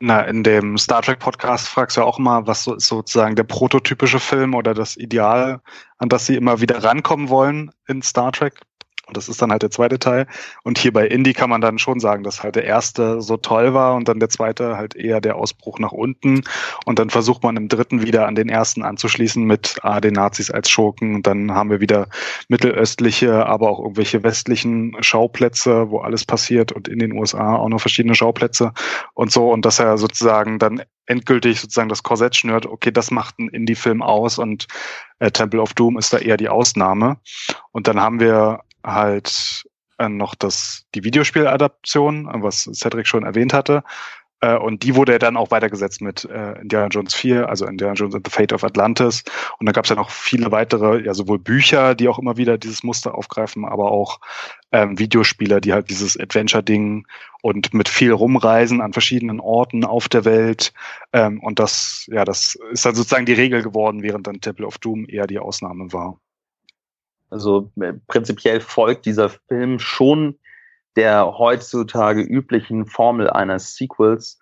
Na, 0.00 0.20
in 0.20 0.42
dem 0.42 0.76
Star 0.76 1.00
Trek 1.00 1.18
Podcast 1.18 1.66
fragst 1.66 1.96
du 1.96 2.02
auch 2.02 2.18
mal, 2.18 2.46
was 2.46 2.64
so 2.64 2.78
sozusagen 2.78 3.36
der 3.36 3.44
prototypische 3.44 4.20
Film 4.20 4.54
oder 4.54 4.74
das 4.74 4.98
Ideal, 4.98 5.62
an 5.96 6.10
das 6.10 6.26
sie 6.26 6.36
immer 6.36 6.60
wieder 6.60 6.84
rankommen 6.84 7.30
wollen 7.30 7.70
in 7.86 8.02
Star 8.02 8.32
Trek. 8.32 8.60
Und 9.06 9.16
das 9.16 9.28
ist 9.28 9.42
dann 9.42 9.50
halt 9.50 9.62
der 9.62 9.70
zweite 9.70 9.98
Teil. 9.98 10.26
Und 10.62 10.78
hier 10.78 10.92
bei 10.92 11.06
Indie 11.06 11.34
kann 11.34 11.50
man 11.50 11.60
dann 11.60 11.78
schon 11.78 12.00
sagen, 12.00 12.22
dass 12.22 12.42
halt 12.42 12.56
der 12.56 12.64
erste 12.64 13.20
so 13.20 13.36
toll 13.36 13.74
war 13.74 13.94
und 13.94 14.08
dann 14.08 14.20
der 14.20 14.30
zweite 14.30 14.76
halt 14.76 14.96
eher 14.96 15.20
der 15.20 15.36
Ausbruch 15.36 15.78
nach 15.78 15.92
unten. 15.92 16.42
Und 16.86 16.98
dann 16.98 17.10
versucht 17.10 17.42
man 17.42 17.56
im 17.56 17.68
dritten 17.68 18.02
wieder 18.02 18.26
an 18.26 18.34
den 18.34 18.48
ersten 18.48 18.82
anzuschließen 18.82 19.44
mit 19.44 19.78
ah, 19.82 20.00
den 20.00 20.14
Nazis 20.14 20.50
als 20.50 20.70
Schurken. 20.70 21.16
Und 21.16 21.26
dann 21.26 21.52
haben 21.52 21.70
wir 21.70 21.80
wieder 21.80 22.08
mittelöstliche, 22.48 23.46
aber 23.46 23.70
auch 23.70 23.80
irgendwelche 23.80 24.22
westlichen 24.22 24.96
Schauplätze, 25.00 25.90
wo 25.90 25.98
alles 25.98 26.24
passiert 26.24 26.72
und 26.72 26.88
in 26.88 26.98
den 26.98 27.12
USA 27.12 27.56
auch 27.56 27.68
noch 27.68 27.80
verschiedene 27.80 28.14
Schauplätze 28.14 28.72
und 29.12 29.30
so. 29.30 29.50
Und 29.50 29.64
dass 29.66 29.78
er 29.78 29.98
sozusagen 29.98 30.58
dann 30.58 30.82
endgültig 31.06 31.60
sozusagen 31.60 31.88
das 31.88 32.02
Korsett 32.02 32.36
schnürt, 32.36 32.66
okay, 32.66 32.90
das 32.90 33.10
macht 33.10 33.38
ein 33.38 33.48
Indie-Film 33.48 34.02
aus 34.02 34.38
und 34.38 34.66
äh, 35.18 35.30
Temple 35.30 35.60
of 35.60 35.74
Doom 35.74 35.98
ist 35.98 36.12
da 36.12 36.18
eher 36.18 36.36
die 36.36 36.48
Ausnahme. 36.48 37.18
Und 37.72 37.88
dann 37.88 38.00
haben 38.00 38.20
wir 38.20 38.60
halt 38.84 39.64
äh, 39.98 40.08
noch 40.08 40.34
das, 40.34 40.84
die 40.94 41.04
Videospieladaption, 41.04 42.28
was 42.42 42.70
Cedric 42.72 43.06
schon 43.06 43.24
erwähnt 43.24 43.52
hatte. 43.52 43.82
Äh, 44.44 44.56
und 44.58 44.82
die 44.82 44.94
wurde 44.94 45.18
dann 45.18 45.36
auch 45.36 45.50
weitergesetzt 45.50 46.02
mit 46.02 46.24
äh, 46.26 46.60
Indiana 46.60 46.88
Jones 46.88 47.14
4, 47.14 47.48
also 47.48 47.66
Indiana 47.66 47.94
Jones 47.94 48.14
and 48.14 48.26
the 48.26 48.30
Fate 48.30 48.52
of 48.52 48.64
Atlantis. 48.64 49.24
Und 49.58 49.66
dann 49.66 49.72
gab 49.72 49.84
es 49.84 49.90
ja 49.90 49.96
noch 49.96 50.10
viele 50.10 50.50
weitere, 50.50 51.02
ja 51.02 51.14
sowohl 51.14 51.38
Bücher, 51.38 51.94
die 51.94 52.08
auch 52.08 52.18
immer 52.18 52.36
wieder 52.36 52.58
dieses 52.58 52.82
Muster 52.82 53.14
aufgreifen, 53.14 53.64
aber 53.64 53.90
auch 53.90 54.20
ähm, 54.72 54.98
Videospieler, 54.98 55.60
die 55.60 55.72
halt 55.72 55.88
dieses 55.88 56.18
Adventure-Ding 56.18 57.06
und 57.42 57.72
mit 57.72 57.88
viel 57.88 58.12
Rumreisen 58.12 58.80
an 58.80 58.92
verschiedenen 58.92 59.40
Orten 59.40 59.84
auf 59.84 60.08
der 60.08 60.24
Welt. 60.24 60.74
Ähm, 61.12 61.40
und 61.40 61.58
das, 61.58 62.06
ja, 62.12 62.24
das 62.24 62.58
ist 62.72 62.84
dann 62.84 62.94
sozusagen 62.94 63.26
die 63.26 63.32
Regel 63.32 63.62
geworden, 63.62 64.02
während 64.02 64.26
dann 64.26 64.40
Temple 64.40 64.66
of 64.66 64.78
Doom 64.78 65.06
eher 65.08 65.26
die 65.26 65.38
Ausnahme 65.38 65.92
war. 65.92 66.18
Also 67.34 67.72
äh, 67.80 67.94
prinzipiell 68.06 68.60
folgt 68.60 69.06
dieser 69.06 69.28
Film 69.28 69.80
schon 69.80 70.38
der 70.94 71.36
heutzutage 71.36 72.22
üblichen 72.22 72.86
Formel 72.86 73.28
eines 73.28 73.74
Sequels. 73.74 74.38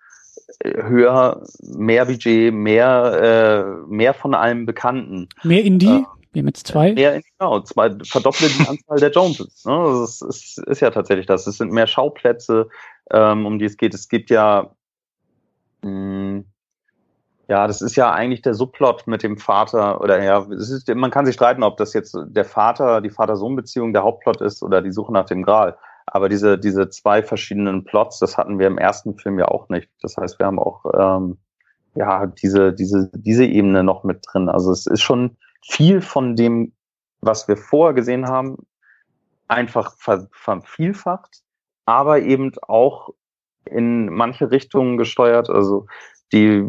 Äh, 0.59 0.83
höher, 0.83 1.43
mehr 1.63 2.05
Budget, 2.05 2.53
mehr, 2.53 3.81
äh, 3.89 3.91
mehr 3.91 4.13
von 4.13 4.35
allem 4.35 4.67
Bekannten. 4.67 5.27
Mehr 5.41 5.63
Indie? 5.63 5.87
Äh, 5.87 6.05
wir 6.33 6.39
haben 6.41 6.47
jetzt 6.47 6.67
zwei. 6.67 6.93
Mehr, 6.93 7.19
genau, 7.39 7.61
zwei, 7.61 7.95
verdopple 8.03 8.47
die 8.47 8.67
Anzahl 8.67 8.99
der 8.99 9.09
Joneses. 9.09 9.65
Ne? 9.65 9.75
Das 10.01 10.21
ist, 10.21 10.59
ist, 10.59 10.79
ja 10.79 10.91
tatsächlich 10.91 11.25
das. 11.25 11.47
Es 11.47 11.57
sind 11.57 11.71
mehr 11.71 11.87
Schauplätze, 11.87 12.69
ähm, 13.09 13.47
um 13.47 13.57
die 13.57 13.65
es 13.65 13.77
geht. 13.77 13.95
Es 13.95 14.07
gibt 14.07 14.29
ja 14.29 14.75
mh, 15.81 15.89
hm, 15.89 16.45
ja, 17.49 17.67
das 17.67 17.81
ist 17.81 17.95
ja 17.95 18.11
eigentlich 18.11 18.41
der 18.41 18.53
Subplot 18.53 19.05
mit 19.07 19.21
dem 19.21 19.37
Vater 19.37 19.99
oder 20.01 20.23
ja, 20.23 20.45
ist, 20.49 20.87
man 20.95 21.11
kann 21.11 21.25
sich 21.25 21.35
streiten, 21.35 21.63
ob 21.63 21.77
das 21.77 21.93
jetzt 21.93 22.17
der 22.25 22.45
Vater, 22.45 23.01
die 23.01 23.09
Vater-Sohn-Beziehung 23.09 23.91
der 23.91 24.03
Hauptplot 24.03 24.41
ist 24.41 24.63
oder 24.63 24.81
die 24.81 24.91
Suche 24.91 25.11
nach 25.11 25.25
dem 25.25 25.43
Gral. 25.43 25.77
Aber 26.05 26.29
diese, 26.29 26.57
diese 26.57 26.89
zwei 26.89 27.21
verschiedenen 27.21 27.83
Plots, 27.83 28.19
das 28.19 28.37
hatten 28.37 28.59
wir 28.59 28.67
im 28.67 28.77
ersten 28.77 29.17
Film 29.17 29.39
ja 29.39 29.47
auch 29.47 29.69
nicht. 29.69 29.89
Das 30.01 30.15
heißt, 30.17 30.39
wir 30.39 30.45
haben 30.45 30.59
auch 30.59 30.85
ähm, 30.97 31.37
ja 31.95 32.27
diese, 32.27 32.73
diese, 32.73 33.09
diese 33.13 33.45
Ebene 33.45 33.83
noch 33.83 34.03
mit 34.03 34.25
drin. 34.27 34.49
Also 34.49 34.71
es 34.71 34.85
ist 34.85 35.01
schon 35.01 35.37
viel 35.65 36.01
von 36.01 36.35
dem, 36.35 36.73
was 37.21 37.47
wir 37.47 37.57
vorher 37.57 37.93
gesehen 37.93 38.27
haben, 38.27 38.57
einfach 39.47 39.95
ver 39.97 40.27
vervielfacht, 40.31 41.41
aber 41.85 42.21
eben 42.21 42.53
auch 42.61 43.09
in 43.65 44.07
manche 44.07 44.51
Richtungen 44.51 44.97
gesteuert. 44.97 45.49
Also 45.49 45.87
die 46.31 46.67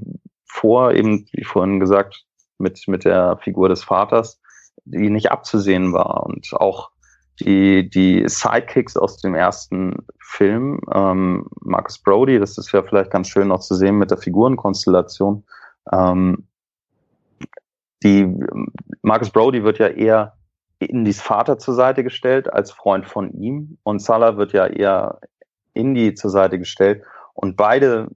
vor, 0.55 0.93
eben 0.93 1.27
wie 1.33 1.45
vorhin 1.45 1.81
gesagt, 1.81 2.25
mit, 2.59 2.87
mit 2.87 3.05
der 3.05 3.39
Figur 3.43 3.69
des 3.69 3.83
Vaters, 3.83 4.41
die 4.85 5.11
nicht 5.11 5.33
abzusehen 5.33 5.93
war. 5.93 6.25
Und 6.25 6.53
auch 6.55 6.91
die, 7.41 7.91
die 7.91 8.23
Sidekicks 8.29 8.97
aus 8.97 9.21
dem 9.21 9.35
ersten 9.35 10.07
Film, 10.21 10.81
ähm, 10.93 11.47
Marcus 11.61 11.99
Brody, 11.99 12.39
das 12.39 12.57
ist 12.57 12.71
ja 12.71 12.85
vielleicht 12.85 13.11
ganz 13.11 13.29
schön 13.29 13.49
noch 13.49 13.61
zu 13.61 13.75
sehen 13.75 13.99
mit 13.99 14.13
der 14.13 14.19
Figurenkonstellation. 14.19 15.45
Ähm, 15.93 16.47
die, 18.05 18.33
Marcus 19.03 19.31
Brody 19.31 19.65
wird 19.65 19.81
ja 19.81 19.89
eher 19.89 20.35
Indies 20.79 21.21
Vater 21.21 21.59
zur 21.59 21.75
Seite 21.75 22.05
gestellt 22.05 22.53
als 22.53 22.71
Freund 22.71 23.07
von 23.07 23.33
ihm 23.33 23.79
und 23.83 24.03
Salah 24.03 24.37
wird 24.37 24.53
ja 24.53 24.67
eher 24.67 25.19
Indy 25.73 26.15
zur 26.15 26.31
Seite 26.31 26.59
gestellt 26.61 27.03
und 27.33 27.57
beide 27.57 28.09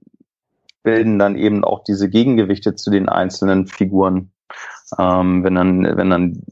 bilden 0.83 1.19
dann 1.19 1.35
eben 1.35 1.63
auch 1.63 1.83
diese 1.83 2.09
Gegengewichte 2.09 2.75
zu 2.75 2.89
den 2.89 3.09
einzelnen 3.09 3.67
Figuren. 3.67 4.31
Ähm, 4.97 5.43
wenn 5.43 5.55
dann, 5.55 5.83
wenn 5.83 6.09
dann 6.09 6.43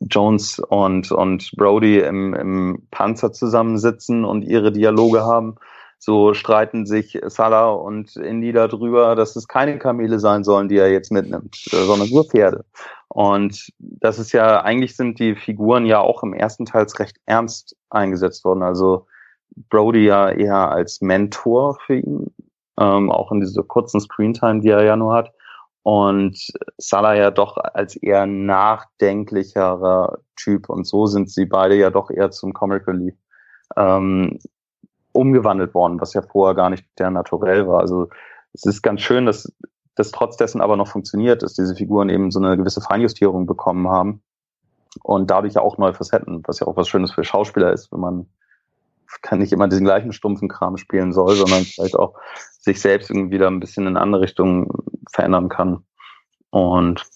Jones 0.00 0.58
und, 0.58 1.12
und 1.12 1.52
Brody 1.56 2.00
im, 2.00 2.34
im 2.34 2.88
Panzer 2.90 3.32
zusammensitzen 3.32 4.24
und 4.24 4.42
ihre 4.42 4.72
Dialoge 4.72 5.22
haben, 5.22 5.56
so 5.98 6.32
streiten 6.32 6.86
sich 6.86 7.18
Salah 7.26 7.70
und 7.70 8.16
Indy 8.16 8.52
darüber, 8.52 9.16
dass 9.16 9.34
es 9.34 9.48
keine 9.48 9.78
Kamele 9.78 10.20
sein 10.20 10.44
sollen, 10.44 10.68
die 10.68 10.76
er 10.76 10.92
jetzt 10.92 11.10
mitnimmt, 11.10 11.56
sondern 11.56 12.08
nur 12.08 12.24
Pferde. 12.24 12.64
Und 13.08 13.72
das 13.78 14.18
ist 14.18 14.32
ja, 14.32 14.62
eigentlich 14.62 14.94
sind 14.96 15.18
die 15.18 15.34
Figuren 15.34 15.86
ja 15.86 15.98
auch 16.00 16.22
im 16.22 16.34
ersten 16.34 16.66
Teil 16.66 16.86
recht 16.98 17.16
ernst 17.26 17.76
eingesetzt 17.90 18.44
worden. 18.44 18.62
Also 18.62 19.06
Brody 19.70 20.04
ja 20.04 20.30
eher 20.30 20.70
als 20.70 21.00
Mentor 21.00 21.78
für 21.84 21.96
ihn, 21.96 22.32
ähm, 22.78 23.10
auch 23.10 23.32
in 23.32 23.40
dieser 23.40 23.62
kurzen 23.62 24.00
Screentime, 24.00 24.60
die 24.60 24.70
er 24.70 24.84
ja 24.84 24.96
nur 24.96 25.14
hat. 25.14 25.32
Und 25.82 26.38
Salah 26.76 27.14
ja 27.14 27.30
doch 27.30 27.56
als 27.56 27.96
eher 27.96 28.26
nachdenklicherer 28.26 30.18
Typ. 30.36 30.68
Und 30.68 30.86
so 30.86 31.06
sind 31.06 31.30
sie 31.30 31.46
beide 31.46 31.76
ja 31.76 31.90
doch 31.90 32.10
eher 32.10 32.30
zum 32.30 32.52
Comic 32.52 32.86
Relief 32.86 33.14
ähm, 33.76 34.38
umgewandelt 35.12 35.74
worden, 35.74 36.00
was 36.00 36.14
ja 36.14 36.22
vorher 36.22 36.54
gar 36.54 36.70
nicht 36.70 36.86
der 36.98 37.10
Naturell 37.10 37.66
war. 37.66 37.80
Also 37.80 38.08
es 38.52 38.64
ist 38.66 38.82
ganz 38.82 39.00
schön, 39.00 39.26
dass 39.26 39.52
das 39.94 40.12
trotz 40.12 40.36
dessen 40.36 40.60
aber 40.60 40.76
noch 40.76 40.88
funktioniert, 40.88 41.42
dass 41.42 41.54
diese 41.54 41.74
Figuren 41.74 42.08
eben 42.08 42.30
so 42.30 42.38
eine 42.38 42.56
gewisse 42.56 42.80
Feinjustierung 42.80 43.46
bekommen 43.46 43.88
haben 43.88 44.22
und 45.02 45.30
dadurch 45.30 45.54
ja 45.54 45.62
auch 45.62 45.78
neue 45.78 45.94
Facetten, 45.94 46.42
was 46.46 46.60
ja 46.60 46.66
auch 46.66 46.76
was 46.76 46.88
Schönes 46.88 47.12
für 47.12 47.24
Schauspieler 47.24 47.72
ist, 47.72 47.90
wenn 47.92 48.00
man 48.00 48.26
kann 49.22 49.38
nicht 49.38 49.52
immer 49.52 49.68
diesen 49.68 49.84
gleichen 49.84 50.12
stumpfen 50.12 50.48
Kram 50.48 50.76
spielen 50.76 51.12
soll, 51.12 51.34
sondern 51.34 51.64
vielleicht 51.64 51.96
auch 51.96 52.14
sich 52.60 52.80
selbst 52.80 53.10
irgendwie 53.10 53.38
da 53.38 53.48
ein 53.48 53.60
bisschen 53.60 53.86
in 53.86 53.96
andere 53.96 54.22
Richtung 54.22 54.70
verändern 55.10 55.48
kann. 55.48 55.84
Und 56.50 57.06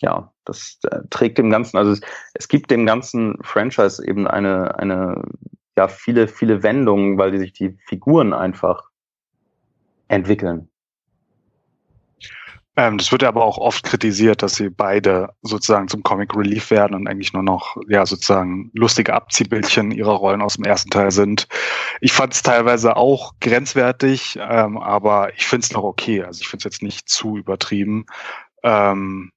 ja, 0.00 0.32
das 0.44 0.78
äh, 0.90 1.00
trägt 1.10 1.38
dem 1.38 1.50
Ganzen, 1.50 1.76
also 1.76 1.92
es, 1.92 2.00
es 2.34 2.48
gibt 2.48 2.70
dem 2.70 2.86
ganzen 2.86 3.38
Franchise 3.42 4.06
eben 4.06 4.26
eine, 4.26 4.78
eine, 4.78 5.22
ja, 5.76 5.88
viele, 5.88 6.28
viele 6.28 6.62
Wendungen, 6.62 7.18
weil 7.18 7.32
die 7.32 7.38
sich 7.38 7.52
die 7.52 7.76
Figuren 7.86 8.32
einfach 8.32 8.90
entwickeln. 10.08 10.68
Ähm, 12.78 12.98
das 12.98 13.10
wird 13.10 13.24
aber 13.24 13.42
auch 13.42 13.56
oft 13.56 13.84
kritisiert, 13.84 14.42
dass 14.42 14.56
sie 14.56 14.68
beide 14.68 15.30
sozusagen 15.42 15.88
zum 15.88 16.02
Comic 16.02 16.36
Relief 16.36 16.70
werden 16.70 16.94
und 16.94 17.08
eigentlich 17.08 17.32
nur 17.32 17.42
noch, 17.42 17.76
ja, 17.88 18.04
sozusagen 18.04 18.70
lustige 18.74 19.14
Abziehbildchen 19.14 19.90
ihrer 19.90 20.12
Rollen 20.12 20.42
aus 20.42 20.54
dem 20.54 20.64
ersten 20.64 20.90
Teil 20.90 21.10
sind. 21.10 21.48
Ich 22.02 22.12
fand 22.12 22.34
es 22.34 22.42
teilweise 22.42 22.96
auch 22.96 23.32
grenzwertig, 23.40 24.38
ähm, 24.40 24.76
aber 24.76 25.32
ich 25.34 25.46
finde 25.46 25.64
es 25.64 25.72
noch 25.72 25.84
okay. 25.84 26.22
Also 26.22 26.42
ich 26.42 26.48
finde 26.48 26.68
es 26.68 26.74
jetzt 26.74 26.82
nicht 26.82 27.08
zu 27.08 27.38
übertrieben. 27.38 28.04
Ähm, 28.62 29.32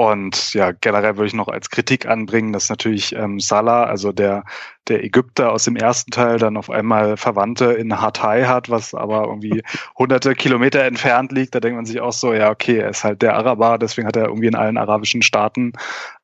und 0.00 0.54
ja, 0.54 0.72
generell 0.72 1.18
würde 1.18 1.26
ich 1.26 1.34
noch 1.34 1.48
als 1.48 1.68
Kritik 1.68 2.06
anbringen, 2.06 2.54
dass 2.54 2.70
natürlich 2.70 3.14
ähm, 3.14 3.38
Salah, 3.38 3.84
also 3.84 4.12
der, 4.12 4.44
der 4.88 5.04
Ägypter 5.04 5.52
aus 5.52 5.64
dem 5.64 5.76
ersten 5.76 6.10
Teil, 6.10 6.38
dann 6.38 6.56
auf 6.56 6.70
einmal 6.70 7.18
Verwandte 7.18 7.66
in 7.74 8.00
Hatay 8.00 8.44
hat, 8.44 8.70
was 8.70 8.94
aber 8.94 9.24
irgendwie 9.26 9.62
hunderte 9.98 10.34
Kilometer 10.34 10.84
entfernt 10.84 11.32
liegt. 11.32 11.54
Da 11.54 11.60
denkt 11.60 11.76
man 11.76 11.84
sich 11.84 12.00
auch 12.00 12.14
so, 12.14 12.32
ja, 12.32 12.48
okay, 12.48 12.78
er 12.78 12.88
ist 12.88 13.04
halt 13.04 13.20
der 13.20 13.36
Araber, 13.36 13.76
deswegen 13.76 14.08
hat 14.08 14.16
er 14.16 14.28
irgendwie 14.28 14.46
in 14.46 14.54
allen 14.54 14.78
arabischen 14.78 15.20
Staaten 15.20 15.74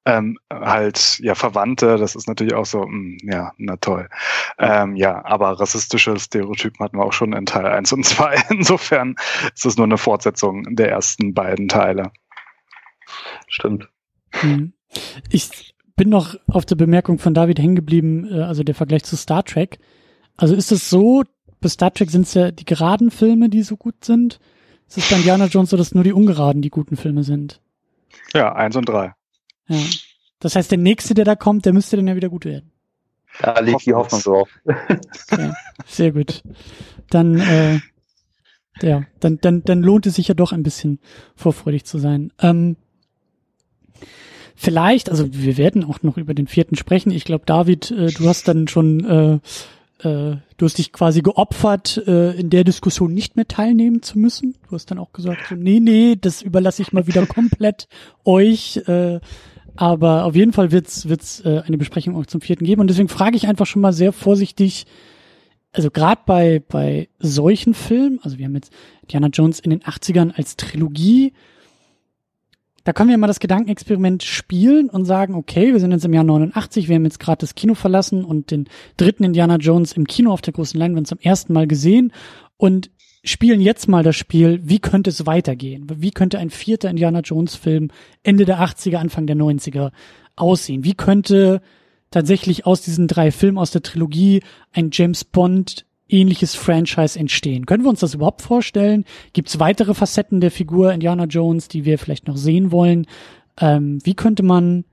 ähm, 0.07 0.39
halt 0.51 1.19
ja 1.19 1.35
Verwandte. 1.35 1.99
Das 1.99 2.15
ist 2.15 2.29
natürlich 2.29 2.55
auch 2.55 2.65
so, 2.65 2.87
mh, 2.87 2.87
hm, 2.87 3.19
ja, 3.31 3.53
na 3.59 3.77
toll. 3.77 4.09
Ähm, 4.59 4.97
ja, 4.97 5.23
aber 5.23 5.61
rassistische 5.61 6.19
Stereotypen 6.19 6.83
hatten 6.83 6.97
wir 6.97 7.05
auch 7.05 7.13
schon 7.13 7.35
in 7.35 7.45
Teil 7.45 7.67
1 7.67 7.93
und 7.93 8.07
2. 8.07 8.43
Insofern 8.49 9.17
ist 9.55 9.67
es 9.67 9.77
nur 9.77 9.85
eine 9.85 9.99
Fortsetzung 9.99 10.65
der 10.77 10.89
ersten 10.89 11.35
beiden 11.35 11.69
Teile. 11.69 12.11
Stimmt. 13.49 13.89
Hm. 14.33 14.73
Ich 15.31 15.75
bin 15.97 16.11
noch 16.11 16.37
auf 16.47 16.67
der 16.67 16.77
Bemerkung 16.77 17.19
von 17.19 17.35
David 17.35 17.59
hängen 17.59 17.77
geblieben, 17.77 18.29
äh, 18.31 18.43
also 18.43 18.63
der 18.63 18.75
Vergleich 18.75 19.05
zu 19.05 19.17
Star 19.17 19.45
Trek. 19.45 19.79
Also 20.37 20.55
ist 20.55 20.73
es 20.73 20.91
so, 20.91 21.25
bei 21.61 21.69
Star 21.69 21.93
Trek 21.93 22.11
sind 22.11 22.27
es 22.27 22.35
ja 22.35 22.51
die 22.51 22.65
geraden 22.65 23.11
Filme, 23.11 23.49
die 23.49 23.63
so 23.63 23.77
gut 23.77 24.05
sind. 24.05 24.39
Ist 24.89 24.99
es 24.99 25.11
bei 25.11 25.17
Indiana 25.17 25.47
Jones 25.47 25.71
so, 25.71 25.77
dass 25.77 25.95
nur 25.95 26.05
die 26.05 26.13
ungeraden 26.13 26.63
die 26.63 26.71
guten 26.71 26.97
Filme 26.97 27.25
sind? 27.25 27.61
Ja, 28.35 28.55
eins 28.55 28.77
und 28.77 28.89
drei. 28.89 29.15
Ja. 29.69 29.79
Das 30.39 30.55
heißt, 30.55 30.71
der 30.71 30.79
nächste, 30.79 31.15
der 31.15 31.25
da 31.25 31.35
kommt, 31.35 31.65
der 31.65 31.73
müsste 31.73 31.97
dann 31.97 32.07
ja 32.07 32.15
wieder 32.15 32.29
gut 32.29 32.45
werden. 32.45 32.71
Da 33.41 33.59
liegt 33.61 33.87
die 33.87 33.95
Hoffnung 33.95 34.21
drauf. 34.23 34.51
Okay, 35.31 35.53
sehr 35.87 36.13
gut. 36.13 36.43
Dann, 37.11 37.39
äh, 37.39 37.81
ja, 38.81 39.05
dann, 39.21 39.39
dann, 39.41 39.63
dann 39.65 39.83
lohnt 39.83 40.07
es 40.07 40.15
sich 40.15 40.29
ja 40.29 40.35
doch 40.35 40.53
ein 40.53 40.63
bisschen 40.63 41.01
vorfreudig 41.35 41.85
zu 41.85 41.99
sein. 41.99 42.33
Ähm, 42.41 42.77
vielleicht, 44.57 45.11
also 45.11 45.27
wir 45.31 45.57
werden 45.57 45.85
auch 45.85 46.03
noch 46.03 46.17
über 46.17 46.35
den 46.35 46.49
vierten 46.49 46.77
sprechen. 46.77 47.13
Ich 47.13 47.25
glaube, 47.25 47.45
David, 47.47 47.91
äh, 47.91 48.07
du 48.07 48.29
hast 48.29 48.49
dann 48.49 48.67
schon, 48.67 49.05
äh, 49.05 49.35
äh, 50.09 50.37
du 50.57 50.65
hast 50.65 50.79
dich 50.79 50.93
quasi 50.93 51.23
geopfert, 51.23 52.03
äh, 52.07 52.33
in 52.33 52.51
der 52.51 52.65
Diskussion 52.65 53.15
nicht 53.15 53.37
mehr 53.37 53.47
teilnehmen 53.47 54.03
zu 54.03 54.19
müssen. 54.19 54.57
Du 54.69 54.75
hast 54.75 54.91
dann 54.91 54.99
auch 54.99 55.13
gesagt, 55.13 55.43
so, 55.49 55.55
nee, 55.55 55.79
nee, 55.81 56.17
das 56.21 56.43
überlasse 56.43 56.83
ich 56.83 56.93
mal 56.93 57.07
wieder 57.07 57.27
komplett 57.27 57.87
euch. 58.25 58.79
Äh, 58.89 59.21
aber 59.77 60.25
auf 60.25 60.35
jeden 60.35 60.55
Fall 60.55 60.73
wird's 60.73 61.07
wird's 61.07 61.41
äh, 61.41 61.63
eine 61.67 61.77
Besprechung 61.77 62.17
auch 62.17 62.27
zum 62.27 62.41
vierten 62.41 62.65
geben. 62.65 62.81
Und 62.81 62.89
deswegen 62.89 63.09
frage 63.09 63.37
ich 63.37 63.47
einfach 63.47 63.67
schon 63.67 63.83
mal 63.83 63.93
sehr 63.93 64.13
vorsichtig, 64.13 64.87
also 65.73 65.91
gerade 65.91 66.23
bei, 66.25 66.63
bei 66.67 67.09
solchen 67.19 67.75
Filmen, 67.75 68.19
also 68.23 68.39
wir 68.39 68.47
haben 68.47 68.55
jetzt 68.55 68.73
Diana 69.11 69.29
Jones 69.29 69.61
in 69.61 69.69
den 69.69 69.83
80ern 69.83 70.33
als 70.33 70.57
Trilogie, 70.57 71.35
da 72.87 72.93
können 72.93 73.11
wir 73.11 73.19
mal 73.19 73.27
das 73.27 73.41
Gedankenexperiment 73.41 74.23
spielen 74.23 74.89
und 74.89 75.07
sagen, 75.07 75.35
okay, 75.35 75.73
wir 75.73 75.81
sind 75.81 75.91
jetzt 75.91 76.05
im 76.05 76.15
Jahr 76.15 76.23
89, 76.23 76.89
wir 76.89 76.95
haben 76.95 77.05
jetzt 77.05 77.19
gerade 77.19 77.41
das 77.41 77.57
Kino 77.57 77.75
verlassen 77.75 78.25
und 78.25 78.53
den 78.53 78.69
dritten 78.97 79.25
Indiana 79.25 79.57
Jones 79.57 79.93
im 79.95 80.07
Kino 80.07 80.31
auf 80.31 80.41
der 80.41 80.53
großen 80.53 80.79
Leinwand 80.79 81.09
zum 81.09 81.19
ersten 81.19 81.53
Mal 81.53 81.67
gesehen 81.67 82.13
und 82.57 82.91
spielen 83.25 83.61
jetzt 83.61 83.89
mal 83.89 84.05
das 84.05 84.15
Spiel, 84.15 84.61
wie 84.63 84.79
könnte 84.79 85.11
es 85.11 85.27
weitergehen? 85.27 85.89
Wie 85.97 86.13
könnte 86.13 86.39
ein 86.39 86.51
vierter 86.51 86.89
Indiana 86.89 87.23
Jones 87.23 87.57
Film 87.57 87.91
Ende 88.23 88.45
der 88.45 88.61
80er, 88.61 88.99
Anfang 88.99 89.27
der 89.27 89.37
90er 89.37 89.91
aussehen? 90.37 90.85
Wie 90.85 90.95
könnte 90.95 91.63
tatsächlich 92.13 92.67
aus 92.67 92.83
diesen 92.83 93.09
drei 93.09 93.33
Filmen 93.33 93.59
aus 93.59 93.73
der 93.73 93.83
Trilogie 93.83 94.45
ein 94.73 94.91
James 94.93 95.25
Bond 95.25 95.87
ähnliches 96.09 96.55
Franchise 96.55 97.19
entstehen. 97.19 97.67
Können 97.67 97.85
wir 97.85 97.91
uns 97.91 98.01
das 98.01 98.15
überhaupt 98.15 98.43
vorstellen? 98.43 99.05
Gibt 99.33 99.49
es 99.49 99.59
weitere 99.59 99.95
Facetten 99.95 100.41
der 100.41 100.51
Figur 100.51 100.93
Indiana 100.93 101.25
Jones, 101.25 101.69
die 101.69 101.85
wir 101.85 101.99
vielleicht 101.99 102.29
noch 102.29 102.37
sehen 102.37 102.71
wollen? 102.71 103.07
Ähm, 103.59 103.99
wie 104.05 104.15
könnte 104.15 104.43
man 104.43 104.85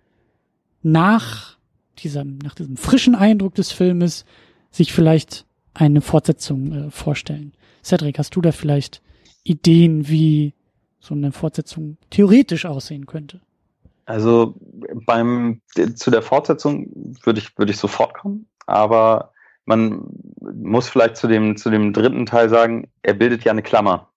nach 0.81 1.57
diesem, 1.99 2.39
nach 2.39 2.55
diesem 2.55 2.77
frischen 2.77 3.15
Eindruck 3.15 3.55
des 3.55 3.71
Filmes 3.71 4.25
sich 4.71 4.91
vielleicht 4.91 5.45
eine 5.73 6.01
Fortsetzung 6.01 6.71
äh, 6.71 6.91
vorstellen? 6.91 7.53
Cedric, 7.83 8.17
hast 8.17 8.35
du 8.35 8.41
da 8.41 8.51
vielleicht 8.51 9.01
Ideen, 9.43 10.07
wie 10.07 10.53
so 10.99 11.13
eine 11.13 11.31
Fortsetzung 11.31 11.97
theoretisch 12.09 12.65
aussehen 12.65 13.05
könnte? 13.05 13.41
Also 14.05 14.55
beim 15.05 15.61
zu 15.95 16.11
der 16.11 16.21
Fortsetzung 16.21 17.15
würde 17.23 17.39
ich 17.39 17.57
würde 17.57 17.71
ich 17.71 17.77
sofort 17.77 18.13
kommen, 18.15 18.47
aber 18.65 19.32
man 19.65 20.05
muss 20.41 20.89
vielleicht 20.89 21.17
zu 21.17 21.27
dem, 21.27 21.57
zu 21.57 21.69
dem 21.69 21.93
dritten 21.93 22.25
Teil 22.25 22.49
sagen, 22.49 22.89
er 23.01 23.13
bildet 23.13 23.43
ja 23.43 23.51
eine 23.51 23.63
Klammer, 23.63 24.09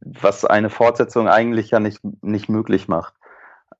was 0.00 0.44
eine 0.44 0.70
Fortsetzung 0.70 1.28
eigentlich 1.28 1.70
ja 1.70 1.80
nicht, 1.80 2.00
nicht 2.22 2.48
möglich 2.48 2.88
macht. 2.88 3.14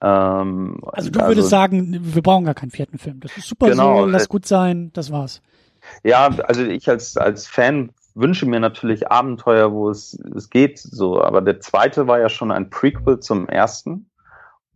Ähm, 0.00 0.80
also 0.92 1.10
du 1.10 1.20
also, 1.20 1.30
würdest 1.30 1.50
sagen, 1.50 1.98
wir 2.00 2.22
brauchen 2.22 2.44
gar 2.44 2.54
keinen 2.54 2.70
vierten 2.70 2.98
Film. 2.98 3.20
Das 3.20 3.36
ist 3.36 3.48
super 3.48 3.70
genau, 3.70 4.02
so, 4.02 4.06
lass 4.06 4.28
gut 4.28 4.46
sein, 4.46 4.90
das 4.92 5.12
war's. 5.12 5.42
Ja, 6.02 6.26
also 6.26 6.64
ich 6.64 6.88
als, 6.88 7.16
als 7.16 7.46
Fan 7.46 7.92
wünsche 8.14 8.46
mir 8.46 8.60
natürlich 8.60 9.10
Abenteuer, 9.10 9.72
wo 9.72 9.90
es, 9.90 10.18
es 10.34 10.50
geht, 10.50 10.78
so, 10.78 11.22
aber 11.22 11.40
der 11.40 11.60
zweite 11.60 12.06
war 12.06 12.18
ja 12.18 12.28
schon 12.28 12.50
ein 12.50 12.70
Prequel 12.70 13.20
zum 13.20 13.48
ersten. 13.48 14.10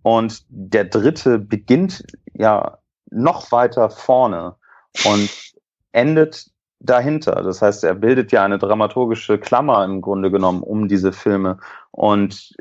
Und 0.02 0.44
der 0.48 0.84
dritte 0.84 1.38
beginnt 1.38 2.04
ja 2.34 2.78
noch 3.10 3.50
weiter 3.52 3.88
vorne. 3.88 4.56
Und 5.04 5.53
endet 5.94 6.50
dahinter. 6.80 7.42
Das 7.42 7.62
heißt, 7.62 7.84
er 7.84 7.94
bildet 7.94 8.32
ja 8.32 8.44
eine 8.44 8.58
dramaturgische 8.58 9.38
Klammer 9.38 9.82
im 9.84 10.02
Grunde 10.02 10.30
genommen 10.30 10.62
um 10.62 10.88
diese 10.88 11.12
Filme. 11.12 11.58
Und 11.92 12.54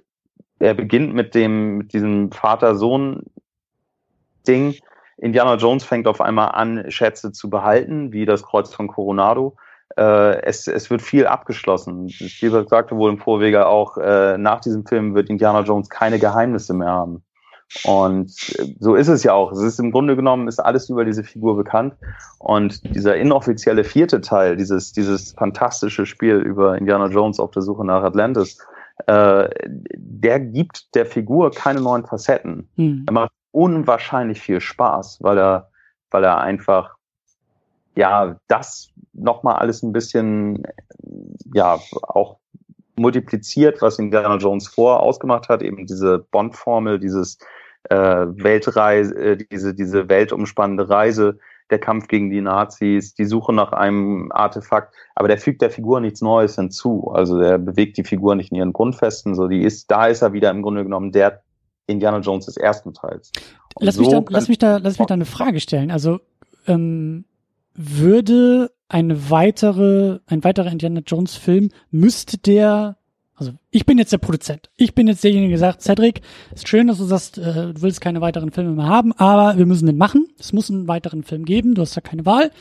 er 0.60 0.76
beginnt 0.76 1.14
mit 1.14 1.36
dem, 1.36 1.80
mit 1.80 1.92
diesem 1.94 2.32
Vater-Sohn-Ding. 2.32 4.76
Indiana 5.18 5.56
Jones 5.56 5.84
fängt 5.84 6.08
auf 6.08 6.22
einmal 6.22 6.48
an, 6.50 6.90
Schätze 6.90 7.34
zu 7.34 7.50
behalten, 7.50 8.14
wie 8.14 8.26
das 8.26 8.44
Kreuz 8.44 8.74
von 8.74 8.88
Coronado. 8.88 9.58
Äh, 9.98 10.42
es, 10.44 10.68
es 10.68 10.90
wird 10.90 11.02
viel 11.02 11.28
abgeschlossen. 11.28 12.08
Spielberg 12.10 12.70
sagte 12.70 12.96
wohl 12.96 13.12
im 13.12 13.20
Vorwege 13.20 13.68
auch, 13.68 13.98
äh, 13.98 14.38
nach 14.38 14.62
diesem 14.62 14.86
Film 14.86 15.16
wird 15.16 15.30
Indiana 15.30 15.62
Jones 15.62 15.90
keine 15.90 16.20
Geheimnisse 16.20 16.74
mehr 16.74 16.92
haben. 16.92 17.24
Und 17.86 18.32
so 18.80 18.96
ist 18.96 19.08
es 19.08 19.24
ja 19.24 19.34
auch. 19.34 19.52
Es 19.52 19.62
ist 19.62 19.80
im 19.80 19.92
Grunde 19.92 20.16
genommen 20.16 20.48
ist 20.48 20.60
alles 20.60 20.90
über 20.90 21.06
diese 21.06 21.24
Figur 21.24 21.58
bekannt. 21.58 21.96
Und 22.40 22.84
dieser 22.96 23.16
inoffizielle 23.18 23.84
vierte 23.84 24.22
Teil, 24.22 24.56
dieses, 24.56 24.94
dieses 24.94 25.34
fantastische 25.34 26.06
Spiel 26.06 26.36
über 26.36 26.78
Indiana 26.78 27.08
Jones 27.08 27.40
auf 27.40 27.52
der 27.52 27.64
Suche 27.64 27.86
nach 27.86 28.04
Atlantis, 28.04 28.60
äh, 29.08 29.50
der 29.96 30.40
gibt 30.40 30.94
der 30.96 31.06
Figur 31.06 31.52
keine 31.52 31.82
neuen 31.82 32.06
Facetten. 32.06 32.70
Hm. 32.76 33.06
Er 33.08 33.14
macht 33.14 33.32
unwahrscheinlich 33.52 34.42
viel 34.42 34.62
Spaß, 34.62 35.20
weil 35.22 35.38
er, 35.38 35.70
weil 36.12 36.24
er 36.24 36.40
einfach 36.42 36.96
ja 37.96 38.38
das 38.48 38.90
nochmal 39.14 39.56
alles 39.56 39.84
ein 39.84 39.94
bisschen 39.94 40.64
ja 41.54 41.80
auch 42.04 42.40
multipliziert, 42.96 43.82
was 43.82 44.00
Indiana 44.00 44.38
Jones 44.38 44.68
vor 44.68 45.02
ausgemacht 45.02 45.50
hat, 45.50 45.62
eben 45.62 45.86
diese 45.86 46.20
Bond-Formel, 46.32 47.00
dieses 47.00 47.38
äh, 47.90 47.96
Weltreise, 47.96 49.16
äh, 49.16 49.38
diese, 49.38 49.74
diese 49.74 50.10
weltumspannende 50.10 50.90
Reise, 50.90 51.40
der 51.70 51.80
Kampf 51.80 52.08
gegen 52.08 52.30
die 52.30 52.42
Nazis, 52.42 53.16
die 53.16 53.26
Suche 53.26 53.54
nach 53.54 53.72
einem 53.72 54.32
Artefakt, 54.32 54.94
aber 55.16 55.28
der 55.28 55.38
fügt 55.38 55.62
der 55.62 55.72
Figur 55.72 56.00
nichts 56.00 56.22
Neues 56.22 56.56
hinzu. 56.56 57.12
Also 57.14 57.40
der 57.40 57.58
bewegt 57.58 57.98
die 57.98 58.04
Figur 58.04 58.36
nicht 58.36 58.52
in 58.52 58.58
ihren 58.58 58.74
Grundfesten, 58.74 59.34
so 59.34 59.48
die 59.48 59.62
ist, 59.62 59.90
da 59.90 60.08
ist 60.08 60.22
er 60.22 60.34
wieder 60.34 60.52
im 60.52 60.62
Grunde 60.62 60.84
genommen 60.84 61.12
der 61.12 61.42
Indiana 61.88 62.20
Jones 62.20 62.46
des 62.46 62.58
ersten 62.58 62.94
Teils. 62.94 63.32
lass, 63.80 63.96
so 63.96 64.02
mich 64.02 64.12
da, 64.12 64.24
lass 64.30 64.48
mich 64.48 64.58
da, 64.60 64.78
lass 64.78 65.00
mich 65.00 65.08
da 65.08 65.14
eine 65.14 65.26
Frage 65.26 65.60
stellen. 65.60 65.92
Also 65.92 66.20
ähm, 66.68 67.26
würde 67.76 68.72
eine 68.88 69.30
weitere, 69.30 70.20
ein 70.28 70.44
weiterer 70.44 70.72
Indiana 70.72 71.02
Jones 71.06 71.36
Film 71.36 71.70
müsste 71.90 72.38
der 72.38 72.98
Also 73.44 73.58
ich 73.72 73.86
bin 73.86 73.98
jetzt 73.98 74.14
der 74.14 74.20
Produzent. 74.20 74.70
Ich 74.78 74.96
bin 74.96 75.08
jetzt 75.08 75.24
derjenige, 75.24 75.50
der 75.50 75.60
sagt, 75.60 75.82
Cedric, 75.82 76.22
ist 76.54 76.70
schön, 76.70 76.88
dass 76.88 76.98
du 76.98 77.04
sagst, 77.04 77.38
äh, 77.38 77.74
du 77.74 77.82
willst 77.82 78.00
keine 78.00 78.22
weiteren 78.22 78.52
Filme 78.52 78.72
mehr 78.72 78.86
haben, 78.86 79.12
aber 79.14 79.58
wir 79.58 79.66
müssen 79.66 79.86
den 79.86 79.98
machen. 79.98 80.28
Es 80.40 80.54
muss 80.54 80.72
einen 80.72 80.88
weiteren 80.88 81.24
Film 81.24 81.44
geben, 81.44 81.76
du 81.76 81.82
hast 81.82 81.98
da 81.98 82.02
keine 82.02 82.26
Wahl. 82.26 82.52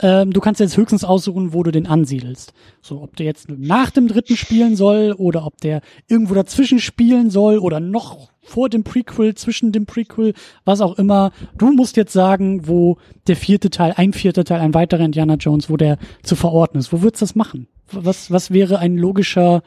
Ähm, 0.00 0.32
du 0.32 0.40
kannst 0.40 0.60
jetzt 0.60 0.76
höchstens 0.76 1.02
aussuchen, 1.02 1.52
wo 1.52 1.64
du 1.64 1.72
den 1.72 1.88
ansiedelst. 1.88 2.52
So, 2.80 3.02
ob 3.02 3.16
der 3.16 3.26
jetzt 3.26 3.48
nach 3.50 3.90
dem 3.90 4.06
dritten 4.06 4.36
spielen 4.36 4.76
soll 4.76 5.14
oder 5.18 5.46
ob 5.46 5.60
der 5.60 5.80
irgendwo 6.06 6.34
dazwischen 6.34 6.78
spielen 6.78 7.30
soll 7.30 7.58
oder 7.58 7.80
noch 7.80 8.30
vor 8.40 8.68
dem 8.68 8.84
Prequel, 8.84 9.34
zwischen 9.34 9.72
dem 9.72 9.86
Prequel, 9.86 10.34
was 10.64 10.80
auch 10.80 10.96
immer. 10.96 11.32
Du 11.58 11.72
musst 11.72 11.96
jetzt 11.96 12.12
sagen, 12.12 12.68
wo 12.68 12.98
der 13.26 13.36
vierte 13.36 13.70
Teil, 13.70 13.94
ein 13.96 14.12
vierter 14.12 14.44
Teil, 14.44 14.60
ein 14.60 14.74
weiterer 14.74 15.04
Indiana 15.04 15.34
Jones, 15.34 15.68
wo 15.68 15.76
der 15.76 15.98
zu 16.22 16.36
verorten 16.36 16.78
ist. 16.78 16.92
Wo 16.92 17.02
würdest 17.02 17.22
du 17.22 17.24
das 17.24 17.34
machen? 17.34 17.66
Was, 17.90 18.30
was 18.30 18.52
wäre 18.52 18.78
ein 18.78 18.96
logischer, 18.96 19.62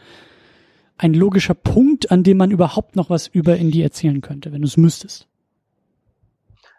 ein 0.97 1.13
logischer 1.13 1.53
Punkt, 1.53 2.11
an 2.11 2.23
dem 2.23 2.37
man 2.37 2.51
überhaupt 2.51 2.95
noch 2.95 3.09
was 3.09 3.27
über 3.27 3.55
Indie 3.57 3.81
erzählen 3.81 4.21
könnte, 4.21 4.51
wenn 4.51 4.61
du 4.61 4.67
es 4.67 4.77
müsstest? 4.77 5.27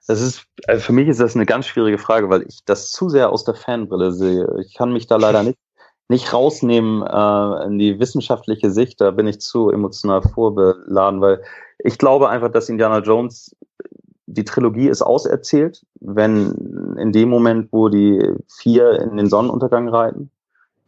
Das 0.06 0.20
ist, 0.20 0.46
also 0.66 0.82
für 0.82 0.92
mich 0.92 1.08
ist 1.08 1.20
das 1.20 1.34
eine 1.34 1.46
ganz 1.46 1.66
schwierige 1.66 1.98
Frage, 1.98 2.28
weil 2.28 2.42
ich 2.42 2.64
das 2.64 2.90
zu 2.90 3.08
sehr 3.08 3.30
aus 3.30 3.44
der 3.44 3.54
Fanbrille 3.54 4.12
sehe. 4.12 4.46
Ich 4.60 4.74
kann 4.74 4.92
mich 4.92 5.06
da 5.06 5.16
leider 5.16 5.42
nicht, 5.42 5.58
nicht 6.08 6.32
rausnehmen 6.32 7.02
äh, 7.02 7.66
in 7.66 7.78
die 7.78 7.98
wissenschaftliche 7.98 8.70
Sicht. 8.70 9.00
Da 9.00 9.10
bin 9.12 9.26
ich 9.26 9.40
zu 9.40 9.70
emotional 9.70 10.20
vorbeladen, 10.22 11.20
weil 11.20 11.42
ich 11.78 11.96
glaube 11.96 12.28
einfach, 12.28 12.50
dass 12.50 12.68
Indiana 12.68 12.98
Jones, 12.98 13.56
die 14.26 14.44
Trilogie 14.44 14.88
ist 14.88 15.02
auserzählt, 15.02 15.84
wenn 16.00 16.96
in 16.98 17.12
dem 17.12 17.30
Moment, 17.30 17.68
wo 17.72 17.88
die 17.88 18.30
vier 18.48 19.00
in 19.00 19.16
den 19.16 19.30
Sonnenuntergang 19.30 19.88
reiten. 19.88 20.30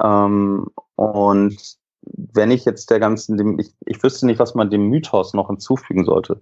Ähm, 0.03 0.67
und 0.97 1.57
wenn 2.07 2.51
ich 2.51 2.65
jetzt 2.65 2.91
der 2.91 3.01
ganzen, 3.01 3.37
dem, 3.37 3.59
ich, 3.59 3.73
ich 3.85 4.03
wüsste 4.03 4.27
nicht, 4.27 4.39
was 4.39 4.55
man 4.55 4.71
dem 4.71 4.89
Mythos 4.89 5.35
noch 5.35 5.49
hinzufügen 5.49 6.05
sollte. 6.05 6.41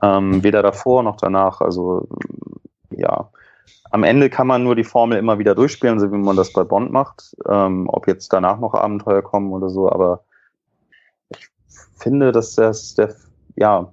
Ähm, 0.00 0.42
weder 0.42 0.62
davor 0.62 1.02
noch 1.02 1.16
danach. 1.16 1.60
Also 1.60 2.08
ja, 2.90 3.30
am 3.90 4.04
Ende 4.04 4.30
kann 4.30 4.46
man 4.46 4.64
nur 4.64 4.74
die 4.74 4.84
Formel 4.84 5.18
immer 5.18 5.38
wieder 5.38 5.54
durchspielen, 5.54 6.00
so 6.00 6.10
wie 6.10 6.16
man 6.16 6.36
das 6.36 6.52
bei 6.52 6.64
Bond 6.64 6.92
macht. 6.92 7.36
Ähm, 7.48 7.88
ob 7.88 8.08
jetzt 8.08 8.32
danach 8.32 8.58
noch 8.58 8.74
Abenteuer 8.74 9.22
kommen 9.22 9.52
oder 9.52 9.68
so, 9.68 9.90
aber 9.90 10.24
ich 11.30 11.48
finde, 11.96 12.32
dass 12.32 12.54
das 12.54 12.94
der, 12.94 13.14
ja, 13.56 13.92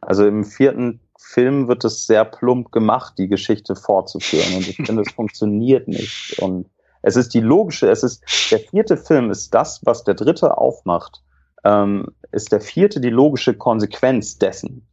also 0.00 0.26
im 0.26 0.44
vierten 0.44 1.00
Film 1.18 1.66
wird 1.66 1.84
es 1.84 2.06
sehr 2.06 2.24
plump 2.24 2.70
gemacht, 2.70 3.14
die 3.18 3.28
Geschichte 3.28 3.74
fortzuführen. 3.74 4.54
Und 4.56 4.68
ich 4.68 4.76
finde, 4.76 5.02
es 5.02 5.12
funktioniert 5.14 5.88
nicht. 5.88 6.38
Und 6.40 6.66
es 7.06 7.14
ist 7.14 7.34
die 7.34 7.40
logische, 7.40 7.88
es 7.88 8.02
ist, 8.02 8.24
der 8.50 8.58
vierte 8.58 8.96
Film 8.96 9.30
ist 9.30 9.54
das, 9.54 9.80
was 9.84 10.02
der 10.02 10.14
dritte 10.14 10.58
aufmacht, 10.58 11.22
ähm, 11.62 12.08
ist 12.32 12.50
der 12.50 12.60
vierte 12.60 13.00
die 13.00 13.10
logische 13.10 13.54
Konsequenz 13.54 14.38
dessen. 14.38 14.84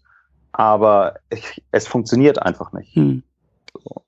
Aber 0.51 1.15
ich, 1.31 1.63
es 1.71 1.87
funktioniert 1.87 2.39
einfach 2.39 2.71
nicht. 2.71 2.95
Hm. 2.95 3.23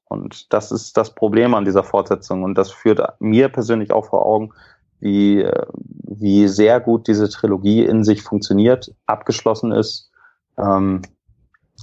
Und 0.08 0.54
das 0.54 0.72
ist 0.72 0.96
das 0.96 1.16
Problem 1.16 1.56
an 1.56 1.66
dieser 1.66 1.84
Fortsetzung. 1.84 2.44
Und 2.44 2.56
das 2.60 2.70
führt 2.70 3.02
mir 3.20 3.50
persönlich 3.50 3.92
auch 3.92 4.06
vor 4.06 4.24
Augen, 4.24 4.54
wie, 5.00 5.44
wie 6.04 6.48
sehr 6.48 6.80
gut 6.80 7.08
diese 7.08 7.28
Trilogie 7.28 7.84
in 7.86 8.04
sich 8.04 8.22
funktioniert, 8.22 8.94
abgeschlossen 9.08 9.72
ist. 9.72 10.12
Ähm, 10.60 11.02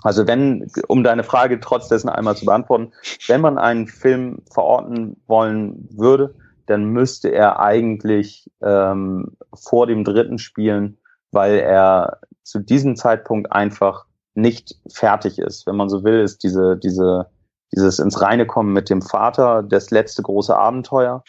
also 0.03 0.27
wenn, 0.27 0.70
um 0.89 1.05
deine 1.05 1.24
Frage 1.24 1.61
trotz 1.61 1.89
dessen 1.89 2.09
einmal 2.09 2.37
zu 2.37 2.45
beantworten, 2.45 2.93
wenn 3.27 3.41
man 3.41 3.59
einen 3.59 3.87
Film 3.87 4.43
verorten 4.53 5.16
wollen 5.27 5.89
würde, 5.93 6.35
dann 6.66 6.85
müsste 6.85 7.29
er 7.29 7.61
eigentlich 7.61 8.51
ähm, 8.62 9.37
vor 9.55 9.87
dem 9.87 10.05
dritten 10.05 10.39
spielen, 10.39 10.99
weil 11.31 11.59
er 11.59 12.19
zu 12.43 12.59
diesem 12.59 12.97
Zeitpunkt 12.97 13.53
einfach 13.53 14.07
nicht 14.35 14.77
fertig 14.91 15.39
ist. 15.39 15.66
Wenn 15.66 15.77
man 15.77 15.89
so 15.89 16.05
will, 16.05 16.20
ist 16.20 16.43
diese, 16.43 16.77
diese, 16.77 17.27
dieses 17.73 17.99
ins 17.99 18.20
Reine 18.20 18.47
kommen 18.47 18.73
mit 18.73 18.91
dem 18.91 19.03
Vater 19.03 19.62
das 19.62 19.91
letzte 19.91 20.23
große 20.23 20.57
Abenteuer. 20.57 21.23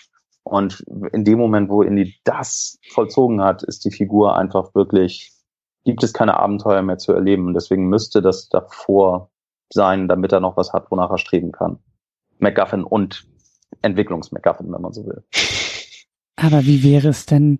Und 0.44 0.82
in 1.14 1.24
dem 1.24 1.40
Moment, 1.40 1.70
wo 1.70 1.84
Indy 1.84 2.16
das 2.24 2.78
vollzogen 2.92 3.42
hat, 3.42 3.64
ist 3.64 3.86
die 3.86 3.92
Figur 3.92 4.36
einfach 4.36 4.76
wirklich 4.76 5.33
gibt 5.84 6.04
es 6.04 6.14
keine 6.14 6.38
Abenteuer 6.40 6.82
mehr 6.82 6.98
zu 6.98 7.14
erleben. 7.14 7.48
Und 7.48 7.54
deswegen 7.54 7.90
müsste 7.90 8.22
das 8.22 8.50
davor 8.50 9.30
sein, 9.72 10.08
damit 10.08 10.32
er 10.32 10.40
noch 10.40 10.58
was 10.58 10.74
hat, 10.74 10.92
wonach 10.92 11.12
er 11.12 11.18
streben 11.18 11.52
kann. 11.52 11.80
MacGuffin 12.40 12.84
und 12.84 13.26
Entwicklungs-MacGuffin, 13.82 14.72
wenn 14.72 14.82
man 14.82 14.94
so 14.94 15.06
will. 15.06 15.24
Aber 16.36 16.66
wie 16.66 16.84
wäre 16.84 17.10
es 17.10 17.26
denn, 17.26 17.60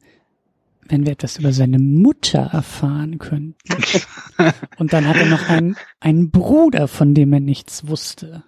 wenn 0.88 1.06
wir 1.06 1.14
etwas 1.14 1.38
über 1.38 1.54
seine 1.54 1.80
Mutter 1.80 2.50
erfahren 2.52 3.18
könnten? 3.20 3.56
und 4.78 4.94
dann 4.94 5.08
hat 5.08 5.18
er 5.18 5.28
noch 5.28 5.50
einen, 5.50 5.76
einen 6.00 6.32
Bruder, 6.32 6.88
von 6.88 7.14
dem 7.14 7.34
er 7.34 7.40
nichts 7.40 7.88
wusste. 7.88 8.44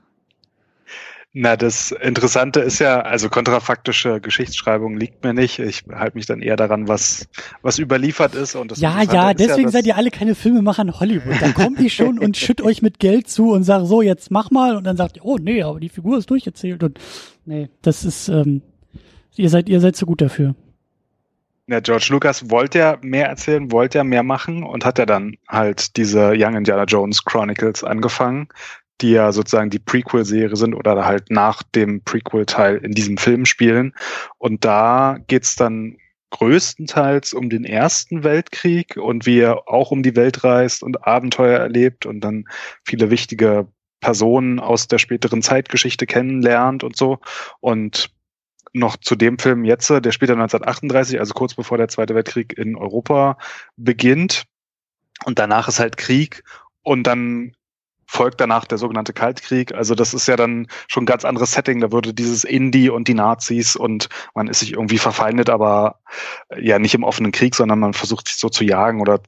Na, 1.37 1.57
das 1.57 1.91
Interessante 1.91 2.61
ist 2.61 2.79
ja, 2.79 3.01
also 3.01 3.27
kontrafaktische 3.27 4.21
Geschichtsschreibung 4.21 4.95
liegt 4.95 5.21
mir 5.21 5.33
nicht. 5.33 5.59
Ich 5.59 5.83
halte 5.91 6.15
mich 6.15 6.25
dann 6.25 6.41
eher 6.41 6.55
daran, 6.55 6.87
was, 6.87 7.27
was 7.61 7.77
überliefert 7.77 8.35
ist. 8.35 8.55
Und 8.55 8.71
das 8.71 8.79
ja, 8.79 9.01
ja, 9.03 9.33
deswegen 9.33 9.67
ja, 9.67 9.71
seid 9.71 9.85
ihr 9.85 9.97
alle 9.97 10.11
keine 10.11 10.33
Filmemacher 10.33 10.83
in 10.83 10.97
Hollywood. 10.97 11.41
Da 11.41 11.51
komme 11.51 11.75
ich 11.81 11.93
schon 11.93 12.19
und 12.19 12.37
schütt 12.37 12.61
euch 12.61 12.81
mit 12.81 12.99
Geld 12.99 13.27
zu 13.27 13.51
und 13.51 13.65
sage 13.65 13.85
so, 13.85 14.01
jetzt 14.01 14.31
mach 14.31 14.49
mal. 14.49 14.77
Und 14.77 14.85
dann 14.85 14.95
sagt 14.95 15.17
ihr, 15.17 15.25
oh 15.25 15.37
nee, 15.37 15.61
aber 15.61 15.81
die 15.81 15.89
Figur 15.89 16.17
ist 16.17 16.29
durcherzählt. 16.29 16.81
Und 16.83 17.01
nee, 17.43 17.67
das 17.81 18.05
ist, 18.05 18.29
ähm, 18.29 18.61
ihr 19.35 19.49
seid, 19.49 19.67
ihr 19.67 19.81
seid 19.81 19.97
zu 19.97 20.05
gut 20.05 20.21
dafür. 20.21 20.55
Ja, 21.67 21.81
George 21.81 22.07
Lucas 22.11 22.49
wollte 22.49 22.79
ja 22.79 22.97
mehr 23.01 23.27
erzählen, 23.27 23.73
wollte 23.73 23.97
ja 23.97 24.05
mehr 24.05 24.23
machen 24.23 24.63
und 24.63 24.85
hat 24.85 24.99
ja 24.99 25.05
dann 25.05 25.35
halt 25.49 25.97
diese 25.97 26.31
Young 26.33 26.55
Indiana 26.55 26.85
Jones 26.85 27.25
Chronicles 27.25 27.83
angefangen, 27.83 28.47
die 29.01 29.11
ja 29.11 29.31
sozusagen 29.31 29.69
die 29.69 29.79
Prequel-Serie 29.79 30.55
sind 30.55 30.73
oder 30.73 31.05
halt 31.05 31.29
nach 31.29 31.63
dem 31.63 32.01
Prequel-Teil 32.03 32.77
in 32.77 32.93
diesem 32.93 33.17
Film 33.17 33.45
spielen. 33.45 33.93
Und 34.37 34.63
da 34.63 35.17
geht's 35.27 35.55
dann 35.55 35.97
größtenteils 36.31 37.33
um 37.33 37.49
den 37.49 37.65
Ersten 37.65 38.23
Weltkrieg 38.23 38.97
und 38.97 39.25
wie 39.25 39.39
er 39.39 39.69
auch 39.69 39.91
um 39.91 40.03
die 40.03 40.15
Welt 40.15 40.43
reist 40.43 40.83
und 40.83 41.07
Abenteuer 41.07 41.59
erlebt 41.59 42.05
und 42.05 42.21
dann 42.21 42.45
viele 42.83 43.09
wichtige 43.09 43.67
Personen 44.01 44.59
aus 44.59 44.87
der 44.87 44.97
späteren 44.97 45.41
Zeitgeschichte 45.41 46.05
kennenlernt 46.05 46.83
und 46.83 46.97
so. 46.97 47.19
Und 47.59 48.09
noch 48.73 48.97
zu 48.97 49.15
dem 49.15 49.39
Film 49.39 49.63
jetzt, 49.63 49.89
der 49.89 50.11
spielt 50.11 50.31
1938, 50.31 51.19
also 51.19 51.33
kurz 51.33 51.53
bevor 51.53 51.77
der 51.77 51.87
Zweite 51.87 52.13
Weltkrieg 52.15 52.57
in 52.57 52.75
Europa 52.75 53.37
beginnt. 53.77 54.43
Und 55.23 55.39
danach 55.39 55.69
ist 55.69 55.79
halt 55.79 55.95
Krieg 55.95 56.43
und 56.83 57.07
dann 57.07 57.55
folgt 58.05 58.39
danach 58.39 58.65
der 58.65 58.77
sogenannte 58.77 59.13
Kaltkrieg. 59.13 59.73
Also 59.73 59.95
das 59.95 60.13
ist 60.13 60.27
ja 60.27 60.35
dann 60.35 60.67
schon 60.87 61.03
ein 61.03 61.07
ganz 61.07 61.25
anderes 61.25 61.51
Setting. 61.51 61.81
Da 61.81 61.91
würde 61.91 62.13
dieses 62.13 62.43
Indie 62.43 62.89
und 62.89 63.07
die 63.07 63.13
Nazis 63.13 63.75
und 63.75 64.09
man 64.33 64.47
ist 64.47 64.59
sich 64.59 64.73
irgendwie 64.73 64.97
verfeindet, 64.97 65.49
aber 65.49 65.99
äh, 66.49 66.65
ja 66.65 66.79
nicht 66.79 66.95
im 66.95 67.03
offenen 67.03 67.31
Krieg, 67.31 67.55
sondern 67.55 67.79
man 67.79 67.93
versucht 67.93 68.27
sich 68.27 68.37
so 68.37 68.49
zu 68.49 68.63
jagen 68.63 69.01
oder 69.01 69.19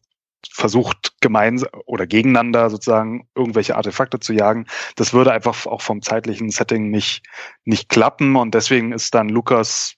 versucht 0.51 1.13
gemeinsam 1.19 1.69
oder 1.85 2.05
gegeneinander 2.05 2.69
sozusagen 2.69 3.27
irgendwelche 3.35 3.75
Artefakte 3.75 4.19
zu 4.19 4.33
jagen. 4.33 4.67
Das 4.95 5.13
würde 5.13 5.31
einfach 5.31 5.65
auch 5.65 5.81
vom 5.81 6.01
zeitlichen 6.01 6.49
Setting 6.51 6.89
nicht, 6.89 7.23
nicht 7.65 7.89
klappen 7.89 8.35
und 8.35 8.53
deswegen 8.53 8.91
ist 8.91 9.15
dann 9.15 9.29
Lukas 9.29 9.97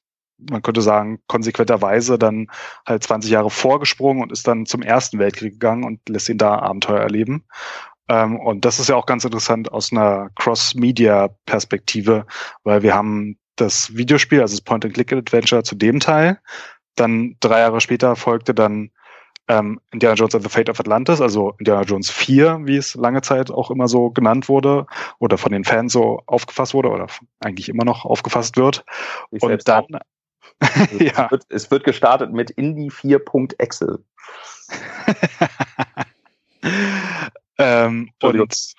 man 0.49 0.61
könnte 0.61 0.81
sagen, 0.81 1.19
konsequenterweise 1.27 2.17
dann 2.17 2.47
halt 2.85 3.03
20 3.03 3.29
Jahre 3.31 3.49
vorgesprungen 3.49 4.23
und 4.23 4.31
ist 4.31 4.47
dann 4.47 4.65
zum 4.65 4.81
Ersten 4.81 5.19
Weltkrieg 5.19 5.53
gegangen 5.53 5.83
und 5.83 6.07
lässt 6.07 6.29
ihn 6.29 6.37
da 6.37 6.59
Abenteuer 6.59 7.01
erleben. 7.01 7.45
Ähm, 8.09 8.37
und 8.39 8.65
das 8.65 8.79
ist 8.79 8.89
ja 8.89 8.95
auch 8.95 9.05
ganz 9.05 9.23
interessant 9.23 9.71
aus 9.71 9.91
einer 9.91 10.29
Cross-Media-Perspektive, 10.35 12.25
weil 12.63 12.81
wir 12.81 12.95
haben 12.95 13.37
das 13.55 13.95
Videospiel, 13.95 14.41
also 14.41 14.55
das 14.55 14.61
Point-and-Click-Adventure 14.61 15.63
zu 15.63 15.75
dem 15.75 15.99
Teil. 15.99 16.39
Dann 16.95 17.35
drei 17.39 17.59
Jahre 17.59 17.81
später 17.81 18.15
folgte 18.15 18.53
dann 18.53 18.91
ähm, 19.47 19.79
Indiana 19.91 20.15
Jones 20.15 20.35
and 20.35 20.43
the 20.43 20.49
Fate 20.49 20.69
of 20.69 20.79
Atlantis, 20.79 21.21
also 21.21 21.53
Indiana 21.59 21.83
Jones 21.83 22.09
4, 22.09 22.61
wie 22.63 22.77
es 22.77 22.95
lange 22.95 23.21
Zeit 23.21 23.51
auch 23.51 23.71
immer 23.71 23.87
so 23.87 24.09
genannt 24.09 24.49
wurde 24.49 24.85
oder 25.19 25.37
von 25.37 25.51
den 25.51 25.63
Fans 25.63 25.93
so 25.93 26.21
aufgefasst 26.25 26.73
wurde 26.73 26.89
oder 26.89 27.07
eigentlich 27.39 27.69
immer 27.69 27.85
noch 27.85 28.05
aufgefasst 28.05 28.57
wird. 28.57 28.85
Ich 29.31 29.41
und 29.41 29.67
dann 29.67 29.85
also 30.59 30.97
ja. 31.03 31.25
es, 31.25 31.31
wird, 31.31 31.45
es 31.49 31.71
wird 31.71 31.83
gestartet 31.83 32.31
mit 32.31 32.51
Indie 32.51 32.91
4.exe. 32.91 33.99
Ähm, 37.59 38.09
und 38.23 38.73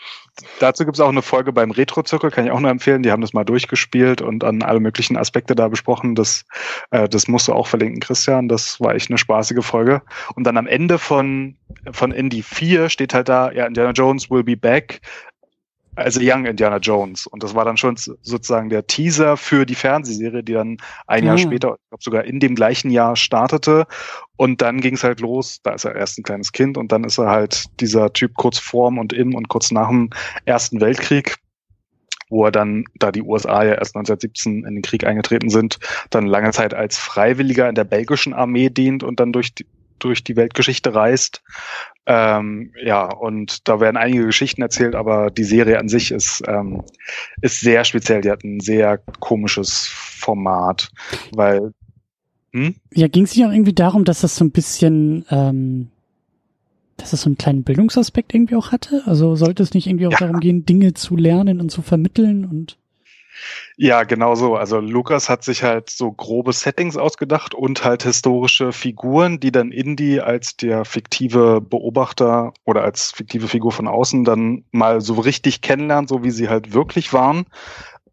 dazu 0.58 0.84
gibt 0.86 0.96
es 0.96 1.00
auch 1.00 1.10
eine 1.10 1.20
Folge 1.20 1.52
beim 1.52 1.70
Retro-Zirkel, 1.70 2.30
kann 2.30 2.46
ich 2.46 2.50
auch 2.50 2.60
nur 2.60 2.70
empfehlen. 2.70 3.02
Die 3.02 3.12
haben 3.12 3.20
das 3.20 3.34
mal 3.34 3.44
durchgespielt 3.44 4.22
und 4.22 4.42
an 4.42 4.62
alle 4.62 4.80
möglichen 4.80 5.18
Aspekte 5.18 5.54
da 5.54 5.68
besprochen. 5.68 6.14
Das, 6.14 6.46
äh, 6.90 7.06
das 7.08 7.28
musst 7.28 7.46
du 7.46 7.52
auch 7.52 7.66
verlinken, 7.66 8.00
Christian. 8.00 8.48
Das 8.48 8.80
war 8.80 8.94
echt 8.94 9.10
eine 9.10 9.18
spaßige 9.18 9.64
Folge. 9.64 10.00
Und 10.34 10.44
dann 10.44 10.56
am 10.56 10.66
Ende 10.66 10.98
von, 10.98 11.56
von 11.92 12.10
Indie 12.10 12.42
4 12.42 12.88
steht 12.88 13.12
halt 13.12 13.28
da, 13.28 13.52
ja, 13.52 13.66
Indiana 13.66 13.92
Jones 13.92 14.30
will 14.30 14.42
be 14.42 14.56
back 14.56 15.02
also 15.96 16.20
Young 16.22 16.46
Indiana 16.46 16.78
Jones. 16.78 17.26
Und 17.26 17.42
das 17.42 17.54
war 17.54 17.64
dann 17.64 17.76
schon 17.76 17.96
sozusagen 17.96 18.68
der 18.68 18.86
Teaser 18.86 19.36
für 19.36 19.66
die 19.66 19.74
Fernsehserie, 19.74 20.42
die 20.42 20.52
dann 20.52 20.78
ein 21.06 21.24
Jahr 21.24 21.34
ah. 21.34 21.38
später, 21.38 21.74
ich 21.74 21.88
glaube 21.90 22.02
sogar 22.02 22.24
in 22.24 22.40
dem 22.40 22.54
gleichen 22.54 22.90
Jahr 22.90 23.16
startete. 23.16 23.86
Und 24.36 24.62
dann 24.62 24.80
ging 24.80 24.94
es 24.94 25.04
halt 25.04 25.20
los. 25.20 25.60
Da 25.62 25.72
ist 25.72 25.84
er 25.84 25.94
erst 25.94 26.18
ein 26.18 26.22
kleines 26.22 26.52
Kind 26.52 26.78
und 26.78 26.92
dann 26.92 27.04
ist 27.04 27.18
er 27.18 27.30
halt 27.30 27.64
dieser 27.80 28.12
Typ 28.12 28.34
kurz 28.34 28.58
vorm 28.58 28.98
und 28.98 29.12
im 29.12 29.34
und 29.34 29.48
kurz 29.48 29.70
nach 29.70 29.88
dem 29.88 30.10
Ersten 30.44 30.80
Weltkrieg 30.80 31.36
wo 32.30 32.44
er 32.44 32.52
dann, 32.52 32.84
da 32.94 33.10
die 33.10 33.22
USA 33.22 33.64
ja 33.64 33.74
erst 33.74 33.96
1917 33.96 34.64
in 34.64 34.74
den 34.76 34.82
Krieg 34.82 35.04
eingetreten 35.04 35.50
sind, 35.50 35.78
dann 36.10 36.26
lange 36.26 36.52
Zeit 36.52 36.72
als 36.72 36.96
Freiwilliger 36.96 37.68
in 37.68 37.74
der 37.74 37.84
belgischen 37.84 38.32
Armee 38.32 38.70
dient 38.70 39.02
und 39.02 39.18
dann 39.18 39.32
durch 39.32 39.52
die, 39.52 39.66
durch 40.04 40.24
die 40.24 40.36
Weltgeschichte 40.36 40.94
reist. 40.94 41.42
Ähm, 42.06 42.72
ja, 42.82 43.04
und 43.04 43.68
da 43.68 43.80
werden 43.80 43.96
einige 43.96 44.26
Geschichten 44.26 44.62
erzählt, 44.62 44.94
aber 44.94 45.30
die 45.30 45.44
Serie 45.44 45.78
an 45.78 45.88
sich 45.88 46.10
ist, 46.10 46.42
ähm, 46.46 46.82
ist 47.40 47.60
sehr 47.60 47.84
speziell. 47.84 48.20
Die 48.22 48.30
hat 48.30 48.42
ein 48.42 48.60
sehr 48.60 48.98
komisches 49.20 49.86
Format, 49.86 50.90
weil 51.32 51.72
hm? 52.52 52.74
Ja, 52.92 53.08
ging 53.08 53.24
es 53.24 53.36
nicht 53.36 53.46
auch 53.46 53.52
irgendwie 53.52 53.72
darum, 53.74 54.04
dass 54.04 54.22
das 54.22 54.36
so 54.36 54.44
ein 54.44 54.50
bisschen, 54.50 55.24
ähm, 55.30 55.88
dass 56.96 57.12
das 57.12 57.22
so 57.22 57.28
einen 57.28 57.38
kleinen 57.38 57.62
Bildungsaspekt 57.62 58.34
irgendwie 58.34 58.56
auch 58.56 58.72
hatte? 58.72 59.02
Also 59.06 59.36
sollte 59.36 59.62
es 59.62 59.74
nicht 59.74 59.86
irgendwie 59.86 60.06
auch 60.06 60.12
ja. 60.12 60.18
darum 60.18 60.40
gehen, 60.40 60.66
Dinge 60.66 60.94
zu 60.94 61.16
lernen 61.16 61.60
und 61.60 61.70
zu 61.70 61.82
vermitteln 61.82 62.44
und 62.44 62.76
ja, 63.76 64.04
genau 64.04 64.34
so. 64.34 64.56
Also 64.56 64.78
Lukas 64.80 65.28
hat 65.28 65.44
sich 65.44 65.62
halt 65.62 65.90
so 65.90 66.12
grobe 66.12 66.52
Settings 66.52 66.96
ausgedacht 66.96 67.54
und 67.54 67.84
halt 67.84 68.02
historische 68.02 68.72
Figuren, 68.72 69.40
die 69.40 69.52
dann 69.52 69.72
Indy 69.72 70.20
als 70.20 70.56
der 70.56 70.84
fiktive 70.84 71.60
Beobachter 71.60 72.52
oder 72.64 72.82
als 72.82 73.12
fiktive 73.12 73.48
Figur 73.48 73.72
von 73.72 73.88
außen 73.88 74.24
dann 74.24 74.64
mal 74.70 75.00
so 75.00 75.14
richtig 75.14 75.60
kennenlernt, 75.60 76.08
so 76.08 76.22
wie 76.22 76.30
sie 76.30 76.48
halt 76.48 76.72
wirklich 76.72 77.12
waren. 77.12 77.46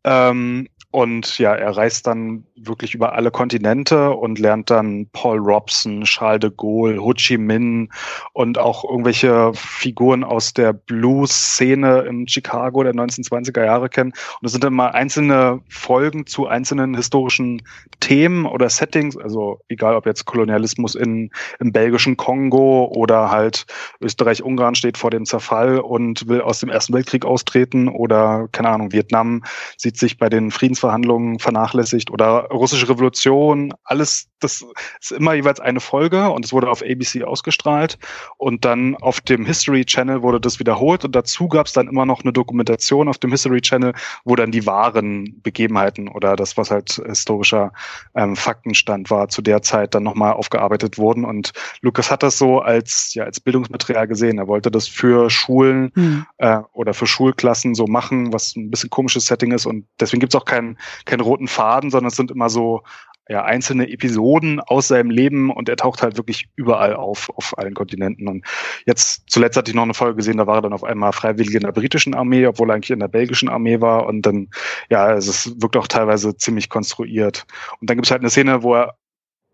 Ähm, 0.03 0.69
und 0.91 1.37
ja, 1.37 1.53
er 1.53 1.75
reist 1.75 2.07
dann 2.07 2.45
wirklich 2.55 2.95
über 2.95 3.13
alle 3.13 3.29
Kontinente 3.29 4.11
und 4.11 4.39
lernt 4.39 4.69
dann 4.69 5.07
Paul 5.11 5.37
Robson, 5.37 6.03
Charles 6.03 6.39
de 6.39 6.51
Gaulle, 6.55 7.03
Ho 7.03 7.13
Chi 7.13 7.37
Minh 7.37 7.89
und 8.31 8.57
auch 8.57 8.85
irgendwelche 8.85 9.51
Figuren 9.53 10.23
aus 10.23 10.53
der 10.53 10.71
Blues-Szene 10.71 12.05
in 12.09 12.27
Chicago 12.27 12.83
der 12.83 12.93
1920er 12.93 13.65
Jahre 13.65 13.89
kennen. 13.89 14.13
Und 14.39 14.45
es 14.45 14.53
sind 14.53 14.63
dann 14.63 14.73
mal 14.73 14.91
einzelne 14.91 15.59
Folgen 15.67 16.25
zu 16.25 16.47
einzelnen 16.47 16.95
historischen 16.95 17.61
Themen 17.99 18.45
oder 18.45 18.69
Settings, 18.69 19.17
also 19.17 19.59
egal 19.67 19.93
ob 19.93 20.05
jetzt 20.05 20.23
Kolonialismus 20.23 20.95
in, 20.95 21.31
im 21.59 21.73
belgischen 21.73 22.15
Kongo 22.15 22.85
oder 22.95 23.29
halt 23.29 23.65
Österreich-Ungarn 23.99 24.75
steht 24.75 24.97
vor 24.97 25.11
dem 25.11 25.25
Zerfall 25.25 25.79
und 25.79 26.29
will 26.29 26.41
aus 26.41 26.59
dem 26.59 26.69
Ersten 26.69 26.93
Weltkrieg 26.93 27.25
austreten 27.25 27.89
oder, 27.89 28.47
keine 28.53 28.69
Ahnung, 28.69 28.93
Vietnam 28.93 29.43
sieht 29.75 29.97
sich 29.97 30.17
bei 30.17 30.29
den 30.29 30.49
Friedens 30.49 30.76
Friedensverhandlungen 30.77 31.39
vernachlässigt 31.39 32.11
oder 32.11 32.47
russische 32.49 32.87
Revolution, 32.89 33.73
alles, 33.83 34.27
das 34.39 34.65
ist 35.01 35.11
immer 35.11 35.33
jeweils 35.33 35.59
eine 35.59 35.79
Folge 35.79 36.29
und 36.29 36.45
es 36.45 36.53
wurde 36.53 36.69
auf 36.69 36.81
ABC 36.81 37.23
ausgestrahlt 37.23 37.97
und 38.37 38.65
dann 38.65 38.95
auf 38.95 39.21
dem 39.21 39.45
History 39.45 39.85
Channel 39.85 40.21
wurde 40.21 40.39
das 40.39 40.59
wiederholt 40.59 41.03
und 41.05 41.15
dazu 41.15 41.47
gab 41.47 41.67
es 41.67 41.73
dann 41.73 41.87
immer 41.87 42.05
noch 42.05 42.21
eine 42.23 42.33
Dokumentation 42.33 43.07
auf 43.07 43.17
dem 43.17 43.31
History 43.31 43.61
Channel, 43.61 43.93
wo 44.23 44.35
dann 44.35 44.51
die 44.51 44.65
wahren 44.65 45.41
Begebenheiten 45.41 46.07
oder 46.07 46.35
das, 46.35 46.57
was 46.57 46.71
halt 46.71 47.01
historischer 47.05 47.71
ähm, 48.15 48.35
Faktenstand 48.35 49.09
war, 49.09 49.29
zu 49.29 49.41
der 49.41 49.61
Zeit 49.61 49.95
dann 49.95 50.03
nochmal 50.03 50.33
aufgearbeitet 50.33 50.97
wurden 50.97 51.25
und 51.25 51.53
Lukas 51.81 52.11
hat 52.11 52.23
das 52.23 52.37
so 52.37 52.59
als, 52.59 53.13
ja, 53.13 53.23
als 53.23 53.39
Bildungsmaterial 53.39 54.07
gesehen. 54.07 54.37
Er 54.37 54.47
wollte 54.47 54.71
das 54.71 54.87
für 54.87 55.29
Schulen 55.29 55.91
mhm. 55.95 56.25
äh, 56.37 56.59
oder 56.73 56.93
für 56.93 57.07
Schulklassen 57.07 57.75
so 57.75 57.87
machen, 57.87 58.33
was 58.33 58.55
ein 58.55 58.69
bisschen 58.69 58.89
komisches 58.89 59.25
Setting 59.25 59.51
ist 59.51 59.65
und 59.65 59.85
deswegen 59.99 60.19
gibt 60.19 60.33
es 60.33 60.39
auch 60.39 60.45
keinen 60.45 60.66
keinen, 60.67 60.77
keinen 61.05 61.21
roten 61.21 61.47
Faden, 61.47 61.89
sondern 61.89 62.07
es 62.07 62.15
sind 62.15 62.31
immer 62.31 62.49
so 62.49 62.83
ja, 63.29 63.43
einzelne 63.43 63.89
Episoden 63.89 64.61
aus 64.61 64.87
seinem 64.87 65.09
Leben 65.09 65.51
und 65.51 65.67
er 65.67 65.75
taucht 65.75 66.01
halt 66.01 66.15
wirklich 66.15 66.49
überall 66.55 66.95
auf, 66.95 67.29
auf 67.35 67.57
allen 67.57 67.73
Kontinenten. 67.73 68.27
Und 68.27 68.45
jetzt 68.85 69.23
zuletzt 69.29 69.57
hatte 69.57 69.69
ich 69.69 69.75
noch 69.75 69.83
eine 69.83 69.93
Folge 69.93 70.15
gesehen, 70.15 70.37
da 70.37 70.47
war 70.47 70.59
er 70.59 70.61
dann 70.61 70.73
auf 70.73 70.85
einmal 70.85 71.11
freiwillig 71.11 71.53
in 71.53 71.61
der 71.61 71.73
britischen 71.73 72.13
Armee, 72.13 72.45
obwohl 72.47 72.69
er 72.69 72.75
eigentlich 72.75 72.91
in 72.91 72.99
der 72.99 73.09
belgischen 73.09 73.49
Armee 73.49 73.81
war. 73.81 74.05
Und 74.05 74.21
dann, 74.25 74.47
ja, 74.89 75.13
es 75.13 75.61
wirkt 75.61 75.75
auch 75.75 75.87
teilweise 75.87 76.37
ziemlich 76.37 76.69
konstruiert. 76.69 77.45
Und 77.81 77.89
dann 77.89 77.97
gibt 77.97 78.07
es 78.07 78.11
halt 78.11 78.21
eine 78.21 78.29
Szene, 78.29 78.63
wo 78.63 78.75
er 78.75 78.95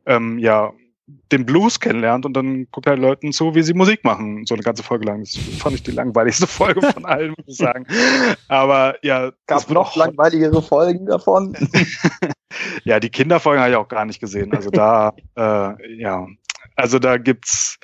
ähm, 0.06 0.38
ja 0.38 0.72
den 1.06 1.46
Blues 1.46 1.80
kennenlernt 1.80 2.26
und 2.26 2.34
dann 2.34 2.68
guckt 2.72 2.88
er 2.88 2.96
Leuten 2.96 3.34
zu, 3.34 3.56
wie 3.56 3.64
sie 3.64 3.74
Musik 3.74 4.04
machen, 4.06 4.46
so 4.46 4.54
eine 4.56 4.64
ganze 4.64 4.84
Folge 4.84 5.06
lang. 5.06 5.22
Das 5.22 5.36
fand 5.36 5.76
ich 5.76 5.84
die 5.84 5.92
langweiligste 5.92 6.48
Folge 6.48 6.82
von 6.82 7.06
allen, 7.06 7.34
muss 7.38 7.48
ich 7.48 7.58
sagen. 7.58 7.86
Aber 8.48 8.96
ja. 9.04 9.32
Gab 9.48 9.70
noch 9.70 9.96
langweiligere 9.96 10.62
Folgen 10.62 11.06
davon? 11.06 11.58
ja, 12.86 13.00
die 13.00 13.10
Kinderfolgen 13.10 13.62
habe 13.62 13.72
ich 13.72 13.78
auch 13.78 13.90
gar 13.90 14.06
nicht 14.06 14.22
gesehen. 14.22 14.54
Also 14.54 14.70
da, 14.70 15.14
äh, 15.38 15.94
ja, 15.98 16.28
also 16.76 17.00
da 17.00 17.18
gibt's 17.18 17.80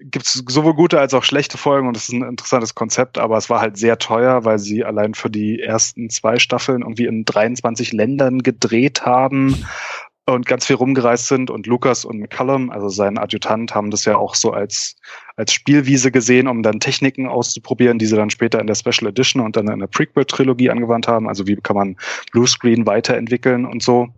gibt's 0.00 0.44
sowohl 0.46 0.74
gute 0.74 1.00
als 1.00 1.12
auch 1.12 1.24
schlechte 1.24 1.58
Folgen 1.58 1.88
und 1.88 1.96
das 1.96 2.04
ist 2.04 2.12
ein 2.12 2.22
interessantes 2.22 2.76
Konzept, 2.76 3.18
aber 3.18 3.36
es 3.36 3.50
war 3.50 3.60
halt 3.60 3.76
sehr 3.76 3.98
teuer, 3.98 4.44
weil 4.44 4.60
sie 4.60 4.84
allein 4.84 5.14
für 5.14 5.28
die 5.28 5.60
ersten 5.60 6.08
zwei 6.08 6.38
Staffeln 6.38 6.82
irgendwie 6.82 7.06
in 7.06 7.24
23 7.24 7.92
Ländern 7.92 8.44
gedreht 8.44 9.04
haben 9.04 9.66
und 10.34 10.46
ganz 10.46 10.66
viel 10.66 10.76
rumgereist 10.76 11.28
sind 11.28 11.50
und 11.50 11.66
Lukas 11.66 12.04
und 12.04 12.18
McCallum, 12.18 12.70
also 12.70 12.88
sein 12.88 13.18
Adjutant, 13.18 13.74
haben 13.74 13.90
das 13.90 14.04
ja 14.04 14.16
auch 14.16 14.34
so 14.34 14.52
als, 14.52 14.96
als 15.36 15.52
Spielwiese 15.52 16.10
gesehen, 16.10 16.48
um 16.48 16.62
dann 16.62 16.80
Techniken 16.80 17.26
auszuprobieren, 17.26 17.98
die 17.98 18.06
sie 18.06 18.16
dann 18.16 18.30
später 18.30 18.60
in 18.60 18.66
der 18.66 18.74
Special 18.74 19.08
Edition 19.08 19.42
und 19.42 19.56
dann 19.56 19.68
in 19.68 19.78
der 19.78 19.86
Prequel-Trilogie 19.86 20.70
angewandt 20.70 21.08
haben. 21.08 21.28
Also 21.28 21.46
wie 21.46 21.56
kann 21.56 21.76
man 21.76 21.96
Bluescreen 22.32 22.86
weiterentwickeln 22.86 23.64
und 23.64 23.82
so. 23.82 24.08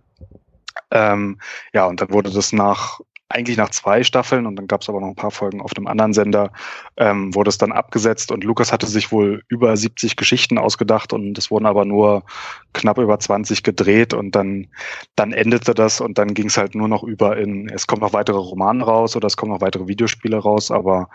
Ähm, 0.90 1.38
ja, 1.72 1.86
und 1.86 2.00
dann 2.00 2.10
wurde 2.10 2.30
das 2.30 2.52
nach 2.52 3.00
eigentlich 3.30 3.56
nach 3.56 3.70
zwei 3.70 4.02
Staffeln 4.02 4.46
und 4.46 4.56
dann 4.56 4.66
gab 4.66 4.82
es 4.82 4.88
aber 4.88 5.00
noch 5.00 5.08
ein 5.08 5.14
paar 5.14 5.30
Folgen 5.30 5.62
auf 5.62 5.70
einem 5.76 5.86
anderen 5.86 6.12
Sender, 6.12 6.52
ähm, 6.96 7.34
wurde 7.34 7.48
es 7.48 7.58
dann 7.58 7.72
abgesetzt 7.72 8.32
und 8.32 8.44
Lukas 8.44 8.72
hatte 8.72 8.86
sich 8.86 9.12
wohl 9.12 9.42
über 9.48 9.76
70 9.76 10.16
Geschichten 10.16 10.58
ausgedacht 10.58 11.12
und 11.12 11.38
es 11.38 11.50
wurden 11.50 11.66
aber 11.66 11.84
nur 11.84 12.24
knapp 12.72 12.98
über 12.98 13.18
20 13.18 13.62
gedreht 13.62 14.14
und 14.14 14.34
dann, 14.34 14.66
dann 15.14 15.32
endete 15.32 15.74
das 15.74 16.00
und 16.00 16.18
dann 16.18 16.34
ging 16.34 16.48
es 16.48 16.56
halt 16.56 16.74
nur 16.74 16.88
noch 16.88 17.04
über 17.04 17.36
in, 17.36 17.68
es 17.68 17.86
kommen 17.86 18.02
noch 18.02 18.12
weitere 18.12 18.38
Romane 18.38 18.84
raus 18.84 19.14
oder 19.14 19.28
es 19.28 19.36
kommen 19.36 19.52
noch 19.52 19.60
weitere 19.60 19.86
Videospiele 19.86 20.36
raus, 20.36 20.72
aber 20.72 21.08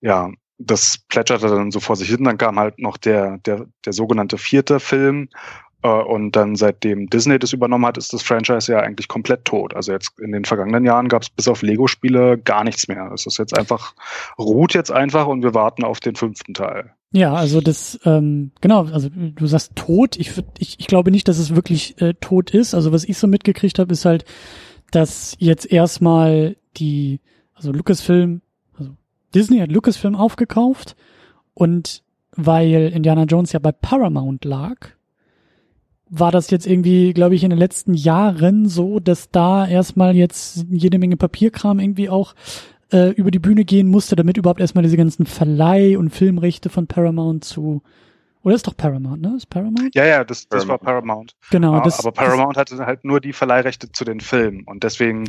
ja, 0.00 0.30
das 0.58 0.98
plätscherte 1.08 1.48
dann 1.48 1.70
so 1.70 1.80
vor 1.80 1.96
sich 1.96 2.08
hin. 2.08 2.24
Dann 2.24 2.38
kam 2.38 2.58
halt 2.58 2.78
noch 2.78 2.96
der, 2.96 3.38
der, 3.38 3.66
der 3.84 3.92
sogenannte 3.92 4.38
vierte 4.38 4.80
Film 4.80 5.28
und 5.82 6.32
dann 6.32 6.56
seitdem 6.56 7.08
Disney 7.08 7.38
das 7.38 7.52
übernommen 7.52 7.86
hat, 7.86 7.98
ist 7.98 8.12
das 8.12 8.22
Franchise 8.22 8.72
ja 8.72 8.80
eigentlich 8.80 9.06
komplett 9.06 9.44
tot. 9.44 9.74
Also 9.74 9.92
jetzt 9.92 10.18
in 10.18 10.32
den 10.32 10.44
vergangenen 10.44 10.84
Jahren 10.84 11.08
gab 11.08 11.22
es 11.22 11.30
bis 11.30 11.46
auf 11.46 11.62
Lego-Spiele 11.62 12.36
gar 12.38 12.64
nichts 12.64 12.88
mehr. 12.88 13.10
Es 13.14 13.26
ist 13.26 13.38
jetzt 13.38 13.56
einfach, 13.56 13.94
ruht 14.38 14.74
jetzt 14.74 14.90
einfach 14.90 15.26
und 15.26 15.42
wir 15.42 15.54
warten 15.54 15.84
auf 15.84 16.00
den 16.00 16.16
fünften 16.16 16.54
Teil. 16.54 16.92
Ja, 17.12 17.32
also 17.32 17.60
das, 17.60 17.98
ähm, 18.04 18.50
genau, 18.60 18.86
also 18.86 19.08
du 19.10 19.46
sagst 19.46 19.76
tot. 19.76 20.16
Ich, 20.16 20.32
ich, 20.58 20.80
ich 20.80 20.86
glaube 20.88 21.10
nicht, 21.10 21.28
dass 21.28 21.38
es 21.38 21.54
wirklich 21.54 22.00
äh, 22.02 22.14
tot 22.14 22.50
ist. 22.50 22.74
Also 22.74 22.92
was 22.92 23.04
ich 23.04 23.16
so 23.16 23.28
mitgekriegt 23.28 23.78
habe, 23.78 23.92
ist 23.92 24.04
halt, 24.04 24.24
dass 24.90 25.36
jetzt 25.38 25.70
erstmal 25.70 26.56
die, 26.76 27.20
also 27.54 27.70
Lucasfilm, 27.70 28.42
also 28.76 28.90
Disney 29.34 29.58
hat 29.58 29.70
Lucasfilm 29.70 30.16
aufgekauft 30.16 30.96
und 31.54 32.02
weil 32.32 32.92
Indiana 32.92 33.24
Jones 33.24 33.52
ja 33.52 33.58
bei 33.58 33.72
Paramount 33.72 34.44
lag, 34.44 34.97
war 36.10 36.32
das 36.32 36.50
jetzt 36.50 36.66
irgendwie, 36.66 37.12
glaube 37.12 37.34
ich, 37.34 37.44
in 37.44 37.50
den 37.50 37.58
letzten 37.58 37.94
Jahren 37.94 38.68
so, 38.68 39.00
dass 39.00 39.30
da 39.30 39.66
erstmal 39.66 40.16
jetzt 40.16 40.66
jede 40.70 40.98
Menge 40.98 41.16
Papierkram 41.16 41.80
irgendwie 41.80 42.08
auch 42.08 42.34
äh, 42.92 43.10
über 43.10 43.30
die 43.30 43.38
Bühne 43.38 43.64
gehen 43.64 43.88
musste, 43.88 44.16
damit 44.16 44.36
überhaupt 44.36 44.60
erstmal 44.60 44.84
diese 44.84 44.96
ganzen 44.96 45.26
Verleih- 45.26 45.98
und 45.98 46.10
Filmrechte 46.10 46.70
von 46.70 46.86
Paramount 46.86 47.44
zu 47.44 47.82
oder 48.42 48.54
ist 48.54 48.66
doch 48.66 48.76
Paramount, 48.76 49.20
ne? 49.20 49.34
Ist 49.36 49.50
Paramount? 49.50 49.94
Ja, 49.94 50.06
ja, 50.06 50.24
das, 50.24 50.48
das 50.48 50.68
war 50.68 50.78
Paramount. 50.78 51.34
Genau. 51.50 51.74
Ah, 51.74 51.80
das, 51.80 51.98
aber 51.98 52.12
Paramount 52.12 52.56
das, 52.56 52.70
hatte 52.72 52.86
halt 52.86 53.04
nur 53.04 53.20
die 53.20 53.32
Verleihrechte 53.32 53.90
zu 53.90 54.04
den 54.04 54.20
Filmen. 54.20 54.64
Und 54.64 54.84
deswegen, 54.84 55.28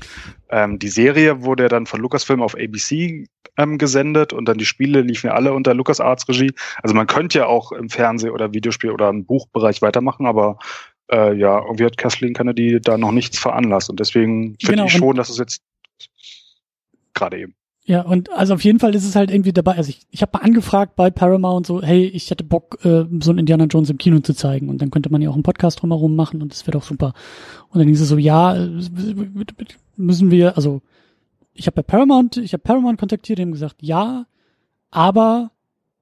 ähm, 0.50 0.80
die 0.80 0.90
Serie 0.90 1.42
wurde 1.44 1.64
ja 1.64 1.70
dann 1.70 1.86
von 1.86 2.00
Lucasfilm 2.00 2.42
auf 2.42 2.56
ABC 2.56 3.26
ähm, 3.58 3.78
gesendet 3.78 4.32
und 4.32 4.46
dann 4.46 4.58
die 4.58 4.66
Spiele 4.66 5.02
liefen 5.02 5.28
ja 5.28 5.34
alle 5.34 5.54
unter 5.54 5.74
LucasArts 5.74 6.28
Regie. 6.30 6.54
Also 6.84 6.96
man 6.96 7.08
könnte 7.08 7.40
ja 7.40 7.46
auch 7.48 7.72
im 7.72 7.90
Fernseh- 7.90 8.30
oder 8.30 8.54
Videospiel- 8.54 8.92
oder 8.92 9.10
im 9.10 9.26
Buchbereich 9.26 9.82
weitermachen, 9.82 10.26
aber 10.26 10.60
äh, 11.12 11.34
ja, 11.34 11.60
irgendwie 11.60 11.86
hat 11.86 11.98
Kathleen 11.98 12.34
Kennedy 12.34 12.80
da 12.80 12.98
noch 12.98 13.12
nichts 13.12 13.40
veranlasst. 13.40 13.90
Und 13.90 14.00
deswegen 14.00 14.56
finde 14.60 14.84
genau, 14.84 14.86
ich 14.86 14.94
schon, 14.94 15.16
dass 15.16 15.30
es 15.30 15.40
jetzt 15.40 15.62
gerade 17.14 17.40
eben. 17.40 17.56
Ja, 17.90 18.02
und 18.04 18.32
also 18.32 18.54
auf 18.54 18.64
jeden 18.64 18.78
Fall 18.78 18.94
ist 18.94 19.04
es 19.04 19.16
halt 19.16 19.32
irgendwie 19.32 19.52
dabei. 19.52 19.76
Also 19.76 19.90
ich, 19.90 20.02
ich 20.12 20.22
habe 20.22 20.38
mal 20.38 20.44
angefragt 20.44 20.96
bei 20.96 21.10
Paramount 21.10 21.66
so, 21.66 21.82
hey, 21.82 22.06
ich 22.06 22.30
hätte 22.30 22.44
Bock, 22.44 22.78
äh, 22.86 23.06
so 23.20 23.32
einen 23.32 23.40
Indiana 23.40 23.66
Jones 23.66 23.90
im 23.90 23.98
Kino 23.98 24.20
zu 24.20 24.36
zeigen. 24.36 24.70
Und 24.70 24.80
dann 24.80 24.92
könnte 24.92 25.12
man 25.12 25.24
ja 25.24 25.32
auch 25.32 25.34
einen 25.34 25.42
Podcast 25.42 25.82
drumherum 25.82 26.16
machen 26.16 26.44
und 26.44 26.52
das 26.52 26.68
wäre 26.68 26.78
doch 26.78 26.84
super. 26.84 27.14
Und 27.70 27.80
dann 27.80 27.88
hieß 27.88 28.00
es 28.00 28.10
so, 28.10 28.20
ja, 28.20 28.56
äh, 28.56 28.70
müssen 29.96 30.30
wir, 30.30 30.56
also 30.56 30.84
ich 31.56 31.66
habe 31.66 31.78
bei 31.78 31.82
Paramount, 31.82 32.38
ich 32.38 32.54
habe 32.54 32.62
Paramount 32.62 33.00
kontaktiert, 33.00 33.40
haben 33.40 33.54
gesagt, 33.54 33.78
ja, 33.82 34.28
aber 34.92 35.50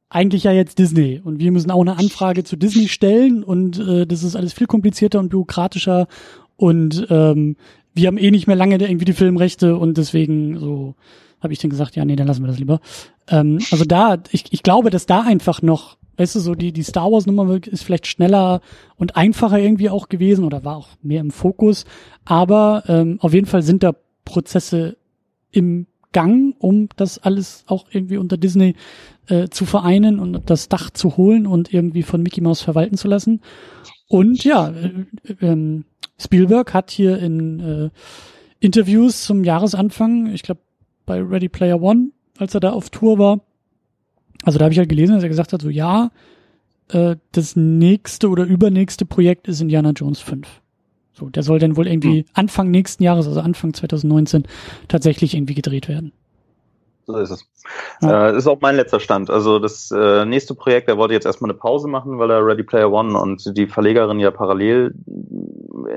eigentlich 0.10 0.44
ja 0.44 0.52
jetzt 0.52 0.80
Disney 0.80 1.22
und 1.24 1.40
wir 1.40 1.54
müssen 1.54 1.72
auch 1.72 1.80
eine 1.80 1.98
Anfrage 1.98 2.44
zu 2.44 2.58
Disney 2.58 2.90
stellen 2.90 3.46
und 3.46 3.80
äh, 3.80 4.06
das 4.06 4.24
ist 4.24 4.36
alles 4.36 4.52
viel 4.52 4.68
komplizierter 4.68 5.20
und 5.20 5.30
bürokratischer 5.30 6.10
und 6.58 7.08
ähm, 7.10 7.56
wir 7.94 8.08
haben 8.08 8.18
eh 8.18 8.30
nicht 8.30 8.46
mehr 8.46 8.58
lange 8.58 8.76
irgendwie 8.76 9.06
die 9.06 9.14
Filmrechte 9.14 9.78
und 9.78 9.98
deswegen 9.98 10.60
so 10.60 10.96
habe 11.42 11.54
ich 11.54 11.60
dann 11.60 11.70
gesagt, 11.70 11.96
ja, 11.96 12.06
nee, 12.06 12.16
dann 12.16 12.28
lassen 12.28 12.44
wir 12.44 12.48
das 12.48 12.60
lieber. 12.60 12.80
Ähm, 13.28 13.60
also 13.72 13.86
da, 13.86 14.18
ich, 14.32 14.46
ich 14.52 14.64
glaube, 14.64 14.90
dass 14.90 15.06
da 15.06 15.22
einfach 15.22 15.62
noch, 15.62 15.98
weißt 16.18 16.36
du, 16.36 16.40
so 16.40 16.56
die, 16.56 16.72
die 16.72 16.84
Star 16.84 17.12
Wars 17.12 17.26
Nummer 17.26 17.60
ist 17.66 17.84
vielleicht 17.84 18.08
schneller 18.08 18.62
und 18.96 19.16
einfacher 19.16 19.60
irgendwie 19.60 19.90
auch 19.90 20.10
gewesen 20.10 20.46
oder 20.46 20.64
war 20.64 20.78
auch 20.78 20.90
mehr 21.02 21.22
im 21.22 21.32
Fokus. 21.32 21.86
Aber 22.26 22.84
ähm, 22.88 23.18
auf 23.22 23.34
jeden 23.34 23.48
Fall 23.48 23.62
sind 23.62 23.84
da 23.84 23.94
Prozesse 24.26 24.98
im 25.52 25.88
Gang, 26.12 26.56
um 26.60 26.90
das 26.96 27.20
alles 27.20 27.64
auch 27.68 27.86
irgendwie 27.92 28.18
unter 28.18 28.38
Disney 28.38 28.76
äh, 29.28 29.50
zu 29.50 29.66
vereinen 29.66 30.20
und 30.20 30.50
das 30.50 30.70
Dach 30.70 30.90
zu 30.90 31.18
holen 31.18 31.46
und 31.46 31.74
irgendwie 31.74 32.04
von 32.04 32.24
Mickey 32.24 32.42
Mouse 32.42 32.62
verwalten 32.62 32.98
zu 32.98 33.08
lassen. 33.08 33.42
Und 34.08 34.44
ja, 34.44 34.70
äh, 34.70 35.46
äh, 35.46 35.84
Spielberg 36.18 36.74
hat 36.74 36.92
hier 36.92 37.20
in 37.20 37.60
äh, 37.60 37.90
Interviews 38.60 39.24
zum 39.24 39.44
Jahresanfang, 39.44 40.34
ich 40.34 40.44
glaube 40.44 40.62
bei 41.08 41.20
Ready 41.20 41.50
Player 41.50 41.82
One, 41.82 42.10
als 42.38 42.54
er 42.54 42.60
da 42.60 42.70
auf 42.70 42.92
Tour 42.92 43.18
war, 43.18 43.40
also 44.44 44.60
da 44.60 44.66
habe 44.66 44.74
ich 44.74 44.78
halt 44.78 44.90
gelesen, 44.90 45.16
dass 45.16 45.24
er 45.24 45.30
gesagt 45.30 45.54
hat, 45.54 45.62
so 45.64 45.70
ja, 45.70 46.12
äh, 46.90 47.16
das 47.32 47.56
nächste 47.56 48.30
oder 48.30 48.44
übernächste 48.44 49.06
Projekt 49.06 49.48
ist 49.48 49.62
Indiana 49.62 49.92
Jones 49.92 50.20
5. 50.20 50.48
So, 51.14 51.30
der 51.30 51.42
soll 51.42 51.58
dann 51.58 51.76
wohl 51.76 51.88
irgendwie 51.88 52.20
hm. 52.20 52.26
Anfang 52.36 52.70
nächsten 52.70 53.02
Jahres, 53.02 53.28
also 53.28 53.40
Anfang 53.40 53.74
2019, 53.74 54.44
tatsächlich 54.88 55.34
irgendwie 55.34 55.56
gedreht 55.56 55.90
werden. 55.90 56.12
So 57.08 57.18
ist 57.18 57.32
es. 57.32 57.46
Ja. 58.02 58.30
Äh, 58.30 58.38
ist 58.38 58.48
auch 58.48 58.60
mein 58.62 58.76
letzter 58.76 59.00
Stand. 59.00 59.30
Also 59.30 59.60
das 59.60 59.90
äh, 59.92 60.26
nächste 60.26 60.54
Projekt, 60.54 60.90
er 60.90 60.98
wollte 60.98 61.14
jetzt 61.14 61.26
erstmal 61.26 61.50
eine 61.50 61.58
Pause 61.58 61.88
machen, 61.88 62.20
weil 62.20 62.30
er 62.30 62.46
Ready 62.46 62.64
Player 62.64 62.92
One 62.92 63.18
und 63.18 63.58
die 63.58 63.66
Verlegerin 63.66 64.20
ja 64.20 64.30
parallel 64.30 64.94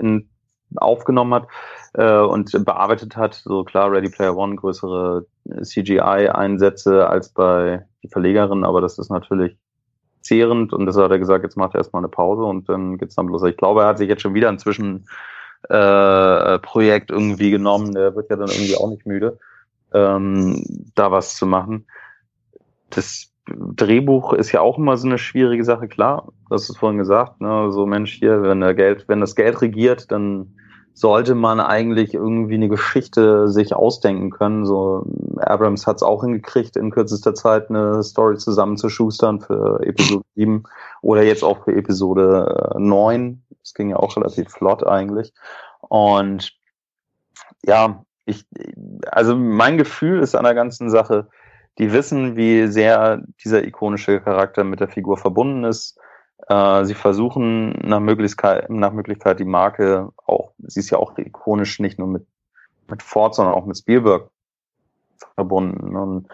in, 0.00 0.28
aufgenommen 0.76 1.34
hat 1.34 1.48
äh, 1.94 2.20
und 2.20 2.52
bearbeitet 2.64 3.16
hat. 3.16 3.34
So 3.34 3.64
klar, 3.64 3.90
Ready 3.90 4.10
Player 4.10 4.36
One 4.36 4.56
größere 4.56 5.26
CGI-Einsätze 5.62 7.08
als 7.08 7.30
bei 7.30 7.84
die 8.02 8.08
Verlegerin, 8.08 8.64
aber 8.64 8.80
das 8.80 8.98
ist 8.98 9.10
natürlich 9.10 9.56
zehrend 10.22 10.72
und 10.72 10.86
deshalb 10.86 11.06
hat 11.06 11.12
er 11.12 11.18
gesagt, 11.18 11.44
jetzt 11.44 11.56
macht 11.56 11.74
er 11.74 11.78
erstmal 11.78 12.00
eine 12.00 12.08
Pause 12.08 12.44
und 12.44 12.68
dann 12.68 12.98
geht's 12.98 13.14
dann 13.14 13.26
bloß. 13.26 13.44
Ich 13.44 13.56
glaube, 13.56 13.82
er 13.82 13.88
hat 13.88 13.98
sich 13.98 14.08
jetzt 14.08 14.22
schon 14.22 14.34
wieder 14.34 14.48
ein 14.48 14.58
Zwischenprojekt 14.58 17.10
äh, 17.10 17.14
irgendwie 17.14 17.50
genommen. 17.50 17.94
Der 17.94 18.14
wird 18.14 18.30
ja 18.30 18.36
dann 18.36 18.48
irgendwie 18.48 18.76
auch 18.76 18.90
nicht 18.90 19.06
müde 19.06 19.38
ähm, 19.92 20.62
da 20.94 21.10
was 21.10 21.36
zu 21.36 21.46
machen. 21.46 21.86
Das 22.90 23.32
Drehbuch 23.46 24.32
ist 24.32 24.52
ja 24.52 24.60
auch 24.60 24.78
immer 24.78 24.96
so 24.96 25.08
eine 25.08 25.18
schwierige 25.18 25.64
Sache, 25.64 25.88
klar, 25.88 26.28
das 26.48 26.68
ist 26.68 26.78
vorhin 26.78 26.98
gesagt, 26.98 27.40
ne, 27.40 27.72
so 27.72 27.86
Mensch 27.86 28.12
hier, 28.12 28.42
wenn 28.42 28.60
der 28.60 28.74
Geld, 28.74 29.06
wenn 29.08 29.20
das 29.20 29.34
Geld 29.34 29.60
regiert, 29.60 30.12
dann 30.12 30.54
sollte 31.00 31.34
man 31.34 31.60
eigentlich 31.60 32.14
irgendwie 32.14 32.54
eine 32.54 32.68
Geschichte 32.68 33.48
sich 33.48 33.74
ausdenken 33.74 34.30
können. 34.30 34.66
So 34.66 35.06
Abrams 35.38 35.86
hat 35.86 35.96
es 35.96 36.02
auch 36.02 36.22
hingekriegt, 36.22 36.76
in 36.76 36.90
kürzester 36.90 37.34
Zeit 37.34 37.70
eine 37.70 38.02
Story 38.02 38.36
zusammenzuschustern 38.36 39.40
für 39.40 39.80
Episode 39.82 40.24
7 40.36 40.64
oder 41.00 41.22
jetzt 41.22 41.42
auch 41.42 41.64
für 41.64 41.74
Episode 41.74 42.74
9. 42.78 43.42
Das 43.62 43.74
ging 43.74 43.90
ja 43.90 43.96
auch 43.96 44.16
relativ 44.16 44.50
flott 44.50 44.86
eigentlich. 44.86 45.32
Und 45.80 46.52
ja, 47.64 48.04
ich, 48.26 48.44
also 49.10 49.34
mein 49.36 49.78
Gefühl 49.78 50.20
ist 50.20 50.34
an 50.34 50.44
der 50.44 50.54
ganzen 50.54 50.90
Sache, 50.90 51.28
die 51.78 51.92
wissen, 51.92 52.36
wie 52.36 52.66
sehr 52.66 53.22
dieser 53.42 53.64
ikonische 53.64 54.20
Charakter 54.20 54.64
mit 54.64 54.80
der 54.80 54.88
Figur 54.88 55.16
verbunden 55.16 55.64
ist. 55.64 55.98
Äh, 56.48 56.84
sie 56.84 56.94
versuchen 56.94 57.72
nach 57.82 58.00
Möglichkeit, 58.00 58.70
nach 58.70 58.92
Möglichkeit 58.92 59.40
die 59.40 59.44
Marke 59.44 60.10
auch, 60.26 60.52
sie 60.58 60.80
ist 60.80 60.90
ja 60.90 60.98
auch 60.98 61.16
ikonisch 61.16 61.80
nicht 61.80 61.98
nur 61.98 62.08
mit, 62.08 62.26
mit 62.88 63.02
Ford, 63.02 63.34
sondern 63.34 63.54
auch 63.54 63.66
mit 63.66 63.78
Spielberg 63.78 64.30
verbunden. 65.34 65.96
Und 65.96 66.28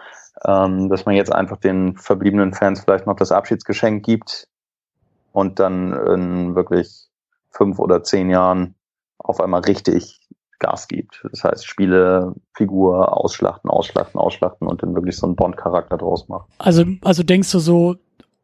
ähm, 0.45 0.89
dass 0.89 1.05
man 1.05 1.15
jetzt 1.15 1.33
einfach 1.33 1.57
den 1.57 1.97
verbliebenen 1.97 2.53
Fans 2.53 2.81
vielleicht 2.81 3.07
noch 3.07 3.15
das 3.15 3.31
Abschiedsgeschenk 3.31 4.05
gibt 4.05 4.47
und 5.31 5.59
dann 5.59 5.93
in 5.93 6.55
wirklich 6.55 7.07
fünf 7.51 7.79
oder 7.79 8.03
zehn 8.03 8.29
Jahren 8.29 8.75
auf 9.17 9.41
einmal 9.41 9.61
richtig 9.61 10.19
Gas 10.59 10.87
gibt. 10.87 11.23
Das 11.31 11.43
heißt, 11.43 11.67
Spiele, 11.67 12.33
Figur 12.53 13.15
ausschlachten, 13.15 13.69
ausschlachten, 13.69 14.19
ausschlachten 14.19 14.67
und 14.67 14.81
dann 14.81 14.95
wirklich 14.95 15.17
so 15.17 15.27
einen 15.27 15.35
Bond-Charakter 15.35 15.97
draus 15.97 16.27
machen. 16.27 16.45
Also, 16.57 16.83
also 17.03 17.23
denkst 17.23 17.51
du 17.51 17.59
so, 17.59 17.95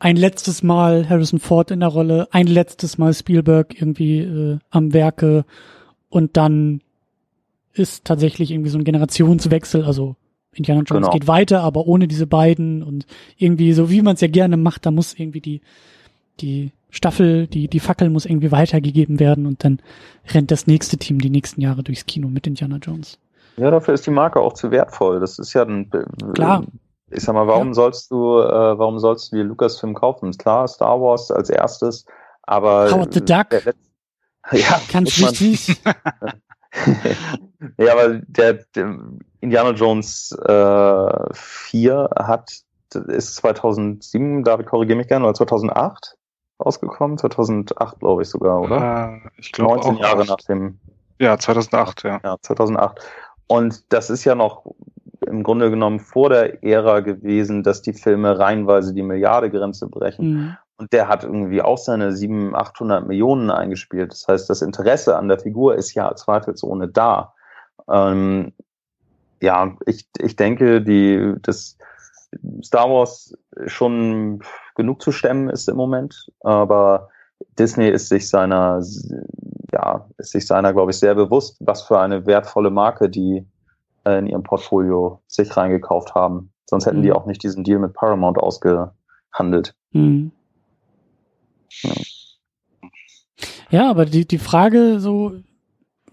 ein 0.04 0.18
letztes 0.18 0.64
Mal 0.64 1.08
Harrison 1.08 1.40
Ford 1.40 1.72
in 1.72 1.80
der 1.80 1.88
Rolle, 1.88 2.28
ein 2.32 2.46
letztes 2.46 2.98
Mal 2.98 3.14
Spielberg 3.14 3.80
irgendwie 3.80 4.20
äh, 4.20 4.60
am 4.70 4.94
Werke 4.94 5.46
und 6.10 6.36
dann 6.36 6.82
ist 7.72 8.04
tatsächlich 8.04 8.52
irgendwie 8.52 8.70
so 8.70 8.78
ein 8.78 8.84
Generationswechsel, 8.84 9.86
also 9.86 10.18
Indiana 10.52 10.82
Jones 10.82 11.06
genau. 11.06 11.14
geht 11.14 11.28
weiter, 11.28 11.62
aber 11.62 11.88
ohne 11.88 12.10
diese 12.10 12.28
beiden 12.28 12.84
und 12.84 13.06
irgendwie 13.38 13.72
so 13.72 13.90
wie 13.90 14.02
man 14.02 14.16
es 14.16 14.22
ja 14.22 14.28
gerne 14.28 14.58
macht, 14.58 14.86
da 14.86 14.92
muss 14.92 15.18
irgendwie 15.18 15.40
die 15.40 15.62
die 16.42 16.74
Staffel, 16.90 17.48
die, 17.48 17.70
die 17.70 17.80
Fackel 17.80 18.10
muss 18.10 18.26
irgendwie 18.26 18.52
weitergegeben 18.52 19.22
werden 19.22 19.46
und 19.46 19.64
dann 19.64 19.80
rennt 20.34 20.52
das 20.52 20.68
nächste 20.68 20.98
Team 20.98 21.20
die 21.20 21.30
nächsten 21.30 21.62
Jahre 21.62 21.82
durchs 21.82 22.06
Kino 22.06 22.28
mit 22.28 22.46
Indiana 22.46 22.76
Jones. 22.76 23.20
Ja, 23.56 23.72
dafür 23.72 23.94
ist 23.94 24.06
die 24.06 24.12
Marke 24.12 24.42
auch 24.42 24.54
zu 24.54 24.70
wertvoll. 24.70 25.22
Das 25.22 25.40
ist 25.40 25.54
ja 25.54 25.64
ein, 25.64 25.90
Klar. 26.34 26.66
Ich 27.14 27.24
sag 27.24 27.34
mal, 27.34 27.48
warum 27.48 27.68
ja. 27.68 27.74
sollst 27.74 28.12
du, 28.12 28.40
äh, 28.40 28.78
warum 28.78 29.00
sollst 29.00 29.32
du 29.32 29.38
dir 29.38 29.44
Lucasfilm 29.44 29.94
kaufen? 29.94 30.32
Klar, 30.34 30.68
Star 30.68 31.00
Wars 31.00 31.32
als 31.32 31.50
erstes, 31.50 32.06
aber. 32.44 32.92
Howard 32.92 33.14
the 33.14 33.24
Duck. 33.24 33.48
ja, 34.52 34.82
ganz 34.92 35.18
wichtig. 35.20 35.82
ja, 37.78 37.94
aber 37.94 38.20
der, 38.28 38.66
der 38.76 39.00
Indiana 39.42 39.72
Jones 39.72 40.32
äh, 40.46 41.34
4 41.34 42.10
hat, 42.18 42.52
ist 43.08 43.36
2007, 43.36 44.44
David 44.44 44.68
korrigiere 44.68 44.98
mich 44.98 45.08
gerne, 45.08 45.26
oder 45.26 45.36
2008? 45.36 46.18
rausgekommen, 46.64 47.18
2008 47.18 48.00
glaube 48.00 48.22
ich 48.22 48.30
sogar, 48.30 48.62
oder? 48.62 49.22
Äh, 49.26 49.30
ich 49.38 49.52
glaube 49.52 49.76
19 49.76 49.98
Jahre 49.98 50.22
8. 50.22 50.30
nach 50.30 50.38
dem. 50.48 50.80
Ja, 51.20 51.38
2008, 51.38 52.04
ja. 52.04 52.20
Ja, 52.24 52.38
2008. 52.42 53.00
Und 53.48 53.94
das 53.94 54.10
ist 54.10 54.24
ja 54.24 54.36
noch 54.36 54.66
im 55.34 55.44
Grunde 55.44 55.70
genommen 55.70 56.00
vor 56.00 56.30
der 56.30 56.64
Ära 56.64 57.00
gewesen, 57.00 57.64
dass 57.64 57.82
die 57.82 57.94
Filme 57.94 58.38
reihenweise 58.38 58.94
die 58.94 59.02
Milliardegrenze 59.02 59.88
brechen. 59.88 60.34
Mhm. 60.34 60.58
Und 60.78 60.94
der 60.94 61.08
hat 61.08 61.24
irgendwie 61.24 61.62
auch 61.62 61.78
seine 61.78 62.16
700, 62.16 62.56
800 62.56 63.08
Millionen 63.08 63.50
eingespielt. 63.50 64.12
Das 64.12 64.28
heißt, 64.28 64.50
das 64.50 64.62
Interesse 64.62 65.18
an 65.18 65.28
der 65.28 65.40
Figur 65.40 65.76
ist 65.76 65.94
ja 65.94 66.16
zweifelsohne 66.16 66.88
da. 66.88 67.34
Ähm, 67.90 68.54
ja, 69.42 69.76
ich, 69.86 70.08
ich 70.20 70.36
denke, 70.36 70.82
die, 70.82 71.36
das 71.42 71.78
Star 72.64 72.90
Wars 72.90 73.36
schon 73.66 74.42
genug 74.76 75.02
zu 75.02 75.12
stemmen 75.12 75.50
ist 75.50 75.68
im 75.68 75.76
Moment, 75.76 76.32
aber 76.42 77.10
Disney 77.60 77.90
ist 77.90 78.10
sich 78.10 78.30
seiner, 78.30 78.82
ja, 79.72 80.08
ist 80.18 80.32
sich 80.32 80.48
seiner, 80.48 80.74
glaube 80.74 80.92
ich, 80.92 80.98
sehr 80.98 81.16
bewusst, 81.16 81.58
was 81.60 81.84
für 81.84 82.00
eine 82.00 82.26
wertvolle 82.26 82.70
Marke 82.70 83.10
die 83.10 83.46
äh, 84.06 84.20
in 84.20 84.28
ihrem 84.28 84.44
Portfolio 84.44 85.22
sich 85.28 85.56
reingekauft 85.56 86.16
haben. 86.16 86.52
Sonst 86.66 86.86
hätten 86.86 87.00
mhm. 87.00 87.04
die 87.04 87.12
auch 87.12 87.26
nicht 87.26 87.44
diesen 87.44 87.64
Deal 87.64 87.80
mit 87.80 87.94
Paramount 87.94 88.38
ausgehandelt. 88.38 89.76
Mhm. 89.92 90.32
Ja. 91.82 91.94
ja, 93.70 93.90
aber 93.90 94.06
die, 94.06 94.28
die 94.28 94.38
Frage 94.38 95.00
so, 95.00 95.34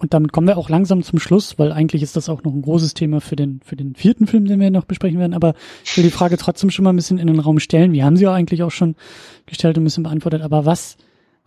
und 0.01 0.15
damit 0.15 0.33
kommen 0.33 0.47
wir 0.47 0.57
auch 0.57 0.71
langsam 0.71 1.03
zum 1.03 1.19
Schluss, 1.19 1.59
weil 1.59 1.73
eigentlich 1.73 2.03
ist 2.03 2.17
das 2.17 2.31
auch 2.31 2.43
noch 2.43 2.55
ein 2.55 2.63
großes 2.63 2.95
Thema 2.95 3.21
für 3.21 3.37
den, 3.37 3.61
für 3.63 3.77
den 3.77 3.95
vierten 3.95 4.27
Film, 4.27 4.47
den 4.47 4.59
wir 4.59 4.71
noch 4.71 4.87
besprechen 4.87 5.19
werden. 5.19 5.35
Aber 5.35 5.55
ich 5.85 5.95
will 5.97 6.05
die 6.05 6.11
Frage 6.11 6.39
trotzdem 6.39 6.71
schon 6.71 6.85
mal 6.85 6.93
ein 6.93 6.97
bisschen 6.97 7.19
in 7.19 7.27
den 7.27 7.39
Raum 7.39 7.59
stellen. 7.59 7.93
Wir 7.93 8.07
haben 8.07 8.17
sie 8.17 8.25
ja 8.25 8.33
eigentlich 8.33 8.63
auch 8.63 8.71
schon 8.71 8.97
gestellt 9.45 9.77
und 9.77 9.83
ein 9.83 9.85
bisschen 9.85 10.05
beantwortet. 10.05 10.41
Aber 10.41 10.65
was, 10.65 10.97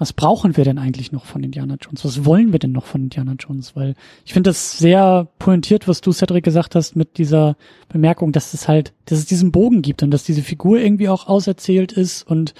was 0.03 0.11
brauchen 0.11 0.57
wir 0.57 0.65
denn 0.65 0.79
eigentlich 0.79 1.13
noch 1.13 1.23
von 1.23 1.45
Indiana 1.45 1.77
Jones? 1.79 2.03
Was 2.03 2.25
wollen 2.25 2.51
wir 2.51 2.59
denn 2.59 2.73
noch 2.73 2.83
von 2.83 3.03
Indiana 3.03 3.35
Jones? 3.39 3.73
Weil 3.73 3.95
ich 4.25 4.33
finde 4.33 4.49
das 4.49 4.77
sehr 4.77 5.29
pointiert, 5.39 5.87
was 5.87 6.01
du, 6.01 6.11
Cedric, 6.11 6.43
gesagt 6.43 6.75
hast 6.75 6.97
mit 6.97 7.17
dieser 7.17 7.55
Bemerkung, 7.87 8.33
dass 8.33 8.53
es 8.53 8.67
halt, 8.67 8.91
dass 9.05 9.19
es 9.19 9.27
diesen 9.27 9.53
Bogen 9.53 9.81
gibt 9.81 10.03
und 10.03 10.11
dass 10.11 10.25
diese 10.25 10.41
Figur 10.41 10.77
irgendwie 10.77 11.07
auch 11.07 11.27
auserzählt 11.27 11.93
ist. 11.93 12.23
Und 12.23 12.53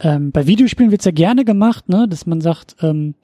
ähm, 0.00 0.32
bei 0.32 0.46
Videospielen 0.46 0.90
wird's 0.90 1.04
ja 1.04 1.10
gerne 1.10 1.44
gemacht, 1.44 1.90
ne, 1.90 2.08
dass 2.08 2.24
man 2.24 2.40
sagt, 2.40 2.76
ähm, 2.80 3.14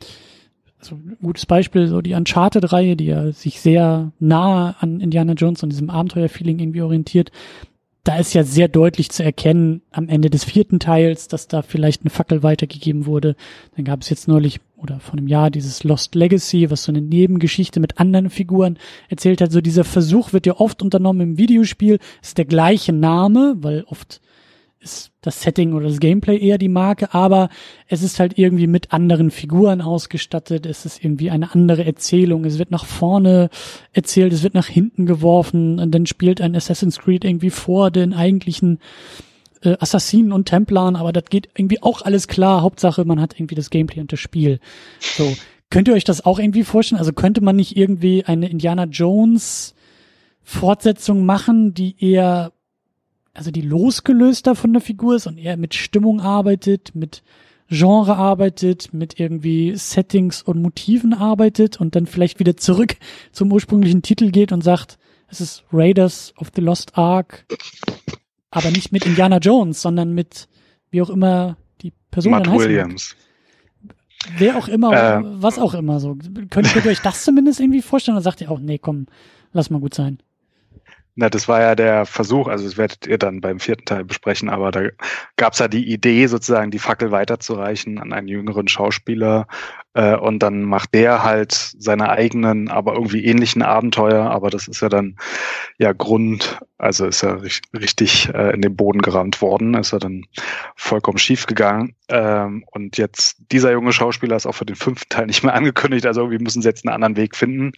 also 0.79 0.97
ein 0.97 1.17
gutes 1.23 1.47
Beispiel, 1.47 1.87
so 1.87 2.03
die 2.03 2.12
Uncharted-Reihe, 2.12 2.95
die 2.95 3.07
ja 3.07 3.33
sich 3.33 3.62
sehr 3.62 4.12
nah 4.19 4.77
an 4.81 5.01
Indiana 5.01 5.33
Jones 5.33 5.62
und 5.62 5.71
diesem 5.71 5.89
Abenteuer-Feeling 5.89 6.59
irgendwie 6.59 6.83
orientiert. 6.83 7.33
Da 8.03 8.17
ist 8.17 8.33
ja 8.33 8.45
sehr 8.45 8.69
deutlich 8.69 9.11
zu 9.11 9.23
erkennen 9.23 9.83
am 9.91 10.09
Ende 10.09 10.31
des 10.31 10.45
vierten 10.45 10.81
Teils, 10.81 11.29
dass 11.29 11.49
da 11.49 11.61
vielleicht 11.61 12.03
eine 12.03 12.11
Fackel 12.11 12.43
weitergegeben 12.43 13.05
wurde. 13.05 13.37
Dann 13.77 13.85
gab 13.85 14.01
es 14.01 14.09
jetzt 14.09 14.27
neulich 14.27 14.61
oder 14.77 15.01
vor 15.01 15.13
einem 15.13 15.29
Jahr 15.29 15.51
dieses 15.51 15.85
Lost 15.85 16.15
Legacy, 16.15 16.71
was 16.71 16.85
so 16.85 16.93
eine 16.93 17.03
Nebengeschichte 17.03 17.81
mit 17.81 17.99
anderen 17.99 18.31
Figuren 18.31 18.79
erzählt 19.09 19.43
hat. 19.43 19.53
So 19.53 19.61
dieser 19.61 19.85
Versuch 19.85 20.33
wird 20.33 20.47
ja 20.47 20.57
oft 20.57 20.81
unternommen 20.81 21.21
im 21.21 21.39
Videospiel, 21.39 21.99
ist 22.23 22.39
der 22.39 22.47
gleiche 22.47 22.95
Name, 22.95 23.57
weil 23.59 23.85
oft 23.87 24.23
ist 24.81 25.12
das 25.20 25.43
Setting 25.43 25.74
oder 25.74 25.89
das 25.89 26.01
Gameplay 26.01 26.39
eher 26.39 26.57
die 26.57 26.69
Marke, 26.69 27.12
aber 27.12 27.51
es 27.86 28.02
ist 28.02 28.19
halt 28.19 28.39
irgendwie 28.39 28.66
mit 28.66 28.93
anderen 28.93 29.31
Figuren 29.31 29.82
ausgestattet, 29.82 30.65
es 30.65 30.86
ist 30.86 31.05
irgendwie 31.05 31.31
eine 31.31 31.52
andere 31.52 31.85
Erzählung, 31.85 32.44
es 32.47 32.59
wird 32.59 32.70
nach 32.70 32.86
vorne 32.86 33.51
erzählt, 33.93 34.32
es 34.32 34.43
wird 34.43 34.55
nach 34.55 34.66
hinten 34.66 35.05
geworfen. 35.05 35.78
Und 35.78 35.90
dann 35.94 36.07
spielt 36.07 36.40
ein 36.40 36.57
Assassin's 36.57 36.98
Creed 36.98 37.24
irgendwie 37.24 37.51
vor 37.51 37.90
den 37.90 38.15
eigentlichen 38.15 38.78
äh, 39.62 39.77
Assassinen 39.78 40.32
und 40.32 40.47
Templaren, 40.47 40.97
aber 40.97 41.12
das 41.12 41.24
geht 41.27 41.51
irgendwie 41.55 41.82
auch 41.82 42.01
alles 42.02 42.27
klar, 42.27 42.62
Hauptsache 42.62 43.05
man 43.05 43.20
hat 43.20 43.39
irgendwie 43.39 43.55
das 43.55 43.69
Gameplay 43.69 44.01
und 44.01 44.12
das 44.12 44.20
Spiel. 44.20 44.61
So, 45.01 45.31
könnt 45.69 45.89
ihr 45.89 45.94
euch 45.94 46.05
das 46.05 46.24
auch 46.24 46.39
irgendwie 46.39 46.65
vorstellen? 46.65 46.98
Also 46.98 47.12
könnte 47.12 47.43
man 47.43 47.57
nicht 47.57 47.77
irgendwie 47.77 48.24
eine 48.24 48.48
Indiana 48.48 48.85
Jones 48.85 49.74
Fortsetzung 50.43 51.27
machen, 51.27 51.74
die 51.74 51.94
eher 52.02 52.52
also 53.35 53.51
die 53.51 53.61
losgelöster 53.62 54.55
von 54.55 54.73
der 54.73 54.82
Figur 54.82 55.16
ist 55.16 55.27
und 55.27 55.39
eher 55.39 55.57
mit 55.57 55.74
Stimmung 55.74 56.20
arbeitet, 56.20 56.94
mit 56.94 57.23
Genre 57.69 58.16
arbeitet, 58.16 58.93
mit 58.93 59.20
irgendwie 59.20 59.77
Settings 59.77 60.43
und 60.43 60.61
Motiven 60.61 61.15
arbeitet 61.15 61.81
und 61.81 61.94
dann 61.94 62.07
vielleicht 62.07 62.40
wieder 62.40 62.57
zurück 62.57 62.97
zum 63.32 63.52
ursprünglichen 63.52 64.02
Titel 64.02 64.31
geht 64.31 64.51
und 64.52 64.62
sagt, 64.62 64.98
es 65.28 65.40
ist 65.40 65.65
Raiders 65.73 66.35
of 66.39 66.51
the 66.57 66.61
Lost 66.61 66.98
Ark, 66.98 67.47
aber 68.51 68.70
nicht 68.73 68.90
mit 68.90 69.07
Indiana 69.07 69.39
Jones, 69.39 69.81
sondern 69.81 70.12
mit 70.12 70.48
wie 70.90 71.01
auch 71.02 71.11
immer 71.11 71.57
die 71.82 71.93
Person 72.11 72.32
Matt 72.32 72.47
dann 72.47 72.55
heißt. 72.55 72.65
Williams. 72.65 73.16
Wer 74.36 74.59
auch 74.59 74.66
immer, 74.69 74.93
Äh. 74.93 75.23
was 75.40 75.59
auch 75.59 75.73
immer 75.74 76.01
so. 76.01 76.16
Könnt, 76.51 76.51
könnt 76.73 76.85
ihr 76.85 76.90
euch 76.90 77.01
das 77.01 77.24
zumindest 77.24 77.61
irgendwie 77.61 77.81
vorstellen 77.82 78.16
oder 78.16 78.23
sagt 78.24 78.40
ihr 78.40 78.51
auch, 78.51 78.59
nee, 78.59 78.78
komm, 78.78 79.07
lass 79.52 79.70
mal 79.70 79.81
gut 79.81 79.94
sein? 79.94 80.19
Na, 81.16 81.28
das 81.28 81.49
war 81.49 81.61
ja 81.61 81.74
der 81.74 82.07
Versuch, 82.07 82.49
also 82.49 82.65
das 82.65 82.77
werdet 82.77 83.07
ihr 83.07 83.19
dann 83.19 83.41
beim 83.41 83.59
vierten 83.61 83.85
Teil 83.85 84.05
besprechen, 84.05 84.49
aber 84.49 84.70
da 84.70 84.89
gab 85.37 85.55
es 85.55 85.59
ja 85.59 85.69
die 85.69 85.91
Idee, 85.93 86.27
sozusagen 86.27 86.70
die 86.70 86.78
Fackel 86.78 87.11
weiterzureichen 87.11 87.99
an 87.99 88.12
einen 88.12 88.28
jüngeren 88.28 88.69
Schauspieler 88.69 89.47
äh, 89.95 90.17
und 90.17 90.41
dann 90.41 90.62
macht 90.62 90.95
der 90.95 91.25
halt 91.25 91.53
seine 91.53 92.09
eigenen, 92.11 92.69
aber 92.69 92.95
irgendwie 92.95 93.25
ähnlichen 93.25 93.62
Abenteuer, 93.62 94.31
aber 94.31 94.51
das 94.51 94.69
ist 94.69 94.81
ja 94.83 94.89
dann 94.89 95.17
ja 95.79 95.93
Grund, 95.93 96.59
also 96.79 97.07
ist 97.07 97.23
ja 97.23 97.33
rich- 97.35 97.62
richtig 97.79 98.29
äh, 98.35 98.53
in 98.55 98.62
den 98.62 98.77
Boden 98.77 99.03
gerammt 99.03 99.43
worden, 99.43 99.75
ist 99.75 99.93
ja 99.93 99.99
dann 99.99 100.25
vollkommen 100.77 101.19
schief 101.19 101.47
gegangen 101.47 101.95
ähm, 102.09 102.65
und 102.73 102.97
jetzt 102.99 103.37
dieser 103.53 103.73
junge 103.73 103.93
Schauspieler 103.93 104.37
ist 104.37 104.47
auch 104.47 104.55
für 104.55 104.67
den 104.67 104.77
fünften 104.77 105.09
Teil 105.09 105.27
nicht 105.27 105.43
mehr 105.45 105.55
angekündigt, 105.57 106.07
also 106.07 106.23
irgendwie 106.23 106.43
müssen 106.43 106.62
sie 106.62 106.69
jetzt 106.69 106.87
einen 106.87 106.95
anderen 106.95 107.17
Weg 107.17 107.37
finden, 107.37 107.73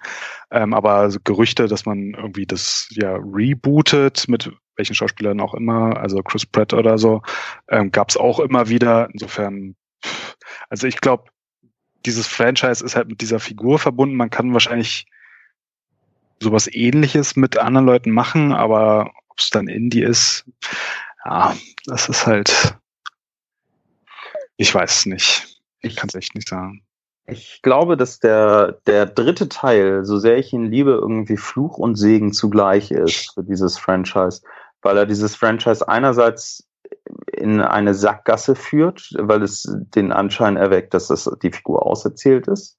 ähm, 0.50 0.74
aber 0.74 1.10
so 1.10 1.18
Gerüchte, 1.24 1.66
dass 1.68 1.86
man 1.86 2.14
irgendwie 2.14 2.46
das 2.46 2.88
ja 2.92 3.16
rebootet 3.16 4.28
mit 4.28 4.50
welchen 4.76 4.94
Schauspielern 4.94 5.40
auch 5.40 5.54
immer, 5.54 5.96
also 5.98 6.22
Chris 6.22 6.46
Pratt 6.46 6.72
oder 6.72 6.98
so, 6.98 7.22
ähm, 7.68 7.90
gab 7.92 8.08
es 8.08 8.16
auch 8.16 8.40
immer 8.40 8.68
wieder. 8.68 9.08
Insofern, 9.12 9.76
also 10.70 10.86
ich 10.86 11.00
glaube, 11.00 11.24
dieses 12.06 12.26
Franchise 12.26 12.84
ist 12.84 12.96
halt 12.96 13.08
mit 13.08 13.20
dieser 13.20 13.40
Figur 13.40 13.78
verbunden. 13.78 14.16
Man 14.16 14.30
kann 14.30 14.52
wahrscheinlich 14.52 15.06
sowas 16.40 16.68
ähnliches 16.72 17.36
mit 17.36 17.56
anderen 17.56 17.86
Leuten 17.86 18.10
machen, 18.10 18.52
aber 18.52 19.12
ob 19.28 19.38
es 19.38 19.50
dann 19.50 19.68
Indie 19.68 20.02
ist, 20.02 20.44
ja, 21.24 21.56
das 21.86 22.08
ist 22.08 22.26
halt, 22.26 22.76
ich 24.56 24.74
weiß 24.74 24.98
es 24.98 25.06
nicht. 25.06 25.60
Ich 25.80 25.96
kann 25.96 26.08
es 26.08 26.14
echt 26.14 26.34
nicht 26.34 26.48
sagen. 26.48 26.84
Ich 27.26 27.60
glaube, 27.62 27.96
dass 27.96 28.18
der, 28.18 28.80
der 28.86 29.06
dritte 29.06 29.48
Teil, 29.48 30.04
so 30.04 30.18
sehr 30.18 30.38
ich 30.38 30.52
ihn 30.52 30.70
liebe, 30.70 30.90
irgendwie 30.90 31.36
Fluch 31.36 31.78
und 31.78 31.94
Segen 31.94 32.32
zugleich 32.32 32.90
ist 32.90 33.34
für 33.34 33.44
dieses 33.44 33.78
Franchise, 33.78 34.42
weil 34.82 34.96
er 34.96 35.06
dieses 35.06 35.36
Franchise 35.36 35.86
einerseits 35.88 36.68
in 37.32 37.60
eine 37.60 37.94
Sackgasse 37.94 38.54
führt, 38.54 39.12
weil 39.18 39.42
es 39.42 39.68
den 39.94 40.12
Anschein 40.12 40.56
erweckt, 40.56 40.94
dass 40.94 41.08
das 41.08 41.30
die 41.42 41.50
Figur 41.50 41.84
auserzählt 41.84 42.46
ist. 42.48 42.78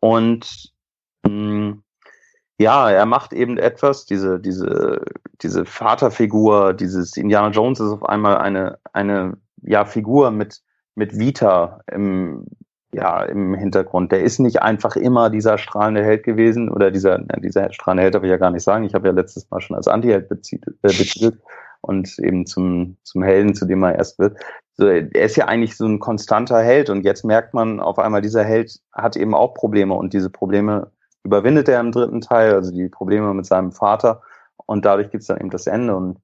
Und 0.00 0.72
mh, 1.26 1.78
ja, 2.58 2.90
er 2.90 3.06
macht 3.06 3.32
eben 3.32 3.58
etwas, 3.58 4.06
diese, 4.06 4.38
diese, 4.38 5.02
diese 5.42 5.64
Vaterfigur, 5.64 6.72
dieses 6.72 7.16
Indiana 7.16 7.48
Jones 7.50 7.80
ist 7.80 7.90
auf 7.90 8.04
einmal 8.08 8.38
eine, 8.38 8.78
eine 8.92 9.36
ja, 9.62 9.84
Figur 9.84 10.30
mit, 10.30 10.62
mit 10.94 11.18
Vita 11.18 11.80
im, 11.90 12.46
ja, 12.92 13.24
im 13.24 13.54
Hintergrund. 13.54 14.12
Der 14.12 14.22
ist 14.22 14.38
nicht 14.38 14.62
einfach 14.62 14.94
immer 14.94 15.30
dieser 15.30 15.58
strahlende 15.58 16.04
Held 16.04 16.22
gewesen 16.22 16.68
oder 16.68 16.92
dieser, 16.92 17.18
dieser 17.18 17.72
strahlende 17.72 18.04
Held 18.04 18.14
darf 18.14 18.22
ich 18.22 18.30
ja 18.30 18.36
gar 18.36 18.50
nicht 18.50 18.62
sagen. 18.62 18.84
Ich 18.84 18.94
habe 18.94 19.08
ja 19.08 19.14
letztes 19.14 19.50
Mal 19.50 19.60
schon 19.60 19.76
als 19.76 19.88
Anti-Held 19.88 20.30
äh, 20.30 20.58
betitelt 20.82 21.40
und 21.84 22.18
eben 22.18 22.46
zum, 22.46 22.96
zum 23.02 23.22
Helden, 23.22 23.54
zu 23.54 23.66
dem 23.66 23.82
er 23.84 23.94
erst 23.94 24.18
wird. 24.18 24.38
So, 24.76 24.86
er 24.86 25.12
ist 25.14 25.36
ja 25.36 25.46
eigentlich 25.46 25.76
so 25.76 25.86
ein 25.86 26.00
konstanter 26.00 26.60
Held 26.60 26.90
und 26.90 27.04
jetzt 27.04 27.24
merkt 27.24 27.54
man 27.54 27.78
auf 27.78 27.98
einmal, 27.98 28.22
dieser 28.22 28.42
Held 28.42 28.80
hat 28.92 29.16
eben 29.16 29.34
auch 29.34 29.54
Probleme 29.54 29.94
und 29.94 30.12
diese 30.12 30.30
Probleme 30.30 30.90
überwindet 31.22 31.68
er 31.68 31.80
im 31.80 31.92
dritten 31.92 32.20
Teil, 32.20 32.54
also 32.54 32.72
die 32.72 32.88
Probleme 32.88 33.32
mit 33.34 33.46
seinem 33.46 33.72
Vater 33.72 34.22
und 34.66 34.84
dadurch 34.84 35.10
gibt 35.10 35.22
es 35.22 35.28
dann 35.28 35.38
eben 35.38 35.50
das 35.50 35.66
Ende 35.66 35.94
und 35.94 36.18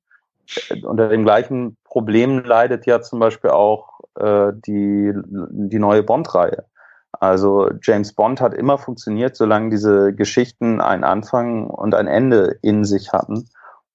unter 0.83 1.09
dem 1.09 1.23
gleichen 1.23 1.77
Problem 1.85 2.41
leidet 2.41 2.87
ja 2.87 3.01
zum 3.01 3.21
Beispiel 3.21 3.51
auch 3.51 4.01
äh, 4.19 4.53
die, 4.67 5.13
die 5.15 5.79
neue 5.79 6.03
Bond-Reihe. 6.03 6.65
Also 7.13 7.71
James 7.83 8.15
Bond 8.15 8.41
hat 8.41 8.55
immer 8.55 8.79
funktioniert, 8.79 9.37
solange 9.37 9.71
diese 9.71 10.13
Geschichten 10.13 10.81
einen 10.81 11.05
Anfang 11.05 11.69
und 11.69 11.95
ein 11.95 12.09
Ende 12.09 12.57
in 12.63 12.85
sich 12.85 13.13
hatten 13.13 13.49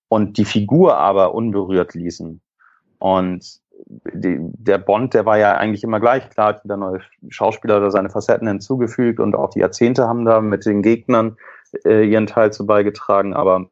und 0.08 0.38
die 0.38 0.46
Figur 0.46 0.98
aber 0.98 1.34
unberührt 1.34 1.94
ließen. 1.94 2.42
Und 3.00 3.60
die, 4.14 4.38
der 4.40 4.78
Bond, 4.78 5.14
der 5.14 5.26
war 5.26 5.38
ja 5.38 5.58
eigentlich 5.58 5.84
immer 5.84 6.00
gleich. 6.00 6.30
Klar 6.30 6.50
hat 6.50 6.62
der 6.64 6.78
neue 6.78 7.02
Schauspieler 7.30 7.80
da 7.80 7.92
seine 7.92 8.10
Facetten 8.10 8.48
hinzugefügt 8.48 9.20
und 9.20 9.36
auch 9.36 9.50
die 9.50 9.60
Jahrzehnte 9.60 10.08
haben 10.08 10.26
da 10.26 10.42
mit 10.42 10.66
den 10.66 10.82
Gegnern 10.82 11.38
äh, 11.86 12.08
ihren 12.08 12.28
Teil 12.28 12.54
zu 12.54 12.66
beigetragen, 12.66 13.34
aber 13.34 13.70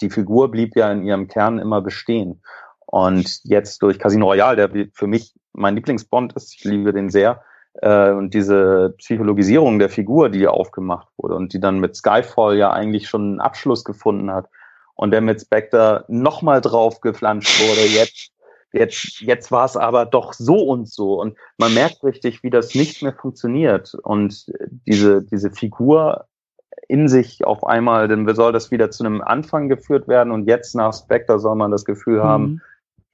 die 0.00 0.10
Figur 0.10 0.50
blieb 0.50 0.76
ja 0.76 0.90
in 0.90 1.04
ihrem 1.04 1.28
Kern 1.28 1.58
immer 1.58 1.80
bestehen. 1.80 2.42
Und 2.86 3.40
jetzt 3.44 3.82
durch 3.82 3.98
Casino 3.98 4.26
Royale, 4.26 4.68
der 4.68 4.86
für 4.92 5.06
mich 5.06 5.34
mein 5.52 5.76
Lieblingsbond 5.76 6.32
ist, 6.34 6.54
ich 6.54 6.64
liebe 6.64 6.92
den 6.92 7.10
sehr, 7.10 7.42
äh, 7.80 8.10
und 8.10 8.34
diese 8.34 8.94
Psychologisierung 8.98 9.78
der 9.78 9.88
Figur, 9.88 10.28
die 10.28 10.46
aufgemacht 10.46 11.08
wurde 11.16 11.34
und 11.34 11.52
die 11.52 11.60
dann 11.60 11.80
mit 11.80 11.96
Skyfall 11.96 12.56
ja 12.56 12.72
eigentlich 12.72 13.08
schon 13.08 13.22
einen 13.22 13.40
Abschluss 13.40 13.84
gefunden 13.84 14.30
hat 14.30 14.48
und 14.94 15.10
der 15.10 15.20
mit 15.20 15.40
Spectre 15.40 16.04
nochmal 16.08 16.60
drauf 16.60 17.00
geflanscht 17.00 17.60
wurde, 17.60 17.86
jetzt, 17.86 18.30
jetzt, 18.72 19.20
jetzt 19.20 19.50
war 19.52 19.64
es 19.64 19.76
aber 19.76 20.06
doch 20.06 20.32
so 20.32 20.56
und 20.64 20.88
so 20.88 21.20
und 21.20 21.36
man 21.58 21.74
merkt 21.74 22.02
richtig, 22.04 22.42
wie 22.42 22.50
das 22.50 22.74
nicht 22.74 23.02
mehr 23.02 23.12
funktioniert 23.12 23.94
und 24.02 24.46
diese, 24.86 25.22
diese 25.22 25.50
Figur 25.50 26.26
in 26.88 27.08
sich 27.08 27.44
auf 27.44 27.64
einmal, 27.64 28.08
dann 28.08 28.32
soll 28.34 28.52
das 28.52 28.70
wieder 28.70 28.90
zu 28.90 29.04
einem 29.04 29.22
Anfang 29.22 29.68
geführt 29.68 30.08
werden 30.08 30.32
und 30.32 30.46
jetzt 30.46 30.74
nach 30.74 30.92
Spectre 30.92 31.38
soll 31.38 31.56
man 31.56 31.70
das 31.70 31.84
Gefühl 31.84 32.22
haben, 32.22 32.44
Mhm. 32.44 32.60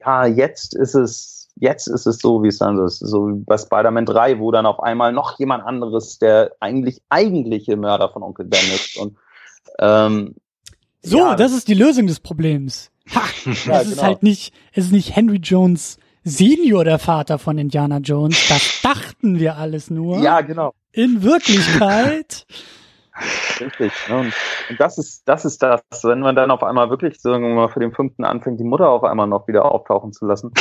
ja, 0.01 0.25
jetzt 0.25 0.75
ist 0.75 0.95
es, 0.95 1.49
jetzt 1.55 1.87
ist 1.87 2.05
es 2.07 2.17
so, 2.17 2.43
wie 2.43 2.47
es 2.47 2.57
soll. 2.57 2.79
Es 2.83 3.01
ist 3.01 3.09
So 3.09 3.29
wie 3.29 3.43
bei 3.45 3.57
Spider-Man 3.57 4.05
3, 4.05 4.39
wo 4.39 4.51
dann 4.51 4.65
auf 4.65 4.81
einmal 4.81 5.13
noch 5.13 5.37
jemand 5.39 5.63
anderes 5.63 6.17
der 6.17 6.51
eigentlich 6.59 7.01
eigentliche 7.09 7.77
Mörder 7.77 8.09
von 8.09 8.23
Onkel 8.23 8.45
Ben 8.45 8.59
ist. 8.59 8.97
Und 8.97 9.15
ähm, 9.79 10.35
So, 11.01 11.17
ja, 11.17 11.35
das 11.35 11.51
ist 11.53 11.67
die 11.67 11.73
Lösung 11.73 12.07
des 12.07 12.19
Problems. 12.19 12.91
Ha, 13.13 13.21
Ja, 13.65 13.81
es 13.81 13.87
ist 13.87 13.91
genau. 13.95 14.03
halt 14.03 14.23
nicht, 14.23 14.53
es 14.73 14.85
ist 14.85 14.91
nicht 14.91 15.15
Henry 15.15 15.37
Jones 15.37 15.97
Senior 16.23 16.83
der 16.83 16.99
Vater 16.99 17.39
von 17.39 17.57
Indiana 17.57 17.97
Jones. 17.97 18.47
Das 18.47 18.81
dachten 18.83 19.39
wir 19.39 19.57
alles 19.57 19.89
nur. 19.89 20.19
ja, 20.19 20.41
genau. 20.41 20.73
In 20.91 21.23
Wirklichkeit. 21.23 22.45
Richtig. 23.59 23.91
Ne? 24.09 24.17
Und, 24.17 24.33
und 24.69 24.79
das 24.79 24.97
ist, 24.97 25.23
das 25.27 25.45
ist 25.45 25.61
das, 25.63 25.81
wenn 26.03 26.19
man 26.19 26.35
dann 26.35 26.51
auf 26.51 26.63
einmal 26.63 26.89
wirklich, 26.89 27.17
wir 27.23 27.39
mal, 27.39 27.69
für 27.69 27.79
den 27.79 27.93
fünften 27.93 28.23
anfängt, 28.23 28.59
die 28.59 28.65
Mutter 28.65 28.89
auf 28.89 29.03
einmal 29.03 29.27
noch 29.27 29.47
wieder 29.47 29.65
auftauchen 29.65 30.11
zu 30.11 30.25
lassen. 30.25 30.51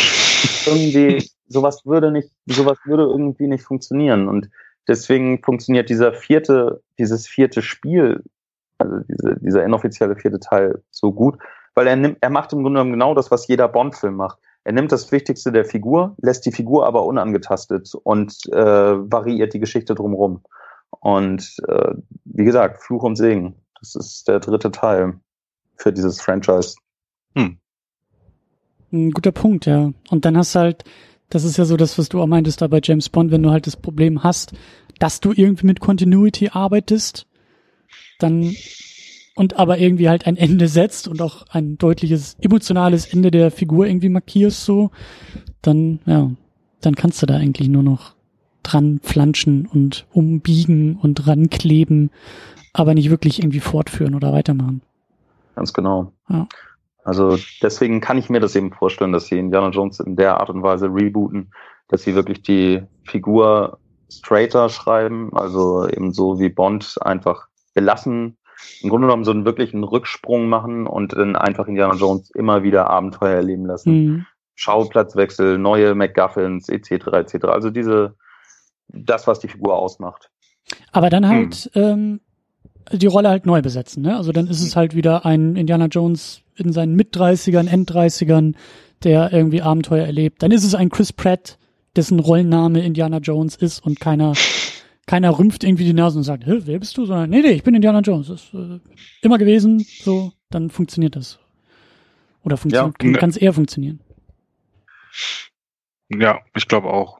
irgendwie, 0.66 1.28
sowas 1.48 1.84
würde 1.84 2.10
nicht, 2.10 2.30
sowas 2.46 2.78
würde 2.84 3.04
irgendwie 3.04 3.48
nicht 3.48 3.64
funktionieren. 3.64 4.28
Und 4.28 4.50
deswegen 4.88 5.42
funktioniert 5.42 5.90
dieser 5.90 6.12
vierte, 6.12 6.82
dieses 6.98 7.26
vierte 7.26 7.62
Spiel, 7.62 8.22
also 8.80 8.98
diese, 9.08 9.36
dieser 9.40 9.64
inoffizielle 9.64 10.16
vierte 10.16 10.40
Teil 10.40 10.82
so 10.90 11.12
gut, 11.12 11.38
weil 11.74 11.86
er 11.86 11.96
nimmt, 11.96 12.18
er 12.20 12.30
macht 12.30 12.52
im 12.52 12.62
Grunde 12.62 12.78
genommen 12.78 12.92
genau 12.92 13.14
das, 13.14 13.30
was 13.30 13.48
jeder 13.48 13.68
Bond-Film 13.68 14.16
macht. 14.16 14.38
Er 14.64 14.72
nimmt 14.72 14.92
das 14.92 15.10
Wichtigste 15.10 15.52
der 15.52 15.64
Figur, 15.64 16.16
lässt 16.20 16.44
die 16.44 16.52
Figur 16.52 16.86
aber 16.86 17.04
unangetastet 17.06 17.94
und 18.02 18.34
äh, 18.52 18.56
variiert 18.56 19.54
die 19.54 19.60
Geschichte 19.60 19.94
drumherum. 19.94 20.42
Und 20.90 21.56
äh, 21.68 21.94
wie 22.24 22.44
gesagt, 22.44 22.82
Fluch 22.82 23.02
und 23.02 23.16
Segen. 23.16 23.54
Das 23.80 23.94
ist 23.94 24.28
der 24.28 24.40
dritte 24.40 24.70
Teil 24.70 25.18
für 25.76 25.92
dieses 25.92 26.20
Franchise. 26.20 26.76
Ein 28.92 29.12
guter 29.12 29.32
Punkt, 29.32 29.66
ja. 29.66 29.92
Und 30.10 30.24
dann 30.24 30.36
hast 30.36 30.54
du 30.54 30.58
halt, 30.58 30.84
das 31.28 31.44
ist 31.44 31.56
ja 31.56 31.64
so 31.64 31.76
das, 31.76 31.96
was 31.96 32.08
du 32.08 32.20
auch 32.20 32.26
meintest 32.26 32.60
da 32.60 32.66
bei 32.66 32.80
James 32.82 33.08
Bond, 33.08 33.30
wenn 33.30 33.42
du 33.42 33.50
halt 33.50 33.66
das 33.66 33.76
Problem 33.76 34.22
hast, 34.22 34.52
dass 34.98 35.20
du 35.20 35.32
irgendwie 35.32 35.66
mit 35.66 35.80
Continuity 35.80 36.50
arbeitest, 36.52 37.26
dann 38.22 38.54
und 39.34 39.58
aber 39.58 39.78
irgendwie 39.78 40.08
halt 40.08 40.26
ein 40.26 40.36
Ende 40.36 40.68
setzt 40.68 41.08
und 41.08 41.22
auch 41.22 41.46
ein 41.50 41.78
deutliches 41.78 42.36
emotionales 42.40 43.06
Ende 43.06 43.30
der 43.30 43.50
Figur 43.50 43.86
irgendwie 43.86 44.08
markierst, 44.08 44.64
so, 44.64 44.90
dann, 45.62 46.00
ja, 46.04 46.30
dann 46.80 46.94
kannst 46.94 47.22
du 47.22 47.26
da 47.26 47.36
eigentlich 47.36 47.68
nur 47.68 47.82
noch 47.82 48.14
dran 48.62 49.00
flanschen 49.02 49.66
und 49.66 50.06
umbiegen 50.12 50.96
und 50.96 51.14
dran 51.14 51.48
kleben, 51.48 52.10
aber 52.72 52.94
nicht 52.94 53.10
wirklich 53.10 53.38
irgendwie 53.38 53.60
fortführen 53.60 54.14
oder 54.14 54.32
weitermachen. 54.32 54.82
Ganz 55.54 55.72
genau. 55.72 56.12
Ja. 56.28 56.46
Also 57.04 57.38
deswegen 57.62 58.00
kann 58.00 58.18
ich 58.18 58.28
mir 58.28 58.40
das 58.40 58.54
eben 58.56 58.72
vorstellen, 58.72 59.12
dass 59.12 59.26
sie 59.26 59.38
Indiana 59.38 59.70
Jones 59.70 60.00
in 60.00 60.16
der 60.16 60.38
Art 60.38 60.50
und 60.50 60.62
Weise 60.62 60.86
rebooten, 60.86 61.52
dass 61.88 62.02
sie 62.02 62.14
wirklich 62.14 62.42
die 62.42 62.82
Figur 63.04 63.78
straighter 64.10 64.68
schreiben, 64.68 65.30
also 65.34 65.88
eben 65.88 66.12
so 66.12 66.38
wie 66.38 66.48
Bond 66.48 66.98
einfach 67.00 67.49
belassen, 67.74 68.36
im 68.82 68.90
Grunde 68.90 69.06
genommen 69.06 69.24
so 69.24 69.30
einen 69.30 69.44
wirklichen 69.44 69.84
Rücksprung 69.84 70.48
machen 70.48 70.86
und 70.86 71.12
dann 71.14 71.36
einfach 71.36 71.66
Indiana 71.66 71.94
Jones 71.94 72.30
immer 72.30 72.62
wieder 72.62 72.90
Abenteuer 72.90 73.36
erleben 73.36 73.66
lassen. 73.66 73.92
Mhm. 73.92 74.26
Schauplatzwechsel, 74.54 75.56
neue 75.56 75.94
MacGuffins 75.94 76.68
etc. 76.68 77.06
etc. 77.12 77.44
Also 77.46 77.70
diese 77.70 78.14
das, 78.88 79.26
was 79.26 79.40
die 79.40 79.48
Figur 79.48 79.76
ausmacht. 79.76 80.30
Aber 80.92 81.10
dann 81.10 81.26
halt 81.26 81.70
hm. 81.72 81.82
ähm, 81.82 82.20
die 82.92 83.06
Rolle 83.06 83.28
halt 83.28 83.46
neu 83.46 83.62
besetzen, 83.62 84.02
ne? 84.02 84.16
Also 84.16 84.32
dann 84.32 84.46
ist 84.48 84.62
es 84.62 84.76
halt 84.76 84.94
wieder 84.94 85.24
ein 85.24 85.56
Indiana 85.56 85.86
Jones 85.86 86.42
in 86.56 86.72
seinen 86.72 86.94
Mit-30ern, 86.94 87.68
End-30ern, 87.68 88.54
der 89.04 89.32
irgendwie 89.32 89.62
Abenteuer 89.62 90.04
erlebt. 90.04 90.42
Dann 90.42 90.50
ist 90.50 90.64
es 90.64 90.74
ein 90.74 90.90
Chris 90.90 91.12
Pratt, 91.12 91.58
dessen 91.96 92.18
Rollenname 92.18 92.84
Indiana 92.84 93.18
Jones 93.18 93.56
ist 93.56 93.84
und 93.84 94.00
keiner, 94.00 94.34
keiner 95.10 95.36
rümpft 95.36 95.64
irgendwie 95.64 95.84
die 95.84 95.92
Nase 95.92 96.18
und 96.18 96.22
sagt, 96.22 96.46
Hä, 96.46 96.60
wer 96.66 96.78
bist 96.78 96.96
du? 96.96 97.04
Sondern, 97.04 97.30
nee, 97.30 97.40
nee, 97.40 97.50
ich 97.50 97.64
bin 97.64 97.74
Indiana 97.74 97.98
Jones. 97.98 98.28
Das 98.28 98.44
ist 98.44 98.54
äh, 98.54 98.78
immer 99.22 99.38
gewesen, 99.38 99.80
so, 99.80 100.30
dann 100.50 100.70
funktioniert 100.70 101.16
das. 101.16 101.40
Oder 102.44 102.56
funktioniert, 102.56 103.02
ja, 103.02 103.18
kann 103.18 103.30
es 103.30 103.36
eher 103.36 103.52
funktionieren. 103.52 103.98
Ja, 106.10 106.38
ich 106.54 106.68
glaube 106.68 106.90
auch. 106.90 107.18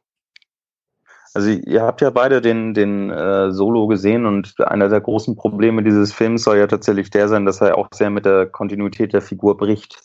Also 1.34 1.50
ihr 1.50 1.82
habt 1.82 2.00
ja 2.00 2.10
beide 2.10 2.40
den, 2.40 2.74
den 2.74 3.10
äh, 3.10 3.50
Solo 3.50 3.88
gesehen 3.88 4.24
und 4.24 4.54
einer 4.60 4.88
der 4.88 5.00
großen 5.00 5.34
Probleme 5.34 5.82
dieses 5.82 6.12
Films 6.12 6.44
soll 6.44 6.58
ja 6.58 6.68
tatsächlich 6.68 7.10
der 7.10 7.26
sein, 7.26 7.44
dass 7.44 7.60
er 7.60 7.76
auch 7.76 7.88
sehr 7.92 8.10
mit 8.10 8.24
der 8.24 8.46
Kontinuität 8.46 9.12
der 9.12 9.20
Figur 9.20 9.56
bricht. 9.56 10.00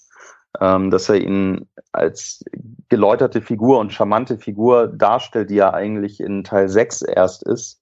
Ähm, 0.62 0.92
dass 0.92 1.10
er 1.10 1.16
ihn 1.16 1.68
als 1.92 2.44
geläuterte 2.90 3.42
Figur 3.42 3.80
und 3.80 3.94
charmante 3.94 4.38
Figur 4.38 4.88
darstellt, 4.88 5.50
die 5.50 5.56
ja 5.56 5.74
eigentlich 5.74 6.20
in 6.20 6.44
Teil 6.44 6.70
6 6.70 7.02
erst 7.04 7.44
ist, 7.44 7.82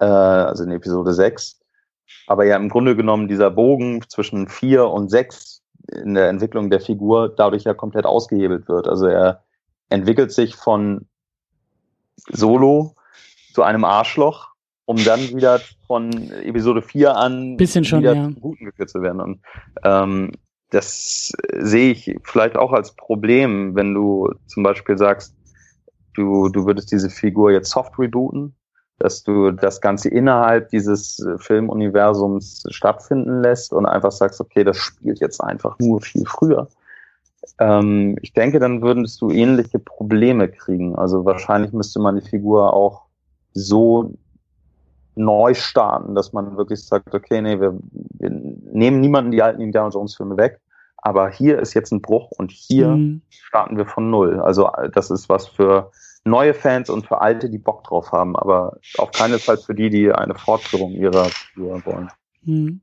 äh, 0.00 0.04
also 0.04 0.64
in 0.64 0.70
Episode 0.70 1.12
6. 1.12 1.60
Aber 2.26 2.44
ja 2.44 2.56
im 2.56 2.68
Grunde 2.68 2.96
genommen 2.96 3.28
dieser 3.28 3.50
Bogen 3.50 4.02
zwischen 4.08 4.48
4 4.48 4.86
und 4.88 5.08
6 5.10 5.62
in 5.92 6.14
der 6.14 6.28
Entwicklung 6.28 6.70
der 6.70 6.80
Figur 6.80 7.28
dadurch 7.28 7.64
ja 7.64 7.74
komplett 7.74 8.06
ausgehebelt 8.06 8.68
wird. 8.68 8.88
Also 8.88 9.06
er 9.06 9.42
entwickelt 9.88 10.32
sich 10.32 10.56
von 10.56 11.06
Solo 12.28 12.94
zu 13.52 13.62
einem 13.62 13.84
Arschloch, 13.84 14.48
um 14.84 15.02
dann 15.04 15.20
wieder 15.20 15.60
von 15.86 16.12
Episode 16.42 16.82
4 16.82 17.16
an 17.16 17.56
Bisschen 17.56 17.84
schon, 17.84 18.00
wieder 18.00 18.14
ja. 18.14 18.24
zum 18.24 18.40
Guten 18.40 18.64
geführt 18.66 18.90
zu 18.90 19.02
werden. 19.02 19.20
Und 19.20 19.40
ähm, 19.84 20.32
das 20.70 21.32
sehe 21.58 21.92
ich 21.92 22.16
vielleicht 22.22 22.56
auch 22.56 22.72
als 22.72 22.92
Problem, 22.92 23.74
wenn 23.74 23.94
du 23.94 24.32
zum 24.46 24.62
Beispiel 24.62 24.96
sagst, 24.96 25.34
du, 26.14 26.48
du 26.48 26.66
würdest 26.66 26.92
diese 26.92 27.10
Figur 27.10 27.50
jetzt 27.50 27.70
soft 27.70 27.98
rebooten, 27.98 28.54
dass 28.98 29.22
du 29.24 29.50
das 29.50 29.80
Ganze 29.80 30.08
innerhalb 30.08 30.68
dieses 30.68 31.24
Filmuniversums 31.38 32.64
stattfinden 32.70 33.42
lässt 33.42 33.72
und 33.72 33.86
einfach 33.86 34.12
sagst, 34.12 34.40
okay, 34.40 34.62
das 34.62 34.76
spielt 34.76 35.20
jetzt 35.20 35.42
einfach 35.42 35.78
nur 35.78 36.00
viel 36.00 36.24
früher. 36.26 36.68
Ähm, 37.58 38.16
ich 38.22 38.32
denke, 38.32 38.58
dann 38.58 38.82
würdest 38.82 39.20
du 39.20 39.30
ähnliche 39.30 39.78
Probleme 39.78 40.48
kriegen. 40.48 40.94
Also 40.96 41.24
wahrscheinlich 41.24 41.72
müsste 41.72 41.98
man 41.98 42.16
die 42.16 42.28
Figur 42.28 42.74
auch 42.74 43.06
so 43.52 44.12
neu 45.24 45.54
starten, 45.54 46.14
dass 46.14 46.32
man 46.32 46.56
wirklich 46.56 46.84
sagt, 46.84 47.14
okay, 47.14 47.40
nee, 47.42 47.60
wir, 47.60 47.78
wir 47.92 48.30
nehmen 48.30 49.00
niemanden 49.00 49.30
die 49.30 49.42
alten 49.42 49.60
Indiana 49.60 49.90
Jones 49.90 50.16
Filme 50.16 50.36
weg, 50.36 50.60
aber 50.96 51.30
hier 51.30 51.58
ist 51.58 51.74
jetzt 51.74 51.92
ein 51.92 52.02
Bruch 52.02 52.30
und 52.32 52.50
hier 52.50 52.88
mhm. 52.88 53.22
starten 53.28 53.76
wir 53.76 53.86
von 53.86 54.10
null. 54.10 54.40
Also 54.40 54.70
das 54.92 55.10
ist 55.10 55.28
was 55.28 55.46
für 55.46 55.90
neue 56.24 56.54
Fans 56.54 56.90
und 56.90 57.06
für 57.06 57.20
alte, 57.20 57.50
die 57.50 57.58
Bock 57.58 57.84
drauf 57.84 58.12
haben, 58.12 58.36
aber 58.36 58.78
auf 58.98 59.10
keinen 59.12 59.38
Fall 59.38 59.56
für 59.56 59.74
die, 59.74 59.90
die 59.90 60.12
eine 60.12 60.34
Fortführung 60.34 60.92
ihrer 60.92 61.24
Figur 61.24 61.84
wollen. 61.84 62.10
Mhm 62.42 62.82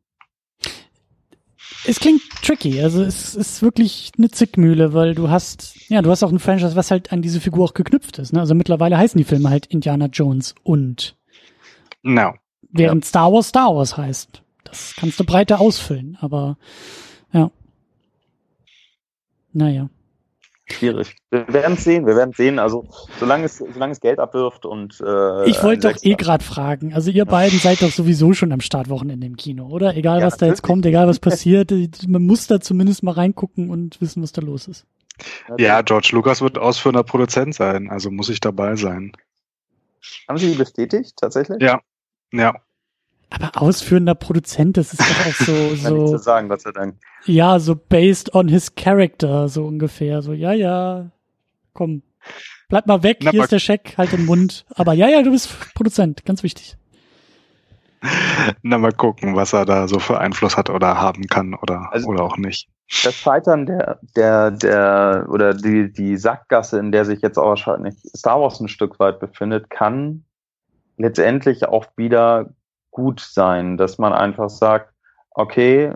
es 1.86 2.00
klingt 2.00 2.22
tricky. 2.44 2.82
Also 2.82 3.04
es 3.04 3.36
ist 3.36 3.62
wirklich 3.62 4.12
eine 4.18 4.30
Zickmühle, 4.30 4.94
weil 4.94 5.16
du 5.16 5.30
hast, 5.30 5.90
ja, 5.90 6.02
du 6.02 6.10
hast 6.10 6.24
auch 6.24 6.32
ein 6.32 6.40
Franchise, 6.40 6.76
was 6.76 6.92
halt 6.92 7.12
an 7.12 7.22
diese 7.22 7.40
Figur 7.40 7.66
auch 7.66 7.74
geknüpft 7.74 8.20
ist. 8.20 8.34
Ne? 8.34 8.40
Also 8.40 8.56
mittlerweile 8.56 8.98
heißen 8.98 9.18
die 9.18 9.24
Filme 9.24 9.50
halt 9.50 9.68
Indiana 9.68 10.08
Jones 10.08 10.56
und. 10.64 11.16
No. 12.04 12.34
Während 12.70 13.06
ja. 13.06 13.10
Star 13.10 13.32
Wars 13.32 13.48
Star 13.48 13.76
Wars 13.76 13.98
heißt. 13.98 14.42
Das 14.64 14.96
kannst 14.98 15.20
du 15.20 15.24
breiter 15.24 15.62
ausfüllen, 15.62 16.18
aber 16.20 16.58
ja. 17.32 17.52
Naja. 19.54 19.90
Schwierig. 20.70 21.16
Wir 21.32 21.48
werden 21.48 21.76
es 21.78 21.86
sehen, 21.86 22.06
wir 22.06 22.16
werden 22.18 22.32
es 22.32 22.38
sehen. 22.38 22.60
Also 22.60 22.86
solange 23.20 23.46
es, 23.46 23.58
solange 23.58 23.94
es 23.94 24.02
Geld 24.02 24.20
abwirft 24.20 24.66
und 24.66 25.00
äh, 25.00 25.50
Ich 25.50 25.64
wollte 25.64 25.94
doch 25.94 26.04
eh 26.04 26.16
gerade 26.16 26.44
fragen. 26.44 26.94
Also 26.94 27.10
ihr 27.10 27.26
beiden 27.26 27.58
seid 27.60 27.82
doch 27.82 27.92
sowieso 27.92 28.34
schon 28.34 28.52
am 28.52 28.60
Startwochenende 28.60 29.26
im 29.26 29.38
Kino, 29.38 29.68
oder? 29.68 29.96
Egal 29.96 30.20
ja, 30.20 30.26
was 30.26 30.36
da 30.36 30.46
jetzt 30.46 30.64
kommt, 30.64 30.86
egal 30.86 31.08
was 31.08 31.20
passiert, 31.20 31.72
man 32.06 32.24
muss 32.24 32.48
da 32.48 32.60
zumindest 32.60 33.02
mal 33.02 33.14
reingucken 33.14 33.70
und 33.70 34.02
wissen, 34.02 34.22
was 34.22 34.34
da 34.34 34.42
los 34.42 34.68
ist. 34.68 34.86
Ja, 35.58 35.82
George 35.82 36.10
Lucas 36.12 36.42
wird 36.42 36.58
ausführender 36.58 37.04
Produzent 37.04 37.56
sein, 37.56 37.90
also 37.90 38.12
muss 38.12 38.30
ich 38.30 38.42
dabei 38.42 38.76
sein. 38.76 39.14
Haben 40.28 40.38
Sie 40.38 40.52
die 40.52 40.58
bestätigt, 40.58 41.16
tatsächlich? 41.18 41.62
Ja, 41.62 41.82
ja. 42.32 42.56
Aber 43.30 43.62
ausführender 43.62 44.16
Produzent, 44.16 44.78
das 44.78 44.94
ist 44.94 45.02
doch 45.02 45.26
auch 45.26 45.34
so, 45.34 45.76
so. 45.76 46.08
zu 46.08 46.18
sagen, 46.18 46.48
Gott 46.48 46.62
sei 46.62 46.72
Dank. 46.72 46.96
Ja, 47.26 47.60
so 47.60 47.76
based 47.76 48.34
on 48.34 48.48
his 48.48 48.74
character, 48.76 49.50
so 49.50 49.66
ungefähr. 49.66 50.22
So, 50.22 50.32
ja, 50.34 50.54
ja, 50.54 51.12
komm, 51.74 52.04
bleib 52.70 52.88
mal 52.88 53.04
weg, 53.04 53.20
Na, 53.22 53.32
hier 53.32 53.44
ist 53.44 53.52
der 53.52 53.60
Scheck, 53.60 53.96
halt 53.98 54.14
den 54.14 54.26
Mund. 54.26 54.66
Aber 54.70 54.94
ja, 54.94 55.10
ja, 55.10 55.22
du 55.24 55.32
bist 55.32 55.50
Produzent, 55.74 56.26
ganz 56.26 56.44
wichtig. 56.44 56.78
Na, 58.62 58.78
mal 58.78 58.92
gucken, 58.92 59.36
was 59.36 59.54
er 59.54 59.66
da 59.66 59.88
so 59.88 60.00
für 60.00 60.20
Einfluss 60.20 60.56
hat 60.56 60.70
oder 60.70 61.02
haben 61.02 61.24
kann 61.28 61.56
oder, 61.56 61.90
also, 61.92 62.08
oder 62.08 62.24
auch 62.24 62.38
nicht. 62.38 62.70
Das 63.04 63.16
Scheitern 63.16 63.66
der, 63.66 64.00
der, 64.16 64.52
der, 64.52 65.28
oder 65.30 65.54
die, 65.54 65.92
die 65.92 66.16
Sackgasse, 66.18 66.80
in 66.80 66.92
der 66.92 67.06
sich 67.06 67.22
jetzt 67.22 67.38
auch 67.38 67.50
wahrscheinlich 67.50 67.96
Star 68.16 68.40
Wars 68.40 68.60
ein 68.60 68.68
Stück 68.68 69.00
weit 69.00 69.20
befindet, 69.20 69.70
kann 69.70 70.24
letztendlich 70.98 71.68
auch 71.68 71.86
wieder 71.96 72.50
gut 72.92 73.20
sein, 73.20 73.78
dass 73.78 73.98
man 73.98 74.14
einfach 74.14 74.50
sagt, 74.50 74.94
okay, 75.32 75.94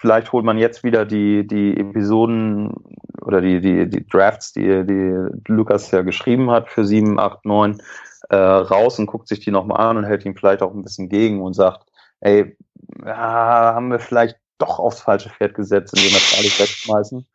vielleicht 0.00 0.32
holt 0.32 0.44
man 0.44 0.56
jetzt 0.56 0.82
wieder 0.82 1.04
die, 1.04 1.46
die 1.46 1.76
Episoden 1.78 2.72
oder 3.20 3.40
die, 3.40 3.60
die, 3.60 3.88
die 3.88 4.06
Drafts, 4.08 4.52
die, 4.52 4.84
die 4.86 5.28
Lukas 5.46 5.90
ja 5.90 6.00
geschrieben 6.02 6.50
hat 6.50 6.70
für 6.70 6.84
7, 6.84 7.18
8, 7.20 7.44
9, 7.44 7.82
äh, 8.30 8.36
raus 8.36 8.98
und 8.98 9.06
guckt 9.06 9.28
sich 9.28 9.40
die 9.40 9.50
nochmal 9.50 9.80
an 9.80 9.98
und 9.98 10.04
hält 10.04 10.24
ihm 10.24 10.34
vielleicht 10.34 10.62
auch 10.62 10.72
ein 10.72 10.82
bisschen 10.82 11.10
gegen 11.10 11.42
und 11.42 11.52
sagt, 11.52 11.86
ey, 12.20 12.56
ja, 13.04 13.74
haben 13.74 13.90
wir 13.90 13.98
vielleicht 13.98 14.36
doch 14.56 14.78
aufs 14.78 15.00
falsche 15.00 15.28
Pferd 15.28 15.54
gesetzt, 15.54 15.92
indem 15.94 16.10
wir 16.10 16.18
das 16.18 16.38
alles 16.38 16.60
wegschmeißen. 16.60 17.26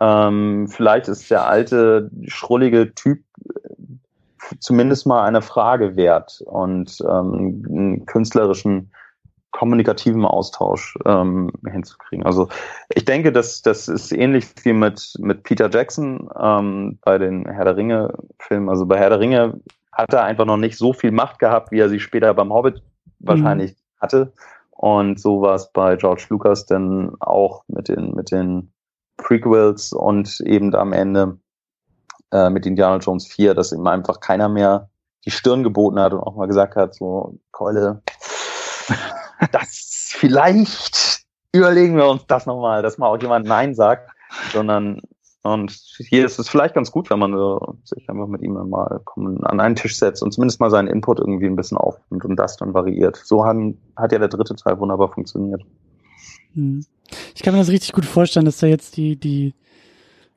Ähm, 0.00 0.68
vielleicht 0.68 1.08
ist 1.08 1.30
der 1.30 1.46
alte, 1.46 2.10
schrullige 2.26 2.94
Typ 2.94 3.20
zumindest 4.58 5.06
mal 5.06 5.24
eine 5.24 5.42
Frage 5.42 5.96
wert 5.96 6.40
und 6.46 6.98
ähm, 7.00 7.64
einen 7.68 8.06
künstlerischen, 8.06 8.90
kommunikativen 9.50 10.24
Austausch 10.24 10.98
ähm, 11.06 11.50
hinzukriegen. 11.66 12.26
Also 12.26 12.48
ich 12.94 13.04
denke, 13.04 13.32
dass 13.32 13.62
das 13.62 13.88
ist 13.88 14.12
ähnlich 14.12 14.46
wie 14.62 14.72
mit, 14.72 15.14
mit 15.18 15.44
Peter 15.44 15.70
Jackson 15.70 16.28
ähm, 16.38 16.98
bei 17.02 17.18
den 17.18 17.48
Herr 17.48 17.64
der 17.64 17.76
Ringe-Filmen. 17.76 18.68
Also 18.68 18.86
bei 18.86 18.98
Herr 18.98 19.10
der 19.10 19.20
Ringe 19.20 19.60
hat 19.92 20.12
er 20.12 20.24
einfach 20.24 20.44
noch 20.44 20.58
nicht 20.58 20.76
so 20.76 20.92
viel 20.92 21.10
Macht 21.10 21.38
gehabt, 21.38 21.72
wie 21.72 21.80
er 21.80 21.88
sie 21.88 22.00
später 22.00 22.34
beim 22.34 22.52
Hobbit 22.52 22.82
mhm. 23.18 23.28
wahrscheinlich 23.28 23.76
hatte. 23.98 24.32
Und 24.70 25.18
so 25.18 25.40
war 25.40 25.54
es 25.54 25.72
bei 25.72 25.96
George 25.96 26.26
Lucas 26.28 26.66
dann 26.66 27.14
auch 27.20 27.64
mit 27.66 27.88
den, 27.88 28.14
mit 28.14 28.30
den 28.30 28.72
Prequels 29.16 29.92
und 29.92 30.40
eben 30.40 30.74
am 30.74 30.92
Ende 30.92 31.38
äh, 32.30 32.50
mit 32.50 32.66
Indiana 32.66 32.98
Jones 32.98 33.26
4, 33.26 33.54
dass 33.54 33.72
ihm 33.72 33.86
einfach 33.86 34.20
keiner 34.20 34.50
mehr 34.50 34.90
die 35.24 35.30
Stirn 35.30 35.62
geboten 35.62 35.98
hat 35.98 36.12
und 36.12 36.20
auch 36.20 36.36
mal 36.36 36.46
gesagt 36.46 36.76
hat, 36.76 36.94
so, 36.94 37.38
Keule, 37.52 38.02
das 39.52 40.12
vielleicht 40.12 41.24
überlegen 41.52 41.96
wir 41.96 42.06
uns 42.06 42.26
das 42.26 42.46
nochmal, 42.46 42.82
dass 42.82 42.98
mal 42.98 43.08
auch 43.08 43.20
jemand 43.20 43.46
Nein 43.46 43.74
sagt, 43.74 44.10
sondern 44.52 45.00
und 45.42 45.70
hier 45.98 46.26
ist 46.26 46.38
es 46.38 46.48
vielleicht 46.48 46.74
ganz 46.74 46.90
gut, 46.90 47.08
wenn 47.08 47.20
man 47.20 47.32
sich 47.84 48.08
einfach 48.10 48.26
mit 48.26 48.42
ihm 48.42 48.54
mal 48.54 49.00
an 49.14 49.60
einen 49.60 49.76
Tisch 49.76 49.96
setzt 49.96 50.22
und 50.22 50.32
zumindest 50.32 50.60
mal 50.60 50.70
seinen 50.70 50.88
Input 50.88 51.20
irgendwie 51.20 51.46
ein 51.46 51.56
bisschen 51.56 51.78
aufnimmt 51.78 52.24
und 52.24 52.36
das 52.36 52.56
dann 52.56 52.74
variiert. 52.74 53.20
So 53.24 53.44
haben, 53.44 53.78
hat 53.96 54.12
ja 54.12 54.18
der 54.18 54.28
dritte 54.28 54.56
Teil 54.56 54.78
wunderbar 54.80 55.12
funktioniert. 55.12 55.62
Hm. 56.54 56.84
Ich 57.34 57.42
kann 57.42 57.54
mir 57.54 57.60
das 57.60 57.70
richtig 57.70 57.92
gut 57.92 58.06
vorstellen, 58.06 58.46
dass 58.46 58.58
da 58.58 58.66
jetzt 58.66 58.96
die, 58.96 59.16
die 59.16 59.54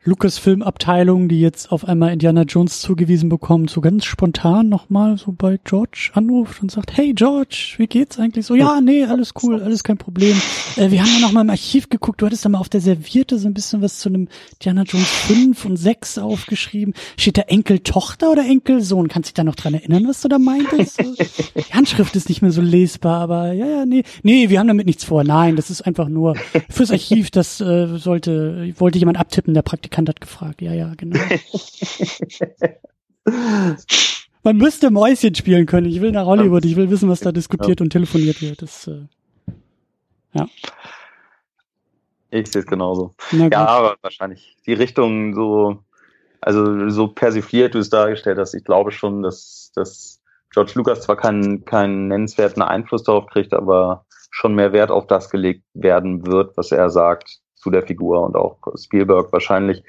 Lucasfilm-Abteilung, 0.05 1.27
die 1.27 1.41
jetzt 1.41 1.73
auf 1.73 1.83
einmal 1.83 2.13
Indiana 2.13 2.43
Jones 2.43 2.79
zugewiesen 2.79 3.27
bekommt, 3.27 3.69
so 3.69 3.81
ganz 3.81 4.05
spontan 4.05 4.69
nochmal 4.69 5.17
so 5.17 5.33
bei 5.33 5.59
George 5.65 6.11
anruft 6.13 6.61
und 6.61 6.71
sagt, 6.71 6.95
hey 6.95 7.11
George, 7.13 7.73
wie 7.77 7.87
geht's 7.87 8.17
eigentlich? 8.17 8.45
So, 8.45 8.55
ja, 8.55 8.79
nee, 8.79 9.03
alles 9.03 9.33
cool, 9.43 9.61
alles 9.61 9.83
kein 9.83 9.97
Problem. 9.97 10.41
Äh, 10.77 10.91
wir 10.91 11.01
haben 11.01 11.09
ja 11.15 11.19
nochmal 11.19 11.43
im 11.43 11.49
Archiv 11.49 11.89
geguckt, 11.89 12.21
du 12.21 12.27
hattest 12.27 12.45
da 12.45 12.49
mal 12.49 12.59
auf 12.59 12.69
der 12.69 12.79
Servierte 12.79 13.37
so 13.37 13.49
ein 13.49 13.53
bisschen 13.53 13.81
was 13.81 13.99
zu 13.99 14.07
einem 14.07 14.29
Indiana 14.53 14.83
Jones 14.83 15.09
5 15.09 15.65
und 15.65 15.75
6 15.75 16.17
aufgeschrieben. 16.19 16.93
Steht 17.17 17.37
da 17.37 17.41
Enkel-Tochter 17.41 18.31
oder 18.31 18.45
Enkelsohn? 18.45 19.09
Kannst 19.09 19.27
dich 19.27 19.33
da 19.33 19.43
noch 19.43 19.55
dran 19.55 19.73
erinnern, 19.73 20.07
was 20.07 20.21
du 20.21 20.29
da 20.29 20.39
meintest? 20.39 21.01
Die 21.01 21.73
Handschrift 21.73 22.15
ist 22.15 22.29
nicht 22.29 22.41
mehr 22.41 22.51
so 22.51 22.61
lesbar, 22.61 23.19
aber 23.19 23.51
ja, 23.51 23.67
ja, 23.67 23.85
nee. 23.85 24.03
Nee, 24.23 24.49
wir 24.49 24.59
haben 24.59 24.67
damit 24.67 24.85
nichts 24.85 25.03
vor. 25.03 25.25
Nein, 25.25 25.57
das 25.57 25.69
ist 25.69 25.81
einfach 25.81 26.07
nur 26.07 26.35
fürs 26.69 26.89
Archiv, 26.89 27.31
das 27.31 27.59
äh, 27.59 27.97
sollte, 27.97 28.73
wollte 28.77 28.97
jemand 28.97 29.19
abtippen, 29.19 29.53
der 29.53 29.61
Praktikant 29.61 29.88
Praktikant 29.89 30.09
hat 30.09 30.21
gefragt. 30.21 30.61
Ja, 30.61 30.73
ja, 30.73 30.93
genau. 30.95 31.19
Man 34.43 34.57
müsste 34.57 34.91
Mäuschen 34.91 35.35
spielen 35.35 35.65
können. 35.65 35.87
Ich 35.87 35.99
will 36.01 36.11
nach 36.11 36.25
Hollywood. 36.25 36.63
Ich 36.65 36.75
will 36.75 36.89
wissen, 36.89 37.09
was 37.09 37.19
da 37.19 37.31
diskutiert 37.31 37.79
ja. 37.79 37.83
und 37.83 37.89
telefoniert 37.89 38.41
wird. 38.41 38.61
Das, 38.61 38.87
äh, 38.87 39.01
ja. 40.33 40.47
Ich 42.31 42.51
sehe 42.51 42.61
es 42.61 42.67
genauso. 42.67 43.15
Ja, 43.31 43.65
aber 43.65 43.97
wahrscheinlich 44.01 44.55
die 44.65 44.73
Richtung 44.73 45.33
so, 45.33 45.83
also 46.41 46.89
so 46.89 47.07
persifliert 47.07 47.73
du 47.73 47.79
es 47.79 47.89
dargestellt 47.89 48.37
hast. 48.37 48.53
Ich 48.53 48.63
glaube 48.63 48.91
schon, 48.91 49.23
dass, 49.23 49.71
dass 49.75 50.21
George 50.51 50.73
Lucas 50.75 51.01
zwar 51.01 51.17
keinen, 51.17 51.65
keinen 51.65 52.07
nennenswerten 52.07 52.61
Einfluss 52.61 53.03
darauf 53.03 53.27
kriegt, 53.27 53.53
aber 53.53 54.05
schon 54.31 54.55
mehr 54.55 54.71
Wert 54.71 54.91
auf 54.91 55.07
das 55.07 55.29
gelegt 55.29 55.63
werden 55.73 56.25
wird, 56.27 56.55
was 56.55 56.71
er 56.71 56.89
sagt 56.89 57.41
zu 57.59 57.69
der 57.69 57.83
Figur 57.83 58.23
und 58.23 58.35
auch 58.35 58.57
Spielberg 58.75 59.31
wahrscheinlich, 59.33 59.83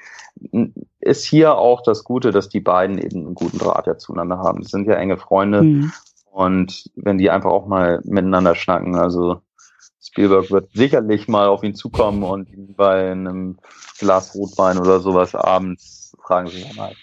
ist 0.99 1.25
hier 1.25 1.57
auch 1.57 1.81
das 1.81 2.03
Gute, 2.03 2.31
dass 2.31 2.49
die 2.49 2.59
beiden 2.59 2.97
eben 2.97 3.25
einen 3.25 3.35
guten 3.35 3.57
Draht 3.57 3.87
ja 3.87 3.97
zueinander 3.97 4.39
haben. 4.39 4.61
Das 4.61 4.71
sind 4.71 4.87
ja 4.87 4.95
enge 4.95 5.17
Freunde 5.17 5.63
mhm. 5.63 5.91
und 6.31 6.91
wenn 6.95 7.17
die 7.17 7.29
einfach 7.29 7.51
auch 7.51 7.67
mal 7.67 8.01
miteinander 8.03 8.55
schnacken, 8.55 8.95
also 8.95 9.41
Spielberg 10.01 10.51
wird 10.51 10.71
sicherlich 10.73 11.27
mal 11.27 11.47
auf 11.47 11.63
ihn 11.63 11.75
zukommen 11.75 12.23
und 12.23 12.49
ihn 12.49 12.75
bei 12.75 13.11
einem 13.11 13.57
Glas 13.99 14.35
Rotwein 14.35 14.77
oder 14.77 14.99
sowas 14.99 15.35
abends 15.35 16.13
fragen 16.23 16.47
sie 16.47 16.65
mal, 16.75 16.93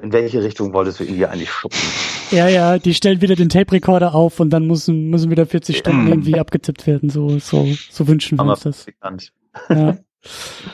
in 0.00 0.12
welche 0.12 0.42
Richtung 0.42 0.72
wolltest 0.72 1.00
du 1.00 1.04
ihn 1.04 1.14
hier 1.14 1.30
eigentlich 1.30 1.50
schubsen? 1.50 1.88
Ja, 2.30 2.48
ja, 2.48 2.78
die 2.78 2.94
stellen 2.94 3.20
wieder 3.20 3.34
den 3.34 3.48
Tape-Recorder 3.48 4.14
auf 4.14 4.38
und 4.40 4.50
dann 4.50 4.66
müssen, 4.66 5.10
müssen 5.10 5.30
wieder 5.30 5.46
40 5.46 5.78
Stunden 5.78 6.08
irgendwie 6.08 6.38
abgetippt 6.38 6.86
werden. 6.86 7.10
So, 7.10 7.38
so, 7.38 7.66
so 7.90 8.06
wünschen 8.06 8.38
wir 8.38 8.44
uns 8.44 8.60
das. 8.60 8.84
Bekannt. 8.84 9.32
Ja. 9.68 9.96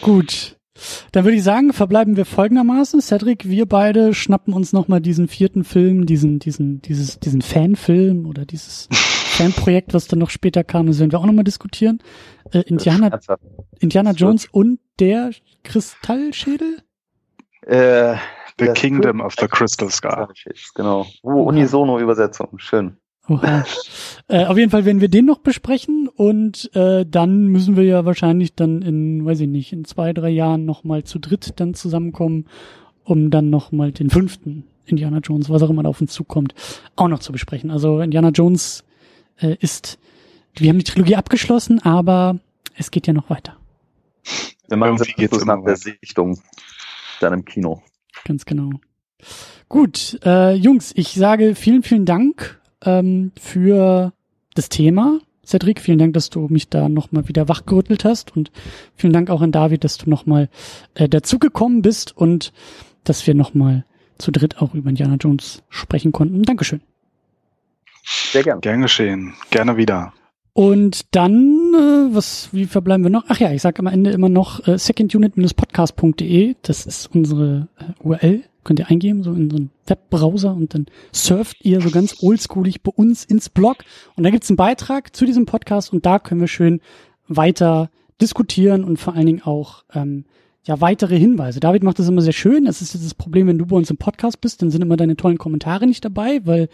Gut. 0.00 0.56
Dann 1.12 1.24
würde 1.24 1.36
ich 1.36 1.44
sagen, 1.44 1.72
verbleiben 1.72 2.16
wir 2.16 2.24
folgendermaßen. 2.24 3.00
Cedric, 3.00 3.48
wir 3.48 3.66
beide 3.66 4.12
schnappen 4.12 4.52
uns 4.52 4.72
nochmal 4.72 5.00
diesen 5.00 5.28
vierten 5.28 5.64
Film, 5.64 6.04
diesen, 6.06 6.40
diesen, 6.40 6.82
dieses, 6.82 7.20
diesen 7.20 7.42
Fanfilm 7.42 8.26
oder 8.26 8.44
dieses 8.44 8.88
Fanprojekt, 8.92 9.94
was 9.94 10.08
dann 10.08 10.18
noch 10.18 10.30
später 10.30 10.64
kam, 10.64 10.86
das 10.86 10.98
werden 10.98 11.12
wir 11.12 11.18
auch 11.20 11.26
nochmal 11.26 11.44
diskutieren. 11.44 12.00
Äh, 12.52 12.60
Indiana, 12.60 13.18
Indiana 13.78 14.12
Jones 14.12 14.48
und 14.50 14.80
der 14.98 15.30
Kristallschädel? 15.62 16.78
Äh, 17.62 18.16
the 18.58 18.66
Kingdom 18.74 19.20
of 19.20 19.34
the 19.38 19.48
Crystal 19.48 19.90
Scar. 19.90 20.28
Genau. 20.74 21.06
Oh, 21.22 21.44
Unisono-Übersetzung. 21.44 22.58
Schön. 22.58 22.96
äh, 24.28 24.44
auf 24.44 24.58
jeden 24.58 24.70
Fall 24.70 24.84
werden 24.84 25.00
wir 25.00 25.08
den 25.08 25.24
noch 25.24 25.38
besprechen 25.38 26.08
und 26.08 26.70
äh, 26.74 27.06
dann 27.08 27.46
müssen 27.46 27.76
wir 27.76 27.84
ja 27.84 28.04
wahrscheinlich 28.04 28.54
dann 28.54 28.82
in, 28.82 29.24
weiß 29.24 29.40
ich 29.40 29.48
nicht, 29.48 29.72
in 29.72 29.84
zwei, 29.84 30.12
drei 30.12 30.28
Jahren 30.28 30.66
nochmal 30.66 31.04
zu 31.04 31.18
dritt 31.18 31.54
dann 31.56 31.74
zusammenkommen, 31.74 32.46
um 33.02 33.30
dann 33.30 33.48
nochmal 33.48 33.92
den 33.92 34.10
fünften 34.10 34.64
Indiana 34.84 35.18
Jones, 35.18 35.48
was 35.48 35.62
auch 35.62 35.70
immer 35.70 35.82
da 35.82 35.88
auf 35.88 36.02
uns 36.02 36.12
zukommt, 36.12 36.54
auch 36.96 37.08
noch 37.08 37.20
zu 37.20 37.32
besprechen. 37.32 37.70
Also 37.70 38.00
Indiana 38.00 38.28
Jones 38.28 38.84
äh, 39.40 39.56
ist, 39.60 39.98
wir 40.54 40.68
haben 40.68 40.78
die 40.78 40.84
Trilogie 40.84 41.16
abgeschlossen, 41.16 41.80
aber 41.80 42.38
es 42.76 42.90
geht 42.90 43.06
ja 43.06 43.14
noch 43.14 43.30
weiter. 43.30 43.56
Wir 44.68 44.76
machen 44.76 44.96
es 44.96 45.44
nach 45.44 45.64
der 45.64 45.76
Sichtung 45.76 46.38
dann 47.20 47.32
im 47.32 47.44
Kino. 47.44 47.82
Ganz 48.24 48.44
genau. 48.44 48.70
Gut, 49.68 50.18
äh, 50.24 50.54
Jungs, 50.54 50.92
ich 50.94 51.14
sage 51.14 51.54
vielen, 51.54 51.82
vielen 51.82 52.04
Dank 52.04 52.60
ähm, 52.84 53.32
für 53.38 54.12
das 54.54 54.68
Thema. 54.68 55.20
Cedric, 55.46 55.80
vielen 55.80 55.98
Dank, 55.98 56.14
dass 56.14 56.30
du 56.30 56.48
mich 56.48 56.68
da 56.68 56.88
nochmal 56.88 57.28
wieder 57.28 57.48
wachgerüttelt 57.48 58.04
hast 58.04 58.34
und 58.34 58.50
vielen 58.96 59.12
Dank 59.12 59.28
auch 59.30 59.42
an 59.42 59.52
David, 59.52 59.84
dass 59.84 59.98
du 59.98 60.08
nochmal 60.08 60.48
äh, 60.94 61.08
dazugekommen 61.08 61.82
bist 61.82 62.16
und 62.16 62.52
dass 63.04 63.26
wir 63.26 63.34
nochmal 63.34 63.84
zu 64.18 64.30
dritt 64.30 64.58
auch 64.58 64.74
über 64.74 64.88
Indiana 64.88 65.16
Jones 65.16 65.62
sprechen 65.68 66.12
konnten. 66.12 66.42
Dankeschön. 66.42 66.80
Sehr 68.04 68.42
gerne. 68.42 68.60
Gern 68.60 68.82
geschehen. 68.82 69.34
Gerne 69.50 69.76
wieder. 69.76 70.12
Und 70.54 71.14
dann, 71.14 71.74
äh, 71.74 72.14
was, 72.14 72.48
wie 72.52 72.64
verbleiben 72.64 73.04
wir 73.04 73.10
noch? 73.10 73.24
Ach 73.28 73.38
ja, 73.38 73.52
ich 73.52 73.60
sage 73.60 73.80
am 73.80 73.88
Ende 73.88 74.10
immer 74.10 74.28
noch 74.28 74.66
äh, 74.66 74.78
secondunit-podcast.de. 74.78 76.54
Das 76.62 76.86
ist 76.86 77.14
unsere 77.14 77.68
äh, 77.76 78.02
URL 78.02 78.44
könnt 78.64 78.80
ihr 78.80 78.88
eingeben, 78.88 79.22
so 79.22 79.32
in 79.32 79.50
so 79.50 79.56
einen 79.56 79.70
Webbrowser 79.86 80.54
und 80.54 80.74
dann 80.74 80.86
surft 81.12 81.64
ihr 81.64 81.80
so 81.80 81.90
ganz 81.90 82.22
oldschoolig 82.22 82.82
bei 82.82 82.90
uns 82.90 83.24
ins 83.24 83.50
Blog 83.50 83.84
und 84.16 84.24
da 84.24 84.30
gibt's 84.30 84.50
einen 84.50 84.56
Beitrag 84.56 85.14
zu 85.14 85.26
diesem 85.26 85.46
Podcast 85.46 85.92
und 85.92 86.04
da 86.04 86.18
können 86.18 86.40
wir 86.40 86.48
schön 86.48 86.80
weiter 87.28 87.90
diskutieren 88.20 88.84
und 88.84 88.98
vor 88.98 89.14
allen 89.14 89.26
Dingen 89.26 89.42
auch 89.42 89.84
ähm, 89.92 90.24
ja 90.64 90.80
weitere 90.80 91.18
Hinweise. 91.18 91.60
David 91.60 91.82
macht 91.82 91.98
das 91.98 92.08
immer 92.08 92.22
sehr 92.22 92.32
schön. 92.32 92.64
Das 92.64 92.80
ist 92.80 92.94
jetzt 92.94 93.04
das 93.04 93.14
Problem, 93.14 93.46
wenn 93.46 93.58
du 93.58 93.66
bei 93.66 93.76
uns 93.76 93.90
im 93.90 93.98
Podcast 93.98 94.40
bist, 94.40 94.62
dann 94.62 94.70
sind 94.70 94.82
immer 94.82 94.96
deine 94.96 95.16
tollen 95.16 95.38
Kommentare 95.38 95.86
nicht 95.86 96.04
dabei, 96.04 96.40
weil 96.44 96.68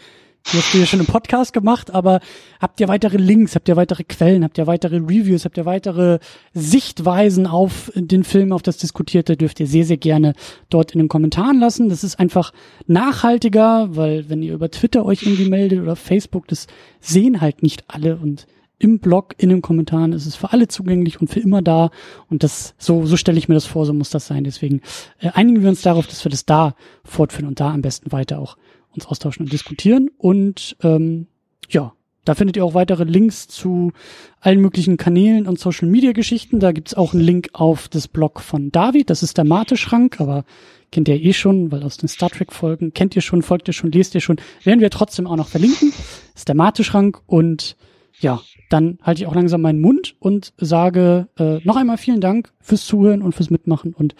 die 0.47 0.57
du 0.71 0.79
ja 0.79 0.85
schon 0.85 0.99
im 0.99 1.05
Podcast 1.05 1.53
gemacht, 1.53 1.93
aber 1.93 2.19
habt 2.59 2.79
ihr 2.79 2.87
weitere 2.87 3.17
Links, 3.17 3.55
habt 3.55 3.69
ihr 3.69 3.75
weitere 3.75 4.03
Quellen, 4.03 4.43
habt 4.43 4.57
ihr 4.57 4.67
weitere 4.67 4.97
Reviews, 4.97 5.45
habt 5.45 5.57
ihr 5.57 5.65
weitere 5.65 6.19
Sichtweisen 6.53 7.47
auf 7.47 7.91
den 7.95 8.23
Film, 8.23 8.51
auf 8.51 8.61
das 8.61 8.77
Diskutierte, 8.77 9.37
dürft 9.37 9.59
ihr 9.59 9.67
sehr, 9.67 9.85
sehr 9.85 9.97
gerne 9.97 10.33
dort 10.69 10.91
in 10.93 10.99
den 10.99 11.07
Kommentaren 11.07 11.59
lassen. 11.59 11.89
Das 11.89 12.03
ist 12.03 12.19
einfach 12.19 12.51
nachhaltiger, 12.87 13.95
weil 13.95 14.29
wenn 14.29 14.41
ihr 14.41 14.53
über 14.53 14.71
Twitter 14.71 15.05
euch 15.05 15.23
irgendwie 15.23 15.49
meldet 15.49 15.79
oder 15.79 15.95
Facebook, 15.95 16.47
das 16.47 16.67
sehen 16.99 17.39
halt 17.39 17.63
nicht 17.63 17.85
alle 17.87 18.17
und 18.17 18.47
im 18.81 18.99
Blog, 18.99 19.35
in 19.37 19.49
den 19.49 19.61
Kommentaren 19.61 20.11
ist 20.11 20.25
es 20.25 20.35
für 20.35 20.51
alle 20.51 20.67
zugänglich 20.67 21.21
und 21.21 21.29
für 21.29 21.39
immer 21.39 21.61
da. 21.61 21.91
Und 22.29 22.41
das, 22.41 22.73
so, 22.79 23.05
so 23.05 23.15
stelle 23.15 23.37
ich 23.37 23.47
mir 23.47 23.53
das 23.53 23.65
vor, 23.65 23.85
so 23.85 23.93
muss 23.93 24.09
das 24.09 24.25
sein. 24.25 24.43
Deswegen 24.43 24.81
äh, 25.19 25.29
einigen 25.33 25.61
wir 25.61 25.69
uns 25.69 25.83
darauf, 25.83 26.07
dass 26.07 26.25
wir 26.25 26.31
das 26.31 26.45
da 26.45 26.75
fortführen 27.03 27.47
und 27.47 27.59
da 27.59 27.71
am 27.71 27.83
besten 27.83 28.11
weiter 28.11 28.39
auch 28.39 28.57
uns 28.93 29.05
austauschen 29.05 29.45
und 29.45 29.53
diskutieren. 29.53 30.09
Und 30.17 30.75
ähm, 30.81 31.27
ja, 31.69 31.93
da 32.25 32.35
findet 32.35 32.55
ihr 32.55 32.65
auch 32.65 32.75
weitere 32.75 33.03
Links 33.03 33.47
zu 33.47 33.93
allen 34.39 34.61
möglichen 34.61 34.97
Kanälen 34.97 35.47
und 35.47 35.59
Social 35.59 35.87
Media 35.87 36.11
Geschichten. 36.11 36.59
Da 36.59 36.71
gibt's 36.71 36.93
auch 36.93 37.13
einen 37.13 37.23
Link 37.23 37.49
auf 37.53 37.87
das 37.87 38.07
Blog 38.07 38.41
von 38.41 38.71
David. 38.71 39.09
Das 39.09 39.23
ist 39.23 39.37
der 39.37 39.45
Mate-Schrank, 39.45 40.21
aber 40.21 40.45
kennt 40.91 41.07
ihr 41.07 41.21
eh 41.21 41.33
schon, 41.33 41.71
weil 41.71 41.83
aus 41.83 41.97
den 41.97 42.09
Star 42.09 42.29
Trek 42.29 42.53
Folgen 42.53 42.93
kennt 42.93 43.15
ihr 43.15 43.21
schon, 43.21 43.41
folgt 43.41 43.67
ihr 43.67 43.73
schon, 43.73 43.91
lest 43.91 44.13
ihr 44.13 44.21
schon. 44.21 44.37
Werden 44.63 44.81
wir 44.81 44.91
trotzdem 44.91 45.25
auch 45.25 45.35
noch 45.35 45.47
verlinken. 45.47 45.91
Das 46.33 46.41
ist 46.41 46.47
der 46.47 46.55
Mate-Schrank 46.55 47.21
und 47.25 47.75
ja, 48.19 48.41
dann 48.69 48.99
halte 49.01 49.21
ich 49.21 49.27
auch 49.27 49.35
langsam 49.35 49.61
meinen 49.61 49.81
Mund 49.81 50.15
und 50.19 50.53
sage 50.57 51.27
äh, 51.37 51.59
noch 51.63 51.75
einmal 51.75 51.97
vielen 51.97 52.21
Dank 52.21 52.53
fürs 52.59 52.85
Zuhören 52.85 53.21
und 53.21 53.33
fürs 53.33 53.49
Mitmachen 53.49 53.93
und 53.93 54.15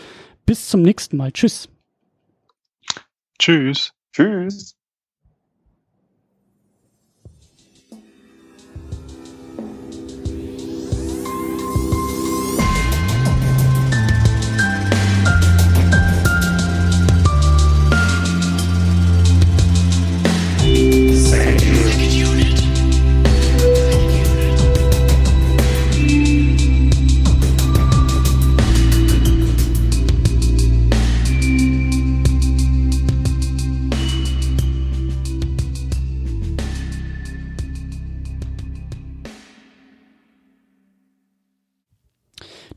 bis 0.46 0.70
zum 0.70 0.82
nächsten 0.82 1.18
Mal. 1.18 1.32
Tschüss. 1.32 1.70
Tschüss. 3.38 3.94
Tschüss. 4.14 4.76